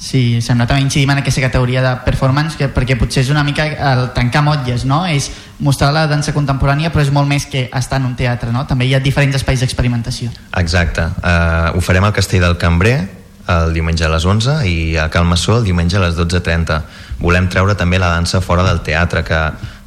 Sí, 0.00 0.40
sembla 0.40 0.64
també 0.64 0.80
incidim 0.80 1.10
en 1.12 1.18
aquesta 1.20 1.42
categoria 1.44 1.82
de 1.84 1.90
performance 2.06 2.56
que, 2.56 2.70
perquè 2.72 2.96
potser 2.96 3.20
és 3.20 3.30
una 3.32 3.42
mica 3.44 3.66
el 3.68 4.06
tancar 4.16 4.40
motlles, 4.46 4.86
no? 4.88 5.02
És 5.04 5.28
mostrar 5.60 5.90
la 5.92 6.06
dansa 6.08 6.32
contemporània 6.32 6.88
però 6.88 7.04
és 7.04 7.12
molt 7.12 7.28
més 7.28 7.44
que 7.44 7.66
estar 7.68 8.00
en 8.00 8.08
un 8.08 8.14
teatre, 8.16 8.48
no? 8.52 8.64
També 8.66 8.88
hi 8.88 8.94
ha 8.96 9.02
diferents 9.04 9.36
espais 9.36 9.60
d'experimentació. 9.60 10.32
Exacte. 10.56 11.04
Uh, 11.20 11.76
ho 11.76 11.84
farem 11.84 12.08
al 12.08 12.16
Castell 12.16 12.46
del 12.48 12.56
Cambrer 12.56 12.96
el 13.50 13.74
diumenge 13.74 14.06
a 14.06 14.10
les 14.12 14.24
11 14.24 14.56
i 14.68 14.96
a 14.96 15.08
Cal 15.12 15.26
Massó 15.28 15.58
el 15.58 15.68
diumenge 15.68 15.98
a 15.98 16.04
les 16.06 16.16
12.30. 16.16 16.80
Volem 17.20 17.50
treure 17.52 17.76
també 17.76 18.00
la 18.00 18.12
dansa 18.14 18.40
fora 18.40 18.64
del 18.64 18.80
teatre, 18.86 19.24
que 19.26 19.40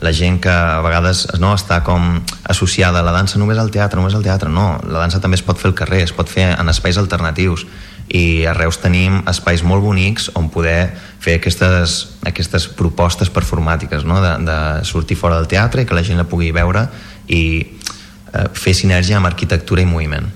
la 0.04 0.12
gent 0.12 0.42
que 0.44 0.52
a 0.52 0.82
vegades 0.84 1.24
no 1.40 1.54
està 1.56 1.80
com 1.88 2.20
associada 2.52 3.00
a 3.00 3.08
la 3.08 3.14
dansa 3.16 3.40
només 3.40 3.60
al 3.62 3.72
teatre, 3.72 4.00
només 4.00 4.16
al 4.18 4.26
teatre, 4.26 4.52
no, 4.52 4.76
la 4.84 5.06
dansa 5.06 5.22
també 5.24 5.40
es 5.40 5.46
pot 5.48 5.60
fer 5.60 5.72
al 5.72 5.78
carrer, 5.80 6.04
es 6.04 6.12
pot 6.16 6.30
fer 6.30 6.50
en 6.58 6.72
espais 6.72 7.00
alternatius 7.00 7.64
i 8.12 8.44
a 8.46 8.54
Reus 8.58 8.82
tenim 8.84 9.22
espais 9.32 9.64
molt 9.64 9.86
bonics 9.86 10.28
on 10.36 10.50
poder 10.52 10.92
fer 11.24 11.38
aquestes, 11.40 11.96
aquestes 12.28 12.68
propostes 12.76 13.32
performàtiques 13.32 14.04
no? 14.04 14.20
de, 14.22 14.36
de 14.44 14.58
sortir 14.86 15.16
fora 15.16 15.40
del 15.40 15.48
teatre 15.48 15.84
i 15.84 15.88
que 15.88 15.96
la 15.96 16.04
gent 16.04 16.20
la 16.20 16.28
pugui 16.28 16.52
veure 16.52 16.84
i 17.32 17.44
eh, 17.64 18.48
fer 18.52 18.76
sinergia 18.76 19.22
amb 19.22 19.32
arquitectura 19.32 19.82
i 19.82 19.90
moviment 19.90 20.28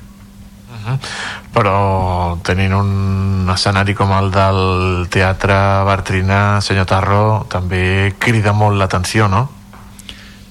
però 1.52 2.40
tenint 2.48 2.72
un 2.78 3.50
escenari 3.52 3.92
com 3.98 4.14
el 4.16 4.30
del 4.32 4.60
Teatre 5.12 5.58
Bartrina, 5.84 6.62
senyor 6.64 6.88
Tarro, 6.88 7.24
també 7.52 8.14
crida 8.24 8.54
molt 8.56 8.80
l'atenció, 8.80 9.28
no? 9.28 9.57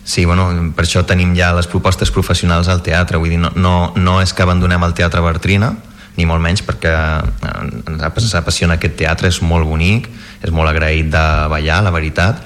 Sí, 0.07 0.23
bueno, 0.25 0.47
per 0.77 0.85
això 0.87 1.03
tenim 1.03 1.33
ja 1.35 1.51
les 1.57 1.67
propostes 1.67 2.13
professionals 2.15 2.69
al 2.71 2.79
teatre, 2.87 3.19
vull 3.19 3.33
dir, 3.35 3.41
no, 3.43 3.51
no, 3.59 3.75
no 3.99 4.21
és 4.23 4.31
que 4.33 4.45
abandonem 4.45 4.85
el 4.87 4.95
Teatre 4.95 5.19
Bartrina, 5.25 5.73
ni 6.15 6.25
molt 6.31 6.41
menys 6.45 6.63
perquè 6.63 6.93
eh, 6.95 7.91
ens 7.91 8.37
apassiona 8.39 8.79
aquest 8.79 8.95
teatre, 9.03 9.33
és 9.35 9.41
molt 9.43 9.67
bonic, 9.67 10.07
és 10.47 10.55
molt 10.55 10.71
agraït 10.71 11.11
de 11.11 11.25
ballar, 11.51 11.81
la 11.83 11.91
veritat, 11.91 12.39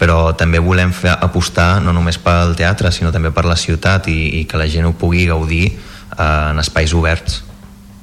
però 0.00 0.32
també 0.34 0.58
volem 0.58 0.90
fer 0.96 1.12
apostar 1.12 1.82
no 1.84 1.92
només 1.92 2.16
pel 2.18 2.56
teatre, 2.58 2.90
sinó 2.90 3.12
també 3.12 3.30
per 3.30 3.44
la 3.44 3.60
ciutat 3.60 4.08
i, 4.08 4.18
i 4.40 4.44
que 4.48 4.58
la 4.58 4.66
gent 4.72 4.88
ho 4.88 4.96
pugui 4.96 5.28
gaudir 5.28 5.66
eh, 5.68 6.24
en 6.24 6.64
espais 6.64 6.96
oberts. 6.96 7.42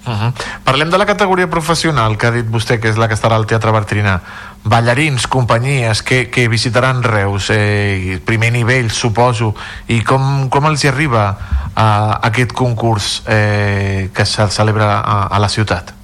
Uh 0.06 0.14
-huh. 0.14 0.34
Parlem 0.64 0.90
de 0.90 0.98
la 0.98 1.06
categoria 1.06 1.50
professional 1.50 2.18
que 2.18 2.28
ha 2.28 2.32
dit 2.32 2.46
vostè, 2.46 2.80
que 2.80 2.90
és 2.90 2.98
la 2.98 3.08
que 3.08 3.16
estarà 3.16 3.36
al 3.36 3.46
Teatre 3.46 3.72
Bartrina. 3.72 4.22
Ballarins, 4.64 5.26
companyies 5.28 6.04
que, 6.04 6.30
que 6.30 6.48
visitaran 6.48 7.02
Reus, 7.04 7.48
eh, 7.50 8.20
primer 8.26 8.52
nivell, 8.52 8.92
suposo, 8.92 9.54
i 9.88 10.02
com, 10.04 10.50
com 10.52 10.68
els 10.68 10.84
hi 10.84 10.90
arriba 10.92 11.24
a, 11.30 11.86
a 11.86 11.88
aquest 12.28 12.52
concurs 12.52 13.22
eh, 13.28 14.10
que 14.14 14.26
se 14.28 14.50
celebra 14.52 15.00
a, 15.00 15.22
a 15.32 15.40
la 15.40 15.50
ciutat? 15.50 15.96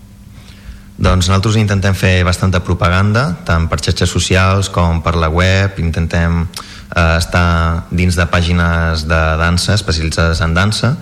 Doncs 0.96 1.28
nosaltres 1.28 1.60
intentem 1.60 1.94
fer 1.94 2.24
bastanta 2.24 2.64
propaganda, 2.64 3.34
tant 3.44 3.68
per 3.68 3.82
xarxes 3.84 4.10
socials 4.10 4.72
com 4.72 5.02
per 5.04 5.18
la 5.20 5.28
web, 5.28 5.76
intentem 5.84 6.46
eh, 6.46 7.18
estar 7.20 7.92
dins 7.92 8.16
de 8.16 8.26
pàgines 8.32 9.04
de 9.04 9.22
dansa 9.42 9.76
especialitzades 9.76 10.40
en 10.42 10.56
dansa, 10.56 10.96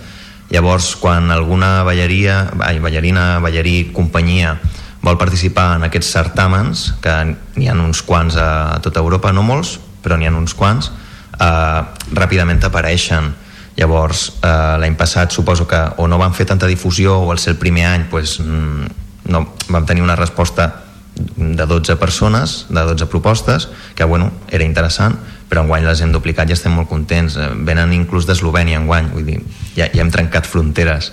Llavors, 0.53 0.95
quan 1.01 1.31
alguna 1.31 1.81
ballaria, 1.81 2.51
ai, 2.61 2.77
ballarina, 2.77 3.39
ballarí, 3.41 3.89
companyia 3.89 4.59
vol 5.03 5.19
participar 5.19 5.75
en 5.77 5.87
aquests 5.89 6.13
certàmens, 6.15 6.85
que 7.03 7.13
n'hi 7.57 7.67
ha 7.67 7.75
uns 7.75 8.01
quants 8.07 8.37
a 8.39 8.79
tota 8.83 9.03
Europa, 9.03 9.33
no 9.35 9.43
molts, 9.43 9.75
però 10.03 10.17
n'hi 10.17 10.29
ha 10.29 10.35
uns 10.35 10.55
quants, 10.55 10.91
eh, 11.39 11.81
ràpidament 12.15 12.63
apareixen. 12.63 13.33
Llavors, 13.75 14.33
eh, 14.41 14.77
l'any 14.79 14.95
passat 14.95 15.31
suposo 15.31 15.67
que 15.67 15.81
o 15.97 16.07
no 16.07 16.17
van 16.17 16.33
fer 16.33 16.45
tanta 16.45 16.67
difusió 16.67 17.17
o 17.19 17.31
al 17.31 17.39
ser 17.39 17.53
el 17.53 17.57
primer 17.57 17.85
any 17.87 18.03
pues, 18.09 18.39
mm, 18.39 18.85
no, 19.25 19.53
vam 19.67 19.85
tenir 19.85 20.03
una 20.03 20.15
resposta 20.15 20.83
de 21.15 21.65
12 21.65 21.95
persones, 21.95 22.65
de 22.69 22.81
12 22.81 23.05
propostes, 23.07 23.69
que 23.95 24.03
bueno, 24.03 24.31
era 24.49 24.63
interessant, 24.63 25.17
però 25.49 25.61
enguany 25.61 25.85
les 25.85 26.01
hem 26.01 26.11
duplicat 26.11 26.49
i 26.49 26.53
estem 26.53 26.73
molt 26.73 26.89
contents. 26.89 27.37
Venen 27.65 27.93
inclús 27.93 28.25
d'Eslovènia 28.25 28.79
enguany, 28.79 29.11
vull 29.13 29.25
dir, 29.25 29.39
ja, 29.75 29.89
ja 29.93 30.01
hem 30.01 30.11
trencat 30.11 30.47
fronteres. 30.49 31.11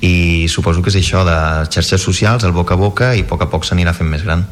I 0.00 0.48
suposo 0.48 0.82
que 0.82 0.90
és 0.90 0.96
això 1.02 1.22
de 1.26 1.36
xarxes 1.68 2.00
socials, 2.00 2.44
el 2.44 2.56
boca 2.56 2.74
a 2.74 2.80
boca, 2.80 3.12
i 3.14 3.22
a 3.22 3.28
poc 3.28 3.44
a 3.44 3.50
poc 3.52 3.66
s'anirà 3.68 3.92
fent 3.92 4.08
més 4.08 4.24
gran. 4.24 4.46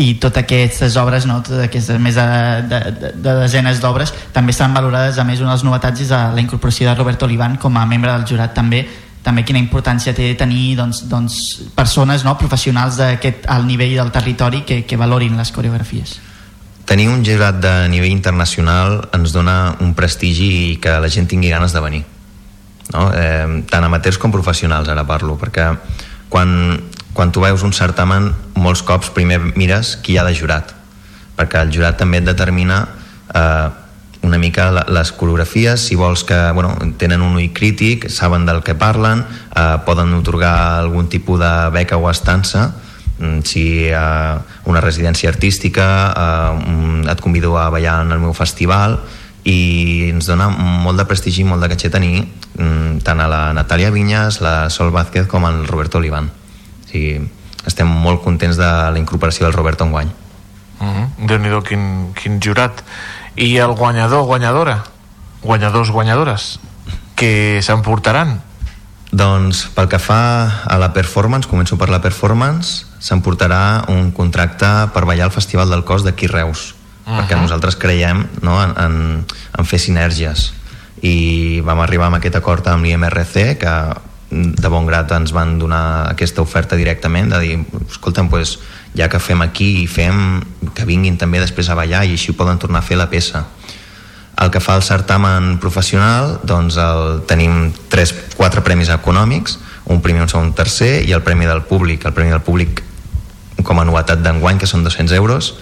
I 0.00 0.14
totes 0.22 0.44
aquestes 0.44 0.96
obres, 0.96 1.26
no, 1.26 1.40
totes 1.42 1.64
aquestes 1.66 1.98
més 2.00 2.14
de, 2.14 2.26
de, 2.70 3.10
de 3.20 3.34
desenes 3.42 3.80
d'obres, 3.82 4.12
també 4.32 4.54
estan 4.54 4.74
valorades, 4.76 5.18
a 5.18 5.24
més 5.24 5.40
una 5.42 5.50
de 5.50 5.58
les 5.58 5.64
novetats 5.66 6.04
és 6.04 6.12
la 6.12 6.40
incorporació 6.40 6.88
de 6.88 6.94
Roberto 6.94 7.26
Olivan 7.26 7.56
com 7.60 7.76
a 7.76 7.86
membre 7.88 8.12
del 8.12 8.26
jurat. 8.28 8.54
També, 8.54 8.84
també 9.24 9.44
quina 9.44 9.60
importància 9.60 10.14
té 10.16 10.30
tenir 10.38 10.76
doncs, 10.78 11.02
doncs, 11.10 11.40
persones 11.76 12.24
no, 12.24 12.36
professionals 12.38 13.00
d'aquest 13.00 13.48
al 13.50 13.66
nivell 13.66 13.96
del 13.98 14.14
territori 14.14 14.62
que, 14.68 14.84
que 14.86 15.00
valorin 15.00 15.36
les 15.40 15.50
coreografies. 15.52 16.20
Tenir 16.86 17.10
un 17.10 17.20
jurat 17.26 17.60
de 17.62 17.74
nivell 17.90 18.14
internacional 18.14 19.02
ens 19.14 19.34
dona 19.34 19.76
un 19.82 19.92
prestigi 19.98 20.48
i 20.70 20.72
que 20.82 20.96
la 21.02 21.10
gent 21.12 21.28
tingui 21.30 21.52
ganes 21.52 21.76
de 21.76 21.84
venir 21.84 22.02
no? 22.92 23.10
eh, 23.14 23.62
tant 23.70 23.84
amateurs 23.86 24.18
com 24.18 24.32
professionals 24.34 24.88
ara 24.88 25.06
parlo 25.08 25.36
perquè 25.40 25.72
quan, 26.30 26.80
quan 27.12 27.32
tu 27.32 27.42
veus 27.42 27.64
un 27.66 27.74
certamen 27.76 28.30
molts 28.54 28.82
cops 28.86 29.10
primer 29.16 29.40
mires 29.54 29.96
qui 30.02 30.14
hi 30.14 30.20
ha 30.20 30.26
de 30.26 30.34
jurat 30.36 30.74
perquè 31.36 31.62
el 31.64 31.72
jurat 31.74 31.96
també 31.98 32.20
et 32.20 32.28
determina 32.28 32.84
eh, 33.34 33.68
una 34.22 34.38
mica 34.38 34.84
les 34.88 35.12
coreografies, 35.12 35.80
si 35.80 35.96
vols 35.96 36.24
que 36.24 36.36
bueno, 36.52 36.74
tenen 36.98 37.22
un 37.24 37.38
ull 37.38 37.52
crític, 37.56 38.08
saben 38.12 38.44
del 38.46 38.62
que 38.62 38.74
parlen, 38.76 39.24
eh, 39.56 39.76
poden 39.86 40.12
otorgar 40.14 40.80
algun 40.80 41.08
tipus 41.08 41.40
de 41.40 41.52
beca 41.72 41.96
o 41.96 42.10
estança, 42.10 42.74
mm, 43.18 43.40
si 43.44 43.88
eh, 43.88 44.36
una 44.64 44.80
residència 44.80 45.30
artística, 45.30 46.12
eh, 46.12 47.10
et 47.10 47.20
convido 47.20 47.56
a 47.58 47.70
ballar 47.70 48.02
en 48.04 48.12
el 48.12 48.20
meu 48.20 48.34
festival, 48.34 49.00
i 49.44 50.10
ens 50.10 50.28
dona 50.28 50.48
molt 50.50 51.00
de 51.00 51.06
prestigi 51.08 51.42
i 51.42 51.48
molt 51.48 51.64
de 51.64 51.70
caché 51.72 51.90
tenir 51.90 52.26
mm, 52.58 53.00
tant 53.06 53.20
a 53.20 53.28
la 53.30 53.42
Natàlia 53.56 53.90
Vinyas, 53.90 54.40
la 54.44 54.70
Sol 54.70 54.92
Vázquez 54.92 55.26
com 55.26 55.46
el 55.48 55.66
Roberto 55.66 55.98
Olivan. 55.98 56.28
O 56.28 56.88
sigui, 56.90 57.20
estem 57.66 57.88
molt 57.88 58.22
contents 58.24 58.60
de 58.60 58.68
la 58.68 58.98
incorporació 58.98 59.46
del 59.46 59.56
Roberto 59.56 59.84
enguany. 59.84 60.10
Uh 60.80 60.86
-huh. 60.86 61.26
Déu-n'hi-do, 61.26 61.62
quin, 61.62 62.12
quin 62.14 62.40
jurat 62.40 62.82
i 63.36 63.56
el 63.56 63.72
guanyador, 63.72 64.24
guanyadora 64.24 64.82
guanyadors, 65.42 65.90
guanyadores 65.90 66.60
que 67.16 67.60
s'emportaran 67.64 68.40
doncs 69.10 69.64
pel 69.74 69.88
que 69.90 69.98
fa 69.98 70.62
a 70.64 70.76
la 70.78 70.92
performance, 70.94 71.48
començo 71.50 71.74
per 71.80 71.88
la 71.90 71.98
performance, 71.98 72.86
s'emportarà 73.02 73.90
un 73.90 74.12
contracte 74.14 74.68
per 74.94 75.02
ballar 75.08 75.26
al 75.26 75.34
Festival 75.34 75.72
del 75.72 75.82
Cos 75.84 76.04
d'aquí 76.06 76.28
Reus, 76.30 76.76
uh 77.10 77.16
-huh. 77.16 77.20
perquè 77.20 77.40
nosaltres 77.40 77.76
creiem 77.76 78.26
no, 78.42 78.62
en, 78.62 78.74
en, 78.76 79.26
en 79.58 79.64
fer 79.66 79.78
sinergies. 79.78 80.52
I 81.02 81.60
vam 81.64 81.80
arribar 81.80 82.06
amb 82.06 82.16
aquest 82.16 82.36
acord 82.36 82.66
amb 82.68 82.84
l'IMRC 82.84 83.58
que 83.58 83.74
de 84.30 84.68
bon 84.68 84.86
grat 84.86 85.10
ens 85.10 85.32
van 85.32 85.58
donar 85.58 86.10
aquesta 86.10 86.42
oferta 86.42 86.76
directament 86.76 87.30
de 87.32 87.38
dir, 87.40 87.66
escolta'm, 87.90 88.28
pues, 88.28 88.58
ja 88.94 89.08
que 89.08 89.18
fem 89.18 89.42
aquí 89.42 89.82
i 89.82 89.86
fem 89.86 90.42
que 90.74 90.84
vinguin 90.84 91.16
també 91.18 91.40
després 91.40 91.68
a 91.68 91.74
ballar 91.74 92.04
i 92.04 92.12
així 92.12 92.32
poden 92.32 92.58
tornar 92.58 92.78
a 92.78 92.82
fer 92.86 92.96
la 92.96 93.10
peça. 93.10 93.46
El 94.38 94.50
que 94.50 94.60
fa 94.60 94.76
el 94.76 94.82
certamen 94.82 95.58
professional 95.58 96.40
doncs 96.44 96.76
el, 96.76 97.22
tenim 97.26 97.72
tres, 97.88 98.14
quatre 98.36 98.62
premis 98.62 98.88
econòmics 98.88 99.58
un 99.90 100.00
primer, 100.00 100.22
un 100.22 100.28
segon, 100.28 100.46
un 100.46 100.54
tercer 100.54 101.02
i 101.02 101.12
el 101.12 101.22
premi 101.26 101.48
del 101.50 101.64
públic. 101.66 102.04
El 102.06 102.14
premi 102.14 102.30
del 102.30 102.44
públic 102.46 102.82
com 103.66 103.80
a 103.80 103.84
novetat 103.84 104.22
d'enguany 104.22 104.60
que 104.60 104.68
són 104.70 104.84
200 104.86 105.12
euros 105.18 105.54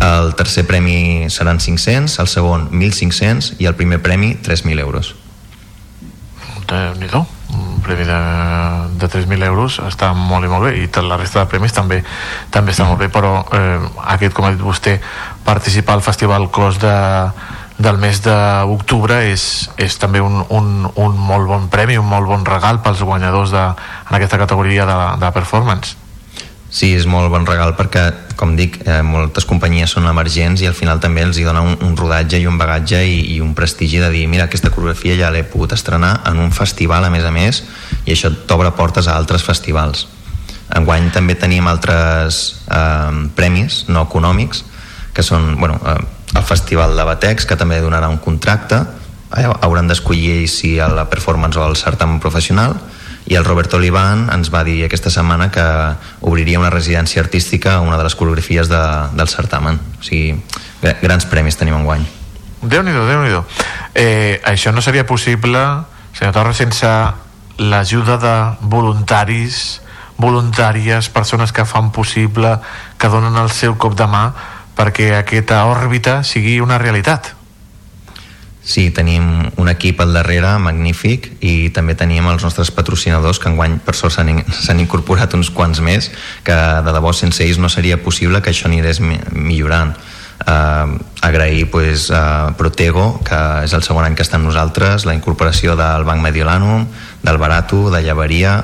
el 0.00 0.34
tercer 0.34 0.66
premi 0.66 1.28
seran 1.30 1.60
500 1.60 2.18
el 2.18 2.28
segon 2.28 2.70
1.500 2.70 3.60
i 3.60 3.68
el 3.68 3.76
primer 3.76 4.02
premi 4.02 4.34
3.000 4.40 4.80
euros. 4.80 5.14
Déu 6.72 6.94
nhi 6.96 7.08
un 7.52 7.80
premi 7.84 8.04
de, 8.04 8.18
de 8.96 9.08
3.000 9.08 9.44
euros 9.44 9.78
està 9.84 10.12
molt 10.16 10.46
i 10.46 10.48
molt 10.48 10.64
bé 10.64 10.72
i 10.80 10.88
la 11.04 11.18
resta 11.20 11.42
de 11.42 11.50
premis 11.50 11.74
també 11.76 12.02
també 12.50 12.72
està 12.72 12.86
molt 12.88 13.00
bé 13.00 13.10
però 13.12 13.42
eh, 13.52 13.80
aquest 14.14 14.32
com 14.32 14.46
ha 14.46 14.52
dit 14.54 14.62
vostè 14.62 14.98
participar 15.44 15.98
al 15.98 16.06
Festival 16.06 16.48
Clos 16.50 16.78
de, 16.80 16.94
del 17.76 17.98
mes 17.98 18.22
d'octubre 18.24 19.20
és, 19.28 19.68
és 19.76 19.98
també 19.98 20.22
un, 20.24 20.40
un, 20.48 20.86
un 20.94 21.18
molt 21.18 21.50
bon 21.50 21.68
premi 21.68 21.98
un 21.98 22.08
molt 22.08 22.30
bon 22.30 22.46
regal 22.46 22.80
pels 22.80 23.02
guanyadors 23.02 23.52
de, 23.52 23.66
en 24.08 24.16
aquesta 24.16 24.40
categoria 24.40 24.86
de, 24.88 25.00
de 25.20 25.32
performance 25.34 25.98
Sí, 26.72 26.94
és 26.96 27.04
molt 27.04 27.28
bon 27.28 27.44
regal 27.44 27.74
perquè, 27.76 28.06
com 28.40 28.54
dic, 28.56 28.78
eh, 28.88 29.02
moltes 29.04 29.44
companyies 29.44 29.92
són 29.92 30.06
emergents 30.08 30.62
i 30.64 30.68
al 30.70 30.76
final 30.76 31.02
també 31.04 31.20
els 31.20 31.36
hi 31.36 31.44
dona 31.44 31.60
un, 31.60 31.74
un 31.84 31.92
rodatge 31.98 32.40
i 32.40 32.46
un 32.48 32.56
bagatge 32.56 33.02
i, 33.04 33.18
i 33.34 33.40
un 33.44 33.52
prestigi 33.52 34.00
de 34.00 34.08
dir 34.14 34.24
mira, 34.32 34.46
aquesta 34.48 34.72
coreografia 34.72 35.18
ja 35.18 35.28
l'he 35.30 35.44
pogut 35.44 35.74
estrenar 35.76 36.22
en 36.30 36.40
un 36.40 36.48
festival 36.56 37.04
a 37.04 37.10
més 37.12 37.28
a 37.28 37.34
més 37.34 37.60
i 38.06 38.14
això 38.16 38.32
t'obre 38.48 38.72
portes 38.72 39.04
a 39.04 39.18
altres 39.20 39.44
festivals. 39.44 40.06
Enguany 40.72 41.10
també 41.12 41.36
tenim 41.36 41.68
altres 41.68 42.40
eh, 42.64 43.20
premis 43.36 43.82
no 43.92 44.06
econòmics 44.08 44.64
que 45.12 45.20
són 45.20 45.58
bueno, 45.60 45.76
eh, 45.84 46.00
el 46.32 46.48
Festival 46.48 46.96
de 46.96 47.04
Batex 47.04 47.44
que 47.44 47.60
també 47.60 47.82
donarà 47.84 48.08
un 48.08 48.16
contracte 48.16 48.80
eh, 49.36 49.44
hauran 49.44 49.92
d'escollir 49.92 50.48
si 50.48 50.78
a 50.80 50.88
la 50.88 51.04
performance 51.12 51.60
o 51.60 51.68
al 51.68 51.76
certamen 51.76 52.16
professional 52.16 52.78
i 53.26 53.36
el 53.38 53.44
Roberto 53.44 53.78
Olivan 53.78 54.26
ens 54.34 54.50
va 54.52 54.64
dir 54.66 54.80
aquesta 54.84 55.10
setmana 55.10 55.50
que 55.54 55.64
obriria 56.20 56.58
una 56.58 56.70
residència 56.70 57.22
artística 57.22 57.76
a 57.76 57.80
una 57.80 57.96
de 57.96 58.04
les 58.04 58.16
coreografies 58.18 58.68
de, 58.68 58.82
del 59.14 59.28
certamen. 59.30 59.78
O 60.00 60.02
sigui, 60.02 60.34
grans 61.02 61.26
premis 61.30 61.56
tenim 61.58 61.76
en 61.78 61.86
guany 61.86 62.04
Déu-n'hi-do, 62.62 63.06
déu 63.08 63.22
nhi 63.22 63.30
déu 63.32 63.42
eh, 63.98 64.40
això 64.46 64.70
no 64.70 64.82
seria 64.82 65.06
possible 65.06 65.58
senyor 66.14 66.34
Torres 66.34 66.60
sense 66.62 66.88
l'ajuda 67.58 68.18
de 68.22 68.34
voluntaris 68.70 69.80
voluntàries, 70.22 71.08
persones 71.10 71.50
que 71.52 71.64
fan 71.66 71.90
possible 71.90 72.58
que 72.98 73.10
donen 73.10 73.36
el 73.36 73.50
seu 73.50 73.74
cop 73.74 73.96
de 73.98 74.06
mà 74.06 74.28
perquè 74.78 75.10
aquesta 75.18 75.64
òrbita 75.66 76.20
sigui 76.26 76.60
una 76.62 76.78
realitat 76.78 77.34
Sí, 78.62 78.90
tenim 78.94 79.24
un 79.58 79.68
equip 79.72 80.00
al 80.00 80.12
darrere 80.14 80.52
magnífic 80.62 81.26
i 81.42 81.70
també 81.74 81.96
tenim 81.98 82.28
els 82.30 82.44
nostres 82.46 82.70
patrocinadors 82.70 83.40
que 83.42 83.50
enguany 83.50 83.80
per 83.82 83.96
sort 83.98 84.14
s'han 84.14 84.80
incorporat 84.80 85.34
uns 85.34 85.50
quants 85.50 85.80
més 85.82 86.12
que 86.46 86.54
de 86.54 86.94
debò 86.94 87.10
sense 87.10 87.42
ells 87.42 87.58
no 87.58 87.70
seria 87.72 87.98
possible 88.04 88.38
que 88.40 88.54
això 88.54 88.70
anirés 88.70 89.02
millorant. 89.02 89.96
Uh, 90.42 90.98
agrair 91.22 91.68
pues, 91.70 92.08
a 92.10 92.50
Protego 92.58 93.20
que 93.22 93.38
és 93.62 93.74
el 93.76 93.84
segon 93.86 94.02
any 94.02 94.16
que 94.18 94.24
està 94.26 94.40
amb 94.40 94.48
nosaltres 94.48 95.04
la 95.06 95.14
incorporació 95.14 95.76
del 95.78 96.02
Banc 96.02 96.18
Mediolanum 96.18 96.88
del 97.22 97.38
Barato, 97.38 97.84
de 97.94 98.00
Llaveria 98.02 98.56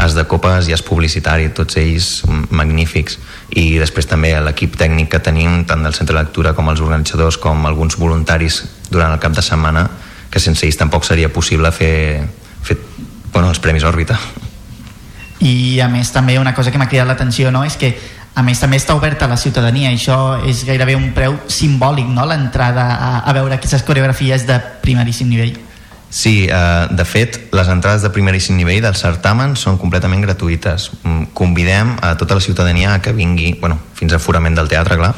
As 0.00 0.14
de 0.16 0.24
Copes 0.24 0.68
i 0.68 0.72
As 0.72 0.82
Publicitari, 0.82 1.50
tots 1.52 1.76
ells 1.76 2.22
magnífics. 2.50 3.18
I 3.52 3.76
després 3.78 4.08
també 4.08 4.32
l'equip 4.40 4.78
tècnic 4.80 5.10
que 5.12 5.20
tenim, 5.20 5.62
tant 5.68 5.84
del 5.84 5.94
centre 5.94 6.16
de 6.16 6.22
lectura 6.22 6.54
com 6.56 6.70
els 6.72 6.80
organitzadors, 6.80 7.36
com 7.36 7.66
alguns 7.68 7.98
voluntaris 8.00 8.62
durant 8.90 9.12
el 9.12 9.20
cap 9.20 9.36
de 9.36 9.44
setmana, 9.44 9.84
que 10.32 10.40
sense 10.40 10.64
ells 10.64 10.80
tampoc 10.80 11.04
seria 11.04 11.28
possible 11.32 11.70
fer, 11.76 12.24
fer 12.64 12.78
bueno, 13.32 13.50
els 13.50 13.60
Premis 13.60 13.84
Òrbita. 13.84 14.16
I 15.42 15.80
a 15.82 15.88
més 15.92 16.12
també 16.14 16.38
una 16.38 16.54
cosa 16.54 16.70
que 16.70 16.78
m'ha 16.78 16.88
cridat 16.88 17.08
l'atenció 17.08 17.50
no? 17.50 17.64
és 17.66 17.76
que 17.76 17.92
a 18.34 18.42
més 18.46 18.60
també 18.62 18.78
està 18.80 18.94
oberta 18.96 19.26
a 19.26 19.32
la 19.32 19.36
ciutadania 19.36 19.90
això 19.90 20.38
és 20.48 20.62
gairebé 20.64 20.94
un 20.96 21.10
preu 21.16 21.34
simbòlic 21.50 22.06
no? 22.08 22.24
l'entrada 22.30 22.86
a, 22.94 23.10
a 23.26 23.34
veure 23.34 23.58
aquestes 23.58 23.82
coreografies 23.82 24.46
de 24.48 24.60
primeríssim 24.84 25.28
nivell 25.28 25.58
Sí, 26.12 26.46
eh, 26.46 26.86
de 26.90 27.04
fet, 27.08 27.38
les 27.56 27.68
entrades 27.72 28.02
de 28.04 28.10
primeríssim 28.12 28.58
nivell 28.60 28.82
del 28.84 28.98
certamen 29.00 29.54
són 29.56 29.78
completament 29.80 30.20
gratuïtes. 30.20 30.90
Mm, 31.00 31.30
convidem 31.32 31.94
a 32.04 32.10
tota 32.20 32.36
la 32.36 32.44
ciutadania 32.44 32.98
que 33.00 33.14
vingui, 33.16 33.54
bueno, 33.62 33.78
fins 33.96 34.12
a 34.12 34.20
forament 34.20 34.54
del 34.54 34.68
teatre, 34.68 34.98
clar, 35.00 35.14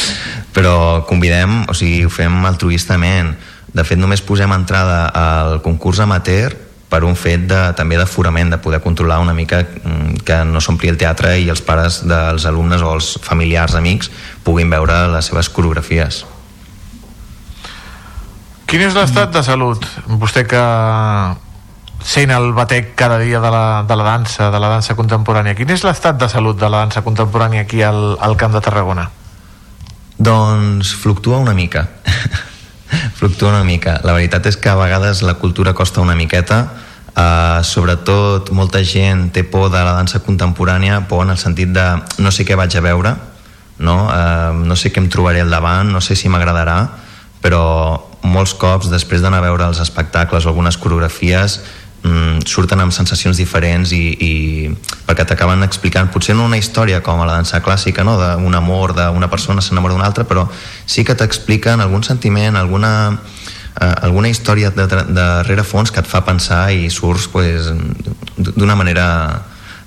però 0.56 1.04
convidem, 1.06 1.60
o 1.70 1.78
sigui, 1.78 2.02
ho 2.02 2.10
fem 2.10 2.42
altruistament. 2.50 3.36
De 3.70 3.86
fet, 3.86 4.02
només 4.02 4.26
posem 4.26 4.50
entrada 4.50 5.06
al 5.14 5.60
concurs 5.62 6.02
amateur 6.02 6.58
per 6.90 7.04
un 7.06 7.14
fet 7.14 7.46
de, 7.46 7.62
també 7.78 7.96
d'aforament, 7.96 8.50
de 8.50 8.58
poder 8.58 8.82
controlar 8.82 9.22
una 9.22 9.38
mica 9.38 9.62
mm, 9.62 10.26
que 10.26 10.42
no 10.42 10.58
s'ompli 10.58 10.90
el 10.90 10.98
teatre 10.98 11.36
i 11.38 11.46
els 11.54 11.62
pares 11.62 12.02
dels 12.02 12.50
alumnes 12.50 12.82
o 12.82 12.90
els 12.98 13.14
familiars, 13.22 13.78
amics, 13.78 14.10
puguin 14.42 14.74
veure 14.74 15.04
les 15.14 15.30
seves 15.30 15.54
coreografies. 15.54 16.24
Quin 18.72 18.80
és 18.80 18.94
l'estat 18.96 19.28
de 19.28 19.42
salut? 19.44 19.82
Vostè 20.16 20.46
que 20.48 20.60
sent 22.08 22.30
el 22.32 22.54
batec 22.56 22.94
cada 22.96 23.18
dia 23.20 23.36
de 23.36 23.50
la, 23.52 23.82
de 23.84 23.96
la 24.00 24.06
dansa, 24.06 24.46
de 24.48 24.60
la 24.64 24.70
dansa 24.72 24.96
contemporània. 24.96 25.52
Quin 25.58 25.68
és 25.74 25.84
l'estat 25.84 26.16
de 26.16 26.24
salut 26.32 26.56
de 26.56 26.70
la 26.72 26.80
dansa 26.86 27.02
contemporània 27.04 27.66
aquí 27.66 27.82
al, 27.84 28.16
al 28.16 28.36
Camp 28.40 28.56
de 28.56 28.62
Tarragona? 28.64 29.04
Doncs 30.16 30.94
fluctua 31.02 31.42
una 31.44 31.52
mica. 31.52 31.84
fluctua 33.20 33.52
una 33.52 33.60
mica. 33.68 33.98
La 34.08 34.16
veritat 34.16 34.48
és 34.48 34.56
que 34.56 34.72
a 34.72 34.78
vegades 34.80 35.20
la 35.20 35.36
cultura 35.36 35.76
costa 35.76 36.00
una 36.00 36.16
miqueta, 36.16 36.62
Uh, 37.12 37.60
sobretot 37.60 38.48
molta 38.56 38.80
gent 38.88 39.26
té 39.36 39.42
por 39.44 39.66
de 39.68 39.76
la 39.84 39.90
dansa 39.98 40.22
contemporània 40.24 41.02
por 41.10 41.26
en 41.26 41.34
el 41.34 41.36
sentit 41.36 41.68
de 41.68 41.84
no 42.24 42.30
sé 42.32 42.46
què 42.48 42.56
vaig 42.56 42.72
a 42.72 42.80
veure 42.80 43.10
no, 43.84 43.96
uh, 44.06 44.56
no 44.56 44.78
sé 44.80 44.88
què 44.88 45.02
em 45.02 45.10
trobaré 45.12 45.42
al 45.44 45.52
davant 45.52 45.92
no 45.92 46.00
sé 46.00 46.16
si 46.16 46.32
m'agradarà 46.32 46.78
però 47.42 47.62
molts 48.22 48.54
cops 48.54 48.90
després 48.90 49.22
d'anar 49.22 49.42
a 49.42 49.48
veure 49.48 49.66
els 49.66 49.80
espectacles 49.82 50.46
o 50.46 50.52
algunes 50.52 50.78
coreografies 50.78 51.58
mm, 52.02 52.44
surten 52.46 52.80
amb 52.80 52.94
sensacions 52.94 53.38
diferents 53.38 53.92
i, 53.96 54.02
i 54.14 54.32
perquè 55.06 55.26
t'acaben 55.28 55.64
explicant 55.66 56.10
potser 56.12 56.36
no 56.38 56.46
una 56.46 56.60
història 56.60 57.02
com 57.04 57.20
a 57.20 57.26
la 57.28 57.38
dansa 57.40 57.62
clàssica 57.64 58.06
no? 58.06 58.16
d'un 58.18 58.58
amor 58.58 58.94
d'una 58.98 59.30
persona 59.30 59.62
s'enamora 59.62 59.96
d'una 59.96 60.06
altra 60.06 60.26
però 60.28 60.46
sí 60.86 61.04
que 61.04 61.18
t'expliquen 61.18 61.80
algun 61.82 62.06
sentiment 62.06 62.56
alguna, 62.56 62.92
eh, 63.80 63.94
alguna 64.06 64.30
història 64.30 64.70
de, 64.70 64.86
de, 64.86 65.04
de 65.10 65.28
rerefons 65.50 65.90
que 65.90 66.02
et 66.02 66.08
fa 66.08 66.24
pensar 66.26 66.70
i 66.72 66.90
surts 66.90 67.28
pues, 67.32 67.72
d'una 68.38 68.78
manera 68.78 69.06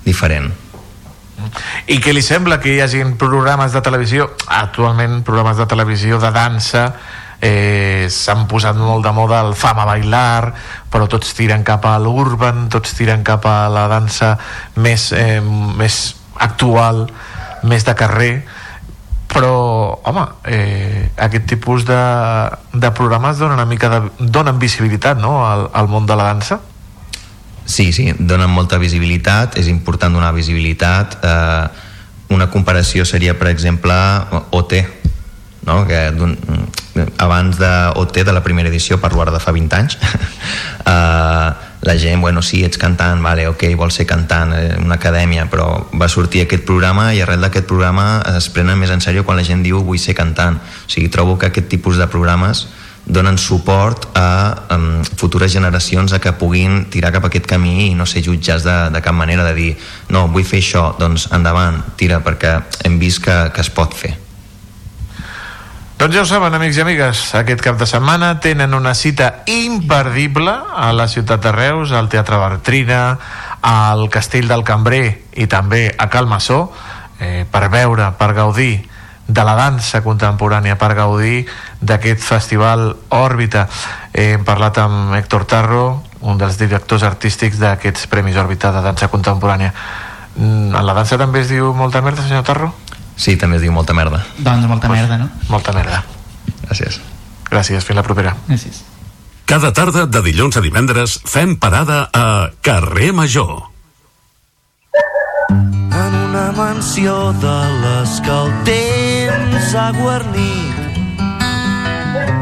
diferent 0.04 0.52
i 1.86 2.00
què 2.00 2.12
li 2.16 2.22
sembla 2.24 2.56
que 2.60 2.72
hi 2.72 2.80
hagin 2.80 3.16
programes 3.20 3.72
de 3.72 3.82
televisió 3.84 4.30
actualment 4.46 5.22
programes 5.24 5.56
de 5.60 5.66
televisió 5.68 6.20
de 6.20 6.32
dansa 6.32 6.90
eh, 7.40 8.06
s'han 8.10 8.46
posat 8.48 8.76
molt 8.78 9.04
de 9.04 9.12
moda 9.16 9.40
el 9.46 9.54
fama 9.54 9.86
bailar 9.88 10.52
però 10.92 11.08
tots 11.10 11.34
tiren 11.36 11.64
cap 11.66 11.84
a 11.86 11.96
l'urban 12.02 12.68
tots 12.72 12.94
tiren 12.96 13.24
cap 13.26 13.46
a 13.46 13.66
la 13.72 13.86
dansa 13.92 14.36
més, 14.76 15.10
eh, 15.12 15.40
més 15.42 16.14
actual 16.40 17.06
més 17.64 17.84
de 17.84 17.96
carrer 17.96 18.32
però, 19.26 19.98
home, 20.06 20.22
eh, 20.48 21.10
aquest 21.20 21.48
tipus 21.50 21.84
de, 21.84 21.98
de 22.72 22.90
programes 22.94 23.36
donen 23.36 23.58
una 23.58 23.66
mica 23.68 23.90
de, 23.90 24.00
donen 24.18 24.58
visibilitat 24.62 25.20
no, 25.20 25.42
al, 25.44 25.68
al 25.74 25.90
món 25.92 26.06
de 26.06 26.16
la 26.16 26.30
dansa 26.30 26.60
Sí, 27.66 27.90
sí, 27.92 28.12
donen 28.14 28.50
molta 28.54 28.78
visibilitat, 28.78 29.56
és 29.58 29.66
important 29.66 30.14
donar 30.14 30.30
visibilitat. 30.36 31.18
Eh, 31.18 31.66
una 32.34 32.46
comparació 32.50 33.04
seria, 33.04 33.34
per 33.38 33.50
exemple, 33.50 33.94
OT, 34.54 34.76
no? 35.66 35.84
que 35.86 36.00
abans 37.18 37.58
de 37.58 37.72
OT, 37.94 38.24
de 38.24 38.32
la 38.32 38.42
primera 38.42 38.70
edició, 38.70 39.00
parlo 39.00 39.22
ara 39.22 39.34
de 39.34 39.40
fa 39.42 39.52
20 39.52 39.76
anys, 39.76 39.98
uh, 40.86 41.52
la 41.86 41.98
gent, 41.98 42.20
bueno, 42.20 42.42
sí, 42.42 42.64
ets 42.64 42.78
cantant, 42.78 43.20
vale, 43.22 43.46
ok, 43.50 43.68
vols 43.76 43.94
ser 44.00 44.06
cantant, 44.08 44.54
eh, 44.56 44.74
una 44.80 44.96
acadèmia, 44.96 45.46
però 45.50 45.68
va 45.94 46.08
sortir 46.08 46.42
aquest 46.42 46.64
programa 46.66 47.12
i 47.14 47.20
arrel 47.22 47.44
d'aquest 47.44 47.68
programa 47.68 48.24
es 48.32 48.48
prenen 48.50 48.80
més 48.80 48.90
en 48.90 49.04
sèrio 49.04 49.22
quan 49.26 49.38
la 49.38 49.44
gent 49.46 49.62
diu 49.62 49.84
vull 49.84 50.00
ser 50.02 50.16
cantant. 50.18 50.58
O 50.58 50.90
sigui, 50.90 51.12
trobo 51.12 51.36
que 51.38 51.52
aquest 51.52 51.68
tipus 51.70 52.00
de 52.00 52.08
programes 52.10 52.66
donen 53.06 53.38
suport 53.38 54.08
a 54.18 54.66
um, 54.74 55.04
futures 55.04 55.52
generacions 55.52 56.12
a 56.12 56.18
que 56.18 56.34
puguin 56.34 56.88
tirar 56.90 57.12
cap 57.14 57.28
a 57.28 57.30
aquest 57.30 57.46
camí 57.46 57.92
i 57.92 57.94
no 57.94 58.06
ser 58.06 58.24
jutjats 58.26 58.66
de, 58.66 58.76
de 58.90 59.02
cap 59.02 59.14
manera 59.14 59.46
de 59.46 59.54
dir 59.54 59.72
no, 60.10 60.26
vull 60.26 60.44
fer 60.44 60.58
això, 60.58 60.88
doncs 60.98 61.30
endavant, 61.30 61.84
tira, 61.96 62.18
perquè 62.18 62.58
hem 62.82 62.98
vist 62.98 63.22
que, 63.22 63.44
que 63.54 63.62
es 63.62 63.70
pot 63.70 63.94
fer. 63.94 64.16
Doncs 65.96 66.12
ja 66.12 66.20
ho 66.20 66.28
saben, 66.28 66.52
amics 66.52 66.76
i 66.76 66.82
amigues, 66.82 67.20
aquest 67.38 67.62
cap 67.64 67.78
de 67.80 67.86
setmana 67.88 68.34
tenen 68.44 68.74
una 68.76 68.92
cita 68.92 69.30
imperdible 69.48 70.52
a 70.52 70.90
la 70.92 71.06
ciutat 71.08 71.40
de 71.40 71.52
Reus, 71.56 71.88
al 71.96 72.10
Teatre 72.12 72.36
Bartrina, 72.36 73.16
al 73.64 74.10
Castell 74.12 74.44
del 74.44 74.60
Cambrer 74.60 75.22
i 75.40 75.46
també 75.48 75.88
a 75.96 76.10
Calmassó, 76.12 76.58
eh, 77.18 77.46
per 77.48 77.70
veure, 77.72 78.10
per 78.18 78.34
gaudir 78.36 78.84
de 79.26 79.44
la 79.48 79.56
dansa 79.56 80.02
contemporània, 80.04 80.76
per 80.76 80.92
gaudir 81.00 81.46
d'aquest 81.80 82.20
festival 82.20 82.90
Òrbita. 83.08 83.64
Eh, 84.12 84.34
hem 84.34 84.44
parlat 84.44 84.76
amb 84.84 85.16
Héctor 85.16 85.48
Tarro, 85.48 86.02
un 86.20 86.36
dels 86.36 86.60
directors 86.60 87.08
artístics 87.08 87.56
d'aquests 87.56 88.04
Premis 88.12 88.36
Òrbita 88.36 88.68
de 88.70 88.84
dansa 88.84 89.08
contemporània. 89.08 89.72
Mm, 90.36 90.74
en 90.76 90.84
la 90.84 90.92
dansa 90.92 91.16
també 91.16 91.40
es 91.40 91.48
diu 91.48 91.72
molta 91.72 92.04
merda, 92.04 92.20
senyor 92.20 92.44
Tarro? 92.44 92.74
Sí, 93.16 93.36
també 93.40 93.56
es 93.56 93.64
diu 93.64 93.72
molta 93.72 93.96
merda. 93.96 94.22
Doncs 94.38 94.68
molta 94.68 94.88
pues, 94.88 95.00
merda, 95.00 95.18
no? 95.18 95.30
Molta 95.48 95.72
merda. 95.72 96.02
Gràcies. 96.66 97.00
Gràcies, 97.48 97.84
fins 97.86 97.96
la 97.96 98.04
propera. 98.04 98.36
Gràcies. 98.48 98.82
Cada 99.46 99.70
tarda 99.72 100.06
de 100.10 100.20
dilluns 100.26 100.56
a 100.58 100.60
divendres 100.60 101.20
fem 101.24 101.54
parada 101.56 102.08
a 102.12 102.50
Carrer 102.66 103.12
Major. 103.14 103.70
En 105.48 106.16
una 106.26 106.50
mansió 106.56 107.32
de 107.40 107.58
les 107.84 108.20
que 108.26 108.34
el 108.34 108.50
temps 108.66 109.74
ha 109.78 109.92
guarnit 109.94 110.82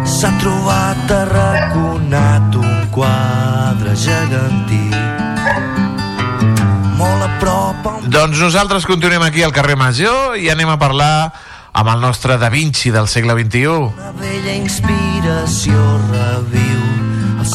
s'ha 0.09 0.33
trobat 0.41 1.13
arraconat 1.13 2.57
un 2.57 2.89
quadre 2.97 3.93
gegantí 4.07 4.89
molt 7.45 7.79
a 7.79 7.83
prop 7.83 7.87
a 7.87 7.97
un 7.99 8.11
Doncs 8.11 8.41
nosaltres 8.41 8.87
continuem 8.87 9.23
aquí 9.23 9.43
al 9.43 9.53
carrer 9.53 9.77
Major 9.77 10.37
i 10.39 10.49
anem 10.53 10.71
a 10.71 10.79
parlar 10.81 11.33
amb 11.75 11.91
el 11.91 12.01
nostre 12.01 12.39
Da 12.39 12.51
Vinci 12.51 12.93
del 12.95 13.09
segle 13.09 13.35
XXI. 13.35 13.67
Una 13.67 14.13
vella 14.21 14.55
inspiració 14.55 15.81
reviu 16.11 16.83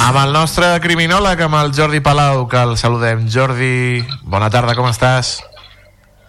Amb 0.06 0.20
el 0.22 0.34
nostre 0.34 0.68
criminòleg, 0.84 1.40
amb 1.41 1.57
el 1.60 1.72
Jordi 1.74 1.99
Palau, 2.06 2.44
que 2.48 2.60
el 2.61 2.76
saludem. 2.78 3.26
Jordi, 3.32 4.03
bona 4.22 4.52
tarda, 4.53 4.76
com 4.78 4.86
estàs? 4.86 5.40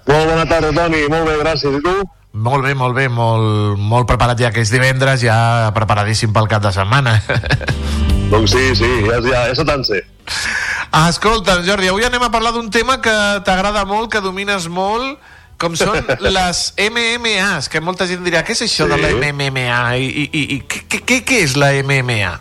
Molt 0.08 0.30
bona 0.32 0.46
tarda, 0.48 0.72
Toni. 0.72 1.04
Molt 1.12 1.28
bé, 1.28 1.36
gràcies. 1.42 1.76
I 1.76 1.82
tu? 1.84 1.96
Molt 2.32 2.64
bé, 2.64 2.72
molt 2.74 2.96
bé, 2.96 3.08
molt, 3.12 3.76
molt 3.76 4.08
preparat 4.08 4.40
ja 4.40 4.52
que 4.54 4.64
és 4.64 4.72
divendres, 4.72 5.20
ja 5.20 5.70
preparadíssim 5.76 6.32
pel 6.32 6.48
cap 6.48 6.64
de 6.64 6.72
setmana. 6.72 7.18
doncs 8.30 8.52
sí, 8.54 8.64
sí, 8.78 8.90
ja, 9.08 9.18
ja, 9.24 9.42
ja 9.54 9.64
tant 9.66 9.84
sé. 9.86 10.00
Escolta, 11.08 11.58
Jordi, 11.66 11.88
avui 11.90 12.04
anem 12.06 12.22
a 12.22 12.30
parlar 12.32 12.52
d'un 12.54 12.70
tema 12.70 12.98
que 13.02 13.14
t'agrada 13.46 13.84
molt, 13.86 14.10
que 14.12 14.22
domines 14.22 14.66
molt, 14.70 15.18
com 15.60 15.74
són 15.78 15.98
les 16.36 16.62
MMAs, 16.80 17.68
que 17.70 17.82
molta 17.84 18.06
gent 18.10 18.22
dirà, 18.26 18.44
què 18.46 18.54
és 18.56 18.62
això 18.66 18.86
Sí. 18.86 18.92
de 18.94 19.00
la 19.02 19.12
MMA? 19.34 19.80
I, 19.98 20.06
i, 20.06 20.24
i, 20.32 20.44
i 20.56 20.60
què, 20.66 21.02
què, 21.04 21.20
què 21.26 21.42
és 21.44 21.56
la 21.60 21.72
MMA? 21.84 22.32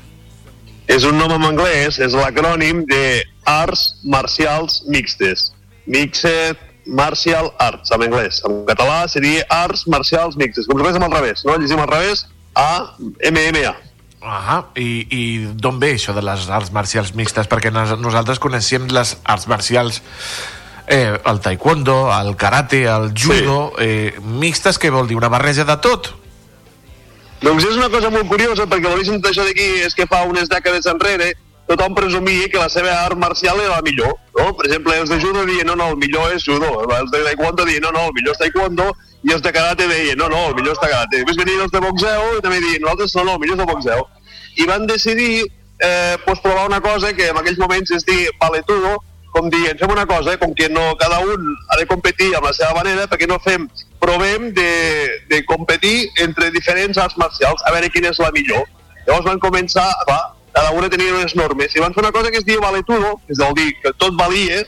És 0.90 1.06
un 1.06 1.20
nom 1.22 1.34
en 1.36 1.44
anglès, 1.52 2.00
és 2.02 2.16
l'acrònim 2.18 2.86
de 2.90 3.22
Arts 3.46 4.00
Marcials 4.10 4.80
Mixtes. 4.90 5.52
Mixed 5.86 6.58
Martial 6.90 7.52
Arts, 7.62 7.92
en 7.94 8.02
anglès. 8.08 8.40
En 8.48 8.64
català 8.66 9.04
seria 9.12 9.44
Arts 9.54 9.84
Marcials 9.90 10.38
Mixtes. 10.40 10.66
Com 10.70 10.82
féssim 10.82 11.06
al 11.06 11.14
revés, 11.14 11.44
no? 11.46 11.58
Llegim 11.62 11.82
al 11.84 11.92
revés, 11.92 12.26
A, 12.58 12.96
MMA. 13.30 13.76
Ah, 14.22 14.66
i, 14.76 15.08
i 15.16 15.22
d'on 15.56 15.80
ve 15.80 15.94
això 15.96 16.12
de 16.16 16.22
les 16.26 16.50
arts 16.52 16.74
marcials 16.76 17.14
mixtes? 17.16 17.48
Perquè 17.48 17.72
nos, 17.72 17.94
nosaltres 18.02 18.42
coneixem 18.44 18.90
les 18.92 19.16
arts 19.24 19.48
marcials 19.48 20.02
eh, 20.90 21.16
el 21.24 21.40
taekwondo, 21.40 22.10
el 22.12 22.36
karate, 22.36 22.84
el 22.84 23.14
judo, 23.16 23.72
sí. 23.78 23.86
eh, 23.86 24.16
mixtes, 24.20 24.80
què 24.82 24.92
vol 24.92 25.08
dir? 25.08 25.16
Una 25.20 25.32
barreja 25.32 25.64
de 25.64 25.78
tot? 25.80 26.12
Doncs 27.40 27.64
és 27.70 27.78
una 27.78 27.88
cosa 27.88 28.10
molt 28.12 28.28
curiosa, 28.28 28.68
perquè 28.68 28.90
l'origen 28.90 29.22
d'això 29.24 29.46
d'aquí 29.48 29.70
és 29.86 29.96
que 29.96 30.10
fa 30.10 30.26
unes 30.28 30.52
dècades 30.52 30.90
enrere 30.92 31.32
tothom 31.70 31.94
presumia 31.94 32.50
que 32.50 32.58
la 32.58 32.70
seva 32.74 32.96
art 33.06 33.18
marcial 33.18 33.60
era 33.62 33.76
la 33.76 33.86
millor, 33.86 34.16
no? 34.38 34.50
Per 34.58 34.66
exemple, 34.66 34.96
els 34.98 35.12
de 35.12 35.20
judo 35.22 35.46
deien, 35.46 35.68
no, 35.70 35.76
no, 35.78 35.92
el 35.94 36.00
millor 36.02 36.34
és 36.34 36.44
judo. 36.44 36.72
Els 36.98 37.12
de 37.14 37.22
taekwondo 37.28 37.68
deien, 37.68 37.84
no, 37.86 37.92
no, 37.94 38.08
el 38.10 38.16
millor 38.18 38.34
és 38.34 38.42
taekwondo. 38.42 38.90
I 39.28 39.36
els 39.36 39.44
de 39.46 39.52
karate 39.54 39.86
deien, 39.86 40.18
no, 40.18 40.30
no, 40.32 40.48
el 40.50 40.56
millor 40.58 40.74
és 40.74 40.82
karate. 40.82 41.20
Després 41.20 41.38
venien 41.38 41.62
els 41.62 41.76
de 41.76 41.82
boxeo 41.84 42.38
i 42.38 42.42
també 42.42 42.62
deien, 42.64 42.82
nosaltres 42.82 43.14
no, 43.20 43.28
no, 43.28 43.36
el 43.38 43.44
millor 43.44 43.60
és 43.60 43.66
el 43.66 43.70
boxeo. 43.70 44.08
I 44.58 44.66
van 44.66 44.88
decidir 44.90 45.44
eh, 45.46 46.18
pues, 46.26 46.40
provar 46.40 46.66
una 46.68 46.82
cosa 46.82 47.14
que 47.14 47.28
en 47.30 47.38
aquells 47.38 47.62
moments 47.62 47.92
es 47.92 48.08
diu 48.08 48.34
valetudo, 48.42 48.96
com 49.30 49.52
dient, 49.54 49.78
fem 49.78 49.94
una 49.94 50.08
cosa, 50.10 50.34
eh, 50.34 50.42
com 50.42 50.56
que 50.58 50.72
no, 50.74 50.96
cada 50.98 51.20
un 51.22 51.54
ha 51.70 51.78
de 51.78 51.86
competir 51.86 52.32
amb 52.34 52.50
la 52.50 52.56
seva 52.58 52.74
manera, 52.80 53.06
perquè 53.12 53.30
no 53.30 53.38
fem, 53.44 53.70
provem 54.02 54.50
de, 54.58 54.74
de 55.30 55.44
competir 55.46 56.10
entre 56.26 56.50
diferents 56.56 56.98
arts 56.98 57.18
marcials, 57.22 57.62
a 57.62 57.76
veure 57.76 57.94
quina 57.94 58.10
és 58.10 58.20
la 58.24 58.34
millor. 58.34 58.66
Llavors 59.06 59.30
van 59.30 59.42
començar, 59.44 59.86
clar, 60.10 60.24
cada 60.60 60.72
una 60.76 60.90
tenia 60.90 61.14
unes 61.16 61.38
normes, 61.40 61.72
i 61.72 61.80
van 61.80 61.94
fer 61.96 62.04
una 62.04 62.12
cosa 62.12 62.32
que 62.32 62.42
es 62.42 62.46
diu 62.48 62.60
valetudo, 62.60 63.14
que 63.24 63.32
és 63.32 63.40
a 63.40 63.48
dir, 63.56 63.70
que 63.80 63.94
tot 63.96 64.18
valia, 64.20 64.66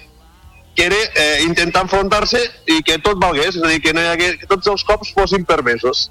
que 0.76 0.86
era 0.86 1.00
eh, 1.20 1.42
intentar 1.44 1.84
enfrontar-se 1.84 2.40
i 2.72 2.80
que 2.88 2.96
tot 3.04 3.20
valgués, 3.20 3.58
és 3.58 3.60
a 3.60 3.68
dir, 3.74 3.82
que, 3.84 3.92
no 3.92 4.00
hi 4.00 4.12
hagués, 4.14 4.38
que 4.40 4.48
tots 4.48 4.72
els 4.72 4.86
cops 4.88 5.12
fossin 5.18 5.44
permesos. 5.50 6.06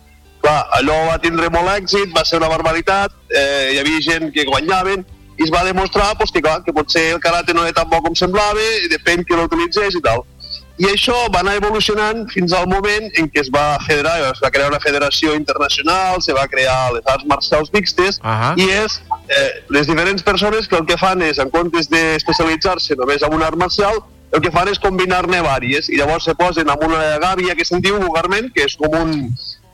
Clar, 0.44 0.58
allò 0.76 0.98
va 1.08 1.16
tindre 1.22 1.48
molt 1.54 1.72
èxit, 1.72 2.12
va 2.12 2.26
ser 2.28 2.42
una 2.42 2.50
barbaritat, 2.52 3.14
eh, 3.32 3.70
hi 3.72 3.80
havia 3.80 4.04
gent 4.04 4.28
que 4.34 4.44
guanyaven, 4.50 5.06
i 5.38 5.46
es 5.46 5.52
va 5.54 5.64
demostrar 5.64 6.12
pues, 6.18 6.28
que, 6.28 6.44
clar, 6.44 6.60
que 6.66 6.76
potser 6.76 7.06
el 7.14 7.24
karate 7.24 7.56
no 7.56 7.64
era 7.64 7.78
tan 7.80 7.88
bo 7.88 8.02
com 8.04 8.16
semblava, 8.16 8.66
i 8.84 8.92
depèn 8.92 9.24
qui 9.24 9.38
l'utilitzés 9.38 9.96
i 9.96 10.04
tal. 10.04 10.26
I 10.80 10.88
això 10.88 11.16
va 11.32 11.42
anar 11.44 11.58
evolucionant 11.58 12.22
fins 12.32 12.54
al 12.56 12.64
moment 12.70 13.10
en 13.20 13.26
què 13.28 13.42
es 13.42 13.50
va 13.52 13.78
federar, 13.84 14.14
es 14.30 14.40
va 14.40 14.50
crear 14.54 14.70
una 14.70 14.80
federació 14.80 15.34
internacional, 15.36 16.22
se 16.24 16.32
va 16.32 16.46
crear 16.48 16.94
les 16.94 17.04
arts 17.04 17.26
marcials 17.28 17.68
mixtes, 17.74 18.16
Ahà. 18.24 18.54
i 18.56 18.64
és 18.78 18.96
eh, 19.28 19.50
les 19.76 19.90
diferents 19.90 20.24
persones 20.24 20.70
que 20.70 20.78
el 20.80 20.86
que 20.88 20.96
fan 21.00 21.20
és, 21.26 21.38
en 21.42 21.52
comptes 21.52 21.90
d'especialitzar-se 21.92 22.96
només 22.96 23.26
en 23.26 23.36
una 23.36 23.50
art 23.52 23.60
marcial, 23.60 24.00
el 24.32 24.40
que 24.40 24.52
fan 24.54 24.70
és 24.70 24.80
combinar-ne 24.80 25.42
vàries, 25.44 25.90
i 25.90 25.98
llavors 26.00 26.24
se 26.28 26.36
posen 26.38 26.70
amb 26.70 26.84
una 26.86 27.18
gàbia 27.22 27.56
que 27.58 27.66
se'n 27.66 27.82
diu 27.84 27.98
vulgarment, 28.00 28.48
que 28.54 28.64
és 28.64 28.76
com 28.80 28.96
un, 28.96 29.16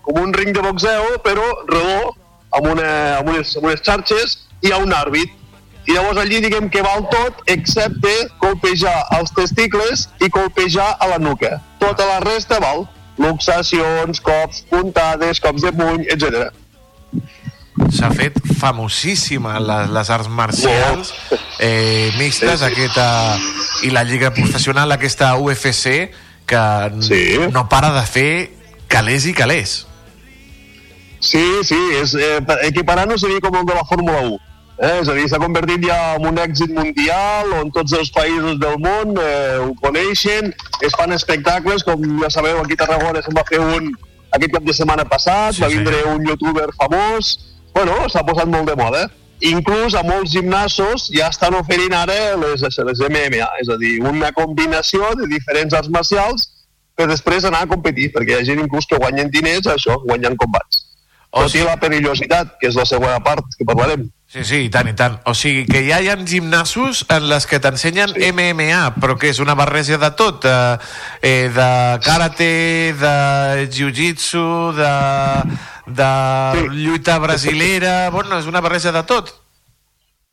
com 0.06 0.20
un 0.22 0.34
ring 0.34 0.54
de 0.56 0.64
boxeo, 0.64 1.20
però 1.24 1.44
redó, 1.68 2.14
amb, 2.56 2.70
una, 2.72 2.90
amb, 3.20 3.30
unes, 3.34 3.54
amb 3.60 3.68
unes 3.68 3.84
xarxes, 3.84 4.38
i 4.62 4.70
hi 4.70 4.74
ha 4.74 4.80
un 4.82 4.94
àrbit. 4.96 5.30
I 5.86 5.94
llavors 5.94 6.18
allí 6.18 6.40
diguem 6.42 6.68
que 6.70 6.82
val 6.82 7.04
tot, 7.12 7.42
excepte 7.46 8.12
colpejar 8.42 8.94
els 9.18 9.30
testicles 9.36 10.08
i 10.20 10.28
colpejar 10.34 10.96
a 10.98 11.06
la 11.12 11.18
nuca. 11.22 11.60
Tota 11.78 12.06
la 12.08 12.20
resta 12.24 12.58
val. 12.62 12.86
Luxacions, 13.16 14.20
cops, 14.20 14.64
puntades, 14.68 15.38
cops 15.40 15.62
de 15.62 15.70
puny, 15.72 16.02
etc. 16.12 16.50
S'ha 17.96 18.10
fet 18.12 18.36
famosíssima 18.58 19.58
les, 19.60 19.90
les 19.94 20.10
arts 20.10 20.28
marcials 20.28 21.12
eh, 21.60 22.10
mixtes, 22.18 22.58
Sí, 22.60 22.66
sí. 22.66 22.72
aquesta 22.72 23.06
i 23.86 23.90
la 23.94 24.02
lliga 24.04 24.32
professional, 24.34 24.92
aquesta 24.92 25.34
UFC, 25.36 26.10
que 26.46 26.62
Sí. 27.00 27.22
no 27.52 27.68
para 27.68 27.92
de 27.92 28.04
fer 28.06 28.30
calés 28.88 29.26
i 29.26 29.32
calés. 29.34 29.86
Sí, 31.20 31.44
sí, 31.64 31.78
és, 32.00 32.14
eh, 32.14 32.40
equiparant-ho 32.68 33.16
seria 33.18 33.40
com 33.40 33.54
el 33.56 33.64
de 33.66 33.74
la 33.74 33.84
Fórmula 33.84 34.20
1. 34.20 34.38
Eh? 34.76 35.00
És 35.00 35.08
a 35.08 35.14
dir, 35.16 35.24
s'ha 35.30 35.40
convertit 35.40 35.86
ja 35.88 35.98
en 36.18 36.26
un 36.28 36.36
èxit 36.42 36.72
mundial 36.76 37.52
on 37.56 37.70
tots 37.72 37.94
els 37.96 38.10
països 38.12 38.58
del 38.60 38.76
món 38.82 39.16
eh, 39.22 39.56
ho 39.62 39.70
coneixen, 39.80 40.50
es 40.84 40.96
fan 40.98 41.14
espectacles, 41.16 41.84
com 41.86 42.02
ja 42.20 42.28
sabeu, 42.32 42.60
aquí 42.60 42.76
a 42.76 42.82
Tarragona 42.84 43.22
se'n 43.24 43.36
va 43.38 43.46
fer 43.48 43.62
un 43.62 43.94
aquest 44.36 44.52
cap 44.52 44.66
de 44.66 44.74
setmana 44.76 45.06
passat, 45.08 45.54
Sí, 45.56 45.62
va 45.64 45.70
sí. 45.70 45.78
vindre 45.78 46.02
un 46.10 46.26
youtuber 46.28 46.66
famós, 46.76 47.36
bueno, 47.72 47.96
s'ha 48.12 48.24
posat 48.26 48.50
molt 48.52 48.68
de 48.68 48.76
moda. 48.76 49.06
Inclús 49.44 49.94
a 49.94 50.02
molts 50.04 50.32
gimnasos 50.32 51.10
ja 51.12 51.28
estan 51.32 51.54
oferint 51.56 51.92
ara 51.92 52.36
les, 52.40 52.62
les 52.64 53.00
MMA, 53.08 53.48
és 53.60 53.68
a 53.72 53.76
dir, 53.80 53.98
una 54.04 54.32
combinació 54.32 55.12
de 55.16 55.28
diferents 55.28 55.76
arts 55.76 55.92
marcials 55.92 56.48
per 56.96 57.08
després 57.08 57.44
anar 57.44 57.64
a 57.64 57.68
competir, 57.68 58.10
perquè 58.14 58.32
hi 58.32 58.38
ha 58.40 58.46
gent 58.48 58.62
inclús 58.62 58.88
que 58.88 58.96
guanyen 59.00 59.28
diners 59.32 59.68
això, 59.68 59.98
guanyant 60.04 60.36
combats. 60.40 60.85
O 61.36 61.48
sigui, 61.52 61.66
la 61.68 61.76
perillositat, 61.76 62.54
que 62.60 62.70
és 62.70 62.76
la 62.78 62.86
segona 62.88 63.18
part 63.20 63.44
que 63.58 63.64
parlarem. 63.68 64.06
Sí, 64.32 64.42
sí, 64.44 64.60
i 64.66 64.70
tant, 64.72 64.88
i 64.88 64.94
tant. 64.96 65.18
O 65.28 65.34
sigui, 65.36 65.66
que 65.68 65.82
ja 65.86 65.98
hi 66.00 66.08
ha 66.08 66.16
gimnasos 66.18 67.04
en 67.12 67.28
les 67.30 67.46
que 67.46 67.60
t'ensenyen 67.62 68.14
sí. 68.14 68.30
MMA, 68.32 68.96
però 69.02 69.18
que 69.20 69.28
és 69.30 69.40
una 69.44 69.54
barreja 69.58 70.00
de 70.00 70.10
tot, 70.16 70.46
eh, 70.48 70.78
eh, 71.20 71.50
de 71.52 71.68
karate, 72.04 72.48
de 72.98 73.68
jiu-jitsu, 73.68 74.46
de, 74.76 74.94
de 76.00 76.08
sí. 76.56 76.64
lluita 76.80 77.18
brasilera... 77.22 78.08
Bueno, 78.10 78.40
és 78.40 78.48
una 78.48 78.64
barreja 78.64 78.94
de 78.96 79.04
tot. 79.04 79.34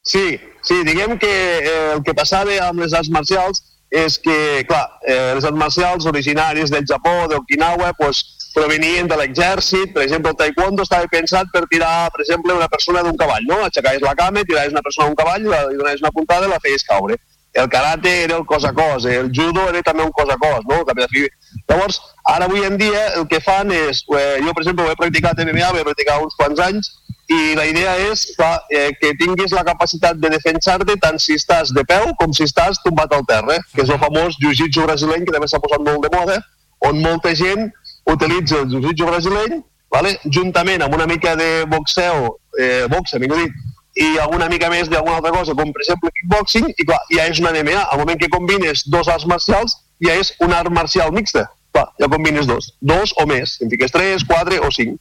Sí, 0.03 0.39
sí, 0.63 0.81
diguem 0.88 1.19
que 1.19 1.34
eh, 1.59 1.91
el 1.93 2.03
que 2.03 2.15
passava 2.15 2.55
amb 2.65 2.84
les 2.84 2.95
arts 2.95 3.11
marcials 3.11 3.61
és 3.93 4.17
que, 4.17 4.63
clar, 4.67 4.88
eh, 5.05 5.35
les 5.35 5.45
arts 5.45 5.59
marcials 5.59 6.07
originàries 6.09 6.71
del 6.73 6.88
Japó, 6.89 7.27
d'Okinawa, 7.30 7.91
pues, 7.99 8.23
provenien 8.53 9.09
de 9.09 9.17
l'exèrcit. 9.19 9.91
Per 9.93 10.03
exemple, 10.05 10.31
el 10.31 10.39
taekwondo 10.39 10.85
estava 10.85 11.09
pensat 11.11 11.51
per 11.53 11.65
tirar, 11.71 12.09
per 12.13 12.23
exemple, 12.23 12.55
una 12.55 12.69
persona 12.71 13.03
d'un 13.03 13.17
cavall, 13.19 13.45
no? 13.49 13.59
Aixecaves 13.67 14.05
la 14.05 14.15
cama, 14.15 14.45
tiraves 14.47 14.73
una 14.73 14.85
persona 14.85 15.09
d'un 15.09 15.19
cavall, 15.19 15.45
li 15.45 15.80
donaves 15.80 16.03
una 16.05 16.13
puntada 16.15 16.47
i 16.47 16.53
la 16.53 16.61
feies 16.63 16.85
caure. 16.88 17.19
El 17.53 17.67
karate 17.69 18.11
era 18.23 18.38
el 18.39 18.47
cos 18.49 18.63
a 18.65 18.71
cos, 18.73 19.05
el 19.05 19.30
judo 19.30 19.67
era 19.69 19.84
també 19.85 20.01
un 20.01 20.11
cos 20.11 20.30
a 20.34 20.38
cos, 20.41 20.63
no? 20.69 20.80
Cap 20.88 20.97
a 20.97 21.07
fi. 21.11 21.27
Llavors, 21.69 21.99
ara 22.25 22.47
avui 22.49 22.65
en 22.65 22.80
dia 22.81 23.03
el 23.19 23.27
que 23.30 23.39
fan 23.45 23.69
és, 23.71 24.01
eh, 24.17 24.39
jo 24.41 24.53
per 24.53 24.63
exemple 24.63 24.88
ho 24.88 24.89
he 24.89 24.97
practicat 24.97 25.38
MMA, 25.38 25.69
ho 25.69 25.77
he 25.77 25.85
practicat 25.85 26.23
uns 26.23 26.34
quants 26.39 26.63
anys, 26.65 26.89
i 27.30 27.53
la 27.55 27.65
idea 27.69 27.93
és 28.09 28.25
clar, 28.35 28.55
eh, 28.69 28.89
que 28.99 29.13
tinguis 29.19 29.53
la 29.53 29.63
capacitat 29.63 30.17
de 30.17 30.34
defensar-te 30.34 30.97
tant 30.99 31.21
si 31.21 31.38
estàs 31.39 31.71
de 31.77 31.85
peu 31.88 32.09
com 32.19 32.34
si 32.34 32.43
estàs 32.43 32.81
tombat 32.84 33.13
al 33.13 33.23
terra, 33.30 33.59
que 33.75 33.85
és 33.85 33.89
el 33.93 34.01
famós 34.01 34.35
jiu-jitsu 34.41 34.84
brasileñ, 34.89 35.23
que 35.23 35.35
també 35.35 35.47
s'ha 35.47 35.61
posat 35.63 35.85
molt 35.85 36.03
de 36.03 36.11
moda, 36.17 36.41
on 36.84 36.99
molta 37.05 37.31
gent 37.38 37.69
utilitza 38.09 38.61
el 38.61 38.71
jiu-jitsu 38.71 39.07
brasileñ, 39.07 39.61
vale? 39.93 40.17
juntament 40.25 40.84
amb 40.84 40.95
una 40.95 41.07
mica 41.07 41.35
de 41.35 41.65
boxeo, 41.69 42.38
eh, 42.59 42.85
boxe, 42.89 43.19
millor 43.19 43.43
dit, 43.43 43.53
i 43.93 44.17
alguna 44.17 44.47
mica 44.49 44.69
més 44.73 44.89
d'alguna 44.89 45.19
altra 45.19 45.31
cosa, 45.35 45.53
com 45.53 45.71
per 45.73 45.84
exemple 45.84 46.11
kickboxing, 46.15 46.71
i 46.73 46.85
clar, 46.88 46.99
ja 47.13 47.27
és 47.30 47.41
una 47.41 47.53
MMA. 47.53 47.84
Al 47.93 48.01
moment 48.01 48.19
que 48.19 48.31
combines 48.34 48.88
dos 48.89 49.09
arts 49.11 49.27
marcials, 49.30 49.77
ja 50.01 50.15
és 50.17 50.34
una 50.41 50.59
art 50.63 50.73
marcial 50.73 51.13
mixta. 51.13 51.45
Clar, 51.73 51.88
ja 52.01 52.09
combines 52.09 52.49
dos. 52.49 52.71
Dos 52.81 53.13
o 53.21 53.27
més. 53.30 53.59
En 53.61 53.69
fiques 53.69 53.93
tres, 53.93 54.25
quatre 54.25 54.59
o 54.65 54.71
cinc. 54.73 54.97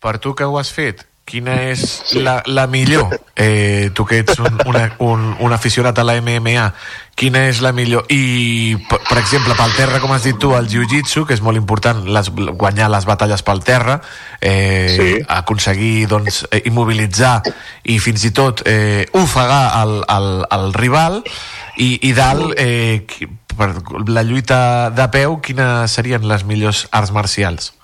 Per 0.00 0.16
tu 0.18 0.32
que 0.36 0.48
ho 0.48 0.56
has 0.56 0.72
fet, 0.72 1.04
quina 1.30 1.54
és 1.70 2.14
la, 2.18 2.40
la 2.50 2.66
millor? 2.66 3.12
Eh, 3.38 3.90
tu 3.94 4.04
que 4.04 4.18
ets 4.24 4.40
un, 4.42 4.58
una, 4.66 4.88
un, 4.98 5.22
un 5.38 5.52
aficionat 5.54 5.98
a 5.98 6.04
la 6.04 6.16
MMA, 6.20 6.66
quina 7.14 7.44
és 7.48 7.60
la 7.62 7.70
millor? 7.76 8.08
I, 8.10 8.74
per, 8.90 8.98
per 9.06 9.18
exemple, 9.20 9.54
pel 9.58 9.76
terra, 9.78 10.00
com 10.02 10.12
has 10.16 10.26
dit 10.26 10.38
tu, 10.42 10.50
el 10.58 10.66
jiu-jitsu, 10.70 11.24
que 11.28 11.36
és 11.38 11.42
molt 11.44 11.60
important 11.60 12.02
les, 12.10 12.32
guanyar 12.34 12.90
les 12.90 13.06
batalles 13.08 13.46
pel 13.46 13.62
terra, 13.66 14.00
eh, 14.40 14.88
Sí. 14.90 15.10
aconseguir 15.28 16.08
doncs, 16.10 16.42
eh, 16.50 16.64
immobilitzar 16.66 17.40
i 17.84 18.00
fins 18.02 18.24
i 18.26 18.32
tot 18.34 18.64
eh, 18.66 19.06
ofegar 19.14 19.62
el, 19.84 20.00
el, 20.10 20.30
el 20.58 20.72
rival, 20.74 21.20
i, 21.78 21.92
i 22.10 22.12
dalt, 22.16 22.56
eh, 22.58 23.06
per 23.56 23.74
la 24.08 24.24
lluita 24.26 24.90
de 24.90 25.06
peu, 25.12 25.38
quines 25.44 25.92
serien 25.92 26.26
les 26.28 26.44
millors 26.48 26.88
arts 26.90 27.12
marcials? 27.14 27.74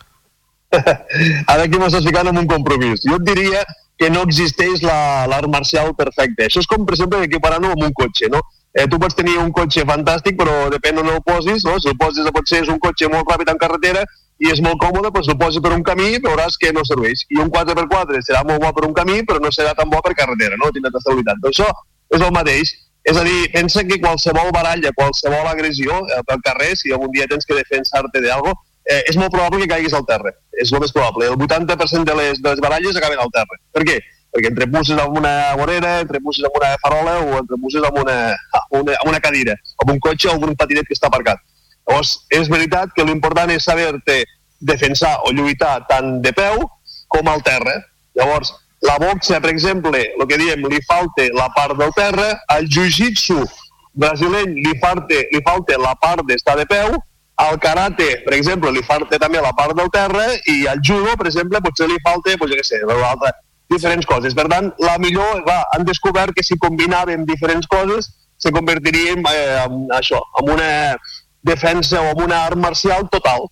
Ara 1.53 1.65
aquí 1.67 1.79
m'estàs 1.81 2.07
ficant 2.07 2.31
en 2.31 2.39
un 2.43 2.47
compromís. 2.51 3.03
Jo 3.07 3.19
et 3.21 3.27
diria 3.29 3.65
que 3.99 4.11
no 4.13 4.23
existeix 4.27 4.83
la- 4.85 5.27
l'art 5.31 5.49
marcial 5.49 5.95
perfecta. 5.97 6.45
Això 6.47 6.61
és 6.61 6.69
com, 6.69 6.85
per 6.85 6.95
exemple, 6.97 7.23
equiparant-ho 7.25 7.73
amb 7.73 7.87
un 7.89 7.95
cotxe, 7.97 8.29
no? 8.33 8.43
Eh, 8.77 8.85
tu 8.93 8.99
pots 9.01 9.17
tenir 9.17 9.39
un 9.41 9.51
cotxe 9.57 9.87
fantàstic, 9.89 10.37
però 10.37 10.69
depèn 10.73 10.99
on 11.01 11.09
el 11.09 11.23
posis, 11.25 11.65
no? 11.65 11.79
Si 11.81 11.89
el 11.89 11.97
posis, 11.97 12.29
potser 12.35 12.63
és 12.63 12.69
un 12.69 12.79
cotxe 12.79 13.09
molt 13.09 13.29
ràpid 13.33 13.49
en 13.55 13.61
carretera 13.63 14.03
i 14.39 14.51
és 14.53 14.61
molt 14.61 14.77
còmode, 14.83 15.09
doncs 15.15 15.31
el 15.33 15.39
posis 15.41 15.63
per 15.65 15.73
un 15.73 15.83
camí 15.83 16.19
veuràs 16.21 16.59
que 16.61 16.75
no 16.77 16.85
serveix. 16.85 17.25
I 17.33 17.41
un 17.41 17.49
4x4 17.49 18.21
serà 18.27 18.43
molt 18.45 18.61
bo 18.61 18.73
per 18.77 18.85
un 18.85 18.93
camí, 18.93 19.23
però 19.25 19.41
no 19.41 19.49
serà 19.49 19.73
tan 19.79 19.89
bo 19.89 20.03
per 20.05 20.13
carretera, 20.19 20.61
no? 20.61 20.69
Tindrà 20.77 20.93
estabilitat. 20.93 21.41
Doncs 21.41 21.57
això 21.63 21.71
és 22.13 22.21
el 22.21 22.35
mateix. 22.37 22.75
És 23.07 23.17
a 23.17 23.23
dir, 23.23 23.47
pensa 23.55 23.85
que 23.87 24.01
qualsevol 24.03 24.51
baralla, 24.53 24.91
qualsevol 24.93 25.47
agressió 25.47 25.97
eh, 26.11 26.21
pel 26.27 26.41
carrer, 26.45 26.73
si 26.77 26.93
algun 26.93 27.13
dia 27.15 27.29
tens 27.31 27.47
que 27.47 27.55
defensar-te 27.55 28.21
d'algo, 28.21 28.53
eh, 28.87 29.03
és 29.11 29.17
molt 29.19 29.33
probable 29.35 29.63
que 29.63 29.71
caiguis 29.71 29.95
al 29.97 30.07
terra. 30.09 30.33
És 30.57 30.73
el 30.73 30.83
més 30.83 30.95
probable. 30.95 31.27
El 31.31 31.37
80% 31.37 32.07
de 32.07 32.15
les, 32.21 32.43
de 32.43 32.53
les 32.53 32.63
baralles 32.63 32.97
acaben 32.97 33.21
al 33.23 33.33
terra. 33.35 33.59
Per 33.75 33.85
què? 33.89 33.99
Perquè 34.35 34.51
entre 34.53 34.69
pusses 34.71 34.99
amb 35.01 35.17
una 35.19 35.35
vorera, 35.59 35.99
entre 36.05 36.21
pusses 36.25 36.47
amb 36.47 36.59
una 36.61 36.75
farola 36.83 37.19
o 37.25 37.41
entre 37.41 37.59
pusses 37.63 37.85
amb 37.89 37.99
una, 38.03 38.17
amb 38.61 38.81
una, 38.83 38.97
amb 39.01 39.13
una 39.13 39.23
cadira, 39.25 39.57
amb 39.83 39.95
un 39.95 40.01
cotxe 40.03 40.31
o 40.31 40.37
amb 40.37 40.47
un 40.49 40.57
patinet 40.59 40.89
que 40.89 40.97
està 40.97 41.11
aparcat. 41.11 41.43
Llavors, 41.87 42.17
és 42.35 42.51
veritat 42.51 42.93
que 42.95 43.07
l'important 43.07 43.53
és 43.55 43.65
saber-te 43.65 44.23
defensar 44.61 45.17
o 45.27 45.33
lluitar 45.33 45.79
tant 45.89 46.21
de 46.23 46.33
peu 46.37 46.65
com 47.13 47.29
al 47.31 47.45
terra. 47.47 47.77
Llavors, 48.19 48.53
la 48.85 48.97
boxa, 49.01 49.41
per 49.41 49.53
exemple, 49.53 50.03
el 50.19 50.27
que 50.29 50.39
diem, 50.41 50.67
li 50.69 50.81
falta 50.89 51.29
la 51.37 51.47
part 51.55 51.79
del 51.79 51.95
terra, 51.97 52.33
al 52.53 52.67
jiu-jitsu 52.67 53.39
brasileny 53.97 54.59
li 54.61 54.75
falta, 54.83 55.23
li 55.33 55.41
falta 55.45 55.79
la 55.81 55.95
part 56.01 56.27
d'estar 56.29 56.57
de 56.61 56.67
peu, 56.69 56.99
al 57.37 57.59
karate, 57.61 58.23
per 58.25 58.35
exemple, 58.35 58.73
li 58.73 58.83
falta 58.83 59.19
també 59.21 59.41
la 59.45 59.53
part 59.57 59.77
del 59.77 59.91
terra 59.93 60.25
i 60.49 60.65
al 60.71 60.81
judo, 60.81 61.17
per 61.21 61.29
exemple, 61.29 61.61
potser 61.65 61.89
li 61.91 61.99
falta, 62.05 62.37
pues, 62.41 62.53
jo 62.53 62.57
què 62.57 62.65
sé, 62.65 62.81
l'altra, 62.89 63.33
diferents 63.73 64.07
coses. 64.09 64.35
Per 64.35 64.47
tant, 64.53 64.71
la 64.81 64.97
millor, 65.03 65.43
clar, 65.45 65.61
han 65.75 65.85
descobert 65.85 66.37
que 66.37 66.45
si 66.47 66.57
combinaven 66.63 67.27
diferents 67.29 67.69
coses 67.69 68.09
se 68.39 68.53
convertiria 68.53 69.13
en, 69.13 69.25
eh, 69.29 69.65
en 69.65 69.93
això, 69.97 70.21
en 70.41 70.51
una 70.55 70.71
defensa 71.43 72.01
o 72.01 72.15
en 72.15 72.23
una 72.25 72.45
art 72.47 72.57
marcial 72.57 73.09
total. 73.13 73.47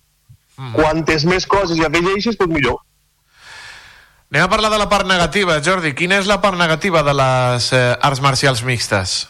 Mm. 0.57 0.73
Quantes 0.73 1.25
més 1.25 1.45
coses 1.45 1.77
hi 1.77 1.85
afegeixes, 1.85 2.37
doncs 2.39 2.53
millor. 2.53 2.81
Anem 4.31 4.47
a 4.47 4.49
parlar 4.49 4.71
de 4.73 4.81
la 4.81 4.89
part 4.89 5.07
negativa, 5.07 5.59
Jordi. 5.63 5.93
Quina 5.93 6.17
és 6.19 6.27
la 6.27 6.41
part 6.41 6.57
negativa 6.57 7.03
de 7.05 7.13
les 7.13 7.71
eh, 7.71 7.85
arts 8.01 8.21
marcials 8.23 8.63
mixtes? 8.65 9.27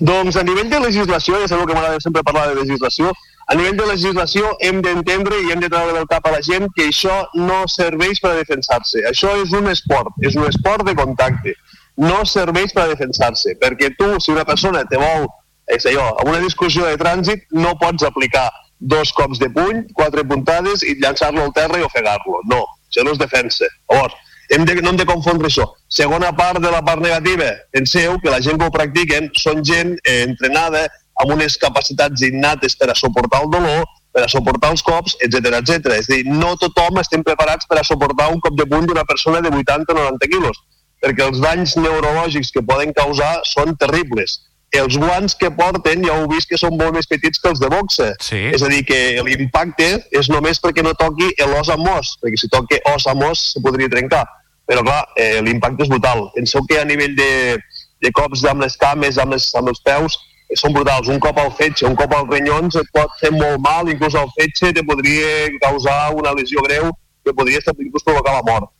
Doncs 0.00 0.36
a 0.36 0.44
nivell 0.44 0.70
de 0.70 0.80
legislació, 0.80 1.40
ja 1.40 1.48
sabeu 1.48 1.66
que 1.68 1.76
m'agrada 1.76 2.00
sempre 2.00 2.24
parlar 2.24 2.48
de 2.48 2.60
legislació, 2.62 3.10
a 3.50 3.56
nivell 3.58 3.78
de 3.80 3.86
legislació 3.88 4.52
hem 4.62 4.78
d'entendre 4.84 5.40
i 5.42 5.50
hem 5.50 5.62
de 5.62 5.68
treure 5.72 5.94
del 5.96 6.06
cap 6.10 6.26
a 6.28 6.34
la 6.36 6.40
gent 6.46 6.68
que 6.76 6.86
això 6.86 7.16
no 7.34 7.64
serveix 7.72 8.20
per 8.22 8.30
a 8.30 8.38
defensar-se. 8.38 9.02
Això 9.10 9.32
és 9.42 9.50
un 9.58 9.66
esport, 9.72 10.14
és 10.22 10.36
un 10.38 10.46
esport 10.46 10.86
de 10.86 10.94
contacte. 10.94 11.56
No 11.98 12.20
serveix 12.30 12.70
per 12.76 12.84
a 12.84 12.92
defensar-se, 12.92 13.56
perquè 13.58 13.90
tu, 13.98 14.12
si 14.22 14.30
una 14.30 14.46
persona 14.46 14.84
te 14.86 15.00
vol, 15.02 15.26
és 15.66 15.86
allò, 15.90 16.12
en 16.22 16.30
una 16.30 16.44
discussió 16.44 16.86
de 16.86 17.00
trànsit, 17.00 17.42
no 17.50 17.74
pots 17.82 18.06
aplicar 18.06 18.46
dos 18.78 19.10
cops 19.18 19.42
de 19.42 19.50
puny, 19.50 19.82
quatre 19.98 20.22
puntades 20.30 20.86
i 20.86 20.94
llançar-lo 21.02 21.48
al 21.48 21.54
terra 21.58 21.82
i 21.82 21.86
ofegar-lo. 21.90 22.44
No, 22.54 22.62
això 22.86 23.02
no 23.02 23.18
és 23.18 23.20
defensa. 23.20 23.66
Llavors, 23.90 24.14
hem 24.54 24.64
de, 24.66 24.78
no 24.78 24.94
hem 24.94 25.02
de 25.02 25.10
confondre 25.10 25.50
això. 25.50 25.66
Segona 25.90 26.30
part 26.38 26.62
de 26.62 26.70
la 26.70 26.84
part 26.86 27.02
negativa, 27.02 27.50
penseu 27.74 28.14
que 28.22 28.30
la 28.30 28.40
gent 28.46 28.62
que 28.62 28.70
ho 28.70 28.78
practiquen 28.78 29.30
són 29.42 29.66
gent 29.66 29.96
eh, 30.04 30.22
entrenada 30.28 30.86
amb 31.22 31.36
unes 31.36 31.56
capacitats 31.60 32.24
innates 32.26 32.76
per 32.76 32.90
a 32.90 32.98
suportar 32.98 33.42
el 33.44 33.50
dolor, 33.52 33.86
per 34.12 34.24
a 34.24 34.28
suportar 34.30 34.72
els 34.74 34.82
cops, 34.82 35.16
etc 35.24 35.60
etc. 35.60 35.94
És 35.98 36.10
a 36.10 36.16
dir, 36.16 36.24
no 36.26 36.56
tothom 36.60 37.00
estem 37.02 37.24
preparats 37.26 37.68
per 37.70 37.80
a 37.80 37.86
suportar 37.86 38.30
un 38.34 38.42
cop 38.42 38.56
de 38.58 38.66
puny 38.66 38.88
d'una 38.88 39.06
persona 39.08 39.42
de 39.44 39.52
80 39.54 39.94
o 39.94 39.98
90 39.98 40.30
quilos, 40.32 40.62
perquè 41.00 41.26
els 41.26 41.40
danys 41.42 41.76
neurològics 41.78 42.52
que 42.54 42.64
poden 42.66 42.94
causar 42.96 43.38
són 43.48 43.76
terribles. 43.80 44.40
Els 44.70 44.94
guants 45.02 45.34
que 45.34 45.50
porten 45.50 46.04
ja 46.06 46.14
heu 46.14 46.28
vist 46.30 46.46
que 46.50 46.58
són 46.58 46.76
molt 46.78 46.94
més 46.94 47.08
petits 47.10 47.40
que 47.42 47.50
els 47.50 47.58
de 47.58 47.70
boxa. 47.72 48.12
Sí. 48.22 48.44
És 48.54 48.62
a 48.62 48.68
dir, 48.70 48.84
que 48.86 48.98
l'impacte 49.26 49.88
és 50.14 50.30
només 50.30 50.62
perquè 50.62 50.84
no 50.86 50.94
toqui 50.98 51.32
l'os 51.50 51.72
amb 51.74 51.88
os, 51.90 52.14
perquè 52.22 52.38
si 52.38 52.50
toqui 52.52 52.78
os 52.92 53.06
amb 53.10 53.26
os 53.26 53.48
se 53.54 53.62
podria 53.64 53.90
trencar. 53.90 54.22
Però 54.70 54.84
clar, 54.86 55.02
eh, 55.18 55.40
l'impacte 55.42 55.82
és 55.82 55.90
brutal. 55.90 56.28
Penseu 56.36 56.62
que 56.70 56.78
a 56.78 56.86
nivell 56.86 57.16
de, 57.18 57.58
de 57.98 58.12
cops 58.14 58.44
amb 58.46 58.62
les 58.62 58.78
cames, 58.78 59.18
amb, 59.18 59.34
les, 59.34 59.48
amb 59.58 59.72
els 59.72 59.82
peus, 59.82 60.14
són 60.58 60.74
brutals. 60.74 61.08
Un 61.08 61.20
cop 61.22 61.38
al 61.38 61.52
fetge, 61.58 61.86
un 61.86 61.96
cop 61.98 62.12
als 62.16 62.28
renyons 62.30 62.76
et 62.80 62.90
pot 62.94 63.12
fer 63.20 63.30
molt 63.34 63.60
mal, 63.62 63.88
inclús 63.88 64.16
al 64.18 64.30
fetge 64.38 64.72
te 64.74 64.84
podria 64.86 65.48
causar 65.62 66.12
una 66.16 66.34
lesió 66.34 66.62
greu 66.66 66.90
que 67.24 67.34
podria 67.36 67.60
inclús 67.78 68.04
provocar 68.04 68.34
la 68.38 68.46
mort. 68.46 68.70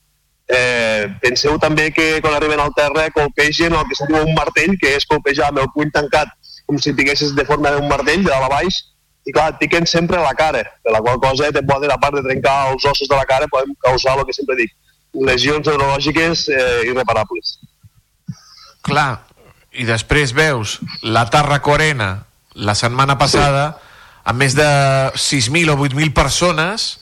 Eh, 0.50 1.06
penseu 1.22 1.58
també 1.62 1.92
que 1.94 2.18
quan 2.20 2.34
arriben 2.34 2.58
al 2.58 2.72
terra 2.74 3.06
colpegen 3.14 3.76
el 3.76 3.84
que 3.86 3.94
se'n 3.94 4.10
diu 4.10 4.24
un 4.24 4.34
martell, 4.34 4.74
que 4.80 4.96
és 4.96 5.06
colpejar 5.06 5.50
amb 5.50 5.62
el 5.62 5.70
puny 5.74 5.92
tancat 5.94 6.32
com 6.66 6.78
si 6.78 6.94
tinguessis 6.94 7.36
de 7.36 7.44
forma 7.46 7.70
d'un 7.74 7.86
martell, 7.90 8.24
de 8.24 8.30
dalt 8.30 8.48
a 8.48 8.50
baix, 8.50 8.80
i 9.26 9.32
clar, 9.32 9.52
et 9.54 9.88
sempre 9.88 10.18
la 10.18 10.34
cara, 10.34 10.62
per 10.82 10.92
la 10.92 11.00
qual 11.00 11.20
cosa 11.20 11.52
te 11.52 11.62
poden, 11.62 11.90
a 11.90 11.98
part 11.98 12.16
de 12.16 12.22
trencar 12.22 12.72
els 12.72 12.84
ossos 12.84 13.08
de 13.08 13.14
la 13.14 13.26
cara, 13.26 13.46
poden 13.50 13.74
causar 13.78 14.18
el 14.18 14.24
que 14.26 14.32
sempre 14.32 14.56
dic, 14.56 14.72
lesions 15.14 15.66
neurològiques 15.66 16.48
eh, 16.48 16.90
irreparables. 16.90 17.58
Clar, 18.86 19.20
i 19.72 19.86
després 19.86 20.34
veus 20.34 20.78
la 21.02 21.26
Tarraco 21.30 21.74
Arena 21.76 22.10
la 22.54 22.74
setmana 22.74 23.16
passada 23.18 23.78
amb 24.26 24.42
més 24.42 24.56
de 24.58 24.66
6.000 25.14 25.70
o 25.70 25.76
8.000 25.78 26.12
persones 26.14 26.96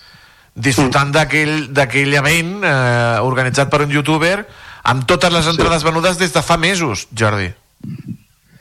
disfrutant 0.55 1.13
d'aquell 1.15 1.71
d'aquell 1.73 2.15
event 2.19 2.59
eh, 2.67 3.19
organitzat 3.25 3.71
per 3.73 3.85
un 3.87 3.95
youtuber 3.95 4.43
amb 4.89 5.07
totes 5.09 5.33
les 5.33 5.49
entrades 5.49 5.85
venudes 5.85 6.19
des 6.19 6.33
de 6.33 6.43
fa 6.43 6.57
mesos, 6.57 7.07
Jordi. 7.13 7.49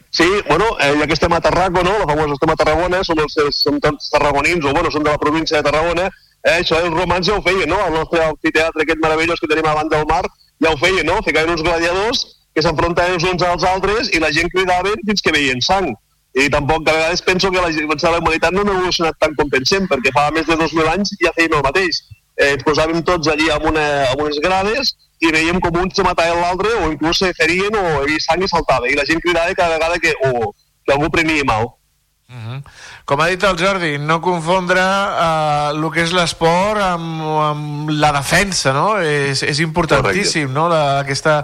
Sí, 0.10 0.28
bueno, 0.48 0.66
eh, 0.80 0.94
ja 1.00 1.08
que 1.08 1.14
estem 1.14 1.34
a 1.34 1.42
Tarraco, 1.42 1.84
no? 1.84 1.94
la 2.00 2.08
famosa 2.08 2.34
estem 2.34 2.52
a 2.52 2.56
Tarragona, 2.56 3.04
som, 3.04 3.20
els, 3.20 3.36
som 3.62 3.78
tots 3.84 4.10
tarragonins, 4.12 4.66
o 4.66 4.74
bueno, 4.74 4.92
som 4.92 5.04
de 5.04 5.12
la 5.12 5.22
província 5.22 5.60
de 5.60 5.68
Tarragona, 5.68 6.08
eh, 6.44 6.58
això 6.62 6.80
els 6.82 6.96
romans 6.96 7.28
ja 7.28 7.36
ho 7.38 7.44
feien, 7.44 7.70
no? 7.70 7.80
El 7.86 7.94
nostre 8.00 8.24
amfiteatre 8.26 8.84
aquest 8.84 9.04
meravellós 9.04 9.40
que 9.40 9.50
tenim 9.52 9.68
davant 9.68 9.92
del 9.92 10.08
mar, 10.10 10.24
ja 10.64 10.72
ho 10.72 10.80
feien, 10.80 11.06
no? 11.06 11.20
Ficaven 11.26 11.54
uns 11.54 11.64
gladiadors 11.64 12.26
que 12.58 12.64
s'enfrontaven 12.66 13.20
els 13.20 13.26
uns 13.30 13.44
als 13.46 13.64
altres 13.70 14.08
i 14.18 14.20
la 14.22 14.32
gent 14.34 14.48
cridava 14.50 14.96
fins 15.06 15.22
que 15.22 15.34
veien 15.36 15.60
sang. 15.62 15.92
I 16.34 16.48
tampoc 16.54 16.88
a 16.90 16.96
vegades 16.96 17.22
penso 17.22 17.52
que 17.54 17.62
la, 17.62 17.70
la 17.70 18.18
humanitat 18.18 18.56
no 18.56 18.64
ha 18.64 18.74
evolucionat 18.74 19.18
tant 19.22 19.36
com 19.38 19.52
pensem, 19.54 19.86
perquè 19.92 20.10
fa 20.16 20.32
més 20.34 20.48
de 20.50 20.58
2.000 20.58 20.90
anys 20.96 21.14
ja 21.22 21.34
fèiem 21.38 21.54
el 21.54 21.66
mateix. 21.68 22.02
Eh, 22.38 22.56
ens 22.56 22.66
posàvem 22.66 23.04
tots 23.06 23.30
allí 23.30 23.52
amb, 23.54 23.70
una, 23.70 23.86
amb 24.10 24.24
unes 24.26 24.42
grades 24.42 24.96
i 25.22 25.32
veiem 25.34 25.62
com 25.62 25.78
un 25.84 25.94
se 25.94 26.06
matava 26.06 26.38
l'altre 26.38 26.74
o 26.82 26.90
inclús 26.90 27.22
se 27.22 27.30
ferien 27.38 27.78
o 27.78 27.84
hi 27.86 28.02
havia 28.02 28.26
sang 28.26 28.42
i 28.42 28.50
saltava. 28.50 28.90
I 28.90 28.98
la 28.98 29.06
gent 29.06 29.22
cridava 29.22 29.54
cada 29.58 29.78
vegada 29.78 30.02
que, 30.02 30.16
o, 30.26 30.52
que 30.86 30.98
algú 30.98 31.14
prenia 31.14 31.46
mal. 31.46 31.76
Com 33.08 33.22
ha 33.24 33.30
dit 33.32 33.44
el 33.48 33.56
Jordi, 33.56 33.94
no 34.04 34.18
confondre 34.20 34.82
eh, 34.84 35.70
el 35.72 35.86
que 35.94 36.02
és 36.04 36.12
l'esport 36.12 36.84
amb, 36.84 37.22
amb 37.46 37.92
la 37.96 38.10
defensa, 38.18 38.74
no? 38.76 38.98
És, 39.00 39.46
és 39.48 39.62
importantíssim, 39.64 40.52
no?, 40.52 40.66
la, 40.68 41.00
aquesta, 41.06 41.38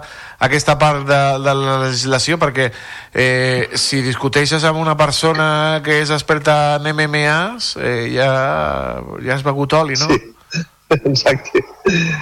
aquesta 0.44 0.76
part 0.76 1.06
de, 1.08 1.20
de 1.40 1.54
la 1.56 1.78
legislació, 1.86 2.36
perquè 2.42 2.68
eh, 2.68 3.72
si 3.80 4.02
discuteixes 4.04 4.68
amb 4.68 4.82
una 4.82 4.92
persona 5.00 5.80
que 5.86 6.02
és 6.02 6.12
experta 6.12 6.76
en 6.76 6.92
MMAs, 6.92 7.70
eh, 7.80 8.12
ja, 8.18 8.30
ja 9.24 9.38
has 9.38 9.46
begut 9.46 9.72
oli, 9.80 9.96
no? 9.96 10.12
Sí. 10.12 10.20
Exacte. 11.14 11.64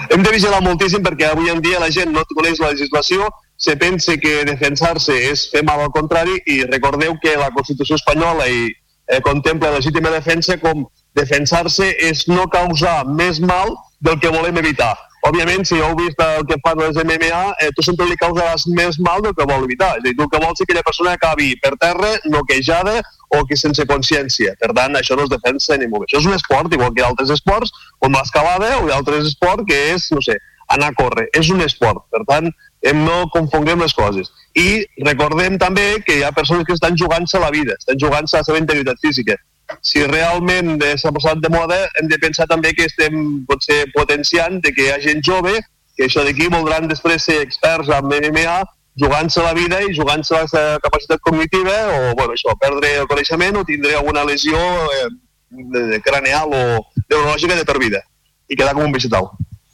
Hem 0.07 0.23
de 0.23 0.31
vigilar 0.31 0.63
moltíssim 0.63 1.03
perquè 1.03 1.33
avui 1.33 1.51
en 1.51 1.59
dia 1.59 1.83
la 1.83 1.91
gent 1.91 2.15
no 2.15 2.23
coneix 2.31 2.63
la 2.63 2.71
legislació, 2.71 3.27
se 3.63 3.77
pensa 3.79 4.17
que 4.19 4.43
defensar-se 4.43 5.15
és 5.29 5.45
fer 5.51 5.61
mal 5.63 5.79
al 5.79 5.91
contrari 5.95 6.33
i 6.51 6.57
recordeu 6.67 7.15
que 7.23 7.37
la 7.39 7.47
Constitució 7.55 7.95
espanyola 7.95 8.49
i 8.51 8.65
eh, 8.67 9.21
contempla 9.23 9.69
la 9.71 9.79
legítima 9.79 10.11
defensa 10.11 10.57
com 10.59 10.83
defensar-se 11.15 11.87
és 12.09 12.25
no 12.27 12.49
causar 12.51 13.05
més 13.07 13.39
mal 13.39 13.71
del 14.03 14.19
que 14.19 14.33
volem 14.33 14.59
evitar. 14.59 14.91
Òbviament, 15.23 15.63
si 15.63 15.77
heu 15.79 15.93
vist 15.95 16.19
el 16.19 16.43
que 16.49 16.57
fan 16.65 16.81
les 16.83 16.99
MMA, 16.99 17.43
eh, 17.63 17.69
tu 17.71 17.85
sempre 17.87 18.09
li 18.09 18.19
causaràs 18.19 18.65
més 18.75 18.99
mal 18.99 19.23
del 19.23 19.31
que 19.37 19.47
vol 19.47 19.63
evitar. 19.63 19.93
És 19.95 20.03
a 20.03 20.07
dir, 20.09 20.15
tu 20.17 20.25
el 20.25 20.31
que 20.33 20.41
vols 20.43 20.59
és 20.59 20.65
que 20.65 20.73
aquella 20.73 20.83
persona 20.89 21.13
acabi 21.15 21.53
per 21.63 21.77
terra, 21.79 22.09
noquejada 22.33 22.97
o 23.31 23.45
que 23.47 23.55
sense 23.55 23.87
consciència. 23.87 24.57
Per 24.59 24.73
tant, 24.75 24.99
això 24.99 25.15
no 25.15 25.23
és 25.23 25.31
defensa 25.31 25.79
ni 25.79 25.87
molt. 25.87 26.09
Això 26.09 26.19
és 26.19 26.27
un 26.27 26.35
esport, 26.35 26.75
igual 26.75 26.91
que 26.91 27.07
altres 27.07 27.31
esports, 27.31 27.71
com 28.03 28.11
l'escalada 28.11 28.75
o 28.81 28.91
altres 28.91 29.31
esports 29.31 29.63
que 29.71 29.79
és, 29.93 30.11
no 30.11 30.19
sé, 30.19 30.35
anar 30.75 30.91
a 30.91 30.97
córrer. 30.99 31.29
És 31.31 31.47
un 31.55 31.63
esport. 31.63 32.03
Per 32.11 32.25
tant, 32.27 32.51
hem 32.83 33.03
no 33.05 33.29
confonguem 33.33 33.81
les 33.81 33.95
coses. 33.95 34.29
I 34.59 34.83
recordem 35.05 35.57
també 35.57 36.03
que 36.05 36.19
hi 36.19 36.23
ha 36.23 36.33
persones 36.35 36.67
que 36.67 36.75
estan 36.75 36.97
jugant-se 36.99 37.39
la 37.39 37.51
vida, 37.53 37.77
estan 37.79 37.99
jugant-se 37.99 38.37
la 38.37 38.47
seva 38.47 38.61
integritat 38.61 38.99
física. 39.01 39.37
Si 39.81 40.03
realment 40.05 40.75
s'ha 40.99 41.11
passat 41.15 41.39
de 41.41 41.49
moda, 41.49 41.79
hem 41.99 42.09
de 42.11 42.19
pensar 42.21 42.45
també 42.51 42.73
que 42.77 42.85
estem 42.89 43.45
potser 43.47 43.85
potenciant 43.95 44.59
de 44.61 44.73
que 44.75 44.87
hi 44.87 44.91
ha 44.93 45.01
gent 45.01 45.23
jove 45.25 45.55
que 45.97 46.07
això 46.07 46.23
d'aquí 46.25 46.49
voldran 46.51 46.89
després 46.89 47.25
ser 47.29 47.39
experts 47.41 47.89
en 47.93 48.09
MMA 48.11 48.61
jugant-se 48.99 49.41
la 49.41 49.53
vida 49.57 49.81
i 49.81 49.93
jugant-se 49.95 50.35
la 50.35 50.47
seva 50.49 50.79
capacitat 50.83 51.21
cognitiva 51.25 51.75
o, 51.93 51.99
bueno, 52.17 52.35
això, 52.35 52.53
perdre 52.61 52.91
el 53.01 53.07
coneixement 53.09 53.57
o 53.57 53.65
tindre 53.65 53.95
alguna 53.97 54.25
lesió 54.27 54.57
eh, 54.57 55.07
de 55.49 56.01
craneal 56.05 56.53
o 56.53 56.63
neurològica 57.09 57.57
de 57.57 57.65
per 57.65 57.79
vida 57.81 58.03
i 58.49 58.57
quedar 58.57 58.75
com 58.75 58.85
un 58.85 58.93
vegetal. 58.93 59.31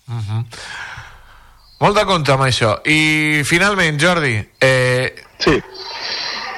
Uh 0.07 0.21
-huh. 0.23 0.43
Molt 1.79 1.95
de 1.95 2.05
compte 2.07 2.33
amb 2.35 2.43
això. 2.43 2.75
I 2.83 3.43
finalment, 3.47 3.99
Jordi, 4.01 4.35
eh, 4.59 5.15
sí. 5.39 5.55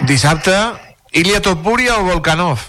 dissabte, 0.10 0.56
Ilia 1.14 1.42
Topuria 1.46 2.00
o 2.00 2.06
Volkanov? 2.08 2.64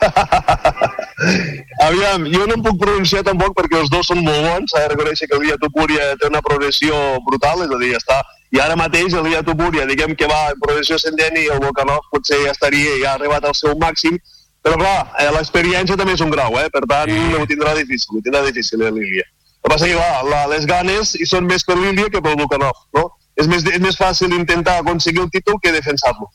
Aviam, 1.86 2.24
jo 2.32 2.46
no 2.48 2.56
em 2.56 2.62
puc 2.64 2.78
pronunciar 2.80 3.20
tampoc 3.26 3.52
perquè 3.58 3.76
els 3.76 3.90
dos 3.92 4.08
són 4.08 4.22
molt 4.24 4.40
bons, 4.46 4.72
s'ha 4.72 4.86
de 4.86 4.92
reconèixer 4.94 5.28
que 5.28 5.36
el 5.36 5.44
Dia 5.44 5.58
Tupuria 5.60 6.14
té 6.20 6.30
una 6.30 6.40
progressió 6.44 6.96
brutal, 7.26 7.66
és 7.66 7.74
a 7.74 7.80
dir, 7.82 7.96
està... 7.98 8.20
I 8.50 8.58
ara 8.58 8.74
mateix 8.74 9.12
el 9.14 9.28
Dia 9.28 9.44
Tupuria, 9.46 9.84
diguem 9.86 10.16
que 10.18 10.26
va 10.26 10.48
en 10.50 10.58
progressió 10.58 10.96
ascendent 10.96 11.36
i 11.38 11.44
el 11.54 11.60
Volkanov 11.62 12.08
potser 12.10 12.40
ja 12.42 12.54
estaria, 12.56 12.96
ja 12.98 13.12
ha 13.12 13.18
arribat 13.20 13.44
al 13.46 13.54
seu 13.54 13.76
màxim, 13.78 14.16
però 14.64 14.80
clar, 14.80 14.96
eh, 15.20 15.28
l'experiència 15.36 15.98
també 16.00 16.16
és 16.16 16.24
un 16.24 16.32
grau, 16.34 16.56
eh? 16.58 16.66
per 16.72 16.82
tant 16.90 17.12
sí. 17.12 17.20
ho 17.36 17.44
tindrà 17.46 17.76
difícil, 17.78 18.16
ho 18.16 18.24
tindrà 18.24 18.42
difícil 18.48 18.82
eh, 18.82 18.90
l'Ilia. 18.96 19.28
El 19.60 19.68
que 19.68 19.72
passa 19.74 19.86
que 19.86 19.96
clar, 19.96 20.24
la, 20.24 20.44
les 20.54 20.66
ganes 20.66 21.14
hi 21.20 21.26
són 21.28 21.48
més 21.48 21.64
per 21.68 21.76
l'Ilia 21.76 22.08
que 22.12 22.22
pel 22.24 22.38
Volkanov, 22.40 22.84
no? 22.96 23.10
És 23.36 23.48
més, 23.48 23.64
és 23.68 23.80
més 23.80 23.96
fàcil 23.96 24.32
intentar 24.36 24.78
aconseguir 24.80 25.22
el 25.24 25.30
títol 25.32 25.60
que 25.62 25.72
defensar-lo. 25.72 26.30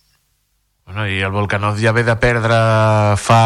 Bueno, 0.85 1.07
i 1.09 1.17
el 1.25 1.33
Volkanov 1.33 1.79
ja 1.81 1.91
ve 1.97 2.03
de 2.05 2.13
perdre 2.21 2.57
fa, 3.17 3.39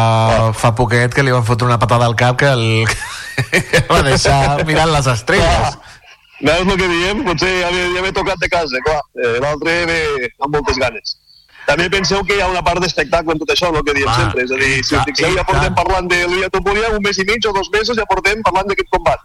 fa 0.52 0.74
poquet 0.76 1.14
que 1.16 1.24
li 1.24 1.32
van 1.32 1.46
fotre 1.48 1.68
una 1.68 1.78
patada 1.80 2.04
al 2.04 2.16
cap 2.16 2.36
que 2.40 2.50
el 2.52 2.84
va 3.88 4.02
deixar 4.04 4.66
mirant 4.68 4.92
les 4.92 5.08
estrelles. 5.08 5.78
Veus 6.40 6.68
el 6.68 6.76
que 6.76 6.88
diem? 6.88 7.24
Potser 7.24 7.50
ja 7.62 7.72
ve, 7.72 7.86
ja 7.96 8.04
ve 8.04 8.12
tocat 8.16 8.44
de 8.44 8.48
casa, 8.52 8.84
clar. 8.84 9.00
Eh, 9.16 9.38
L'altre 9.40 9.78
ve 9.88 9.98
amb 10.40 10.54
moltes 10.54 10.76
ganes. 10.80 11.16
També 11.66 11.88
penseu 11.92 12.24
que 12.26 12.36
hi 12.36 12.40
ha 12.44 12.48
una 12.50 12.62
part 12.66 12.80
d'espectacle 12.82 13.36
en 13.36 13.40
tot 13.42 13.52
això, 13.52 13.68
el 13.72 13.84
que 13.88 13.96
diem 13.96 14.08
Va, 14.08 14.16
sempre. 14.20 14.44
És 14.44 14.52
a 14.52 14.60
dir, 14.60 14.70
si 14.84 14.96
us 14.96 15.08
fixeu, 15.08 15.34
ja 15.36 15.44
portem 15.48 15.76
parlant 15.76 16.08
de 16.12 16.22
l'Ulla 16.26 16.48
Topuria 16.52 16.92
un 16.96 17.04
mes 17.04 17.20
i 17.20 17.26
mig 17.28 17.44
o 17.46 17.52
dos 17.56 17.68
mesos, 17.72 17.96
ja 17.96 18.08
portem 18.10 18.40
parlant 18.46 18.68
d'aquest 18.72 18.88
combat. 18.92 19.20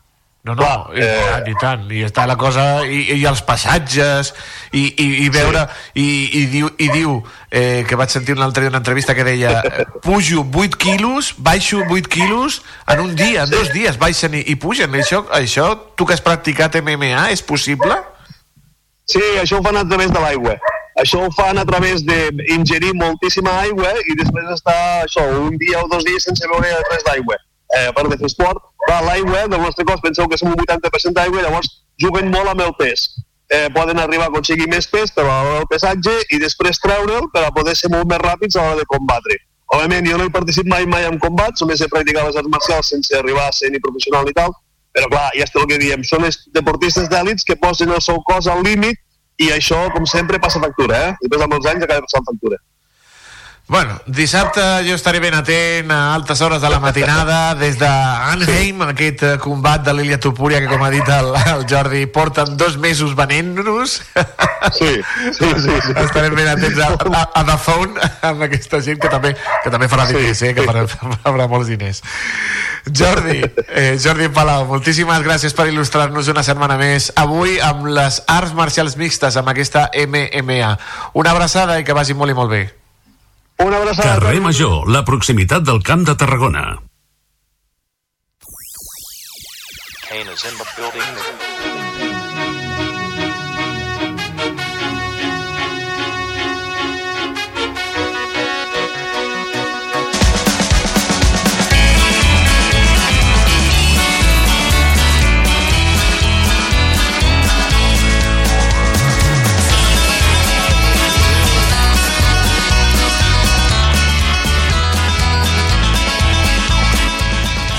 No, 0.45 0.53
no, 0.53 0.61
Clar, 0.61 0.91
i, 0.93 1.01
eh... 1.01 1.22
tant, 1.26 1.47
i 1.49 1.53
tant. 1.57 1.85
I 1.89 2.01
està 2.05 2.27
la 2.30 2.35
cosa... 2.38 2.63
I, 2.85 2.99
i 3.17 3.23
els 3.26 3.39
passatges, 3.47 4.30
i, 4.77 4.84
i, 4.93 5.05
i 5.23 5.30
veure... 5.34 5.63
Sí. 5.88 6.03
I, 6.03 6.09
i 6.38 6.41
diu, 6.51 6.67
i 6.77 6.89
diu 6.93 7.15
eh, 7.49 7.81
que 7.89 7.97
vaig 7.97 8.13
sentir 8.13 8.35
un 8.38 8.43
altre 8.45 8.61
dia 8.61 8.69
una 8.69 8.84
entrevista 8.84 9.15
que 9.17 9.26
deia 9.26 9.63
pujo 10.05 10.43
8 10.45 10.77
quilos, 10.77 11.31
baixo 11.41 11.81
8 11.89 12.11
quilos 12.13 12.59
en 12.85 13.01
un 13.01 13.15
dia, 13.15 13.47
en 13.47 13.49
sí. 13.49 13.55
dos 13.55 13.73
dies, 13.73 13.97
baixen 13.97 14.38
i, 14.38 14.43
i 14.53 14.55
pugen. 14.61 14.93
Això, 15.01 15.23
això, 15.34 15.72
tu 15.97 16.05
que 16.05 16.13
has 16.13 16.22
practicat 16.22 16.77
MMA, 16.77 17.31
és 17.34 17.41
possible? 17.41 17.97
Sí, 19.09 19.23
això 19.41 19.57
ho 19.57 19.65
fan 19.65 19.81
a 19.81 19.88
través 19.89 20.13
de 20.13 20.22
l'aigua. 20.22 20.59
Això 21.01 21.26
ho 21.26 21.34
fan 21.34 21.57
a 21.57 21.65
través 21.65 22.05
d'ingerir 22.05 22.93
moltíssima 23.01 23.57
aigua 23.65 23.97
i 24.05 24.13
després 24.22 24.53
estar 24.53 24.77
això, 25.09 25.26
un 25.41 25.57
dia 25.57 25.81
o 25.81 25.89
dos 25.89 26.05
dies 26.05 26.30
sense 26.30 26.53
beure 26.53 26.69
res 26.91 27.09
d'aigua 27.09 27.41
eh, 27.76 27.91
part 27.95 28.10
de 28.11 28.18
fer 28.18 28.30
esport, 28.30 28.61
clar, 28.88 29.02
l'aigua 29.06 29.45
del 29.52 29.61
nostre 29.61 29.85
cos 29.88 30.03
penseu 30.03 30.30
que 30.31 30.39
som 30.39 30.52
un 30.52 30.60
80% 30.64 31.15
d'aigua, 31.18 31.43
llavors 31.45 31.72
juguen 32.02 32.31
molt 32.31 32.52
amb 32.52 32.64
el 32.65 32.73
pes. 32.80 33.07
Eh, 33.53 33.68
poden 33.76 33.99
arribar 34.02 34.26
a 34.30 34.31
aconseguir 34.34 34.65
més 34.72 34.88
pes 34.89 35.11
per 35.14 35.26
a 35.26 35.27
l'hora 35.27 35.60
del 35.60 35.68
pesatge 35.69 36.14
i 36.34 36.39
després 36.41 36.81
treure'l 36.81 37.30
per 37.34 37.43
a 37.45 37.52
poder 37.53 37.76
ser 37.77 37.91
molt 37.93 38.10
més 38.10 38.22
ràpids 38.23 38.57
a 38.57 38.64
l'hora 38.64 38.81
de 38.81 38.89
combatre. 38.89 39.38
Òbviament, 39.76 40.07
jo 40.10 40.18
no 40.18 40.26
he 40.26 40.34
participat 40.34 40.69
mai 40.72 40.85
mai 40.89 41.06
en 41.10 41.19
combats, 41.22 41.61
només 41.61 41.81
he 41.81 41.89
practicat 41.91 42.26
les 42.27 42.38
arts 42.41 42.52
marcials 42.53 42.91
sense 42.93 43.18
arribar 43.18 43.47
a 43.49 43.56
ser 43.56 43.72
ni 43.73 43.81
professional 43.81 44.26
ni 44.26 44.34
tal, 44.34 44.53
però 44.95 45.10
clar, 45.11 45.30
ja 45.35 45.45
està 45.45 45.61
el 45.61 45.68
que 45.69 45.81
diem, 45.81 46.06
són 46.07 46.26
els 46.27 46.39
deportistes 46.56 47.10
d'èlits 47.11 47.45
que 47.47 47.57
posen 47.61 47.91
el 47.91 48.02
seu 48.02 48.22
cos 48.30 48.47
al 48.47 48.64
límit 48.64 49.02
i 49.41 49.49
això, 49.52 49.81
com 49.91 50.06
sempre, 50.07 50.39
passa 50.39 50.61
factura, 50.64 51.02
eh? 51.10 51.15
Després 51.26 51.43
amb 51.43 51.57
els 51.57 51.68
anys 51.72 51.84
acaba 51.84 52.06
passant 52.06 52.23
factura. 52.30 52.61
Bueno, 53.67 53.99
dissabte 54.05 54.61
jo 54.85 54.93
estaré 54.93 55.17
ben 55.17 55.33
atent 55.33 55.89
a 55.89 56.13
altes 56.13 56.41
hores 56.45 56.61
de 56.61 56.69
la 56.69 56.77
matinada 56.79 57.55
des 57.57 57.79
d'Anheim, 57.79 58.83
aquest 58.85 59.23
eh, 59.25 59.31
combat 59.41 59.81
de 59.81 59.95
l'Ilia 59.97 60.19
Topúria 60.21 60.59
que 60.61 60.69
com 60.69 60.83
ha 60.85 60.91
dit 60.93 61.09
el, 61.09 61.31
el 61.49 61.65
Jordi 61.65 62.03
porten 62.05 62.59
dos 62.61 62.77
mesos 62.77 63.15
venent-nos. 63.17 64.03
Sí, 64.65 64.91
sí, 65.33 65.49
sí, 65.61 65.73
sí. 65.81 65.95
estarem 66.01 66.33
ben 66.37 66.47
atents 66.49 66.79
a, 66.81 66.91
a, 66.93 67.23
a 67.41 67.43
The 67.45 67.57
Phone 67.61 68.07
amb 68.29 68.45
aquesta 68.45 68.83
gent 68.85 69.01
que 69.01 69.09
també, 69.09 69.33
que 69.63 69.73
també 69.73 69.89
farà 69.89 70.07
diners 70.09 70.37
sí. 70.37 70.51
eh, 70.51 70.53
que 70.57 70.65
farà, 70.65 70.85
farà 71.25 71.49
molts 71.49 71.69
diners. 71.73 72.01
Jordi, 72.85 73.41
eh, 73.65 73.97
Jordi 74.01 74.29
Palau 74.33 74.69
moltíssimes 74.69 75.25
gràcies 75.25 75.57
per 75.57 75.71
il·lustrar-nos 75.73 76.29
una 76.33 76.45
setmana 76.45 76.77
més 76.81 77.11
avui 77.17 77.57
amb 77.65 77.89
les 77.97 78.21
arts 78.29 78.53
marcials 78.53 78.97
mixtes 79.01 79.41
amb 79.41 79.53
aquesta 79.53 79.89
MMA 80.05 80.73
una 81.17 81.33
abraçada 81.33 81.81
i 81.81 81.85
que 81.85 81.97
vagi 81.97 82.13
molt 82.13 82.33
i 82.33 82.41
molt 82.41 82.53
bé 82.53 82.65
una 83.60 83.77
abraçada. 83.77 84.19
Carrer 84.19 84.41
Major, 84.41 84.90
la 84.90 85.06
proximitat 85.06 85.64
del 85.64 85.82
Camp 85.84 86.06
de 86.07 86.15
Tarragona. 86.15 86.65
Kane 90.10 90.30
is 90.32 90.44
in 90.45 90.57
the 90.57 90.65
building. 90.76 91.74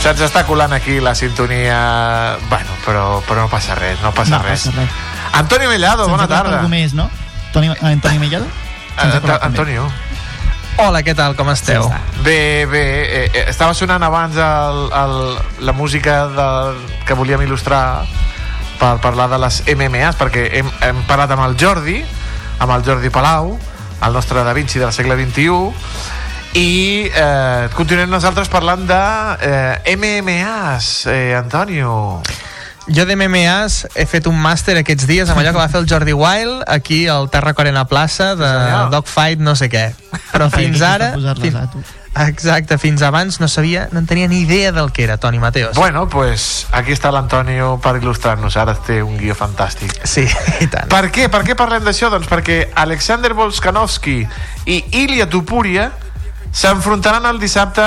Se'ns 0.07 0.21
està 0.23 0.45
colant 0.47 0.71
aquí 0.71 1.01
la 1.03 1.17
sintonia... 1.19 1.77
Bueno, 2.47 2.75
però, 2.85 3.07
però 3.27 3.41
no 3.43 3.49
passa 3.51 3.75
res, 3.75 3.99
no 4.05 4.13
passa 4.15 4.37
No 4.37 4.45
res. 4.45 4.69
passa 4.69 4.79
res. 4.79 4.93
Antoni 5.35 5.67
Mellado, 5.67 6.05
Se'ns 6.05 6.13
bona 6.15 6.29
tarda. 6.31 6.61
Algú 6.61 6.71
més, 6.71 6.93
no? 6.95 7.09
Toni, 7.51 7.73
eh, 7.73 7.89
Antoni 7.91 8.21
Mellado? 8.23 8.47
Ant. 9.03 9.27
Antonio. 9.43 9.89
Hola, 10.79 11.01
què 11.03 11.17
tal? 11.19 11.35
Com 11.35 11.51
esteu? 11.51 11.89
Bé, 12.23 12.69
bé, 12.71 12.85
eh, 12.85 13.25
eh, 13.33 13.45
estava 13.51 13.75
sonant 13.75 14.07
abans 14.07 14.39
el, 14.39 14.79
el, 14.95 15.17
la 15.67 15.75
música 15.75 16.21
de, 16.31 16.49
que 17.09 17.19
volíem 17.19 17.43
il·lustrar 17.43 18.05
per 18.79 18.93
parlar 19.03 19.27
de 19.35 19.41
les 19.43 19.59
MMAs, 19.67 20.21
perquè 20.23 20.47
hem, 20.61 20.71
hem 20.87 21.03
parlat 21.11 21.35
amb 21.35 21.49
el 21.49 21.59
Jordi, 21.59 21.99
amb 22.63 22.77
el 22.77 22.87
Jordi 22.87 23.11
Palau, 23.11 23.57
el 24.07 24.15
nostre 24.15 24.47
Da 24.47 24.55
Vinci 24.55 24.79
del 24.79 24.95
segle 24.95 25.19
XXI, 25.19 26.15
i 26.57 27.11
eh, 27.13 27.69
continuem 27.77 28.09
nosaltres 28.09 28.49
parlant 28.49 28.87
de 28.89 29.01
eh, 29.45 29.97
MMAs, 29.97 31.07
eh, 31.13 31.35
Antonio. 31.37 32.23
Jo 32.87 33.05
de 33.05 33.17
MMAs 33.19 33.83
he 33.99 34.07
fet 34.09 34.29
un 34.31 34.39
màster 34.41 34.79
aquests 34.81 35.05
dies 35.11 35.29
amb 35.29 35.43
allò 35.43 35.53
que 35.53 35.61
va 35.61 35.69
fer 35.69 35.83
el 35.83 35.89
Jordi 35.91 36.15
Wild 36.17 36.63
aquí 36.71 37.05
al 37.13 37.29
Terra 37.29 37.53
Corena 37.53 37.85
Plaça 37.91 38.33
de. 38.39 38.53
Dogfight 38.95 39.43
no 39.43 39.57
sé 39.59 39.67
què 39.69 39.91
però 40.31 40.47
fins 40.55 40.81
ara 40.87 41.11
fin, 41.41 41.59
exacte, 42.23 42.79
fins 42.79 43.03
abans 43.03 43.41
no 43.43 43.51
sabia 43.51 43.89
no 43.91 43.99
en 43.99 44.07
tenia 44.07 44.31
ni 44.31 44.39
idea 44.47 44.71
del 44.71 44.93
que 44.95 45.03
era 45.03 45.19
Toni 45.19 45.43
Mateos 45.43 45.75
Bueno, 45.75 46.07
pues 46.09 46.69
aquí 46.71 46.95
està 46.95 47.11
l'Antonio 47.13 47.75
per 47.83 47.99
il·lustrar-nos. 47.99 48.57
Ara 48.57 48.79
té 48.87 49.03
un 49.03 49.19
guió 49.19 49.35
fantàstic. 49.37 49.93
Sí, 50.07 50.25
i 50.65 50.71
tant. 50.73 50.89
Per 50.89 51.11
què? 51.11 51.27
Per 51.29 51.43
què 51.45 51.59
parlem 51.59 51.85
d'això? 51.85 52.09
Doncs 52.15 52.31
perquè 52.31 52.71
Alexander 52.87 53.35
Volkanovski 53.35 54.23
i 54.71 54.83
Ilia 55.03 55.27
Tupuria 55.29 55.91
s'enfrontaran 56.53 57.27
el 57.27 57.41
dissabte 57.41 57.87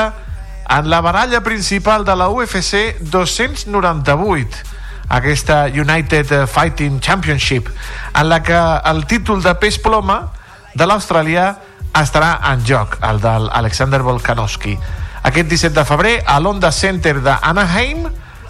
en 0.69 0.89
la 0.89 1.01
baralla 1.01 1.41
principal 1.41 2.05
de 2.05 2.15
la 2.15 2.29
UFC 2.29 2.99
298 2.99 4.77
aquesta 5.09 5.65
United 5.65 6.47
Fighting 6.47 6.99
Championship 6.99 7.67
en 8.13 8.29
la 8.29 8.43
que 8.43 8.59
el 8.85 9.05
títol 9.07 9.41
de 9.41 9.55
pes 9.55 9.79
ploma 9.81 10.31
de 10.75 10.85
l'australià 10.85 11.49
estarà 11.97 12.35
en 12.51 12.61
joc, 12.65 12.99
el 13.01 13.19
de 13.19 13.99
Volkanovski. 14.05 14.77
Aquest 15.23 15.49
17 15.49 15.75
de 15.75 15.85
febrer 15.85 16.13
a 16.25 16.39
l'Onda 16.39 16.71
Center 16.71 17.17
d'Anaheim, 17.21 18.05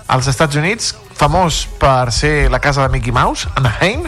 als 0.07 0.27
Estats 0.27 0.55
Units, 0.59 0.95
famós 1.19 1.67
per 1.79 2.13
ser 2.15 2.49
la 2.49 2.61
casa 2.63 2.85
de 2.85 2.89
Mickey 2.95 3.11
Mouse, 3.11 3.49
Anaheim, 3.59 4.07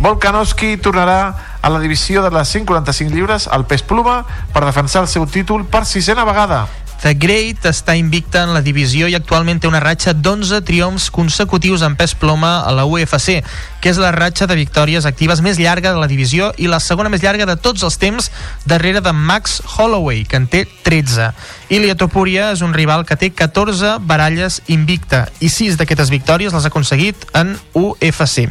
Volkanovski 0.00 0.78
tornarà 0.80 1.34
a 1.60 1.68
la 1.68 1.80
divisió 1.82 2.22
de 2.24 2.30
les 2.32 2.48
145 2.48 3.12
lliures 3.12 3.48
al 3.52 3.66
pes 3.68 3.84
pluma 3.84 4.22
per 4.54 4.64
defensar 4.64 5.04
el 5.04 5.12
seu 5.12 5.26
títol 5.28 5.66
per 5.68 5.84
sisena 5.84 6.24
vegada. 6.24 6.64
The 6.98 7.12
Great 7.14 7.62
està 7.68 7.94
invicta 7.94 8.40
en 8.42 8.50
la 8.56 8.60
divisió 8.64 9.06
i 9.06 9.14
actualment 9.14 9.60
té 9.62 9.68
una 9.70 9.78
ratxa 9.78 10.10
d'11 10.18 10.64
triomfs 10.66 11.04
consecutius 11.14 11.84
en 11.86 11.94
pes 11.94 12.16
ploma 12.18 12.56
a 12.66 12.72
la 12.74 12.88
UFC, 12.90 13.36
que 13.78 13.92
és 13.92 14.00
la 14.02 14.10
ratxa 14.10 14.48
de 14.50 14.56
victòries 14.58 15.06
actives 15.06 15.38
més 15.44 15.60
llarga 15.62 15.92
de 15.94 16.00
la 16.02 16.08
divisió 16.10 16.48
i 16.58 16.66
la 16.66 16.80
segona 16.82 17.10
més 17.12 17.22
llarga 17.22 17.46
de 17.46 17.54
tots 17.54 17.84
els 17.86 18.00
temps 18.02 18.30
darrere 18.66 18.98
de 19.04 19.12
Max 19.14 19.60
Holloway, 19.76 20.24
que 20.26 20.40
en 20.42 20.48
té 20.50 20.64
13. 20.88 21.28
Ilia 21.70 21.94
Topuria 21.94 22.48
és 22.56 22.64
un 22.66 22.74
rival 22.74 23.06
que 23.06 23.16
té 23.20 23.30
14 23.30 24.00
baralles 24.02 24.58
invicta 24.66 25.28
i 25.38 25.52
6 25.54 25.78
d'aquestes 25.78 26.10
victòries 26.10 26.56
les 26.56 26.66
ha 26.66 26.72
aconseguit 26.72 27.28
en 27.38 27.54
UFC. 27.78 28.48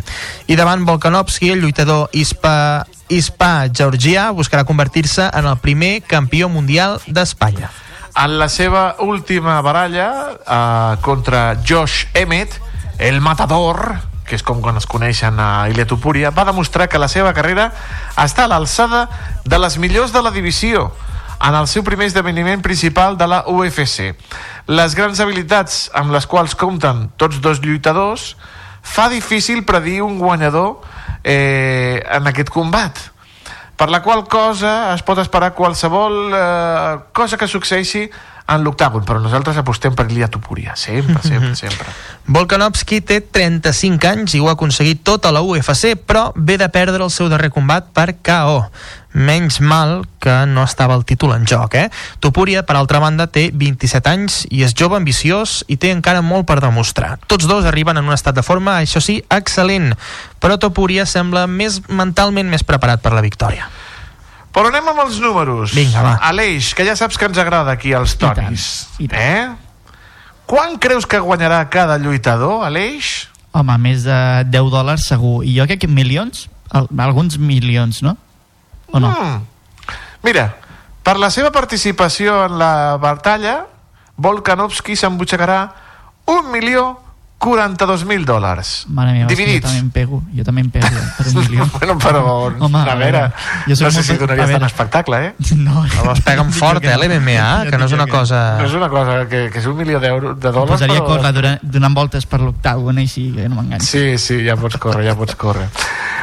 I 0.48 0.56
davant 0.56 0.88
Volkanovski, 0.88 1.52
el 1.52 1.66
lluitador 1.66 2.08
hispa, 2.16 2.88
hispà 3.12 3.68
georgià 3.68 4.30
buscarà 4.32 4.64
convertir-se 4.64 5.28
en 5.34 5.52
el 5.52 5.60
primer 5.60 6.00
campió 6.08 6.48
mundial 6.48 7.02
d'Espanya. 7.12 7.87
En 8.18 8.40
la 8.40 8.48
seva 8.50 8.96
última 9.06 9.60
baralla 9.62 10.08
eh, 10.42 10.98
contra 11.02 11.56
Josh 11.62 12.08
Emmett, 12.16 12.56
el 12.98 13.22
matador, 13.22 13.94
que 14.26 14.34
és 14.34 14.44
com 14.44 14.58
quan 14.64 14.80
es 14.80 14.88
coneixen 14.90 15.38
a 15.38 15.68
Ilia 15.70 15.86
Topuria, 15.86 16.32
va 16.34 16.48
demostrar 16.48 16.88
que 16.90 16.98
la 16.98 17.12
seva 17.14 17.30
carrera 17.38 17.70
està 18.18 18.48
a 18.48 18.50
l'alçada 18.50 19.04
de 19.46 19.60
les 19.62 19.78
millors 19.78 20.16
de 20.16 20.24
la 20.26 20.34
divisió 20.34 20.88
en 21.38 21.54
el 21.54 21.68
seu 21.70 21.86
primer 21.86 22.08
esdeveniment 22.10 22.64
principal 22.66 23.20
de 23.22 23.28
la 23.30 23.44
UFC. 23.46 24.16
Les 24.66 24.96
grans 24.98 25.22
habilitats 25.22 25.92
amb 25.94 26.10
les 26.16 26.26
quals 26.26 26.58
compten 26.58 27.12
tots 27.22 27.38
dos 27.38 27.62
lluitadors 27.62 28.32
fa 28.82 29.12
difícil 29.14 29.62
predir 29.62 30.02
un 30.02 30.18
guanyador 30.18 30.82
eh, 31.24 32.02
en 32.02 32.34
aquest 32.34 32.50
combat 32.50 32.98
per 33.78 33.92
la 33.94 34.02
qual 34.02 34.26
cosa 34.28 34.94
es 34.96 35.04
pot 35.06 35.22
esperar 35.22 35.54
qualsevol 35.54 36.34
eh, 36.34 36.98
cosa 37.14 37.38
que 37.38 37.48
succeeixi 37.48 38.08
en 38.48 38.64
l'octàgon, 38.64 39.04
però 39.04 39.20
nosaltres 39.20 39.58
apostem 39.60 39.96
per 39.96 40.06
Ilia 40.08 40.30
Topuria, 40.32 40.76
sempre, 40.80 41.20
sempre, 41.24 41.54
sempre. 41.62 41.92
Volkanovski 42.32 43.02
té 43.04 43.20
35 43.22 44.08
anys 44.08 44.38
i 44.38 44.42
ho 44.42 44.48
ha 44.48 44.56
aconseguit 44.56 45.04
tot 45.06 45.28
a 45.28 45.34
la 45.36 45.44
UFC, 45.44 45.98
però 46.00 46.30
ve 46.36 46.58
de 46.60 46.70
perdre 46.72 47.04
el 47.04 47.12
seu 47.14 47.30
darrer 47.32 47.52
combat 47.54 47.92
per 47.94 48.14
KO. 48.24 48.64
Menys 49.18 49.58
mal 49.66 50.04
que 50.22 50.34
no 50.46 50.62
estava 50.62 50.94
el 50.94 51.02
títol 51.10 51.34
en 51.34 51.48
joc, 51.50 51.74
eh? 51.74 51.88
Topuria, 52.22 52.62
per 52.68 52.76
altra 52.78 53.02
banda, 53.02 53.26
té 53.26 53.48
27 53.50 54.12
anys 54.12 54.38
i 54.54 54.62
és 54.68 54.76
jove, 54.78 55.00
ambiciós 55.00 55.64
i 55.68 55.80
té 55.82 55.90
encara 55.90 56.22
molt 56.22 56.46
per 56.46 56.60
demostrar. 56.62 57.16
Tots 57.26 57.50
dos 57.50 57.66
arriben 57.66 57.98
en 57.98 58.06
un 58.06 58.14
estat 58.14 58.38
de 58.38 58.46
forma, 58.46 58.78
això 58.84 59.02
sí, 59.02 59.18
excel·lent, 59.34 59.96
però 60.38 60.60
Topuria 60.62 61.08
sembla 61.10 61.48
més 61.50 61.82
mentalment 61.90 62.52
més 62.52 62.62
preparat 62.68 63.02
per 63.02 63.16
la 63.18 63.26
victòria. 63.26 63.72
Però 64.54 64.70
anem 64.70 64.88
amb 64.94 65.02
els 65.04 65.18
números. 65.22 65.74
Vinga, 65.78 66.02
va. 66.06 66.14
Aleix, 66.30 66.72
que 66.78 66.86
ja 66.86 66.96
saps 66.98 67.18
que 67.18 67.26
ens 67.30 67.42
agrada 67.42 67.74
aquí 67.74 67.92
els 67.98 68.16
tonis. 68.22 68.88
I 68.98 69.10
tant, 69.10 69.22
Eh? 69.22 69.48
Quan 70.48 70.78
creus 70.80 71.06
que 71.06 71.20
guanyarà 71.20 71.66
cada 71.70 71.98
lluitador, 72.00 72.64
Aleix? 72.64 73.28
Home, 73.52 73.76
més 73.84 74.06
de 74.06 74.16
10 74.48 74.70
dòlars 74.72 75.10
segur. 75.10 75.42
I 75.44 75.58
jo 75.58 75.66
crec 75.68 75.82
que 75.84 75.90
milions? 75.92 76.46
Al, 76.72 76.88
alguns 77.04 77.36
milions, 77.42 78.00
no? 78.06 78.16
O 78.92 79.00
no? 79.00 79.10
Mm. 79.12 79.42
Mira, 80.24 80.48
per 81.04 81.18
la 81.20 81.30
seva 81.32 81.52
participació 81.56 82.46
en 82.46 82.58
la 82.60 82.98
batalla, 83.02 83.66
Volkanovski 84.18 84.96
s'embutxacarà 84.98 85.60
un 86.34 86.50
milió 86.52 86.88
42.000 87.40 88.26
dòlars. 88.26 88.88
Mare 88.90 89.12
meva, 89.14 89.28
que 89.30 89.36
jo 89.36 89.38
Dividits. 89.38 89.66
també 89.68 89.80
em 89.80 89.90
pego. 89.94 90.24
Jo 90.34 90.44
també 90.44 90.64
em 90.66 90.72
pego 90.74 90.88
per 90.90 91.28
un 91.28 91.36
milió. 91.38 91.68
bueno, 91.78 91.98
però, 92.02 92.24
Home, 92.66 92.80
a 92.82 92.96
veure, 92.98 93.22
jo 93.68 93.76
no 93.76 93.78
sé 93.78 93.86
molt- 93.86 94.08
si 94.08 94.18
donaries 94.18 94.54
tant 94.56 94.66
espectacle, 94.66 95.20
eh? 95.28 95.34
No, 95.56 95.86
No, 95.86 96.14
es 96.16 96.22
peguen 96.26 96.52
fort, 96.52 96.84
eh, 96.84 96.98
l'MMA, 96.98 97.70
que 97.70 97.78
no 97.78 97.86
és 97.86 97.94
una 97.94 98.08
cosa... 98.10 98.58
No 98.58 98.66
és 98.66 98.74
una 98.74 98.90
cosa 98.90 99.20
que, 99.30 99.48
que 99.54 99.62
és 99.62 99.70
un 99.70 99.78
milió 99.78 100.02
d'euros, 100.02 100.40
de 100.40 100.50
dòlars, 100.50 100.74
posaria 100.74 100.98
a 100.98 101.06
però... 101.06 101.22
córrer 101.22 101.60
donant 101.62 101.94
voltes 101.94 102.26
per 102.26 102.42
l'octàgon 102.42 102.98
així, 103.06 103.30
que 103.38 103.46
no 103.48 103.62
m'enganxi. 103.62 103.88
Sí, 103.88 104.06
sí, 104.18 104.42
ja 104.48 104.58
pots 104.58 104.82
córrer, 104.82 105.06
ja 105.12 105.16
pots 105.16 105.38
córrer. 105.38 105.70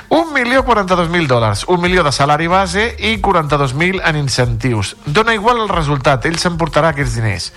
Un 0.08 0.32
milió 0.32 0.64
42.000 0.64 1.26
dòlars, 1.26 1.64
un 1.68 1.80
milió 1.80 2.04
de 2.04 2.12
salari 2.12 2.46
base 2.46 2.94
i 2.98 3.16
42.000 3.22 4.02
en 4.04 4.16
incentius. 4.16 4.96
Dona 5.06 5.34
igual 5.34 5.62
el 5.62 5.68
resultat, 5.68 6.26
ell 6.26 6.38
s'emportarà 6.38 6.92
aquests 6.92 7.16
diners. 7.16 7.52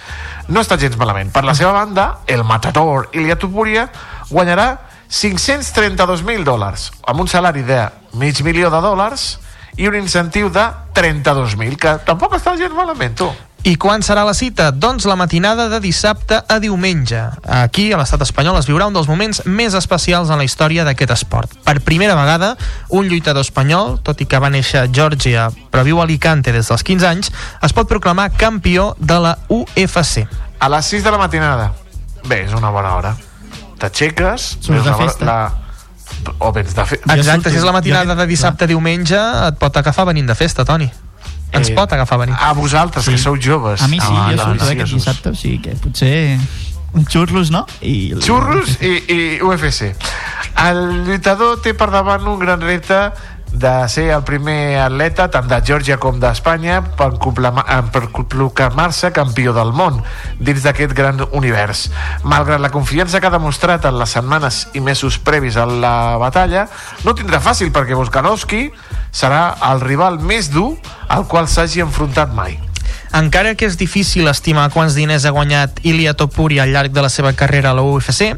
No 0.47 0.63
està 0.63 0.77
gens 0.79 0.97
malament. 0.97 1.31
Per 1.35 1.43
la 1.43 1.55
seva 1.57 1.73
banda, 1.75 2.23
el 2.27 2.45
matador 2.47 3.09
Ilia 3.13 3.37
Topuria 3.37 3.89
guanyarà 4.29 4.69
532.000 5.09 6.43
dòlars, 6.47 6.91
amb 7.07 7.21
un 7.23 7.27
salari 7.27 7.63
de 7.67 7.83
mig 8.13 8.41
milió 8.43 8.71
de 8.71 8.81
dòlars 8.83 9.27
i 9.77 9.87
un 9.87 9.95
incentiu 9.95 10.49
de 10.49 10.65
32.000, 10.97 11.77
que 11.77 11.97
tampoc 12.07 12.35
està 12.35 12.55
gens 12.57 12.73
malament, 12.75 13.15
tu. 13.15 13.29
I 13.67 13.73
quan 13.75 13.99
serà 13.99 14.21
la 14.23 14.31
cita? 14.31 14.69
Doncs 14.71 15.03
la 15.09 15.17
matinada 15.19 15.65
de 15.67 15.81
dissabte 15.83 16.37
a 16.39 16.55
diumenge. 16.63 17.19
Aquí, 17.43 17.89
a 17.91 17.97
l'estat 17.99 18.21
espanyol, 18.23 18.55
es 18.61 18.67
viurà 18.69 18.85
un 18.87 18.95
dels 18.95 19.09
moments 19.11 19.41
més 19.43 19.73
especials 19.75 20.29
en 20.31 20.39
la 20.39 20.45
història 20.47 20.85
d'aquest 20.87 21.11
esport. 21.17 21.57
Per 21.65 21.81
primera 21.83 22.15
vegada, 22.15 22.53
un 22.95 23.09
lluitador 23.11 23.43
espanyol, 23.43 23.97
tot 24.07 24.21
i 24.23 24.27
que 24.29 24.39
va 24.39 24.47
néixer 24.53 24.85
a 24.85 24.87
Geòrgia, 24.87 25.49
però 25.73 25.83
viu 25.83 25.99
a 25.99 26.05
Alicante 26.07 26.53
des 26.55 26.69
dels 26.71 26.85
15 26.87 27.07
anys, 27.09 27.31
es 27.59 27.75
pot 27.75 27.89
proclamar 27.91 28.29
campió 28.39 28.93
de 28.99 29.17
la 29.19 29.33
UFC. 29.51 30.23
A 30.63 30.69
les 30.71 30.93
6 30.93 31.03
de 31.03 31.11
la 31.11 31.19
matinada. 31.19 31.73
Bé, 32.23 32.45
és 32.45 32.55
una 32.55 32.71
bona 32.71 32.93
hora. 32.95 33.17
T'aixeques... 33.81 34.45
Surts 34.61 34.69
veus 34.77 34.85
de 34.87 34.93
la- 34.93 35.01
festa. 35.01 35.25
La... 35.25 35.39
O 36.39 36.53
vens 36.55 36.71
de 36.71 36.85
festa. 36.87 37.19
Exacte, 37.19 37.51
si 37.51 37.59
és 37.59 37.67
la 37.67 37.75
matinada 37.75 38.15
de 38.15 38.29
dissabte 38.31 38.63
a 38.63 38.71
diumenge, 38.71 39.19
et 39.49 39.59
pot 39.59 39.75
agafar 39.75 40.07
venint 40.07 40.31
de 40.31 40.39
festa, 40.39 40.63
Toni. 40.63 40.87
Ens 41.53 41.69
Eh, 41.69 41.75
pot 41.75 41.91
agafar 41.93 42.17
venint. 42.19 42.37
A 42.39 42.51
vosaltres, 42.53 43.05
sí. 43.05 43.11
que 43.11 43.17
sou 43.17 43.37
joves. 43.39 43.81
A 43.81 43.87
mi 43.87 43.99
sí, 43.99 44.07
Ah, 44.09 44.29
jo 44.31 44.35
no, 44.37 44.43
surto 44.51 44.65
sí, 44.65 44.71
aquest 44.75 44.93
dissabte, 44.93 45.29
o 45.29 45.35
sigui 45.35 45.59
que 45.63 45.75
potser 45.79 46.39
un 46.93 47.05
xurros, 47.05 47.51
no? 47.51 47.65
I... 47.81 48.13
Xurros 48.23 48.77
i, 48.81 48.91
i 49.07 49.19
UFC. 49.41 49.93
El 50.57 51.05
lluitador 51.05 51.59
té 51.61 51.73
per 51.77 51.89
davant 51.93 52.25
un 52.27 52.39
gran 52.39 52.61
repte 52.61 52.97
de 53.57 53.89
ser 53.89 54.11
el 54.13 54.21
primer 54.23 54.77
atleta 54.83 55.25
tant 55.33 55.47
de 55.49 55.57
Geòrgia 55.65 55.97
com 55.97 56.19
d'Espanya 56.21 56.81
per, 56.97 57.09
eh, 57.17 57.81
per 57.91 58.03
proclamar-se 58.29 59.11
campió 59.11 59.53
del 59.53 59.73
món 59.73 60.03
dins 60.39 60.61
d'aquest 60.63 60.93
gran 60.93 61.23
univers. 61.31 61.89
Malgrat 62.23 62.61
la 62.61 62.69
confiança 62.69 63.19
que 63.19 63.27
ha 63.27 63.33
demostrat 63.33 63.85
en 63.85 63.97
les 63.97 64.09
setmanes 64.09 64.67
i 64.73 64.79
mesos 64.79 65.17
previs 65.17 65.57
a 65.57 65.65
la 65.65 66.17
batalla, 66.17 66.67
no 67.03 67.15
tindrà 67.15 67.41
fàcil 67.41 67.71
perquè 67.73 67.97
Volkanovski 67.97 68.71
serà 69.11 69.57
el 69.71 69.81
rival 69.81 70.19
més 70.19 70.51
dur 70.53 70.77
al 71.07 71.25
qual 71.27 71.47
s'hagi 71.47 71.81
enfrontat 71.81 72.33
mai. 72.33 72.59
Encara 73.15 73.55
que 73.55 73.67
és 73.67 73.77
difícil 73.79 74.27
estimar 74.27 74.67
quants 74.73 74.97
diners 74.97 75.25
ha 75.25 75.31
guanyat 75.35 75.79
Ilia 75.87 76.13
Topuria 76.17 76.63
al 76.63 76.73
llarg 76.75 76.91
de 76.91 77.03
la 77.03 77.09
seva 77.09 77.31
carrera 77.33 77.71
a 77.71 77.77
la 77.77 77.85
UFC, 77.85 78.33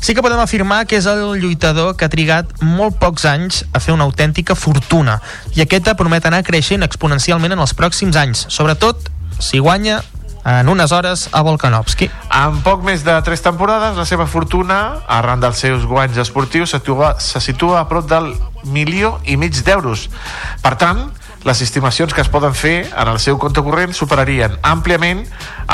sí 0.00 0.14
que 0.14 0.24
podem 0.24 0.40
afirmar 0.42 0.84
que 0.86 0.98
és 0.98 1.06
el 1.06 1.38
lluitador 1.38 1.94
que 1.96 2.06
ha 2.06 2.12
trigat 2.12 2.50
molt 2.62 2.98
pocs 2.98 3.26
anys 3.30 3.64
a 3.72 3.80
fer 3.80 3.94
una 3.94 4.08
autèntica 4.08 4.58
fortuna 4.58 5.20
i 5.54 5.62
aquesta 5.62 5.94
promet 5.98 6.26
anar 6.26 6.44
creixent 6.46 6.82
exponencialment 6.86 7.54
en 7.54 7.62
els 7.62 7.74
pròxims 7.78 8.18
anys, 8.18 8.46
sobretot 8.50 9.10
si 9.38 9.62
guanya 9.62 10.02
en 10.48 10.68
unes 10.68 10.92
hores 10.92 11.28
a 11.32 11.42
Volkanovski. 11.42 12.08
En 12.32 12.60
poc 12.64 12.82
més 12.86 13.04
de 13.04 13.14
tres 13.26 13.42
temporades, 13.44 13.96
la 13.98 14.06
seva 14.08 14.26
fortuna, 14.26 14.78
arran 15.06 15.42
dels 15.42 15.60
seus 15.60 15.84
guanys 15.86 16.18
esportius, 16.22 16.72
se 16.72 16.80
situa, 16.80 17.14
se 17.20 17.40
situa 17.44 17.82
a 17.82 17.88
prop 17.90 18.08
del 18.08 18.32
milió 18.64 19.18
i 19.28 19.36
mig 19.36 19.58
d'euros. 19.64 20.08
Per 20.62 20.74
tant, 20.80 21.08
les 21.46 21.62
estimacions 21.62 22.14
que 22.14 22.22
es 22.24 22.30
poden 22.32 22.54
fer 22.54 22.88
en 22.90 23.08
el 23.08 23.20
seu 23.22 23.38
compte 23.38 23.62
corrent 23.62 23.94
superarien 23.94 24.56
àmpliament 24.66 25.24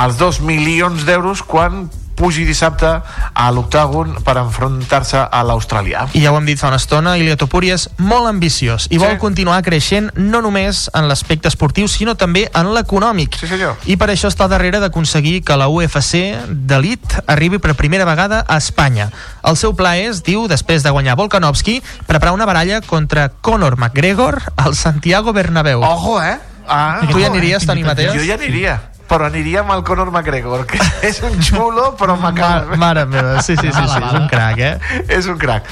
els 0.04 0.18
2 0.20 0.42
milions 0.44 1.06
d'euros 1.08 1.42
quan 1.42 1.86
pugi 2.14 2.44
dissabte 2.44 2.86
a 3.34 3.50
l'octàgon 3.50 4.22
per 4.24 4.36
enfrontar-se 4.38 5.18
a 5.30 5.42
l'australià. 5.42 6.06
I 6.14 6.22
ja 6.22 6.32
ho 6.32 6.38
hem 6.38 6.46
dit 6.46 6.58
fa 6.58 6.68
una 6.68 6.76
estona, 6.80 7.16
Ilia 7.18 7.36
Topuria 7.36 7.74
és 7.74 7.88
molt 7.98 8.28
ambiciós 8.30 8.86
i 8.90 8.98
vol 8.98 9.12
Sí. 9.14 9.18
continuar 9.18 9.62
creixent 9.62 10.10
no 10.16 10.40
només 10.42 10.90
en 10.94 11.08
l'aspecte 11.08 11.48
esportiu, 11.48 11.88
sinó 11.88 12.14
també 12.14 12.50
en 12.54 12.72
l'econòmic. 12.74 13.36
Sí, 13.38 13.46
senyor. 13.46 13.76
I 13.86 13.96
per 13.96 14.08
això 14.10 14.28
està 14.28 14.48
darrere 14.48 14.80
d'aconseguir 14.80 15.42
que 15.44 15.56
la 15.56 15.68
UFC 15.68 16.34
d'elit 16.48 17.18
arribi 17.26 17.58
per 17.58 17.74
primera 17.74 18.04
vegada 18.04 18.44
a 18.48 18.56
Espanya. 18.56 19.10
El 19.42 19.56
seu 19.56 19.74
pla 19.74 19.96
és, 19.98 20.22
diu, 20.22 20.46
després 20.48 20.82
de 20.82 20.90
guanyar 20.90 21.16
Volkanovski, 21.16 21.82
preparar 22.06 22.34
una 22.34 22.46
baralla 22.46 22.80
contra 22.80 23.28
Conor 23.40 23.76
McGregor 23.76 24.40
al 24.56 24.74
Santiago 24.74 25.32
Bernabéu. 25.32 25.82
Ojo, 25.82 26.22
eh? 26.22 26.38
Ah, 26.66 27.00
tu 27.10 27.18
ja 27.18 27.26
ojo, 27.26 27.34
aniries, 27.34 27.62
eh? 27.62 27.66
Toni 27.66 27.84
Mateos? 27.84 28.14
Jo 28.16 28.22
ja 28.24 28.34
aniria, 28.34 28.80
però 29.14 29.28
aniria 29.30 29.62
amb 29.62 29.70
el 29.70 29.84
Conor 29.86 30.10
McGregor, 30.10 30.64
que 30.66 30.80
és 31.08 31.20
un 31.22 31.36
xulo, 31.38 31.92
però 31.98 32.16
m'acaba... 32.18 32.74
Mare 32.80 33.04
meva, 33.06 33.38
sí, 33.46 33.54
sí, 33.54 33.70
sí, 33.70 33.84
sí, 33.92 34.00
és 34.00 34.16
un 34.18 34.26
crac, 34.30 34.58
eh? 34.58 35.02
és 35.06 35.28
un 35.30 35.38
crac. 35.38 35.68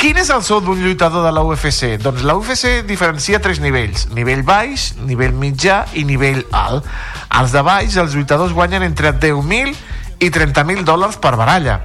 Quin 0.00 0.16
és 0.22 0.30
el 0.32 0.40
sou 0.46 0.62
d'un 0.64 0.80
lluitador 0.80 1.26
de 1.26 1.32
la 1.34 1.42
UFC? 1.44 1.98
Doncs 2.00 2.24
la 2.24 2.38
UFC 2.38 2.86
diferencia 2.88 3.42
tres 3.44 3.60
nivells. 3.60 4.06
Nivell 4.16 4.44
baix, 4.46 4.92
nivell 5.04 5.36
mitjà 5.36 5.82
i 5.98 6.06
nivell 6.08 6.44
alt. 6.56 6.88
Als 7.28 7.52
de 7.52 7.64
baix, 7.66 7.98
els 8.00 8.16
lluitadors 8.16 8.56
guanyen 8.56 8.86
entre 8.86 9.12
10.000 9.12 9.76
i 10.24 10.32
30.000 10.32 10.86
dòlars 10.88 11.20
per 11.20 11.34
baralla. 11.36 11.80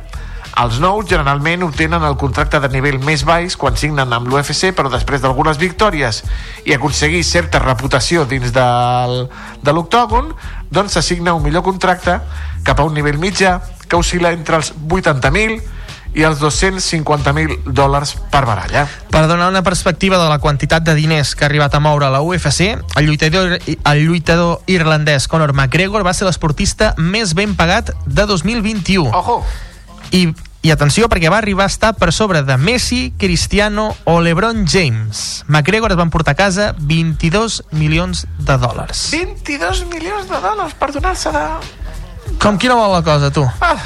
Els 0.61 0.77
nous 0.77 1.07
generalment 1.09 1.63
obtenen 1.65 2.03
el 2.05 2.15
contracte 2.21 2.59
de 2.61 2.69
nivell 2.69 2.99
més 3.01 3.23
baix 3.25 3.55
quan 3.57 3.77
signen 3.79 4.13
amb 4.13 4.29
l'UFC, 4.29 4.69
però 4.77 4.91
després 4.93 5.23
d'algunes 5.23 5.57
victòries 5.57 6.21
i 6.69 6.75
aconseguir 6.75 7.23
certa 7.25 7.61
reputació 7.63 8.27
dins 8.29 8.53
del, 8.53 9.15
de 9.65 9.73
l'octògon, 9.73 10.29
doncs 10.69 10.93
s'assigna 10.93 11.33
un 11.33 11.41
millor 11.45 11.65
contracte 11.65 12.19
cap 12.63 12.79
a 12.79 12.85
un 12.85 12.93
nivell 12.93 13.17
mitjà 13.17 13.57
que 13.87 13.97
oscil·la 13.97 14.33
entre 14.37 14.61
els 14.61 14.71
80.000 14.77 15.57
i 16.13 16.21
els 16.21 16.37
250.000 16.37 17.73
dòlars 17.73 18.13
per 18.29 18.43
baralla. 18.45 18.85
Per 19.09 19.25
donar 19.25 19.49
una 19.49 19.63
perspectiva 19.65 20.21
de 20.21 20.29
la 20.29 20.37
quantitat 20.37 20.85
de 20.85 20.93
diners 20.93 21.33
que 21.33 21.47
ha 21.47 21.49
arribat 21.49 21.73
a 21.73 21.81
moure 21.81 22.11
la 22.13 22.21
UFC, 22.21 22.69
el 22.77 23.09
lluitador, 23.09 23.57
el 23.57 24.05
lluitador 24.05 24.61
irlandès 24.69 25.25
Conor 25.27 25.57
McGregor 25.57 26.05
va 26.05 26.13
ser 26.13 26.29
l'esportista 26.29 26.93
més 27.01 27.33
ben 27.33 27.57
pagat 27.57 27.95
de 28.05 28.29
2021. 28.29 29.09
Ojo! 29.09 29.41
I, 30.13 30.27
I 30.61 30.71
atenció, 30.71 31.09
perquè 31.09 31.31
va 31.33 31.39
arribar 31.41 31.65
a 31.65 31.71
estar 31.71 31.95
per 31.97 32.11
sobre 32.13 32.43
de 32.45 32.57
Messi, 32.61 33.11
Cristiano 33.17 33.89
o 34.05 34.19
LeBron 34.21 34.67
James. 34.69 35.43
McGregor 35.47 35.91
es 35.91 35.97
va 35.97 36.05
emportar 36.05 36.37
a 36.37 36.39
casa 36.39 36.67
22 36.77 37.63
milions 37.73 38.27
de 38.37 38.57
dòlars. 38.61 39.07
22 39.11 39.87
milions 39.89 40.29
de 40.29 40.43
dòlars 40.45 40.77
per 40.77 40.91
donar-se 40.93 41.33
de... 41.33 41.47
Com 42.41 42.57
quina 42.59 42.75
vol 42.75 42.91
la 42.91 43.01
cosa, 43.01 43.29
tu? 43.31 43.43
Ah, 43.63 43.77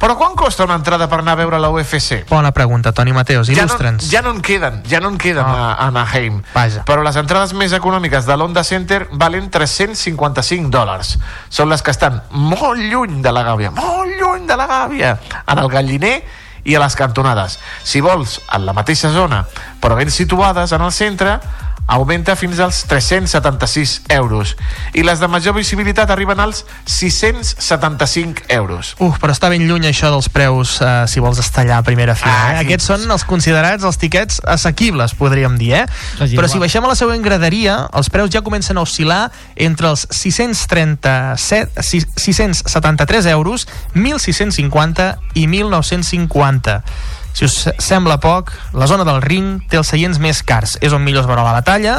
però 0.00 0.16
quan 0.18 0.34
costa 0.34 0.64
una 0.66 0.74
entrada 0.74 1.06
per 1.08 1.20
anar 1.20 1.32
a 1.36 1.38
veure 1.38 1.58
la 1.62 1.68
UFC? 1.70 2.24
Bona 2.28 2.50
pregunta, 2.52 2.90
Toni 2.92 3.12
Mateos, 3.14 3.46
Ja 3.46 3.54
no, 3.54 3.68
il·lustra'ns. 3.68 4.08
ja 4.10 4.20
no 4.22 4.30
en 4.34 4.40
queden, 4.42 4.82
ja 4.90 4.98
no 5.00 5.08
en 5.12 5.18
queden 5.18 5.44
Ah. 5.46 5.74
a 5.78 5.86
Anaheim. 5.86 6.42
Vaja. 6.54 6.82
Però 6.84 7.04
les 7.04 7.14
entrades 7.16 7.52
més 7.54 7.72
econòmiques 7.72 8.26
de 8.26 8.36
l'Honda 8.36 8.64
Center 8.64 9.06
valen 9.12 9.48
355 9.50 10.70
dòlars. 10.70 11.18
Són 11.48 11.68
les 11.68 11.82
que 11.82 11.92
estan 11.92 12.22
molt 12.30 12.80
lluny 12.80 13.22
de 13.22 13.30
la 13.32 13.44
gàbia, 13.44 13.70
molt 13.70 14.10
lluny 14.20 14.46
de 14.46 14.56
la 14.56 14.66
gàbia, 14.66 15.18
en 15.46 15.58
el 15.58 15.68
galliner 15.68 16.24
i 16.64 16.74
a 16.74 16.80
les 16.80 16.96
cantonades. 16.96 17.60
Si 17.84 18.00
vols, 18.00 18.40
en 18.52 18.66
la 18.66 18.72
mateixa 18.72 19.10
zona, 19.12 19.44
però 19.80 19.94
ben 19.94 20.10
situades 20.10 20.72
en 20.72 20.82
el 20.82 20.90
centre, 20.92 21.38
augmenta 21.86 22.34
fins 22.36 22.58
als 22.64 22.84
376 22.88 24.02
euros. 24.08 24.56
I 24.94 25.02
les 25.04 25.20
de 25.20 25.28
major 25.28 25.54
visibilitat 25.54 26.10
arriben 26.10 26.40
als 26.40 26.64
675 26.86 28.42
euros. 28.48 28.94
Uf, 28.98 29.18
però 29.20 29.34
està 29.34 29.50
ben 29.52 29.66
lluny 29.68 29.86
això 29.90 30.10
dels 30.12 30.28
preus 30.32 30.78
eh, 30.80 31.04
si 31.10 31.20
vols 31.20 31.38
estar 31.42 31.64
allà 31.64 31.78
a 31.82 31.86
primera 31.86 32.14
fila. 32.16 32.32
Ah, 32.32 32.52
eh? 32.54 32.58
sí. 32.58 32.64
Aquests 32.66 32.88
són 32.92 33.04
els 33.10 33.24
considerats 33.28 33.84
els 33.84 33.98
tiquets 34.00 34.40
assequibles, 34.48 35.14
podríem 35.18 35.58
dir, 35.60 35.72
eh? 35.82 35.86
Però 36.34 36.48
si 36.48 36.58
baixem 36.62 36.84
a 36.84 36.90
la 36.92 36.96
següent 36.98 37.22
graderia, 37.24 37.76
els 37.92 38.08
preus 38.12 38.32
ja 38.32 38.42
comencen 38.46 38.78
a 38.80 38.84
oscil·lar 38.86 39.28
entre 39.56 39.92
els 39.92 40.06
637, 40.10 41.82
sis- 41.82 42.08
673 42.16 43.26
euros, 43.34 43.68
1.650 43.94 45.18
i 45.34 45.46
1.950. 45.46 46.80
Si 47.34 47.44
us 47.48 47.66
sembla 47.82 48.20
poc, 48.22 48.52
la 48.78 48.86
zona 48.86 49.04
del 49.06 49.20
ring 49.24 49.58
té 49.68 49.80
els 49.80 49.90
seients 49.90 50.20
més 50.22 50.44
cars. 50.46 50.78
És 50.80 50.94
on 50.94 51.02
millor 51.02 51.24
es 51.24 51.30
veurà 51.30 51.42
la 51.42 51.56
batalla 51.56 51.98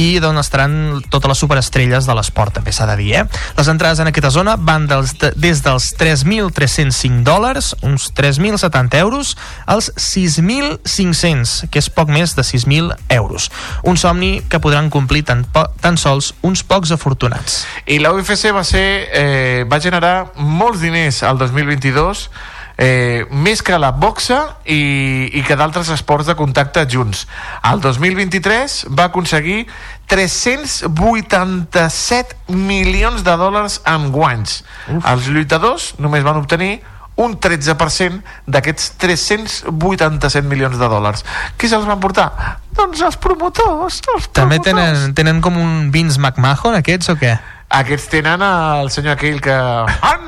i 0.00 0.16
d'on 0.22 0.38
estaran 0.40 1.02
totes 1.12 1.28
les 1.28 1.40
superestrelles 1.42 2.06
de 2.08 2.14
l'esport, 2.16 2.54
també 2.56 2.72
s'ha 2.72 2.86
de 2.88 2.96
dir, 2.96 3.10
eh? 3.20 3.24
Les 3.58 3.68
entrades 3.68 4.00
en 4.00 4.08
aquesta 4.08 4.30
zona 4.32 4.54
van 4.56 4.86
dels, 4.88 5.12
de, 5.20 5.32
des 5.36 5.60
dels 5.64 5.90
3.305 6.00 7.20
dòlars, 7.26 7.74
uns 7.84 8.08
3.070 8.16 8.98
euros, 9.02 9.34
als 9.66 9.92
6.500, 10.00 11.68
que 11.70 11.82
és 11.82 11.90
poc 11.92 12.08
més 12.12 12.34
de 12.38 12.44
6.000 12.46 12.96
euros. 13.18 13.50
Un 13.84 14.00
somni 14.00 14.40
que 14.48 14.62
podran 14.64 14.88
complir 14.90 15.26
tan, 15.28 15.44
po 15.44 15.66
tan 15.84 16.00
sols 16.00 16.32
uns 16.42 16.64
pocs 16.64 16.94
afortunats. 16.94 17.62
I 17.86 18.00
la 18.00 18.14
UFC 18.16 18.50
va 18.54 18.64
ser 18.64 18.86
eh, 19.12 19.62
va 19.68 19.80
generar 19.82 20.32
molts 20.40 20.80
diners 20.80 21.22
al 21.26 21.38
2022 21.38 22.28
eh, 22.78 23.24
més 23.30 23.62
que 23.62 23.78
la 23.78 23.90
boxa 23.92 24.56
i, 24.64 25.30
i 25.32 25.42
que 25.46 25.56
d'altres 25.56 25.88
esports 25.94 26.26
de 26.26 26.34
contacte 26.38 26.86
junts. 26.88 27.26
Al 27.62 27.80
2023 27.80 28.86
va 28.96 29.04
aconseguir 29.10 29.66
387 30.12 32.36
milions 32.52 33.22
de 33.24 33.36
dòlars 33.36 33.80
en 33.88 34.10
guanys. 34.14 34.62
Uf. 34.88 35.04
Els 35.12 35.28
lluitadors 35.32 35.92
només 35.98 36.24
van 36.26 36.36
obtenir 36.40 36.80
un 37.20 37.34
13% 37.36 38.22
d'aquests 38.48 38.90
387 39.02 40.48
milions 40.48 40.78
de 40.80 40.88
dòlars. 40.88 41.24
Qui 41.60 41.68
se'ls 41.68 41.84
van 41.88 42.00
portar? 42.00 42.30
Doncs 42.72 43.00
els 43.04 43.16
promotors. 43.20 44.00
Els 44.14 44.28
També 44.32 44.56
promotors. 44.58 44.64
tenen, 44.64 45.14
tenen 45.14 45.40
com 45.44 45.56
un 45.60 45.90
Vince 45.92 46.18
McMahon, 46.20 46.74
aquests, 46.80 47.08
o 47.12 47.14
què? 47.20 47.36
Aquests 47.72 48.08
tenen 48.12 48.42
el 48.44 48.90
senyor 48.92 49.12
aquell 49.16 49.40
que... 49.44 49.52
Ah, 49.52 50.18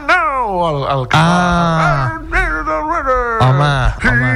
no! 0.45 0.69
El, 0.69 0.99
el 0.99 1.07
que... 1.09 1.17
Ah. 1.17 2.21
Home, 3.45 3.73
home. 4.05 4.33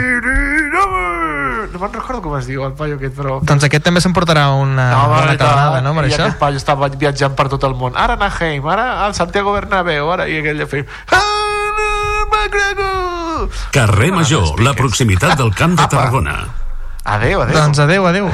No 1.68 1.82
me'n 1.82 1.92
recordo 1.94 2.22
com 2.24 2.34
es 2.38 2.46
diu 2.48 2.64
el 2.66 2.72
paio 2.74 2.96
aquest, 2.96 3.14
però... 3.14 3.38
Doncs 3.46 3.66
aquest 3.68 3.84
també 3.86 4.00
s'emportarà 4.02 4.48
una 4.56 4.88
bona 5.06 5.34
i 5.34 5.36
tant. 5.36 5.44
tabanada, 5.44 5.82
no, 5.84 5.92
per 5.94 6.06
I 6.08 6.10
això? 6.10 6.24
aquest 6.24 6.40
paio 6.40 6.58
estava 6.58 6.88
viatjant 6.90 7.36
per 7.38 7.46
tot 7.52 7.64
el 7.68 7.76
món. 7.78 7.94
Ara 7.94 8.16
a 8.16 8.18
Anaheim, 8.18 8.66
ara 8.66 9.04
al 9.04 9.14
Santiago 9.14 9.52
Bernabéu, 9.54 10.10
ara 10.16 10.26
i 10.28 10.40
aquell 10.40 10.64
de 10.64 10.66
fer... 10.66 10.86
Ah! 11.12 11.38
Carrer 13.70 14.10
Major, 14.12 14.58
la 14.60 14.72
proximitat 14.74 15.36
del 15.38 15.54
Camp 15.54 15.76
de 15.78 15.86
Tarragona. 15.92 16.67
Adéu, 17.08 17.40
adéu. 17.40 17.56
Doncs 17.56 17.78
adéu, 17.78 18.06
adéu. 18.06 18.26
Uh, 18.26 18.32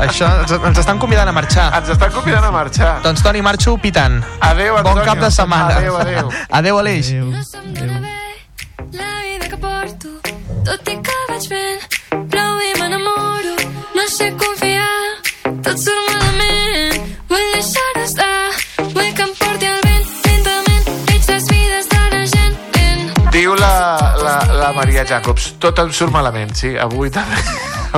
això, 0.08 0.24
ens, 0.40 0.52
ens 0.56 0.78
estan 0.80 0.98
convidant 0.98 1.28
a 1.28 1.32
marxar. 1.36 1.66
Ens 1.76 1.90
estan 1.92 2.12
convidant 2.14 2.46
a 2.48 2.50
marxar. 2.54 2.94
Doncs 3.04 3.20
Toni, 3.22 3.42
marxo 3.44 3.76
pitant. 3.76 4.22
Adéu, 4.40 4.72
Bon 4.78 4.88
Antonio. 4.88 5.04
cap 5.04 5.20
de 5.20 5.30
setmana. 5.30 5.76
Adéu, 5.76 5.96
adéu. 6.00 6.30
Adéu, 6.58 6.78
Aleix. 6.80 7.10
La 8.96 9.10
vida 9.20 9.48
que 9.52 9.58
porto, 9.60 10.08
tot 10.64 10.88
i 10.88 10.96
que 10.96 11.16
vaig 11.28 11.48
fent, 11.52 11.84
plou 12.32 12.62
i 12.64 12.70
m'enamoro. 12.80 13.52
No 13.92 14.06
sé 14.08 14.30
confiar, 14.40 14.88
tot 15.60 15.76
surt 15.76 16.08
malament. 16.14 17.04
Vull 17.28 17.48
deixar-ho 17.52 18.06
estar, 18.06 18.88
vull 18.94 19.12
que 19.12 19.26
em 19.28 19.34
porti 19.42 19.68
el 19.68 19.84
vent. 19.84 20.14
Lentament, 20.24 20.88
veig 21.10 21.28
les 21.34 21.50
vides 21.52 21.92
de 21.92 22.00
la 22.16 22.24
gent. 22.32 22.56
Vent. 22.78 23.12
Diu 23.36 23.52
la, 23.60 23.74
la, 24.24 24.38
la 24.62 24.72
Maria 24.80 25.04
Jacobs, 25.04 25.52
tot 25.60 25.84
em 25.84 25.92
surt 25.92 26.16
malament, 26.16 26.56
sí, 26.56 26.72
avui 26.80 27.12
també 27.12 27.44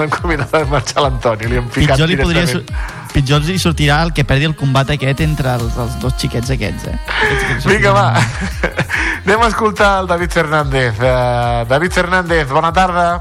hem 0.01 0.10
convidat 0.10 0.55
a 0.56 0.64
marxar 0.70 1.05
l'Antoni, 1.05 1.48
li 1.51 1.59
hem 1.60 1.69
picat 1.69 1.97
Pitjor 1.97 2.09
li, 2.09 2.16
podria, 2.16 2.62
pitjor 3.12 3.44
li 3.44 3.59
sortirà 3.60 3.98
el 4.06 4.12
que 4.16 4.24
perdi 4.28 4.48
el 4.48 4.55
combat 4.56 4.94
aquest 4.94 5.20
entre 5.24 5.56
els, 5.59 5.77
els 5.85 5.98
dos 6.01 6.16
xiquets 6.20 6.55
aquests, 6.55 6.89
eh? 6.89 6.97
Aquests 7.19 7.66
que 7.66 7.74
Vinga, 7.74 7.93
va. 7.93 8.06
Anem 9.27 9.44
a 9.44 9.51
escoltar 9.52 9.93
el 10.01 10.09
David 10.10 10.32
Fernández. 10.35 10.97
Uh, 10.98 11.69
David 11.69 11.93
Fernández, 11.93 12.48
bona 12.48 12.73
tarda. 12.73 13.20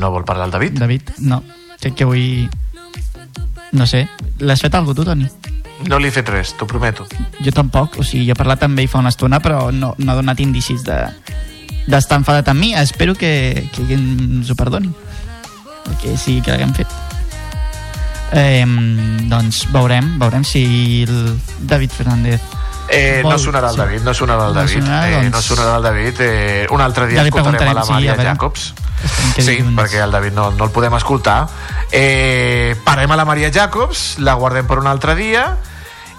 No 0.00 0.10
vol 0.10 0.24
parlar 0.24 0.48
el 0.48 0.56
David? 0.56 0.78
David, 0.80 1.12
no. 1.18 1.42
Crec 1.78 1.94
que 1.94 2.04
avui... 2.08 2.48
No 3.76 3.86
sé. 3.86 4.06
L'has 4.40 4.64
fet 4.64 4.74
algú 4.74 4.96
tu, 4.96 5.04
Toni? 5.04 5.28
No 5.88 5.98
li 5.98 6.08
he 6.08 6.12
fet 6.12 6.28
res, 6.28 6.52
t'ho 6.58 6.66
prometo. 6.66 7.06
Jo 7.40 7.52
tampoc. 7.52 7.96
O 7.98 8.04
sigui, 8.04 8.26
jo 8.28 8.32
he 8.34 8.38
parlat 8.38 8.62
amb 8.66 8.78
ell 8.78 8.88
fa 8.88 8.98
una 9.00 9.08
estona, 9.12 9.40
però 9.40 9.70
no, 9.72 9.94
no 9.98 10.12
ha 10.12 10.16
donat 10.18 10.40
indicis 10.40 10.84
de 10.84 10.98
d'estar 11.90 12.18
enfadat 12.20 12.48
amb 12.52 12.60
mi. 12.60 12.74
Espero 12.76 13.14
que, 13.14 13.66
que 13.72 13.86
ens 13.96 14.50
ho 14.50 14.54
perdoni. 14.58 14.92
El 15.88 15.96
que 16.02 16.16
sigui 16.20 16.42
que 16.44 16.52
l'haguem 16.52 16.74
fet. 16.76 16.86
Eh, 18.32 18.62
doncs 19.26 19.64
veurem, 19.72 20.12
veurem 20.20 20.44
si 20.46 21.02
el 21.08 21.38
David 21.66 21.90
Fernández 21.90 22.40
Eh, 22.92 23.22
no 23.22 23.36
sonarà 23.38 23.68
el 23.70 23.74
sí. 23.76 23.78
David, 23.78 24.00
no 24.02 24.12
sonarà 24.14 24.46
el 24.48 24.54
No 24.54 24.60
David. 24.60 24.82
sonarà, 24.82 25.08
eh, 25.08 25.14
doncs- 25.14 25.30
No 25.30 25.42
sonarà 25.42 25.76
el 25.76 25.82
David. 25.84 26.14
Eh, 26.20 26.66
un 26.70 26.80
altre 26.80 27.06
dia 27.06 27.20
Ja 27.20 27.28
escoltarem 27.28 27.54
a 27.54 27.74
la 27.74 27.82
preguntarem, 27.82 27.86
sí, 27.86 27.92
Maria 27.92 28.12
a. 28.12 28.24
Jacobs. 28.32 28.74
Sí, 29.36 29.42
dilluns. 29.42 29.78
perquè 29.78 30.02
el 30.02 30.10
David 30.10 30.32
no, 30.32 30.50
no 30.50 30.64
el 30.64 30.70
podem 30.72 30.94
escoltar. 30.94 31.46
Eh, 31.92 32.74
parem 32.84 33.10
a 33.12 33.16
la 33.16 33.24
Maria 33.24 33.50
Jacobs, 33.54 34.16
la 34.18 34.34
guardem 34.34 34.66
per 34.66 34.78
un 34.78 34.88
altre 34.88 35.14
dia 35.14 35.56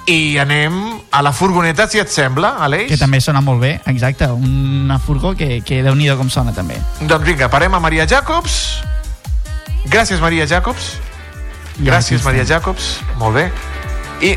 i 0.08 0.38
anem 0.42 1.00
a 1.12 1.22
la 1.22 1.32
furgoneta, 1.32 1.88
si 1.88 2.00
et 2.00 2.10
sembla, 2.10 2.56
Aleix. 2.60 2.90
que 2.90 2.98
també 2.98 3.22
sona 3.22 3.42
molt 3.42 3.62
bé, 3.62 3.76
exacte, 3.86 4.28
una 4.32 4.98
furgó 5.00 5.36
que, 5.36 5.62
que 5.66 5.82
déu 5.84 5.96
nhi 5.96 6.10
com 6.18 6.30
sona 6.30 6.54
també. 6.54 6.80
Doncs 7.02 7.26
vinga, 7.26 7.50
parem 7.50 7.74
a 7.76 7.80
Maria 7.80 8.08
Jacobs. 8.08 8.82
Gràcies, 9.86 10.22
Maria 10.22 10.46
Jacobs. 10.48 10.98
Gràcies, 11.82 12.24
Maria 12.24 12.46
Jacobs. 12.46 13.00
Molt 13.18 13.36
bé. 13.36 13.52
I 14.22 14.36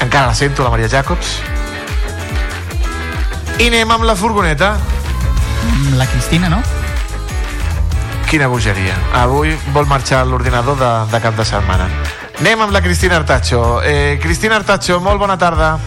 encara 0.00 0.28
la 0.28 0.34
sento, 0.34 0.62
la 0.62 0.70
Maria 0.70 0.88
Jacobs. 0.88 1.38
I 3.58 3.68
anem 3.70 3.90
amb 3.90 4.04
la 4.04 4.14
furgoneta. 4.18 4.76
La 5.98 6.06
Cristina, 6.06 6.48
no? 6.48 6.60
Quina 8.30 8.48
bogeria. 8.50 8.94
Avui 9.14 9.54
vol 9.72 9.86
marxar 9.86 10.24
l'ordinador 10.26 10.78
de, 10.78 10.92
de 11.12 11.22
cap 11.22 11.36
de 11.38 11.46
setmana. 11.46 11.88
Anem 12.38 12.60
amb 12.60 12.72
la 12.72 12.80
Cristina 12.82 13.16
Artacho. 13.16 13.80
Eh, 13.82 14.18
Cristina 14.20 14.56
Artacho, 14.56 14.98
molt 15.00 15.18
bona 15.18 15.36
tarda. 15.38 15.78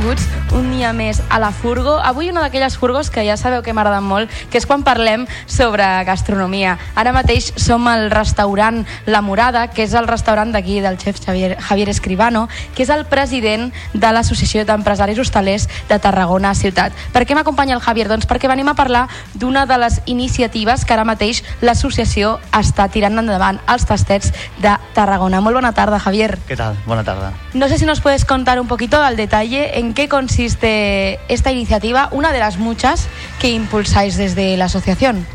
Benvinguts. 0.00 0.40
un 0.52 0.70
dia 0.72 0.92
més 0.92 1.20
a 1.30 1.38
la 1.38 1.50
Furgo. 1.52 1.98
Avui 2.02 2.30
una 2.30 2.42
d'aquelles 2.42 2.76
Furgos 2.78 3.10
que 3.10 3.22
ja 3.26 3.36
sabeu 3.36 3.62
que 3.62 3.72
m'agraden 3.76 4.04
molt, 4.06 4.30
que 4.50 4.58
és 4.58 4.66
quan 4.66 4.82
parlem 4.82 5.26
sobre 5.46 5.84
gastronomia. 6.06 6.76
Ara 6.98 7.12
mateix 7.14 7.52
som 7.60 7.86
al 7.88 8.10
restaurant 8.10 8.82
La 9.06 9.20
Morada, 9.22 9.66
que 9.70 9.84
és 9.84 9.94
el 9.94 10.08
restaurant 10.08 10.52
d'aquí 10.52 10.80
del 10.80 10.98
xef 10.98 11.20
Javier, 11.24 11.56
Javier 11.60 11.88
Escribano, 11.92 12.48
que 12.74 12.82
és 12.82 12.90
el 12.90 13.04
president 13.06 13.70
de 13.94 14.12
l'Associació 14.12 14.64
d'Empresaris 14.66 15.18
Hostalers 15.18 15.68
de 15.88 15.98
Tarragona 15.98 16.54
Ciutat. 16.54 16.92
Per 17.12 17.24
què 17.26 17.36
m'acompanya 17.38 17.76
el 17.76 17.84
Javier? 17.84 18.08
Doncs 18.08 18.26
perquè 18.26 18.50
venim 18.50 18.68
a 18.68 18.74
parlar 18.74 19.06
d'una 19.34 19.66
de 19.66 19.78
les 19.78 20.00
iniciatives 20.06 20.84
que 20.84 20.96
ara 20.96 21.06
mateix 21.06 21.44
l'associació 21.60 22.38
està 22.56 22.88
tirant 22.90 23.18
endavant, 23.22 23.60
els 23.68 23.86
tastets 23.86 24.32
de 24.58 24.74
Tarragona. 24.94 25.40
Molt 25.40 25.60
bona 25.60 25.72
tarda, 25.72 26.00
Javier. 26.00 26.38
¿Qué 26.48 26.56
tal? 26.56 26.76
Buena 26.86 27.04
tarde. 27.04 27.30
No 27.54 27.68
sé 27.68 27.78
si 27.78 27.86
nos 27.86 28.00
puedes 28.00 28.24
contar 28.24 28.60
un 28.60 28.66
poquito 28.66 29.00
al 29.02 29.16
detalle 29.16 29.78
en 29.78 29.89
qué 29.94 30.08
consiste 30.08 31.18
esta 31.28 31.52
iniciativa, 31.52 32.08
una 32.12 32.32
de 32.32 32.38
las 32.38 32.58
muchas 32.58 33.08
que 33.40 33.50
impulsáis 33.50 34.16
desde 34.16 34.56
la 34.56 34.66
asociación. 34.66 35.26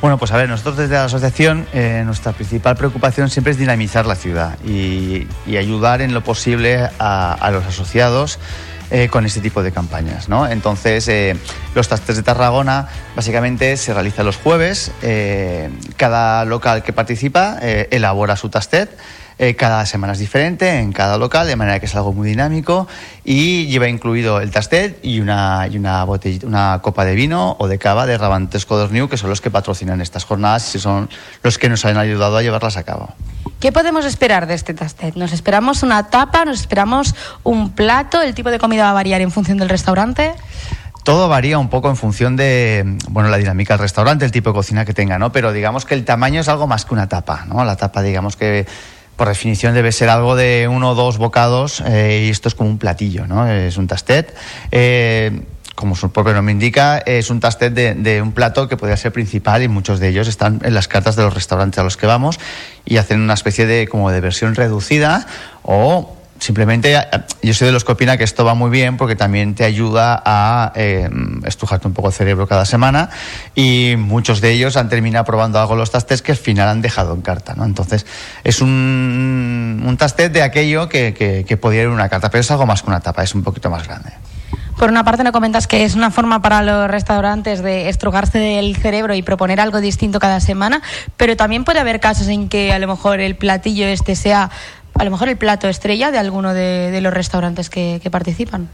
Bueno, 0.00 0.18
pues 0.18 0.32
a 0.32 0.36
ver, 0.36 0.48
nosotros 0.48 0.76
desde 0.76 0.94
la 0.94 1.04
asociación, 1.04 1.66
eh, 1.72 2.02
nuestra 2.04 2.32
principal 2.32 2.76
preocupación 2.76 3.30
siempre 3.30 3.52
es 3.52 3.58
dinamizar 3.58 4.04
la 4.04 4.16
ciudad 4.16 4.58
y, 4.64 5.28
y 5.46 5.56
ayudar 5.56 6.02
en 6.02 6.12
lo 6.12 6.24
posible 6.24 6.90
a, 6.98 7.34
a 7.34 7.50
los 7.52 7.64
asociados 7.64 8.40
eh, 8.90 9.08
con 9.08 9.24
este 9.24 9.40
tipo 9.40 9.62
de 9.62 9.70
campañas. 9.70 10.28
¿no? 10.28 10.48
Entonces, 10.48 11.06
eh, 11.08 11.36
los 11.74 11.86
tastes 11.88 12.16
de 12.16 12.22
Tarragona 12.24 12.88
básicamente 13.14 13.76
se 13.76 13.94
realizan 13.94 14.26
los 14.26 14.36
jueves. 14.36 14.90
eh, 15.02 15.70
cada 15.96 16.44
local 16.44 16.82
que 16.82 16.92
participa 16.92 17.58
eh, 17.62 17.88
elabora 17.92 18.34
su 18.36 18.48
tastet. 18.48 18.90
Eh, 19.42 19.56
cada 19.56 19.84
semana 19.86 20.12
es 20.12 20.20
diferente 20.20 20.78
en 20.78 20.92
cada 20.92 21.18
local, 21.18 21.48
de 21.48 21.56
manera 21.56 21.80
que 21.80 21.86
es 21.86 21.96
algo 21.96 22.12
muy 22.12 22.28
dinámico 22.28 22.86
y 23.24 23.66
lleva 23.66 23.88
incluido 23.88 24.40
el 24.40 24.52
tastet 24.52 25.00
y 25.02 25.18
una, 25.18 25.66
y 25.68 25.78
una, 25.78 26.04
botellita, 26.04 26.46
una 26.46 26.78
copa 26.80 27.04
de 27.04 27.16
vino 27.16 27.56
o 27.58 27.66
de 27.66 27.76
cava 27.76 28.06
de 28.06 28.16
Rabantes 28.16 28.66
Codorniu, 28.66 29.08
que 29.08 29.16
son 29.16 29.30
los 29.30 29.40
que 29.40 29.50
patrocinan 29.50 30.00
estas 30.00 30.22
jornadas 30.22 30.72
y 30.76 30.78
son 30.78 31.10
los 31.42 31.58
que 31.58 31.68
nos 31.68 31.84
han 31.84 31.96
ayudado 31.96 32.36
a 32.36 32.42
llevarlas 32.42 32.76
a 32.76 32.84
cabo. 32.84 33.12
¿Qué 33.58 33.72
podemos 33.72 34.04
esperar 34.04 34.46
de 34.46 34.54
este 34.54 34.74
tastet? 34.74 35.16
¿Nos 35.16 35.32
esperamos 35.32 35.82
una 35.82 36.08
tapa? 36.08 36.44
¿Nos 36.44 36.60
esperamos 36.60 37.16
un 37.42 37.72
plato? 37.72 38.22
¿El 38.22 38.36
tipo 38.36 38.52
de 38.52 38.60
comida 38.60 38.84
va 38.84 38.90
a 38.90 38.94
variar 38.94 39.22
en 39.22 39.32
función 39.32 39.58
del 39.58 39.70
restaurante? 39.70 40.34
Todo 41.02 41.28
varía 41.28 41.58
un 41.58 41.68
poco 41.68 41.88
en 41.88 41.96
función 41.96 42.36
de 42.36 42.96
bueno, 43.08 43.28
la 43.28 43.38
dinámica 43.38 43.74
del 43.74 43.80
restaurante, 43.80 44.24
el 44.24 44.30
tipo 44.30 44.50
de 44.50 44.54
cocina 44.54 44.84
que 44.84 44.94
tenga, 44.94 45.18
¿no? 45.18 45.32
Pero 45.32 45.52
digamos 45.52 45.84
que 45.84 45.94
el 45.94 46.04
tamaño 46.04 46.42
es 46.42 46.48
algo 46.48 46.68
más 46.68 46.84
que 46.84 46.94
una 46.94 47.08
tapa, 47.08 47.44
¿no? 47.48 47.64
La 47.64 47.74
tapa, 47.74 48.02
digamos 48.02 48.36
que 48.36 48.66
por 49.22 49.28
definición 49.28 49.72
debe 49.72 49.92
ser 49.92 50.08
algo 50.08 50.34
de 50.34 50.66
uno 50.66 50.90
o 50.90 50.94
dos 50.96 51.16
bocados 51.16 51.80
eh, 51.86 52.24
y 52.26 52.30
esto 52.30 52.48
es 52.48 52.56
como 52.56 52.68
un 52.68 52.78
platillo, 52.78 53.24
¿no? 53.24 53.46
Es 53.46 53.76
un 53.76 53.86
tastet. 53.86 54.34
eh, 54.72 55.42
como 55.76 55.94
su 55.94 56.10
propio 56.10 56.34
nombre 56.34 56.50
indica, 56.50 56.98
es 56.98 57.30
un 57.30 57.38
tastet 57.38 57.72
de, 57.72 57.94
de 57.94 58.20
un 58.20 58.32
plato 58.32 58.66
que 58.66 58.76
podría 58.76 58.96
ser 58.96 59.12
principal 59.12 59.62
y 59.62 59.68
muchos 59.68 60.00
de 60.00 60.08
ellos 60.08 60.26
están 60.26 60.60
en 60.64 60.74
las 60.74 60.88
cartas 60.88 61.14
de 61.14 61.22
los 61.22 61.32
restaurantes 61.32 61.78
a 61.78 61.84
los 61.84 61.96
que 61.96 62.06
vamos 62.08 62.40
y 62.84 62.96
hacen 62.96 63.20
una 63.20 63.34
especie 63.34 63.64
de 63.64 63.86
como 63.86 64.10
de 64.10 64.20
versión 64.20 64.56
reducida 64.56 65.24
o 65.62 66.16
simplemente 66.42 66.94
eh, 66.96 67.04
yo 67.42 67.54
soy 67.54 67.66
de 67.66 67.72
los 67.72 67.84
que 67.84 67.92
opina 67.92 68.16
que 68.16 68.24
esto 68.24 68.44
va 68.44 68.54
muy 68.54 68.70
bien 68.70 68.96
porque 68.96 69.14
también 69.14 69.54
te 69.54 69.64
ayuda 69.64 70.20
a 70.24 70.72
eh, 70.74 71.08
estrujarte 71.44 71.86
un 71.86 71.94
poco 71.94 72.08
el 72.08 72.14
cerebro 72.14 72.48
cada 72.48 72.64
semana 72.64 73.10
y 73.54 73.94
muchos 73.96 74.40
de 74.40 74.50
ellos 74.50 74.76
han 74.76 74.88
terminado 74.88 75.24
probando 75.24 75.60
algo 75.60 75.76
los 75.76 75.90
tastes 75.90 76.20
que 76.20 76.32
al 76.32 76.38
final 76.38 76.68
han 76.68 76.82
dejado 76.82 77.14
en 77.14 77.22
carta 77.22 77.54
¿no? 77.54 77.64
entonces 77.64 78.06
es 78.42 78.60
un, 78.60 79.82
un 79.86 79.96
tastet 79.96 80.32
de 80.32 80.42
aquello 80.42 80.88
que, 80.88 81.14
que, 81.14 81.56
podría 81.56 81.82
ir 81.82 81.88
una 81.88 82.08
carta 82.08 82.28
pero 82.28 82.40
es 82.40 82.50
algo 82.50 82.66
más 82.66 82.82
que 82.82 82.90
una 82.90 83.00
tapa 83.00 83.22
es 83.22 83.34
un 83.34 83.44
poquito 83.44 83.70
más 83.70 83.86
grande 83.86 84.10
Por 84.78 84.88
una 84.88 85.04
parte, 85.04 85.22
me 85.22 85.30
comentas 85.30 85.68
que 85.68 85.84
es 85.84 85.94
una 85.94 86.10
forma 86.10 86.42
para 86.42 86.62
los 86.62 86.90
restaurantes 86.90 87.62
de 87.62 87.88
estrujarse 87.88 88.38
del 88.38 88.74
cerebro 88.76 89.14
y 89.14 89.22
proponer 89.22 89.60
algo 89.60 89.80
distinto 89.80 90.18
cada 90.18 90.40
semana, 90.40 90.82
pero 91.16 91.36
también 91.36 91.64
puede 91.64 91.78
haber 91.78 92.00
casos 92.00 92.26
en 92.28 92.48
que 92.48 92.72
a 92.72 92.78
lo 92.80 92.88
mejor 92.88 93.20
el 93.20 93.36
platillo 93.36 93.86
este 93.86 94.16
sea 94.16 94.50
a 94.94 95.04
lo 95.04 95.10
mejor 95.10 95.28
el 95.28 95.36
plato 95.36 95.68
estrella 95.68 96.10
de 96.10 96.18
alguno 96.18 96.54
de, 96.54 96.98
los 97.00 97.12
restaurantes 97.12 97.70
que, 97.70 98.00
participan. 98.10 98.68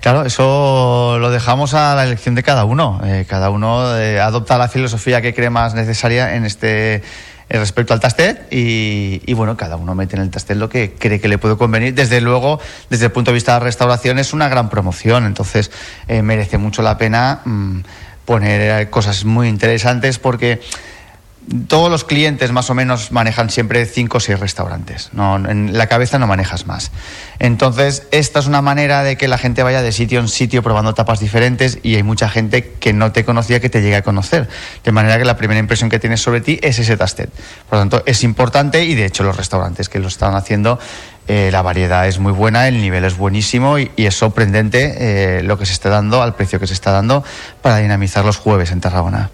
Claro, 0.00 0.24
eso 0.24 1.18
lo 1.20 1.30
dejamos 1.30 1.74
a 1.74 1.94
la 1.94 2.04
elección 2.04 2.34
de 2.34 2.42
cada 2.42 2.64
uno. 2.64 3.00
Eh, 3.04 3.26
cada 3.28 3.50
uno 3.50 3.96
eh, 3.96 4.20
adopta 4.20 4.58
la 4.58 4.68
filosofía 4.68 5.20
que 5.20 5.34
cree 5.34 5.50
más 5.50 5.74
necesaria 5.74 6.34
en 6.34 6.44
este 6.44 6.94
eh, 6.94 7.02
respecto 7.50 7.92
al 7.92 8.00
tastet 8.00 8.48
y, 8.50 9.32
bueno, 9.34 9.56
cada 9.56 9.76
uno 9.76 9.94
mete 9.94 10.16
en 10.16 10.22
el 10.22 10.30
tastet 10.30 10.56
lo 10.56 10.68
que 10.68 10.94
cree 10.94 11.20
que 11.20 11.28
le 11.28 11.38
puede 11.38 11.56
convenir. 11.56 11.94
Desde 11.94 12.20
luego, 12.20 12.60
desde 12.88 13.06
el 13.06 13.12
punto 13.12 13.30
de 13.30 13.34
vista 13.34 13.54
de 13.54 13.60
la 13.60 13.64
restauración 13.64 14.18
es 14.18 14.32
una 14.32 14.48
gran 14.48 14.70
promoción, 14.70 15.26
entonces 15.26 15.70
merece 16.08 16.58
mucho 16.58 16.82
la 16.82 16.98
pena 16.98 17.42
mm, 17.44 17.80
poner 18.24 18.90
cosas 18.90 19.24
muy 19.24 19.48
interesantes 19.48 20.18
porque 20.18 20.60
todos 21.66 21.90
los 21.90 22.04
clientes 22.04 22.52
más 22.52 22.70
o 22.70 22.74
menos 22.74 23.12
manejan 23.12 23.50
siempre 23.50 23.84
cinco 23.86 24.18
o 24.18 24.20
seis 24.20 24.38
restaurantes. 24.38 25.10
No, 25.12 25.36
en 25.36 25.76
la 25.76 25.86
cabeza 25.86 26.18
no 26.18 26.26
manejas 26.26 26.66
más. 26.66 26.92
Entonces, 27.38 28.06
esta 28.12 28.38
es 28.38 28.46
una 28.46 28.62
manera 28.62 29.02
de 29.02 29.16
que 29.16 29.26
la 29.26 29.38
gente 29.38 29.62
vaya 29.62 29.82
de 29.82 29.90
sitio 29.90 30.20
en 30.20 30.28
sitio 30.28 30.62
probando 30.62 30.94
tapas 30.94 31.18
diferentes 31.18 31.78
y 31.82 31.96
hay 31.96 32.02
mucha 32.02 32.28
gente 32.28 32.72
que 32.78 32.92
no 32.92 33.10
te 33.12 33.24
conocía 33.24 33.60
que 33.60 33.70
te 33.70 33.82
llegue 33.82 33.96
a 33.96 34.02
conocer. 34.02 34.48
De 34.84 34.92
manera 34.92 35.18
que 35.18 35.24
la 35.24 35.36
primera 35.36 35.58
impresión 35.58 35.90
que 35.90 35.98
tienes 35.98 36.20
sobre 36.20 36.40
ti 36.40 36.60
es 36.62 36.78
ese 36.78 36.96
tastet. 36.96 37.30
Por 37.68 37.78
lo 37.78 37.80
tanto, 37.80 38.02
es 38.06 38.22
importante 38.22 38.84
y 38.84 38.94
de 38.94 39.06
hecho 39.06 39.24
los 39.24 39.36
restaurantes 39.36 39.88
que 39.88 39.98
lo 39.98 40.08
están 40.08 40.34
haciendo 40.34 40.78
eh, 41.28 41.50
la 41.52 41.62
variedad 41.62 42.08
es 42.08 42.18
muy 42.18 42.32
buena, 42.32 42.66
el 42.66 42.80
nivel 42.80 43.04
es 43.04 43.16
buenísimo 43.16 43.78
y, 43.78 43.90
es 43.96 44.16
sorprendente 44.16 45.38
eh, 45.38 45.42
lo 45.44 45.58
que 45.58 45.66
se 45.66 45.72
está 45.72 45.88
dando, 45.88 46.22
al 46.22 46.34
precio 46.34 46.58
que 46.58 46.66
se 46.66 46.74
está 46.74 46.90
dando 46.90 47.22
para 47.62 47.76
dinamizar 47.76 48.24
los 48.24 48.36
jueves 48.36 48.72
en 48.72 48.80
Tarragona. 48.80 49.30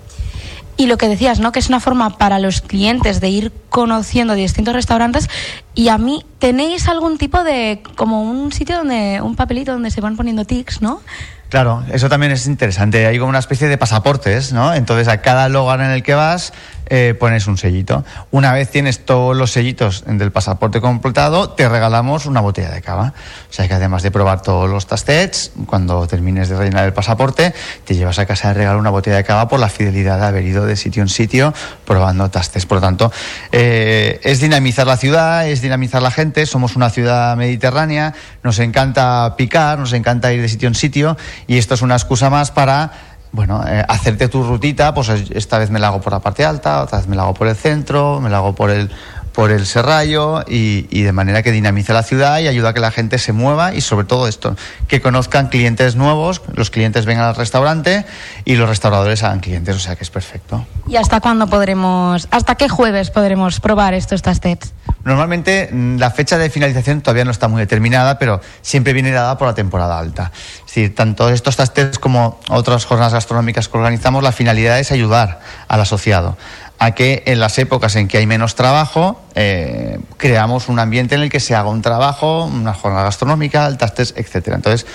Y 0.77 0.87
lo 0.87 0.99
que 0.99 1.09
decías, 1.09 1.41
¿no? 1.41 1.53
Que 1.53 1.59
es 1.59 1.69
una 1.69 1.81
forma 1.81 2.19
para 2.19 2.39
los 2.39 2.61
clientes 2.61 3.21
de 3.21 3.29
ir 3.29 3.53
conociendo 3.71 4.35
distintos 4.35 4.75
restaurantes. 4.75 5.29
Y 5.75 5.89
a 5.89 5.97
mí, 5.97 6.25
¿tenéis 6.39 6.89
algún 6.89 7.17
tipo 7.17 7.43
de, 7.45 7.83
como 7.97 8.23
un 8.23 8.53
sitio 8.53 8.77
donde, 8.77 9.21
un 9.23 9.37
papelito 9.37 9.73
donde 9.73 9.91
se 9.91 10.01
van 10.01 10.17
poniendo 10.17 10.45
tics, 10.45 10.83
¿no? 10.83 11.01
Claro, 11.49 11.85
eso 11.93 12.09
también 12.09 12.33
es 12.33 12.47
interesante. 12.47 13.07
Hay 13.07 13.19
como 13.19 13.31
una 13.31 13.39
especie 13.39 13.69
de 13.69 13.79
pasaportes, 13.79 14.53
¿no? 14.53 14.75
Entonces 14.75 15.09
a 15.09 15.23
cada 15.23 15.49
lugar 15.49 15.81
en 15.81 15.91
el 15.91 16.03
que 16.03 16.15
vas 16.15 16.53
eh, 16.87 17.15
pones 17.19 17.47
un 17.47 17.59
sellito. 17.59 18.05
Una 18.31 18.53
vez 18.53 18.71
tienes 18.71 19.05
todos 19.05 19.37
los 19.37 19.53
sellitos 19.53 20.05
del 20.07 20.33
pasaporte 20.33 20.81
completado, 20.81 21.51
te 21.51 21.69
regalamos 21.69 22.27
una 22.27 22.41
botella 22.41 22.71
de 22.71 22.83
cava. 22.83 23.13
O 23.51 23.53
sea 23.53 23.67
que 23.69 23.75
además 23.75 24.03
de 24.03 24.11
probar 24.11 24.43
todos 24.43 24.71
los 24.71 24.87
tastets, 24.87 25.53
cuando 25.67 26.07
termines 26.07 26.49
de 26.49 26.57
rellenar 26.57 26.85
el 26.85 26.93
pasaporte, 26.93 27.55
te 27.85 27.95
llevas 27.95 28.19
a 28.19 28.27
casa 28.27 28.49
de 28.49 28.55
regalo 28.55 28.79
una 28.79 28.91
botella 28.91 29.17
de 29.17 29.25
cava 29.25 29.49
por 29.49 29.61
la 29.61 29.69
fidelidad 29.69 30.21
de 30.21 30.27
haber 30.27 30.45
ido 30.45 30.65
de 30.65 30.77
sitio 30.77 31.03
en 31.03 31.09
sitio 31.09 31.53
probando 31.85 32.31
tastets. 32.31 32.67
Por 32.67 32.77
lo 32.77 32.83
tanto, 32.83 33.13
eh, 33.53 34.21
es 34.23 34.41
dinamizar 34.41 34.87
la 34.87 34.97
ciudad, 34.97 35.49
es 35.49 35.63
dinamizar 35.63 36.03
la 36.03 36.11
gente. 36.11 36.47
Somos 36.47 36.77
una 36.77 36.91
ciudad 36.91 37.37
mediterránea, 37.37 38.15
nos 38.43 38.59
encanta 38.59 39.35
picar, 39.37 39.79
nos 39.79 39.93
encanta 39.93 40.33
ir 40.33 40.41
de 40.41 40.49
sitio 40.49 40.69
en 40.69 40.75
sitio 40.75 41.17
y 41.47 41.59
esto 41.59 41.75
es 41.75 41.83
una 41.83 41.95
excusa 41.95 42.31
más 42.31 42.51
para 42.51 43.16
bueno, 43.33 43.63
eh, 43.67 43.85
hacerte 43.89 44.29
tu 44.29 44.43
rutita, 44.43 44.95
pues 44.95 45.09
esta 45.09 45.59
vez 45.59 45.71
me 45.71 45.79
la 45.79 45.89
hago 45.89 46.01
por 46.01 46.13
la 46.13 46.21
parte 46.21 46.45
alta, 46.45 46.83
otra 46.83 46.99
vez 46.99 47.09
me 47.09 47.17
la 47.17 47.23
hago 47.23 47.35
por 47.35 47.49
el 47.49 47.57
centro, 47.57 48.21
me 48.21 48.31
la 48.31 48.39
hago 48.39 48.55
por 48.55 48.71
el 48.71 48.91
por 49.37 49.51
el 49.51 49.67
serrallo 49.67 50.45
y, 50.49 50.87
y, 50.89 51.03
de 51.03 51.13
manera 51.13 51.43
que 51.43 51.53
dinamice 51.53 51.93
la 51.93 52.03
ciudad 52.03 52.39
y 52.39 52.49
ayuda 52.49 52.71
a 52.71 52.73
que 52.73 52.81
la 52.81 52.91
gente 52.91 53.19
se 53.19 53.35
mueva 53.35 53.75
y 53.75 53.83
sobre 53.83 54.07
todo 54.07 54.29
esto, 54.29 54.57
que 54.89 55.03
conozcan 55.03 55.49
clientes 55.49 55.95
nuevos, 55.95 56.41
los 56.55 56.71
clientes 56.71 57.05
vengan 57.05 57.27
al 57.27 57.37
restaurante 57.37 58.07
y 58.47 58.57
los 58.57 58.67
restauradores 58.67 59.23
hagan 59.23 59.41
clientes, 59.41 59.77
o 59.77 59.79
sea 59.79 59.95
que 59.95 60.05
es 60.05 60.11
perfecto. 60.11 60.67
¿Y 60.89 60.97
hasta 60.97 61.21
cuándo 61.21 61.49
podremos, 61.49 62.29
hasta 62.31 62.55
qué 62.55 62.71
jueves 62.71 63.11
podremos 63.11 63.61
probar 63.61 63.93
estos 63.93 64.23
tastets? 64.23 64.73
Normalmente 65.05 65.69
la 65.73 66.11
fecha 66.11 66.39
de 66.39 66.49
finalización 66.49 67.03
todavía 67.03 67.27
no 67.27 67.31
está 67.31 67.47
muy 67.47 67.61
determinada, 67.61 68.19
pero 68.19 68.41
siempre 68.63 68.95
viene 68.95 69.11
dada 69.11 69.37
por 69.37 69.49
la 69.49 69.55
temporada 69.55 69.99
alta. 69.99 70.33
Es 70.61 70.67
decir, 70.67 70.95
tanto 70.95 71.29
estos 71.29 71.57
tastets 71.57 71.99
como 71.99 72.41
otras 72.49 72.87
jornadas 72.87 73.13
gastronómicas 73.13 73.69
que 73.69 73.77
organizamos, 73.77 74.23
la 74.23 74.33
finalidad 74.33 74.81
es 74.81 74.93
ayudar 74.93 75.41
al 75.69 75.81
asociado 75.81 76.39
a 76.79 76.93
que 76.93 77.23
en 77.27 77.41
las 77.41 77.59
épocas 77.59 77.97
en 77.97 78.09
que 78.09 78.19
hay 78.19 78.27
menos 78.27 78.55
trabajo 78.55 79.21
eh, 79.35 79.99
creamos 80.17 80.69
un 80.69 80.79
ambiente 80.79 81.15
en 81.15 81.23
el 81.23 81.31
que 81.31 81.41
se 81.41 81.55
haga 81.55 81.71
un 81.71 81.83
trabajo, 81.83 82.45
una 82.45 82.75
jornada 82.75 83.05
gastronómica, 83.05 83.67
el 83.67 83.79
tastes, 83.79 84.15
etcétera. 84.17 84.57
Entonces, 84.57 84.87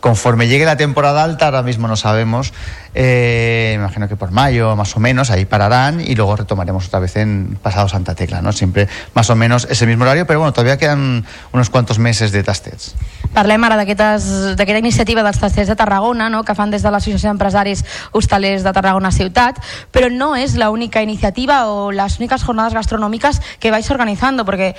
conforme 0.00 0.48
llegue 0.48 0.64
la 0.64 0.76
temporada 0.76 1.22
alta, 1.22 1.46
ahora 1.46 1.62
mismo 1.62 1.86
no 1.86 1.96
sabemos, 1.96 2.52
eh, 2.94 3.72
imagino 3.76 4.08
que 4.08 4.16
por 4.16 4.30
mayo 4.30 4.74
más 4.74 4.96
o 4.96 5.00
menos, 5.00 5.30
ahí 5.30 5.44
pararán 5.44 6.00
y 6.00 6.14
luego 6.14 6.36
retomaremos 6.36 6.88
otra 6.88 6.98
vez 6.98 7.16
en 7.16 7.58
pasado 7.62 7.88
Santa 7.88 8.14
Tecla, 8.14 8.42
¿no? 8.42 8.52
Siempre 8.52 8.88
más 9.14 9.30
o 9.30 9.36
menos 9.36 9.66
ese 9.70 9.86
mismo 9.86 10.04
horario, 10.04 10.26
pero 10.26 10.40
bueno, 10.40 10.52
todavía 10.52 10.78
quedan 10.78 11.24
unos 11.52 11.70
cuantos 11.70 11.98
meses 11.98 12.32
de 12.32 12.42
tastets. 12.42 12.94
Parlem 13.34 13.62
ara 13.62 13.76
d'aquesta 13.78 14.78
iniciativa 14.80 15.22
dels 15.22 15.38
tasters 15.38 15.68
de 15.70 15.76
Tarragona, 15.78 16.30
no? 16.32 16.42
que 16.42 16.56
fan 16.58 16.72
des 16.72 16.82
de 16.82 16.90
l'Associació 16.90 17.30
d'Empresaris 17.30 17.84
Hostalers 18.10 18.64
de 18.66 18.72
Tarragona 18.74 19.12
Ciutat, 19.14 19.60
però 19.94 20.10
no 20.10 20.34
és 20.34 20.56
la 20.58 20.70
única 20.74 21.04
iniciativa 21.04 21.66
o 21.70 21.92
les 21.94 22.18
úniques 22.18 22.42
jornades 22.42 22.74
gastronòmiques 22.74 23.38
que 23.60 23.70
vais 23.70 23.90
organizando, 23.90 24.44
porque 24.44 24.74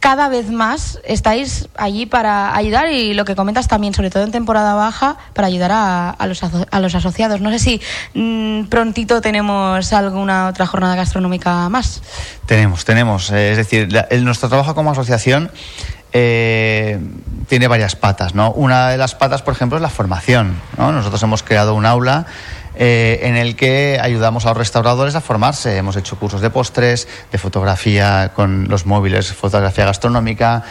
cada 0.00 0.28
vez 0.30 0.50
más 0.50 0.98
estáis 1.04 1.68
allí 1.76 2.06
para 2.06 2.56
ayudar 2.56 2.88
y 2.90 3.12
lo 3.14 3.24
que 3.26 3.36
comentas 3.36 3.68
también, 3.68 3.92
sobre 3.94 4.08
todo 4.10 4.22
en 4.24 4.32
temporada 4.32 4.74
baja, 4.74 5.16
para 5.34 5.46
ayudar 5.48 5.70
a, 5.72 6.10
a 6.10 6.26
los, 6.26 6.40
a 6.42 6.80
los 6.80 6.94
asociados. 6.94 7.40
No 7.42 7.50
sé 7.50 7.58
si 7.58 7.80
mm, 8.14 8.64
prontito 8.64 9.20
tenemos 9.20 9.92
alguna 9.92 10.48
otra 10.48 10.66
jornada 10.66 10.96
gastronómica 10.96 11.68
más. 11.68 12.02
Tenemos, 12.46 12.84
tenemos. 12.84 13.30
eh, 13.30 13.50
es 13.52 13.58
decir, 13.58 13.92
la- 13.92 14.06
el- 14.10 14.24
nuestro 14.24 14.48
trabajo 14.48 14.74
como 14.74 14.90
asociación 14.90 15.50
eh, 16.12 16.98
tiene 17.48 17.68
varias 17.68 17.94
patas, 17.94 18.34
¿no? 18.34 18.50
Una 18.52 18.88
de 18.88 18.96
las 18.98 19.14
patas, 19.14 19.42
por 19.42 19.54
ejemplo, 19.54 19.76
es 19.78 19.82
la 19.82 19.90
formación. 19.90 20.60
¿no? 20.76 20.92
Nosotros 20.92 21.22
hemos 21.22 21.42
creado 21.42 21.74
un 21.74 21.86
aula 21.86 22.26
eh, 22.74 23.20
en 23.22 23.36
el 23.36 23.56
que 23.56 23.98
ayudamos 24.00 24.46
a 24.46 24.50
los 24.50 24.58
restauradores 24.58 25.14
a 25.14 25.20
formarse. 25.20 25.76
Hemos 25.76 25.96
hecho 25.96 26.18
cursos 26.18 26.40
de 26.40 26.50
postres, 26.50 27.08
de 27.32 27.38
fotografía 27.38 28.32
con 28.34 28.68
los 28.68 28.86
móviles, 28.86 29.32
fotografía 29.32 29.84
gastronómica, 29.84 30.64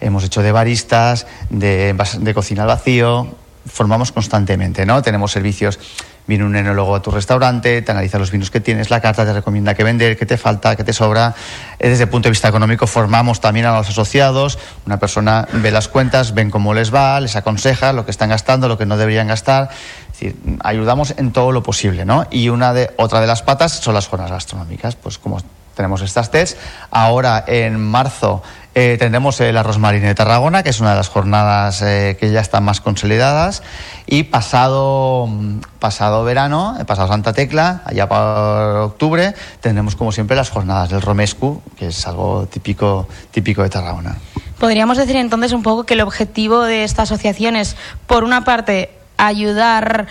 hemos 0.00 0.24
hecho 0.24 0.42
de 0.42 0.52
baristas, 0.52 1.26
de, 1.50 1.96
de 2.18 2.34
cocina 2.34 2.62
al 2.62 2.68
vacío. 2.68 3.34
Formamos 3.66 4.12
constantemente, 4.12 4.86
¿no? 4.86 5.02
Tenemos 5.02 5.32
servicios. 5.32 5.78
Viene 6.26 6.44
un 6.44 6.56
enólogo 6.56 6.94
a 6.96 7.02
tu 7.02 7.10
restaurante, 7.10 7.82
te 7.82 7.90
analiza 7.92 8.18
los 8.18 8.30
vinos 8.30 8.50
que 8.50 8.60
tienes, 8.60 8.90
la 8.90 9.00
carta 9.00 9.24
te 9.24 9.32
recomienda 9.32 9.74
qué 9.74 9.84
vender, 9.84 10.16
qué 10.16 10.26
te 10.26 10.36
falta, 10.36 10.74
qué 10.74 10.82
te 10.82 10.92
sobra. 10.92 11.34
Eh, 11.78 11.88
Desde 11.88 12.04
el 12.04 12.08
punto 12.08 12.26
de 12.26 12.30
vista 12.30 12.48
económico 12.48 12.86
formamos 12.86 13.40
también 13.40 13.66
a 13.66 13.76
los 13.76 13.88
asociados. 13.88 14.58
Una 14.86 14.98
persona 14.98 15.46
ve 15.52 15.70
las 15.70 15.88
cuentas, 15.88 16.34
ven 16.34 16.50
cómo 16.50 16.74
les 16.74 16.92
va, 16.92 17.20
les 17.20 17.36
aconseja 17.36 17.92
lo 17.92 18.04
que 18.04 18.10
están 18.10 18.30
gastando, 18.30 18.66
lo 18.66 18.76
que 18.76 18.86
no 18.86 18.96
deberían 18.96 19.28
gastar. 19.28 19.70
Es 20.12 20.20
decir, 20.20 20.36
ayudamos 20.64 21.14
en 21.16 21.30
todo 21.30 21.52
lo 21.52 21.62
posible, 21.62 22.04
¿no? 22.04 22.26
Y 22.30 22.48
una 22.48 22.72
de, 22.72 22.90
otra 22.96 23.20
de 23.20 23.26
las 23.26 23.42
patas 23.42 23.72
son 23.72 23.94
las 23.94 24.08
jornadas 24.08 24.32
gastronómicas. 24.32 24.96
Pues 24.96 25.18
como 25.18 25.40
tenemos 25.76 26.00
estas 26.02 26.30
test, 26.30 26.58
ahora 26.90 27.44
en 27.46 27.78
marzo 27.78 28.42
eh, 28.78 28.98
tendremos 28.98 29.40
el 29.40 29.56
arroz 29.56 29.78
marino 29.78 30.06
de 30.06 30.14
Tarragona, 30.14 30.62
que 30.62 30.68
es 30.68 30.80
una 30.80 30.90
de 30.90 30.96
las 30.96 31.08
jornadas 31.08 31.80
eh, 31.80 32.18
que 32.20 32.30
ya 32.30 32.40
están 32.40 32.62
más 32.62 32.82
consolidadas. 32.82 33.62
Y 34.06 34.24
pasado, 34.24 35.26
mm, 35.28 35.60
pasado 35.78 36.22
verano, 36.24 36.76
eh, 36.78 36.84
pasado 36.84 37.08
Santa 37.08 37.32
Tecla, 37.32 37.80
allá 37.86 38.06
para 38.06 38.84
octubre, 38.84 39.34
tendremos 39.62 39.96
como 39.96 40.12
siempre 40.12 40.36
las 40.36 40.50
jornadas 40.50 40.90
del 40.90 41.00
Romescu, 41.00 41.62
que 41.78 41.86
es 41.86 42.06
algo 42.06 42.48
típico, 42.48 43.08
típico 43.30 43.62
de 43.62 43.70
Tarragona. 43.70 44.18
Podríamos 44.58 44.98
decir 44.98 45.16
entonces 45.16 45.52
un 45.52 45.62
poco 45.62 45.84
que 45.84 45.94
el 45.94 46.02
objetivo 46.02 46.60
de 46.60 46.84
esta 46.84 47.04
asociación 47.04 47.56
es, 47.56 47.78
por 48.06 48.24
una 48.24 48.44
parte, 48.44 48.90
ayudar 49.16 50.06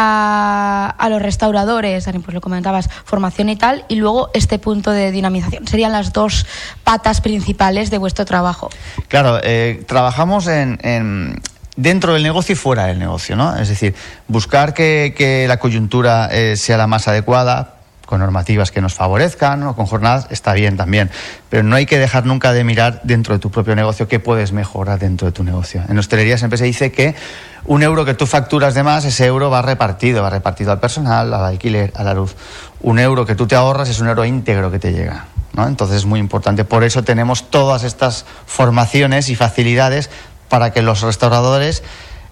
a, 0.00 1.08
los 1.10 1.20
restauradores, 1.20 2.04
pues 2.04 2.34
lo 2.34 2.40
comentabas, 2.40 2.88
formación 3.04 3.48
y 3.48 3.56
tal, 3.56 3.84
y 3.88 3.96
luego 3.96 4.30
este 4.32 4.58
punto 4.60 4.92
de 4.92 5.10
dinamización. 5.10 5.66
Serían 5.66 5.90
las 5.92 6.12
dos 6.12 6.46
patas 6.84 7.20
principales 7.20 7.90
de 7.90 7.98
vuestro 7.98 8.24
trabajo. 8.24 8.70
Claro, 9.08 9.40
eh, 9.42 9.82
trabajamos 9.88 10.46
en, 10.46 10.78
en- 10.82 11.40
dentro 11.76 12.12
del 12.12 12.22
negocio 12.22 12.52
y 12.52 12.56
fuera 12.56 12.86
del 12.86 12.98
negocio, 12.98 13.34
¿no? 13.34 13.56
Es 13.56 13.68
decir, 13.68 13.94
buscar 14.28 14.72
que, 14.74 15.14
que 15.16 15.46
la 15.48 15.58
coyuntura 15.58 16.28
eh, 16.30 16.56
sea 16.56 16.76
la 16.76 16.86
más 16.86 17.08
adecuada 17.08 17.74
con 18.08 18.20
normativas 18.20 18.72
que 18.72 18.80
nos 18.80 18.94
favorezcan 18.94 19.62
o 19.64 19.76
con 19.76 19.84
jornadas 19.84 20.28
está 20.30 20.54
bien 20.54 20.78
también, 20.78 21.10
pero 21.50 21.62
no 21.62 21.76
hay 21.76 21.84
que 21.84 21.98
dejar 21.98 22.24
nunca 22.24 22.54
de 22.54 22.64
mirar 22.64 23.02
dentro 23.04 23.34
de 23.34 23.38
tu 23.38 23.50
propio 23.50 23.76
negocio 23.76 24.08
qué 24.08 24.18
puedes 24.18 24.50
mejorar 24.50 24.98
dentro 24.98 25.26
de 25.26 25.32
tu 25.32 25.44
negocio. 25.44 25.82
En 25.90 25.98
hostelería 25.98 26.38
siempre 26.38 26.56
se 26.56 26.64
dice 26.64 26.90
que 26.90 27.14
un 27.66 27.82
euro 27.82 28.06
que 28.06 28.14
tú 28.14 28.24
facturas 28.24 28.72
de 28.72 28.82
más, 28.82 29.04
ese 29.04 29.26
euro 29.26 29.50
va 29.50 29.60
repartido, 29.60 30.22
va 30.22 30.30
repartido 30.30 30.72
al 30.72 30.80
personal, 30.80 31.34
al 31.34 31.44
alquiler, 31.44 31.92
a 31.96 32.02
la 32.02 32.14
luz. 32.14 32.34
Un 32.80 32.98
euro 32.98 33.26
que 33.26 33.34
tú 33.34 33.46
te 33.46 33.56
ahorras 33.56 33.90
es 33.90 34.00
un 34.00 34.08
euro 34.08 34.24
íntegro 34.24 34.70
que 34.70 34.78
te 34.78 34.90
llega. 34.90 35.26
¿no? 35.52 35.66
Entonces 35.66 35.98
es 35.98 36.06
muy 36.06 36.18
importante. 36.18 36.64
Por 36.64 36.84
eso 36.84 37.04
tenemos 37.04 37.50
todas 37.50 37.84
estas 37.84 38.24
formaciones 38.46 39.28
y 39.28 39.36
facilidades 39.36 40.08
para 40.48 40.70
que 40.72 40.80
los 40.80 41.02
restauradores 41.02 41.82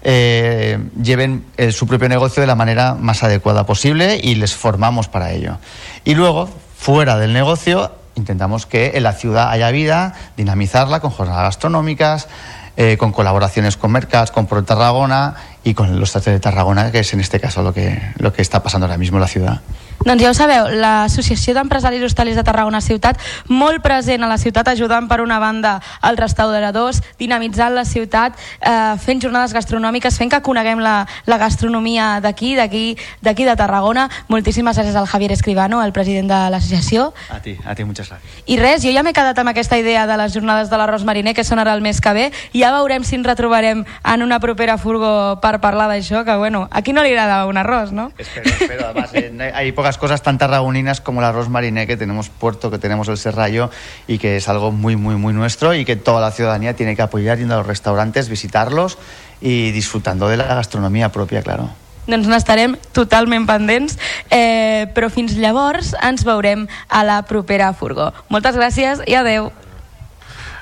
eh, 0.09 0.79
lleven 1.03 1.43
eh, 1.57 1.73
su 1.73 1.85
propio 1.85 2.07
negocio 2.07 2.39
de 2.39 2.47
la 2.47 2.55
manera 2.55 2.95
más 2.95 3.23
adecuada 3.23 3.65
posible 3.65 4.17
y 4.23 4.35
les 4.35 4.55
formamos 4.55 5.09
para 5.09 5.33
ello. 5.33 5.57
Y 6.05 6.15
luego, 6.15 6.47
fuera 6.77 7.17
del 7.17 7.33
negocio, 7.33 7.91
intentamos 8.15 8.65
que 8.65 8.93
en 8.95 9.03
la 9.03 9.11
ciudad 9.11 9.49
haya 9.49 9.69
vida, 9.69 10.13
dinamizarla 10.37 11.01
con 11.01 11.11
jornadas 11.11 11.43
gastronómicas, 11.43 12.29
eh, 12.77 12.95
con 12.95 13.11
colaboraciones 13.11 13.75
con 13.75 13.91
Mercats, 13.91 14.31
con 14.31 14.45
Pro 14.45 14.63
Tarragona 14.63 15.35
y 15.65 15.73
con 15.73 15.99
los 15.99 16.13
teatres 16.13 16.35
de 16.35 16.39
Tarragona, 16.39 16.89
que 16.89 16.99
es 16.99 17.13
en 17.13 17.19
este 17.19 17.41
caso 17.41 17.61
lo 17.61 17.73
que, 17.73 18.01
lo 18.17 18.31
que 18.31 18.41
está 18.41 18.63
pasando 18.63 18.85
ahora 18.85 18.97
mismo 18.97 19.17
en 19.17 19.21
la 19.21 19.27
ciudad. 19.27 19.61
Doncs 20.05 20.21
ja 20.21 20.29
ho 20.29 20.33
sabeu, 20.37 20.67
l'Associació 20.77 21.53
d'Empresaris 21.57 22.03
Hostalers 22.05 22.37
de 22.37 22.43
Tarragona 22.45 22.79
Ciutat, 22.81 23.17
molt 23.49 23.81
present 23.83 24.23
a 24.23 24.27
la 24.29 24.37
ciutat, 24.37 24.67
ajudant 24.71 25.07
per 25.09 25.19
una 25.23 25.39
banda 25.41 25.77
els 26.05 26.19
restauradors, 26.19 27.01
dinamitzant 27.19 27.73
la 27.75 27.83
ciutat, 27.83 28.37
eh, 28.61 28.93
fent 29.03 29.19
jornades 29.21 29.53
gastronòmiques, 29.57 30.15
fent 30.17 30.31
que 30.31 30.39
coneguem 30.45 30.79
la, 30.79 31.07
la 31.25 31.37
gastronomia 31.41 32.19
d'aquí, 32.21 32.53
d'aquí 32.55 32.95
d'aquí 33.21 33.43
de 33.43 33.55
Tarragona. 33.59 34.07
Moltíssimes 34.29 34.77
gràcies 34.77 34.95
al 34.95 35.07
Javier 35.07 35.31
Escribano, 35.33 35.81
el 35.83 35.91
president 35.91 36.29
de 36.31 36.39
l'associació. 36.53 37.09
A 37.33 37.41
ti, 37.41 37.57
a 37.65 37.75
ti, 37.75 37.83
muchas 37.83 38.07
gracias. 38.09 38.43
I 38.45 38.57
res, 38.61 38.83
jo 38.85 38.93
ja 38.95 39.03
m'he 39.03 39.13
quedat 39.17 39.37
amb 39.41 39.49
aquesta 39.51 39.77
idea 39.81 40.05
de 40.07 40.17
les 40.21 40.33
jornades 40.33 40.69
de 40.69 40.77
l'arròs 40.77 41.03
mariner, 41.03 41.33
que 41.35 41.43
són 41.43 41.59
ara 41.59 41.73
el 41.73 41.81
mes 41.81 41.99
que 41.99 42.13
ve. 42.13 42.29
Ja 42.53 42.71
veurem 42.77 43.03
si 43.03 43.15
ens 43.17 43.25
retrobarem 43.27 43.83
en 44.05 44.23
una 44.23 44.39
propera 44.39 44.77
furgo 44.77 45.39
per 45.41 45.57
parlar 45.59 45.89
d'això, 45.91 46.23
que 46.23 46.35
bueno, 46.37 46.67
aquí 46.71 46.93
no 46.93 47.03
li 47.03 47.11
agrada 47.11 47.45
un 47.49 47.57
arròs, 47.57 47.91
no? 47.91 48.11
Espero, 48.17 48.49
espero. 48.49 48.85
Además, 48.87 49.09
eh, 49.13 49.33
hay- 49.41 49.51
hay 49.67 49.71
pocas 49.87 49.97
cosas 49.97 50.21
tan 50.21 50.37
tarragoninas 50.37 50.99
como 50.99 51.21
el 51.21 51.25
arroz 51.27 51.47
mariné, 51.47 51.87
que 51.87 51.95
tenemos 51.95 52.27
Puerto, 52.27 52.69
que 52.69 52.77
tenemos 52.77 53.07
el 53.07 53.17
Serrallo 53.17 53.71
y 54.05 54.17
que 54.17 54.35
es 54.35 54.49
algo 54.49 54.73
muy, 54.73 54.97
muy, 54.97 55.15
muy 55.15 55.31
nuestro 55.31 55.73
y 55.73 55.85
que 55.85 55.95
toda 55.95 56.19
la 56.19 56.31
ciudadanía 56.31 56.75
tiene 56.75 56.93
que 56.97 57.03
apoyar 57.03 57.37
yendo 57.37 57.53
a 57.53 57.59
los 57.59 57.67
restaurantes, 57.67 58.27
visitarlos 58.27 58.97
y 59.39 59.71
disfrutando 59.71 60.27
de 60.27 60.35
la 60.35 60.43
gastronomía 60.43 61.07
propia, 61.07 61.41
claro. 61.41 61.69
Doncs 62.03 62.27
n'estarem 62.27 62.75
totalment 62.91 63.47
pendents, 63.47 63.95
eh, 64.27 64.91
però 64.91 65.07
fins 65.07 65.39
llavors 65.39 65.93
ens 66.03 66.27
veurem 66.27 66.67
a 66.91 67.07
la 67.07 67.21
propera 67.23 67.71
furgó. 67.71 68.11
Moltes 68.27 68.59
gràcies 68.59 69.07
i 69.07 69.15
adeu. 69.15 69.53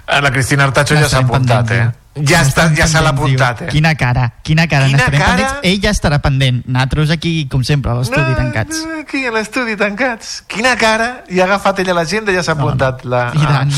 Eh, 0.06 0.22
La 0.22 0.30
Cristina 0.30 0.70
Artacho 0.70 0.94
ja 1.02 1.10
s'ha 1.10 1.26
apuntat, 1.26 1.74
eh? 1.74 1.86
Ja, 2.16 2.46
està, 2.46 2.70
ja 2.72 2.86
se 2.88 3.02
l'ha 3.04 3.12
apuntat, 3.12 3.66
eh? 3.66 3.70
Quina 3.74 3.92
cara, 4.00 4.30
quina 4.48 4.70
cara. 4.72 4.88
Quina 4.88 5.04
cara? 5.04 5.20
pendents. 5.20 5.56
Ell 5.68 5.82
ja 5.84 5.92
estarà 5.92 6.22
pendent. 6.24 6.62
Nosaltres 6.64 7.12
aquí, 7.12 7.34
com 7.52 7.66
sempre, 7.68 7.92
a 7.92 7.98
l'estudi 8.00 8.32
No, 8.32 8.38
tancats. 8.40 8.86
Aquí 9.02 9.26
a 9.28 9.34
l'estudi 9.36 9.76
tancats. 9.76 10.38
Quina 10.48 10.78
cara! 10.80 11.10
I 11.28 11.44
ha 11.44 11.50
agafat 11.50 11.84
ella 11.84 11.98
l'agenda 12.00 12.32
i 12.32 12.40
ja 12.40 12.44
s'ha 12.48 12.56
apuntat. 12.56 13.04
La... 13.04 13.28
I 13.36 13.44
tant. 13.44 13.76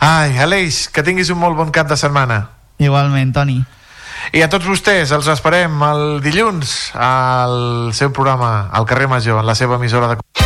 Ai, 0.00 0.38
Aleix, 0.40 0.86
que 0.88 1.04
tinguis 1.04 1.28
un 1.34 1.40
molt 1.42 1.56
bon 1.60 1.72
cap 1.72 1.92
de 1.92 2.00
setmana. 2.00 2.46
Igualment, 2.80 3.36
Toni. 3.36 3.60
I 4.32 4.42
a 4.42 4.48
tots 4.50 4.66
vostès 4.66 5.12
els 5.12 5.28
esperem 5.30 5.76
el 5.86 6.02
dilluns 6.24 6.74
al 6.96 7.92
seu 7.92 8.08
programa 8.16 8.70
al 8.72 8.88
carrer 8.88 9.12
Major, 9.12 9.44
en 9.44 9.52
la 9.52 9.54
seva 9.58 9.76
emissora 9.76 10.14
de... 10.14 10.45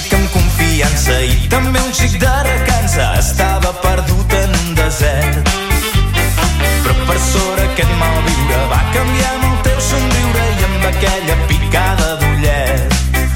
confiança 0.81 1.15
i 1.21 1.47
també 1.49 1.79
un 1.79 1.93
xic 1.93 2.17
de 2.19 2.31
recança. 2.45 3.13
Estava 3.19 3.71
perdut 3.83 4.33
en 4.33 4.49
un 4.49 4.75
desert. 4.75 5.49
Però 6.83 6.95
per 7.05 7.17
sort 7.21 7.61
aquest 7.65 7.91
malviure 7.99 8.61
va 8.71 8.79
canviar 8.95 9.33
amb 9.35 9.45
el 9.49 9.57
teu 9.67 9.79
somriure 9.89 10.45
i 10.57 10.63
amb 10.69 10.87
aquella 10.89 11.35
picada 11.51 12.15
d'ullet. 12.21 12.95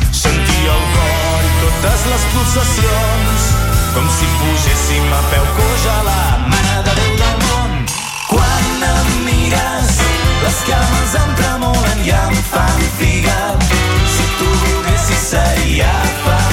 Sentia 0.10 0.74
el 0.78 0.88
cor 0.96 1.46
i 1.50 1.52
totes 1.62 2.08
les 2.14 2.26
pulsacions 2.34 3.46
com 3.94 4.10
si 4.18 4.32
pugéssim 4.40 5.14
a 5.14 5.22
peu 5.34 5.46
coix 5.60 5.86
a 5.94 6.00
la 6.10 6.24
mare 6.50 6.80
de 6.88 6.98
Déu 7.02 7.14
del 7.22 7.38
món. 7.44 7.78
Quan 8.32 8.90
em 8.90 9.14
mires, 9.28 10.02
les 10.42 10.66
cames 10.72 11.16
em 11.22 11.38
tremolen 11.44 12.04
i 12.10 12.18
em 12.24 12.42
fan 12.50 12.90
figa. 12.98 13.40
Si 14.18 14.28
tu 14.42 14.50
volguessis 14.66 15.30
seria 15.36 15.94
fàcil 16.26 16.45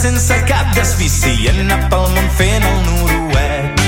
sense 0.00 0.36
cap 0.48 0.68
desfici 0.72 1.30
i 1.42 1.48
anar 1.50 1.76
pel 1.92 2.06
món 2.14 2.28
fent 2.38 2.64
el 2.64 2.78
noruec. 2.86 3.82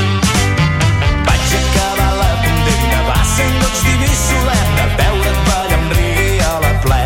Vaig 1.28 1.54
acabar 1.58 2.10
la 2.18 2.28
condemna, 2.42 2.98
va 3.06 3.16
ser 3.30 3.46
en 3.48 3.56
llocs 3.62 3.80
diví 3.86 4.10
solemne, 4.20 4.84
veure't 4.98 5.40
ballar 5.48 5.78
amb 5.78 5.96
reggae 5.96 6.36
a 6.50 6.54
la 6.66 6.74
ple. 6.84 7.00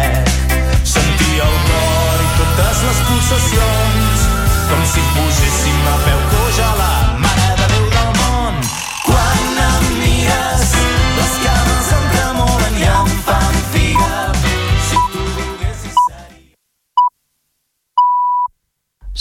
Sentir 0.94 1.38
el 1.46 1.56
cor 1.70 2.24
i 2.26 2.30
totes 2.40 2.84
les 2.88 3.02
pulsacions, 3.10 4.30
com 4.72 4.86
si 4.94 5.10
poséssim 5.14 5.92
a 5.94 5.98
peu 6.08 6.26